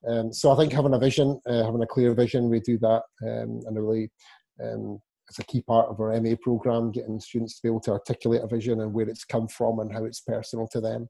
Um, 0.08 0.32
so 0.32 0.50
I 0.50 0.56
think 0.56 0.72
having 0.72 0.94
a 0.94 0.98
vision, 0.98 1.40
uh, 1.46 1.64
having 1.64 1.82
a 1.82 1.86
clear 1.86 2.12
vision, 2.14 2.50
we 2.50 2.60
do 2.60 2.78
that, 2.78 3.02
um, 3.22 3.60
and 3.66 3.76
really, 3.76 4.10
um, 4.62 4.98
it's 5.28 5.38
a 5.38 5.44
key 5.44 5.62
part 5.62 5.88
of 5.88 6.00
our 6.00 6.20
MA 6.20 6.34
program, 6.42 6.90
getting 6.90 7.20
students 7.20 7.54
to 7.56 7.62
be 7.62 7.68
able 7.68 7.80
to 7.82 7.92
articulate 7.92 8.42
a 8.42 8.48
vision 8.48 8.80
and 8.80 8.92
where 8.92 9.08
it's 9.08 9.24
come 9.24 9.46
from 9.46 9.78
and 9.78 9.92
how 9.92 10.04
it's 10.04 10.20
personal 10.20 10.66
to 10.68 10.80
them. 10.80 11.08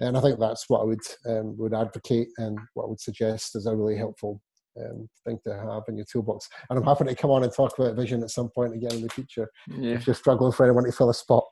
And 0.00 0.16
I 0.16 0.20
think 0.20 0.38
that's 0.38 0.68
what 0.68 0.82
I 0.82 0.84
would 0.84 1.00
um, 1.26 1.56
would 1.56 1.72
advocate 1.72 2.28
and 2.36 2.58
what 2.74 2.84
I 2.84 2.88
would 2.88 3.00
suggest 3.00 3.56
is 3.56 3.64
a 3.64 3.74
really 3.74 3.96
helpful 3.96 4.42
um, 4.80 5.08
thing 5.24 5.38
to 5.44 5.54
have 5.54 5.84
in 5.88 5.96
your 5.96 6.06
toolbox. 6.10 6.48
And 6.70 6.78
I'm 6.78 6.84
happy 6.84 7.04
to 7.04 7.14
come 7.14 7.30
on 7.30 7.44
and 7.44 7.52
talk 7.52 7.78
about 7.78 7.96
vision 7.96 8.22
at 8.22 8.30
some 8.30 8.48
point 8.48 8.74
again 8.74 8.92
in 8.92 9.02
the 9.02 9.08
future. 9.08 9.50
Yeah. 9.68 9.94
If 9.94 10.06
you're 10.06 10.14
struggling 10.14 10.52
for 10.52 10.64
anyone 10.64 10.84
to 10.84 10.92
fill 10.92 11.10
a 11.10 11.14
spot. 11.14 11.44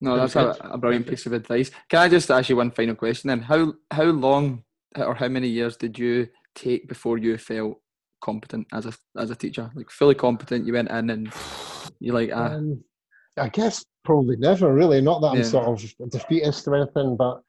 No, 0.00 0.16
that's 0.16 0.36
a, 0.36 0.56
a, 0.60 0.76
brilliant 0.76 1.06
piece 1.06 1.24
of 1.24 1.32
advice. 1.32 1.70
Can 1.88 2.00
I 2.00 2.08
just 2.08 2.30
ask 2.30 2.48
you 2.48 2.56
one 2.56 2.70
final 2.70 2.94
question 2.94 3.28
then? 3.28 3.40
How 3.40 3.72
how 3.90 4.04
long 4.04 4.64
or 4.96 5.14
how 5.14 5.28
many 5.28 5.48
years 5.48 5.76
did 5.76 5.98
you 5.98 6.28
take 6.54 6.88
before 6.88 7.16
you 7.16 7.38
felt 7.38 7.80
competent 8.20 8.66
as 8.72 8.84
a 8.84 8.92
as 9.16 9.30
a 9.30 9.34
teacher? 9.34 9.70
Like 9.74 9.90
fully 9.90 10.14
competent, 10.14 10.66
you 10.66 10.74
went 10.74 10.90
in 10.90 11.10
and 11.10 11.32
you're 12.00 12.14
like 12.14 12.30
ah. 12.34 12.52
Um, 12.52 12.84
I 13.38 13.48
guess 13.48 13.84
probably 14.04 14.36
never 14.36 14.72
really. 14.72 15.00
Not 15.00 15.20
that 15.22 15.28
I'm 15.28 15.38
yeah. 15.38 15.44
sort 15.44 15.66
of 15.66 16.10
defeatist 16.10 16.68
or 16.68 16.76
anything, 16.76 17.16
but 17.16 17.40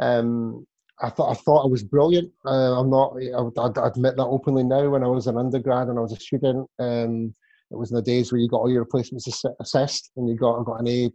um, 0.00 0.66
I 1.02 1.10
thought 1.10 1.30
I 1.30 1.34
thought 1.34 1.64
I 1.64 1.68
was 1.68 1.82
brilliant. 1.82 2.30
Uh, 2.44 2.78
I'm 2.78 2.90
not. 2.90 3.16
I 3.16 3.62
I'd 3.62 3.78
admit 3.78 4.16
that 4.16 4.26
openly 4.26 4.62
now. 4.62 4.88
When 4.88 5.02
I 5.02 5.08
was 5.08 5.26
an 5.26 5.38
undergrad 5.38 5.88
and 5.88 5.98
I 5.98 6.02
was 6.02 6.12
a 6.12 6.16
student, 6.16 6.68
um, 6.78 7.34
it 7.70 7.78
was 7.78 7.90
in 7.90 7.96
the 7.96 8.02
days 8.02 8.30
where 8.30 8.40
you 8.40 8.48
got 8.48 8.58
all 8.58 8.70
your 8.70 8.82
replacements 8.82 9.28
assessed 9.60 10.10
and 10.16 10.28
you 10.28 10.36
got 10.36 10.60
I 10.60 10.64
got 10.64 10.80
an 10.80 10.88
A 10.88 11.10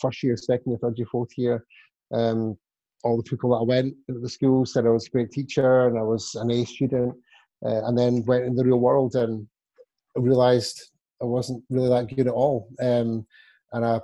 first 0.00 0.22
year, 0.22 0.36
second 0.36 0.72
year, 0.72 0.78
third 0.82 0.98
year, 0.98 1.06
fourth 1.10 1.36
year. 1.36 1.64
Um, 2.12 2.56
all 3.04 3.16
the 3.16 3.22
people 3.22 3.50
that 3.50 3.56
I 3.56 3.62
went 3.62 3.94
into 4.08 4.20
the 4.20 4.28
school 4.28 4.66
said 4.66 4.86
I 4.86 4.90
was 4.90 5.06
a 5.06 5.10
great 5.10 5.30
teacher 5.30 5.86
and 5.86 5.98
I 5.98 6.02
was 6.02 6.34
an 6.34 6.50
A 6.50 6.64
student, 6.64 7.14
uh, 7.64 7.86
and 7.86 7.96
then 7.96 8.24
went 8.24 8.44
in 8.44 8.56
the 8.56 8.64
real 8.64 8.80
world 8.80 9.14
and 9.14 9.46
realised 10.16 10.90
I 11.22 11.26
wasn't 11.26 11.62
really 11.70 11.88
that 11.90 12.14
good 12.14 12.26
at 12.26 12.32
all. 12.32 12.68
Um, 12.80 13.26
and 13.72 13.84
I 13.84 14.00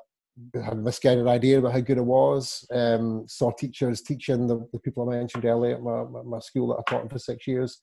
had 0.54 0.72
a 0.74 0.76
misguided 0.76 1.26
idea 1.26 1.58
about 1.58 1.72
how 1.72 1.80
good 1.80 1.98
it 1.98 2.04
was. 2.04 2.66
Um, 2.72 3.24
saw 3.28 3.50
teachers 3.52 4.02
teaching 4.02 4.46
the, 4.46 4.66
the, 4.72 4.78
people 4.80 5.08
I 5.08 5.16
mentioned 5.16 5.44
earlier 5.44 5.76
at 5.76 5.82
my, 5.82 6.04
my, 6.24 6.38
school 6.40 6.68
that 6.68 6.80
I 6.80 6.90
taught 6.90 7.10
for 7.10 7.18
six 7.18 7.46
years. 7.46 7.80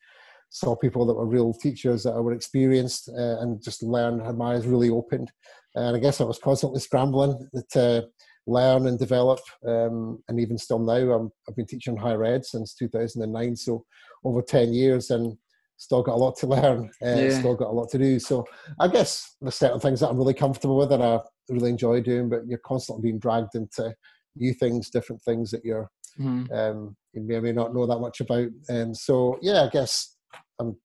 Saw 0.49 0.75
people 0.75 1.05
that 1.05 1.13
were 1.13 1.25
real 1.25 1.53
teachers 1.53 2.03
that 2.03 2.21
were 2.21 2.33
experienced 2.33 3.09
uh, 3.09 3.39
and 3.39 3.63
just 3.63 3.83
learned, 3.83 4.21
had 4.21 4.37
my 4.37 4.55
eyes 4.55 4.67
really 4.67 4.89
opened. 4.89 5.31
And 5.75 5.95
I 5.95 5.99
guess 5.99 6.19
I 6.19 6.25
was 6.25 6.39
constantly 6.39 6.81
scrambling 6.81 7.47
to 7.71 8.07
learn 8.47 8.87
and 8.87 8.99
develop. 8.99 9.39
Um, 9.65 10.21
and 10.27 10.39
even 10.39 10.57
still 10.57 10.79
now, 10.79 10.93
i 10.93 11.23
have 11.47 11.55
been 11.55 11.67
teaching 11.67 11.95
higher 11.95 12.23
ed 12.23 12.45
since 12.45 12.73
2009, 12.73 13.55
so 13.55 13.85
over 14.25 14.41
10 14.41 14.73
years, 14.73 15.09
and 15.09 15.37
still 15.81 16.03
got 16.03 16.13
a 16.13 16.15
lot 16.15 16.37
to 16.37 16.47
learn. 16.47 16.91
Uh, 17.03 17.15
yeah. 17.15 17.39
Still 17.39 17.55
got 17.55 17.69
a 17.69 17.71
lot 17.71 17.89
to 17.89 17.97
do. 17.97 18.19
So 18.19 18.45
I 18.79 18.87
guess 18.87 19.35
there's 19.41 19.55
certain 19.55 19.79
things 19.79 19.99
that 19.99 20.09
I'm 20.09 20.17
really 20.17 20.35
comfortable 20.35 20.77
with 20.77 20.91
and 20.91 21.03
I 21.03 21.19
really 21.49 21.71
enjoy 21.71 22.01
doing, 22.01 22.29
but 22.29 22.45
you're 22.47 22.59
constantly 22.59 23.01
being 23.01 23.19
dragged 23.19 23.55
into 23.55 23.93
new 24.35 24.53
things, 24.53 24.91
different 24.91 25.21
things 25.23 25.49
that 25.51 25.65
you're 25.65 25.89
mm. 26.19 26.51
um, 26.51 26.95
you 27.13 27.21
may 27.21 27.35
or 27.35 27.41
may 27.41 27.51
not 27.51 27.73
know 27.73 27.87
that 27.87 27.99
much 27.99 28.21
about. 28.21 28.47
And 28.69 28.89
um, 28.89 28.93
so 28.93 29.39
yeah, 29.41 29.63
I 29.63 29.69
guess 29.69 30.15
I'm 30.59 30.77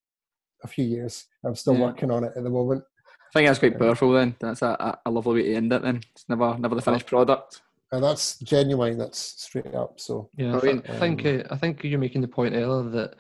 a 0.65 0.67
few 0.67 0.85
years. 0.85 1.27
I'm 1.45 1.55
still 1.55 1.75
yeah. 1.75 1.83
working 1.83 2.11
on 2.11 2.25
it 2.25 2.33
at 2.35 2.43
the 2.43 2.51
moment. 2.51 2.83
I 3.07 3.39
think 3.39 3.49
that's 3.49 3.59
quite 3.59 3.79
powerful. 3.79 4.13
Then 4.13 4.35
that's 4.41 4.63
a, 4.63 4.99
a 5.05 5.11
lovely 5.11 5.43
way 5.43 5.49
to 5.51 5.57
end 5.57 5.73
it. 5.75 5.83
Then 5.83 6.01
it's 6.15 6.25
never 6.29 6.57
never 6.59 6.75
the 6.75 6.81
finished 6.81 7.07
product. 7.07 7.61
And 7.93 8.03
that's 8.03 8.39
genuine. 8.39 8.97
That's 8.97 9.19
straight 9.19 9.75
up. 9.75 10.01
So 10.01 10.31
yeah, 10.37 10.57
I, 10.57 10.61
th- 10.61 10.89
I 10.89 10.99
think 10.99 11.27
uh, 11.27 11.43
I 11.51 11.57
think 11.59 11.85
you're 11.85 11.99
making 11.99 12.23
the 12.23 12.29
point 12.29 12.55
earlier 12.55 12.91
that 12.91 13.17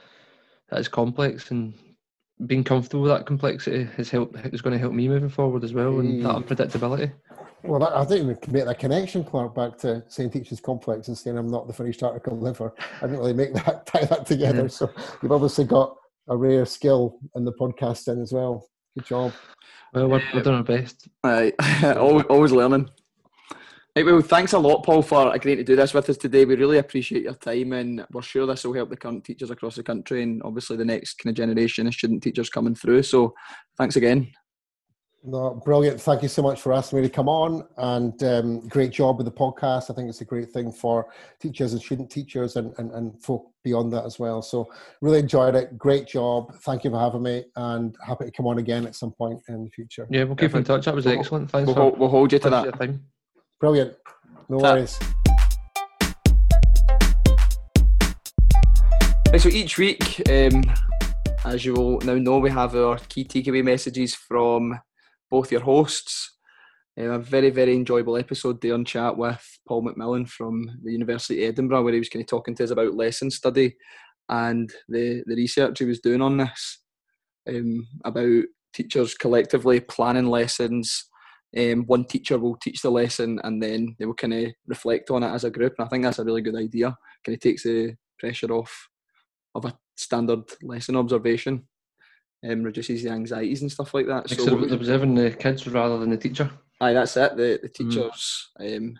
that 0.68 0.80
is 0.80 0.88
complex 0.88 1.50
and 1.50 1.74
being 2.46 2.64
comfortable 2.64 3.02
with 3.02 3.12
that 3.12 3.26
complexity 3.26 3.88
has 3.96 4.10
helped 4.10 4.36
is 4.52 4.60
going 4.60 4.72
to 4.72 4.78
help 4.78 4.92
me 4.92 5.08
moving 5.08 5.28
forward 5.28 5.64
as 5.64 5.72
well 5.72 6.00
and 6.00 6.24
that 6.24 6.34
mm. 6.34 6.44
unpredictability. 6.44 7.12
Well, 7.62 7.80
that, 7.80 7.96
I 7.96 8.04
think 8.04 8.28
we 8.28 8.34
can 8.34 8.52
make 8.52 8.66
that 8.66 8.78
connection, 8.78 9.24
Clark, 9.24 9.54
back 9.54 9.78
to 9.78 10.04
saying 10.08 10.30
teachers 10.30 10.60
complex 10.60 11.08
and 11.08 11.16
saying 11.16 11.38
I'm 11.38 11.48
not 11.48 11.66
the 11.66 11.72
finished 11.72 12.02
article 12.02 12.38
liver. 12.38 12.74
I 12.98 13.06
didn't 13.06 13.18
really 13.18 13.32
make 13.32 13.54
that 13.54 13.86
tie 13.86 14.04
that 14.04 14.26
together. 14.26 14.62
Yeah. 14.62 14.68
So 14.68 14.90
you've 15.22 15.32
obviously 15.32 15.64
got 15.64 15.96
a 16.28 16.36
rare 16.36 16.66
skill 16.66 17.18
in 17.34 17.44
the 17.44 17.52
podcasting 17.52 18.22
as 18.22 18.32
well. 18.32 18.68
Good 18.96 19.06
job. 19.06 19.32
Well, 19.94 20.08
we're, 20.08 20.22
we're 20.34 20.42
doing 20.42 20.56
our 20.56 20.62
best. 20.62 21.08
Right, 21.24 21.54
always, 21.96 22.24
always 22.26 22.52
learning. 22.52 22.90
Right, 23.96 24.04
well, 24.04 24.20
thanks 24.20 24.52
a 24.52 24.58
lot, 24.58 24.84
Paul, 24.84 25.00
for 25.00 25.34
agreeing 25.34 25.56
to 25.56 25.64
do 25.64 25.74
this 25.74 25.94
with 25.94 26.10
us 26.10 26.18
today. 26.18 26.44
We 26.44 26.54
really 26.54 26.76
appreciate 26.76 27.22
your 27.22 27.32
time, 27.32 27.72
and 27.72 28.04
we're 28.12 28.20
sure 28.20 28.44
this 28.44 28.62
will 28.62 28.74
help 28.74 28.90
the 28.90 28.96
current 28.96 29.24
teachers 29.24 29.50
across 29.50 29.76
the 29.76 29.82
country, 29.82 30.22
and 30.22 30.42
obviously 30.42 30.76
the 30.76 30.84
next 30.84 31.14
kind 31.14 31.30
of 31.30 31.36
generation 31.36 31.86
of 31.86 31.94
student 31.94 32.22
teachers 32.22 32.50
coming 32.50 32.74
through. 32.74 33.04
So, 33.04 33.32
thanks 33.78 33.96
again. 33.96 34.30
No, 35.24 35.60
brilliant. 35.64 35.98
Thank 35.98 36.22
you 36.22 36.28
so 36.28 36.42
much 36.42 36.60
for 36.60 36.74
asking 36.74 37.00
me 37.00 37.08
to 37.08 37.12
come 37.12 37.28
on 37.28 37.66
and 37.78 38.22
um, 38.22 38.68
great 38.68 38.92
job 38.92 39.16
with 39.16 39.24
the 39.24 39.32
podcast. 39.32 39.90
I 39.90 39.94
think 39.94 40.10
it's 40.10 40.20
a 40.20 40.26
great 40.26 40.50
thing 40.50 40.70
for 40.70 41.06
teachers 41.40 41.72
and 41.72 41.80
student 41.80 42.10
teachers 42.10 42.56
and, 42.56 42.74
and, 42.78 42.92
and 42.92 43.20
folk 43.24 43.50
beyond 43.64 43.92
that 43.94 44.04
as 44.04 44.20
well. 44.20 44.40
So 44.40 44.70
really 45.00 45.18
enjoyed 45.18 45.56
it. 45.56 45.76
Great 45.78 46.06
job. 46.06 46.54
Thank 46.60 46.84
you 46.84 46.90
for 46.90 47.00
having 47.00 47.24
me 47.24 47.44
and 47.56 47.96
happy 48.06 48.26
to 48.26 48.30
come 48.30 48.46
on 48.46 48.58
again 48.58 48.86
at 48.86 48.94
some 48.94 49.10
point 49.10 49.40
in 49.48 49.64
the 49.64 49.70
future. 49.70 50.06
Yeah, 50.10 50.24
we'll 50.24 50.36
keep 50.36 50.54
in 50.54 50.62
touch. 50.62 50.84
That 50.84 50.94
was 50.94 51.08
excellent. 51.08 51.50
Thanks. 51.50 51.66
We'll, 51.66 51.90
for, 51.90 51.98
we'll 51.98 52.08
hold 52.08 52.32
you 52.32 52.38
to 52.38 52.50
that. 52.50 52.78
Brilliant. 53.58 53.94
No 54.50 54.58
worries. 54.58 54.98
Right, 59.32 59.40
so 59.40 59.48
each 59.48 59.78
week, 59.78 60.22
um, 60.30 60.62
as 61.44 61.64
you 61.64 61.72
will 61.72 61.98
now 62.00 62.14
know, 62.14 62.38
we 62.38 62.50
have 62.50 62.76
our 62.76 62.98
key 63.08 63.24
takeaway 63.24 63.64
messages 63.64 64.14
from 64.14 64.78
both 65.30 65.50
your 65.50 65.62
hosts. 65.62 66.36
Uh, 66.98 67.10
a 67.10 67.18
very, 67.18 67.50
very 67.50 67.74
enjoyable 67.74 68.18
episode 68.18 68.60
there 68.60 68.74
on 68.74 68.84
chat 68.84 69.16
with 69.16 69.42
Paul 69.66 69.84
McMillan 69.84 70.28
from 70.28 70.78
the 70.82 70.92
University 70.92 71.44
of 71.44 71.50
Edinburgh, 71.50 71.82
where 71.82 71.92
he 71.94 71.98
was 71.98 72.08
kind 72.10 72.22
of 72.22 72.28
talking 72.28 72.54
to 72.56 72.64
us 72.64 72.70
about 72.70 72.94
lesson 72.94 73.30
study 73.30 73.74
and 74.28 74.70
the, 74.88 75.22
the 75.26 75.34
research 75.34 75.78
he 75.78 75.84
was 75.86 76.00
doing 76.00 76.20
on 76.20 76.36
this 76.36 76.80
um, 77.48 77.86
about 78.04 78.42
teachers 78.74 79.14
collectively 79.14 79.80
planning 79.80 80.26
lessons. 80.26 81.08
Um, 81.56 81.84
one 81.86 82.04
teacher 82.04 82.38
will 82.38 82.56
teach 82.56 82.82
the 82.82 82.90
lesson 82.90 83.40
and 83.44 83.62
then 83.62 83.96
they 83.98 84.04
will 84.04 84.14
kind 84.14 84.34
of 84.34 84.52
reflect 84.66 85.10
on 85.10 85.22
it 85.22 85.32
as 85.32 85.44
a 85.44 85.50
group. 85.50 85.74
And 85.78 85.86
I 85.86 85.88
think 85.88 86.04
that's 86.04 86.18
a 86.18 86.24
really 86.24 86.42
good 86.42 86.56
idea. 86.56 86.96
Kind 87.24 87.34
of 87.34 87.40
takes 87.40 87.62
the 87.62 87.94
pressure 88.18 88.52
off 88.52 88.88
of 89.54 89.64
a 89.64 89.78
standard 89.96 90.42
lesson 90.62 90.96
observation 90.96 91.66
um, 92.48 92.62
reduces 92.62 93.02
the 93.02 93.10
anxieties 93.10 93.62
and 93.62 93.72
stuff 93.72 93.94
like 93.94 94.06
that. 94.06 94.28
So 94.30 94.64
even 94.64 95.14
the 95.14 95.30
kids 95.30 95.66
rather 95.66 95.98
than 95.98 96.10
the 96.10 96.16
teacher. 96.16 96.50
Aye, 96.80 96.92
that's 96.92 97.16
it. 97.16 97.36
The 97.36 97.58
the 97.62 97.68
mm. 97.68 97.74
teachers, 97.74 98.50
mm. 98.60 98.76
um, 98.76 98.98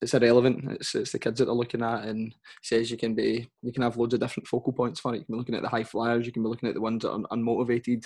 it's 0.00 0.14
irrelevant. 0.14 0.70
It's 0.72 0.94
it's 0.94 1.12
the 1.12 1.18
kids 1.18 1.38
that 1.38 1.46
they're 1.46 1.54
looking 1.54 1.82
at, 1.82 2.04
and 2.04 2.34
says 2.62 2.90
you 2.90 2.96
can 2.96 3.14
be 3.14 3.48
you 3.62 3.72
can 3.72 3.82
have 3.82 3.96
loads 3.96 4.14
of 4.14 4.20
different 4.20 4.46
focal 4.46 4.72
points 4.72 5.00
for 5.00 5.14
it. 5.14 5.18
You 5.18 5.24
can 5.24 5.34
be 5.34 5.38
looking 5.38 5.54
at 5.56 5.62
the 5.62 5.68
high 5.68 5.84
flyers, 5.84 6.26
you 6.26 6.32
can 6.32 6.42
be 6.42 6.48
looking 6.48 6.68
at 6.68 6.74
the 6.74 6.80
ones 6.80 7.02
that 7.02 7.12
are 7.12 7.18
unmotivated, 7.32 8.04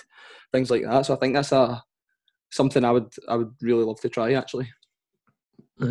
things 0.51 0.71
like 0.71 0.83
that. 0.83 1.05
So 1.05 1.13
I 1.13 1.17
think 1.17 1.35
that's 1.35 1.51
a 1.51 1.83
something 2.49 2.83
I 2.83 2.91
would 2.91 3.13
I 3.27 3.35
would 3.35 3.53
really 3.61 3.83
love 3.83 3.99
to 4.01 4.09
try 4.09 4.33
actually. 4.33 4.69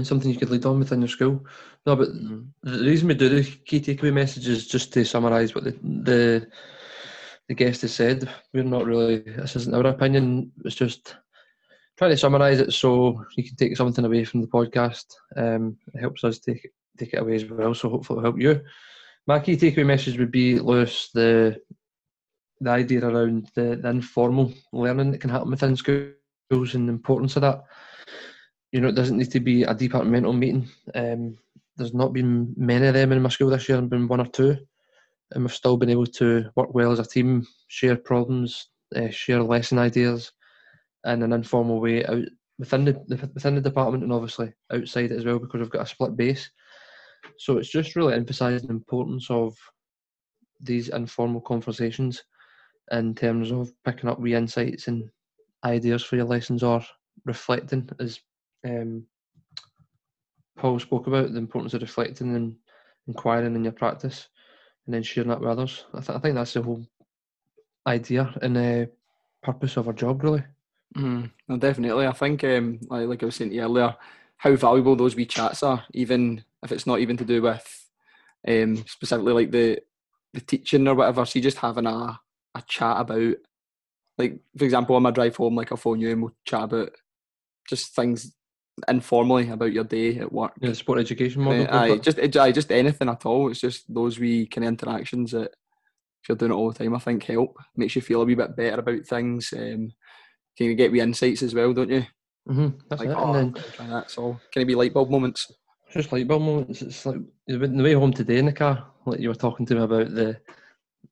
something 0.02 0.30
you 0.30 0.38
could 0.38 0.50
lead 0.50 0.66
on 0.66 0.78
within 0.78 1.00
your 1.00 1.08
school. 1.08 1.44
No, 1.86 1.96
but 1.96 2.08
mm. 2.08 2.46
the 2.62 2.84
reason 2.84 3.08
we 3.08 3.14
do 3.14 3.28
the 3.28 3.42
key 3.42 3.80
takeaway 3.80 4.12
message 4.12 4.48
is 4.48 4.66
just 4.66 4.92
to 4.92 5.04
summarise 5.04 5.54
what 5.54 5.64
the 5.64 5.72
the 5.82 6.48
the 7.48 7.54
guest 7.54 7.82
has 7.82 7.94
said, 7.94 8.28
we're 8.52 8.62
not 8.62 8.84
really. 8.84 9.20
This 9.20 9.56
isn't 9.56 9.74
our 9.74 9.86
opinion. 9.86 10.52
It's 10.64 10.74
just 10.74 11.16
trying 11.96 12.10
to 12.10 12.16
summarise 12.16 12.60
it 12.60 12.72
so 12.72 13.24
you 13.36 13.44
can 13.44 13.56
take 13.56 13.76
something 13.76 14.04
away 14.04 14.24
from 14.24 14.42
the 14.42 14.46
podcast. 14.46 15.06
Um, 15.36 15.78
it 15.94 16.00
helps 16.00 16.24
us 16.24 16.38
take 16.38 16.70
take 16.98 17.14
it 17.14 17.20
away 17.20 17.36
as 17.36 17.46
well. 17.46 17.74
So 17.74 17.88
hopefully 17.88 18.18
it'll 18.18 18.32
help 18.32 18.40
you. 18.40 18.60
My 19.26 19.40
key 19.40 19.56
takeaway 19.56 19.86
message 19.86 20.18
would 20.18 20.30
be, 20.30 20.58
Lewis, 20.58 21.10
the 21.12 21.58
the 22.60 22.70
idea 22.70 23.06
around 23.06 23.50
the, 23.54 23.78
the 23.80 23.88
informal 23.88 24.52
learning 24.72 25.12
that 25.12 25.20
can 25.20 25.30
happen 25.30 25.50
within 25.50 25.76
and 26.50 26.88
the 26.88 26.92
importance 26.92 27.36
of 27.36 27.42
that. 27.42 27.62
You 28.72 28.80
know, 28.80 28.88
it 28.88 28.94
doesn't 28.94 29.16
need 29.16 29.30
to 29.32 29.40
be 29.40 29.62
a 29.62 29.74
departmental 29.74 30.32
meeting. 30.32 30.68
Um, 30.94 31.36
there's 31.76 31.94
not 31.94 32.12
been 32.12 32.54
many 32.56 32.86
of 32.86 32.94
them 32.94 33.12
in 33.12 33.22
my 33.22 33.28
school 33.28 33.50
this 33.50 33.68
year, 33.68 33.78
and 33.78 33.88
been 33.88 34.08
one 34.08 34.20
or 34.20 34.26
two, 34.26 34.58
and 35.32 35.44
we've 35.44 35.54
still 35.54 35.76
been 35.76 35.90
able 35.90 36.06
to 36.06 36.50
work 36.56 36.74
well 36.74 36.92
as 36.92 36.98
a 36.98 37.04
team, 37.04 37.46
share 37.68 37.96
problems, 37.96 38.68
uh, 38.96 39.08
share 39.10 39.42
lesson 39.42 39.78
ideas, 39.78 40.32
in 41.06 41.22
an 41.22 41.32
informal 41.32 41.80
way 41.80 42.04
out 42.06 42.24
within 42.58 42.84
the 42.84 43.30
within 43.34 43.54
the 43.54 43.60
department 43.60 44.02
and 44.02 44.12
obviously 44.12 44.52
outside 44.72 45.12
as 45.12 45.24
well 45.24 45.38
because 45.38 45.60
we've 45.60 45.70
got 45.70 45.82
a 45.82 45.86
split 45.86 46.16
base. 46.16 46.50
So 47.38 47.58
it's 47.58 47.70
just 47.70 47.94
really 47.94 48.14
emphasising 48.14 48.68
the 48.68 48.74
importance 48.74 49.30
of 49.30 49.56
these 50.60 50.88
informal 50.88 51.40
conversations 51.40 52.22
in 52.90 53.14
terms 53.14 53.52
of 53.52 53.70
picking 53.84 54.08
up 54.08 54.18
wee 54.18 54.34
insights 54.34 54.88
and 54.88 55.08
ideas 55.64 56.02
for 56.02 56.16
your 56.16 56.24
lessons 56.24 56.62
or 56.62 56.82
reflecting 57.24 57.88
as 58.00 58.20
um, 58.64 59.04
Paul 60.56 60.78
spoke 60.78 61.06
about 61.06 61.32
the 61.32 61.38
importance 61.38 61.74
of 61.74 61.82
reflecting 61.82 62.34
and 62.34 62.56
inquiring 63.06 63.54
in 63.54 63.64
your 63.64 63.72
practice 63.72 64.28
and 64.86 64.94
then 64.94 65.02
sharing 65.02 65.28
that 65.28 65.40
with 65.40 65.48
others. 65.48 65.84
I, 65.94 66.00
th- 66.00 66.16
I 66.16 66.18
think 66.18 66.34
that's 66.34 66.54
the 66.54 66.62
whole 66.62 66.84
idea 67.86 68.34
and 68.42 68.56
uh, 68.56 68.86
purpose 69.42 69.76
of 69.76 69.86
our 69.86 69.92
job 69.92 70.22
really. 70.22 70.42
Mm, 70.96 71.30
no, 71.48 71.56
definitely. 71.58 72.06
I 72.06 72.12
think, 72.12 72.44
um, 72.44 72.80
like, 72.88 73.06
like 73.06 73.22
I 73.22 73.26
was 73.26 73.36
saying 73.36 73.58
earlier, 73.58 73.94
how 74.36 74.54
valuable 74.56 74.96
those 74.96 75.14
wee 75.14 75.26
chats 75.26 75.62
are, 75.62 75.84
even 75.92 76.44
if 76.62 76.72
it's 76.72 76.86
not 76.86 77.00
even 77.00 77.16
to 77.18 77.24
do 77.24 77.42
with 77.42 77.90
um, 78.46 78.76
specifically 78.86 79.32
like 79.32 79.50
the 79.50 79.80
the 80.34 80.40
teaching 80.40 80.86
or 80.86 80.94
whatever. 80.94 81.24
So 81.24 81.40
just 81.40 81.58
having 81.58 81.86
a 81.86 82.18
a 82.54 82.62
chat 82.66 83.00
about, 83.00 83.34
like 84.18 84.40
for 84.56 84.64
example, 84.64 84.96
on 84.96 85.02
my 85.02 85.10
drive 85.10 85.36
home, 85.36 85.54
like 85.54 85.70
I'll 85.72 85.78
phone 85.78 86.00
you 86.00 86.10
and 86.10 86.22
we'll 86.22 86.34
chat 86.44 86.64
about 86.64 86.90
just 87.68 87.94
things 87.94 88.34
informally 88.86 89.48
about 89.50 89.72
your 89.72 89.84
day 89.84 90.18
at 90.18 90.32
work. 90.32 90.52
Yeah, 90.60 90.72
sport 90.72 90.98
education 90.98 91.42
model. 91.42 91.66
Uh, 91.68 91.78
aye, 91.78 91.98
just 91.98 92.18
aye, 92.18 92.52
just 92.52 92.72
anything 92.72 93.08
at 93.08 93.26
all. 93.26 93.50
It's 93.50 93.60
just 93.60 93.92
those 93.92 94.18
wee 94.18 94.46
kind 94.46 94.64
of 94.64 94.68
interactions 94.68 95.32
that 95.32 95.52
if 96.22 96.28
you're 96.28 96.36
doing 96.36 96.52
it 96.52 96.54
all 96.54 96.70
the 96.70 96.78
time, 96.78 96.94
I 96.94 96.98
think 96.98 97.24
help 97.24 97.56
makes 97.76 97.96
you 97.96 98.02
feel 98.02 98.22
a 98.22 98.24
wee 98.24 98.34
bit 98.34 98.56
better 98.56 98.80
about 98.80 99.06
things. 99.06 99.52
Um, 99.56 99.92
can 100.56 100.66
you 100.66 100.74
get 100.74 100.90
wee 100.90 101.00
insights 101.00 101.42
as 101.42 101.54
well, 101.54 101.72
don't 101.72 101.90
you? 101.90 102.04
Mm-hmm, 102.48 102.68
that's 102.88 103.00
like, 103.00 103.10
it. 103.10 103.16
Oh, 103.16 103.34
and 103.34 103.54
then 103.54 103.62
try 103.72 103.86
that. 103.86 104.10
So 104.10 104.38
can 104.52 104.62
it 104.62 104.66
be 104.66 104.74
light 104.74 104.94
bulb 104.94 105.10
moments? 105.10 105.52
Just 105.92 106.12
light 106.12 106.26
bulb 106.26 106.42
moments. 106.42 106.82
It's 106.82 107.06
like 107.06 107.18
the 107.46 107.58
way 107.58 107.92
home 107.92 108.12
today 108.12 108.38
in 108.38 108.46
the 108.46 108.52
car, 108.52 108.86
like 109.06 109.20
you 109.20 109.28
were 109.28 109.34
talking 109.34 109.66
to 109.66 109.74
me 109.74 109.82
about 109.82 110.14
the 110.14 110.40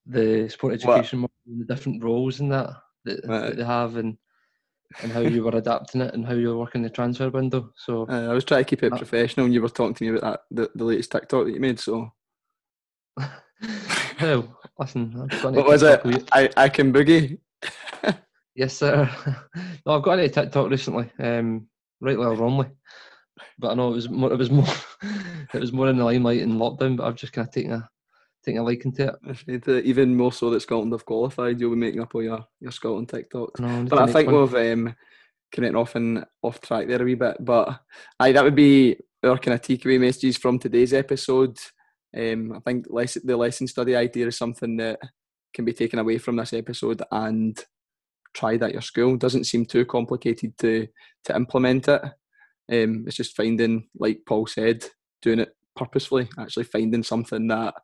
the 0.07 0.49
sport 0.49 0.75
education 0.75 1.21
model, 1.21 1.35
the 1.47 1.65
different 1.65 2.03
roles 2.03 2.41
in 2.41 2.49
that 2.49 2.71
that, 3.07 3.27
right. 3.27 3.41
that, 3.41 3.57
they 3.57 3.65
have, 3.65 3.97
and 3.97 4.17
and 5.03 5.11
how 5.11 5.21
you 5.21 5.43
were 5.43 5.51
adapting 5.51 6.01
it 6.01 6.15
and 6.15 6.25
how 6.25 6.35
you 6.35 6.49
were 6.49 6.59
working 6.59 6.83
the 6.83 6.91
transfer 6.91 7.29
window. 7.29 7.73
So 7.77 8.07
uh, 8.09 8.29
I 8.31 8.33
was 8.33 8.45
trying 8.45 8.65
to 8.65 8.69
keep 8.69 8.83
it 8.83 8.91
that, 8.91 8.99
professional, 8.99 9.47
and 9.47 9.55
you 9.55 9.63
were 9.63 9.69
talking 9.69 9.95
to 9.95 10.05
me 10.05 10.19
about 10.19 10.43
that 10.51 10.73
the, 10.75 10.79
the 10.79 10.85
latest 10.85 11.13
TikTok 11.13 11.47
that 11.47 11.55
you 11.55 11.61
made. 11.61 11.81
So. 11.81 12.13
Hell, 14.19 14.59
listen. 14.79 15.29
What 15.43 15.67
was 15.67 15.83
it? 15.83 16.01
I 16.33 16.51
I 16.57 16.69
can 16.69 16.93
boogie. 16.93 17.39
Yes, 18.57 18.73
sir. 18.73 19.09
no, 19.85 19.93
I've 19.93 20.03
got 20.03 20.19
into 20.19 20.31
TikTok 20.31 20.71
recently, 20.71 21.11
um, 21.19 21.69
rightly 22.01 22.25
or 22.25 22.35
wrongly, 22.35 22.69
but 23.59 23.71
I 23.71 23.75
know 23.75 23.91
it 23.91 23.97
was 23.97 24.09
more, 24.09 24.33
it 24.33 24.39
was 24.39 24.51
more, 24.51 24.67
it 25.53 25.61
was 25.61 25.75
more 25.75 25.89
in 25.91 25.99
the 25.99 26.05
limelight 26.05 26.41
in 26.41 26.57
lockdown. 26.57 26.97
But 26.97 27.07
I've 27.07 27.17
just 27.17 27.35
kind 27.35 27.47
of 27.47 27.53
taken 27.53 27.73
a 27.73 27.89
taken 28.47 28.61
a 28.61 28.65
liking 28.65 28.93
to 28.93 29.19
it. 29.47 29.85
Even 29.85 30.17
more 30.17 30.33
so 30.33 30.51
that 30.51 30.61
Scotland 30.61 30.93
have 30.93 31.05
qualified, 31.05 31.61
you'll 31.61 31.71
be 31.71 31.77
making 31.77 32.01
up 32.01 32.15
all 32.15 32.23
your 32.23 32.47
your 32.61 32.73
Scotland 32.73 33.09
TikToks. 33.09 33.61
No, 33.61 33.85
but 33.89 33.99
I 33.99 34.13
think 34.13 34.31
we've 34.31 34.55
um, 34.55 34.95
connecting 35.53 35.77
off 35.77 35.95
and 35.97 36.25
off 36.43 36.61
track 36.61 36.87
there 36.87 37.03
a 37.03 37.05
wee 37.05 37.15
bit. 37.15 37.37
But 37.41 37.81
aye, 38.21 38.33
that 38.33 38.45
would 38.45 38.55
be 38.55 38.97
our 39.23 39.39
kind 39.39 39.55
of 39.55 39.63
takeaway 39.63 40.01
messages 40.01 40.37
from 40.37 40.59
today's 40.59 40.93
episode. 40.93 41.59
Um, 42.17 42.53
I 42.53 42.61
think 42.61 42.87
lesson, 42.89 43.23
the 43.25 43.37
lesson 43.37 43.67
study 43.67 43.97
idea 43.97 44.29
is 44.29 44.39
something 44.39 44.77
that 44.79 45.01
can 45.53 45.65
be 45.65 45.73
taken 45.73 45.99
away 45.99 46.19
from 46.19 46.37
this 46.37 46.53
episode 46.53 47.03
and 47.11 47.63
tried 48.33 48.63
at 48.63 48.73
your 48.73 48.83
school. 48.83 49.17
Doesn't 49.17 49.45
seem 49.45 49.67
too 49.67 49.85
complicated 49.85 50.57
to 50.59 50.87
to 51.25 51.37
implement 51.37 51.89
it. 51.89 52.03
Um, 52.73 53.05
it's 53.07 53.17
just 53.17 53.37
finding, 53.37 53.89
like 53.99 54.21
Paul 54.27 54.47
said, 54.47 54.85
doing 55.21 55.41
it 55.41 55.55
purposefully. 55.75 56.29
Actually 56.39 56.65
finding 56.65 57.03
something 57.03 57.49
that 57.49 57.75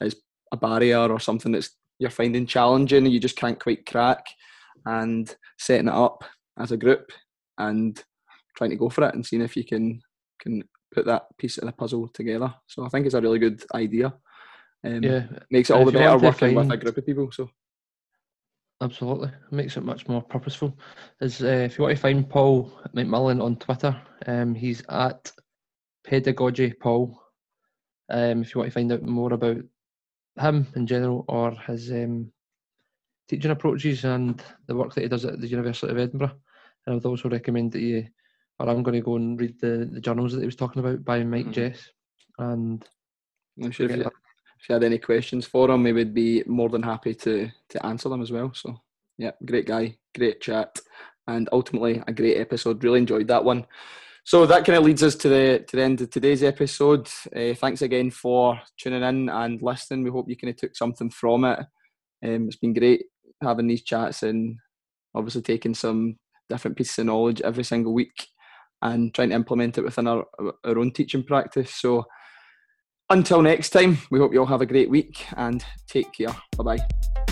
is 0.00 0.16
a 0.52 0.56
barrier 0.56 1.10
or 1.10 1.20
something 1.20 1.52
that's 1.52 1.70
you're 1.98 2.10
finding 2.10 2.46
challenging 2.46 3.04
and 3.04 3.12
you 3.12 3.20
just 3.20 3.36
can't 3.36 3.60
quite 3.60 3.86
crack, 3.86 4.24
and 4.86 5.34
setting 5.58 5.88
it 5.88 5.94
up 5.94 6.24
as 6.58 6.72
a 6.72 6.76
group 6.76 7.12
and 7.58 8.02
trying 8.56 8.70
to 8.70 8.76
go 8.76 8.88
for 8.88 9.06
it 9.06 9.14
and 9.14 9.24
seeing 9.24 9.42
if 9.42 9.56
you 9.56 9.64
can 9.64 10.00
can 10.40 10.62
put 10.92 11.06
that 11.06 11.26
piece 11.38 11.58
of 11.58 11.66
the 11.66 11.72
puzzle 11.72 12.08
together. 12.08 12.52
So 12.66 12.84
I 12.84 12.88
think 12.88 13.06
it's 13.06 13.14
a 13.14 13.20
really 13.20 13.38
good 13.38 13.62
idea. 13.74 14.14
Um, 14.84 15.02
yeah, 15.02 15.26
makes 15.50 15.70
it 15.70 15.74
all 15.74 15.84
the 15.84 15.92
better 15.92 16.16
working 16.16 16.54
find, 16.54 16.56
with 16.56 16.70
a 16.70 16.76
group 16.76 16.96
of 16.96 17.06
people. 17.06 17.30
So 17.30 17.50
Absolutely, 18.82 19.28
it 19.28 19.52
makes 19.52 19.76
it 19.76 19.84
much 19.84 20.08
more 20.08 20.22
purposeful. 20.22 20.76
As 21.20 21.42
uh, 21.42 21.46
if 21.46 21.76
you 21.76 21.84
want 21.84 21.96
to 21.96 22.00
find 22.00 22.28
Paul 22.28 22.72
McMillan 22.96 23.42
on 23.42 23.56
Twitter, 23.56 24.00
um, 24.26 24.54
he's 24.54 24.82
at 24.88 25.30
Pedagogy 26.06 26.72
Paul. 26.72 27.20
Um, 28.08 28.40
if 28.40 28.54
you 28.54 28.58
want 28.58 28.70
to 28.70 28.74
find 28.74 28.90
out 28.90 29.02
more 29.02 29.34
about 29.34 29.58
him 30.40 30.66
in 30.74 30.86
general 30.86 31.24
or 31.28 31.52
his 31.52 31.90
um, 31.90 32.32
teaching 33.28 33.50
approaches 33.50 34.04
and 34.04 34.42
the 34.66 34.74
work 34.74 34.94
that 34.94 35.02
he 35.02 35.08
does 35.08 35.24
at 35.24 35.40
the 35.40 35.46
University 35.46 35.92
of 35.92 35.98
Edinburgh, 35.98 36.36
And 36.84 36.92
I 36.92 36.94
would 36.94 37.06
also 37.06 37.28
recommend 37.28 37.72
that 37.72 37.80
you, 37.80 38.06
or 38.58 38.68
I'm 38.68 38.82
going 38.82 38.96
to 38.96 39.04
go 39.04 39.16
and 39.16 39.40
read 39.40 39.60
the, 39.60 39.88
the 39.90 40.00
journals 40.00 40.32
that 40.32 40.40
he 40.40 40.46
was 40.46 40.56
talking 40.56 40.80
about 40.80 41.04
by 41.04 41.22
Mike 41.22 41.46
mm-hmm. 41.46 41.52
Jess. 41.52 41.90
And 42.38 42.84
I'm 43.62 43.70
sure 43.70 43.88
if 43.88 43.96
you, 43.96 44.02
if 44.02 44.68
you 44.68 44.72
had 44.74 44.84
any 44.84 44.98
questions 44.98 45.46
for 45.46 45.70
him, 45.70 45.84
we 45.84 45.92
would 45.92 46.12
be 46.14 46.42
more 46.46 46.68
than 46.68 46.82
happy 46.82 47.14
to 47.14 47.50
to 47.68 47.86
answer 47.86 48.08
them 48.08 48.22
as 48.22 48.30
well. 48.30 48.52
So 48.54 48.80
yeah, 49.18 49.32
great 49.44 49.66
guy, 49.66 49.96
great 50.16 50.40
chat, 50.40 50.78
and 51.26 51.48
ultimately 51.52 52.02
a 52.06 52.12
great 52.12 52.38
episode. 52.38 52.82
Really 52.82 52.98
enjoyed 53.00 53.28
that 53.28 53.44
one. 53.44 53.66
So 54.24 54.46
that 54.46 54.64
kind 54.64 54.78
of 54.78 54.84
leads 54.84 55.02
us 55.02 55.14
to 55.16 55.28
the 55.28 55.64
to 55.66 55.76
the 55.76 55.82
end 55.82 56.00
of 56.00 56.10
today's 56.10 56.42
episode. 56.42 57.08
Uh, 57.34 57.54
thanks 57.54 57.82
again 57.82 58.10
for 58.10 58.60
tuning 58.78 59.02
in 59.02 59.28
and 59.28 59.60
listening. 59.62 60.04
We 60.04 60.10
hope 60.10 60.26
you 60.28 60.36
kind 60.36 60.50
of 60.50 60.56
took 60.56 60.76
something 60.76 61.10
from 61.10 61.44
it. 61.44 61.58
Um, 62.24 62.46
it's 62.46 62.56
been 62.56 62.74
great 62.74 63.04
having 63.42 63.66
these 63.66 63.82
chats 63.82 64.22
and 64.22 64.56
obviously 65.14 65.42
taking 65.42 65.74
some 65.74 66.16
different 66.48 66.76
pieces 66.76 66.98
of 66.98 67.06
knowledge 67.06 67.40
every 67.40 67.64
single 67.64 67.94
week 67.94 68.26
and 68.82 69.14
trying 69.14 69.30
to 69.30 69.34
implement 69.34 69.78
it 69.78 69.84
within 69.84 70.06
our 70.06 70.24
our 70.64 70.78
own 70.78 70.92
teaching 70.92 71.24
practice. 71.24 71.74
So 71.74 72.04
until 73.08 73.42
next 73.42 73.70
time, 73.70 73.98
we 74.10 74.18
hope 74.18 74.32
you 74.32 74.40
all 74.40 74.46
have 74.46 74.62
a 74.62 74.66
great 74.66 74.90
week 74.90 75.26
and 75.36 75.64
take 75.88 76.12
care. 76.12 76.34
Bye 76.56 76.76
bye. 76.76 77.26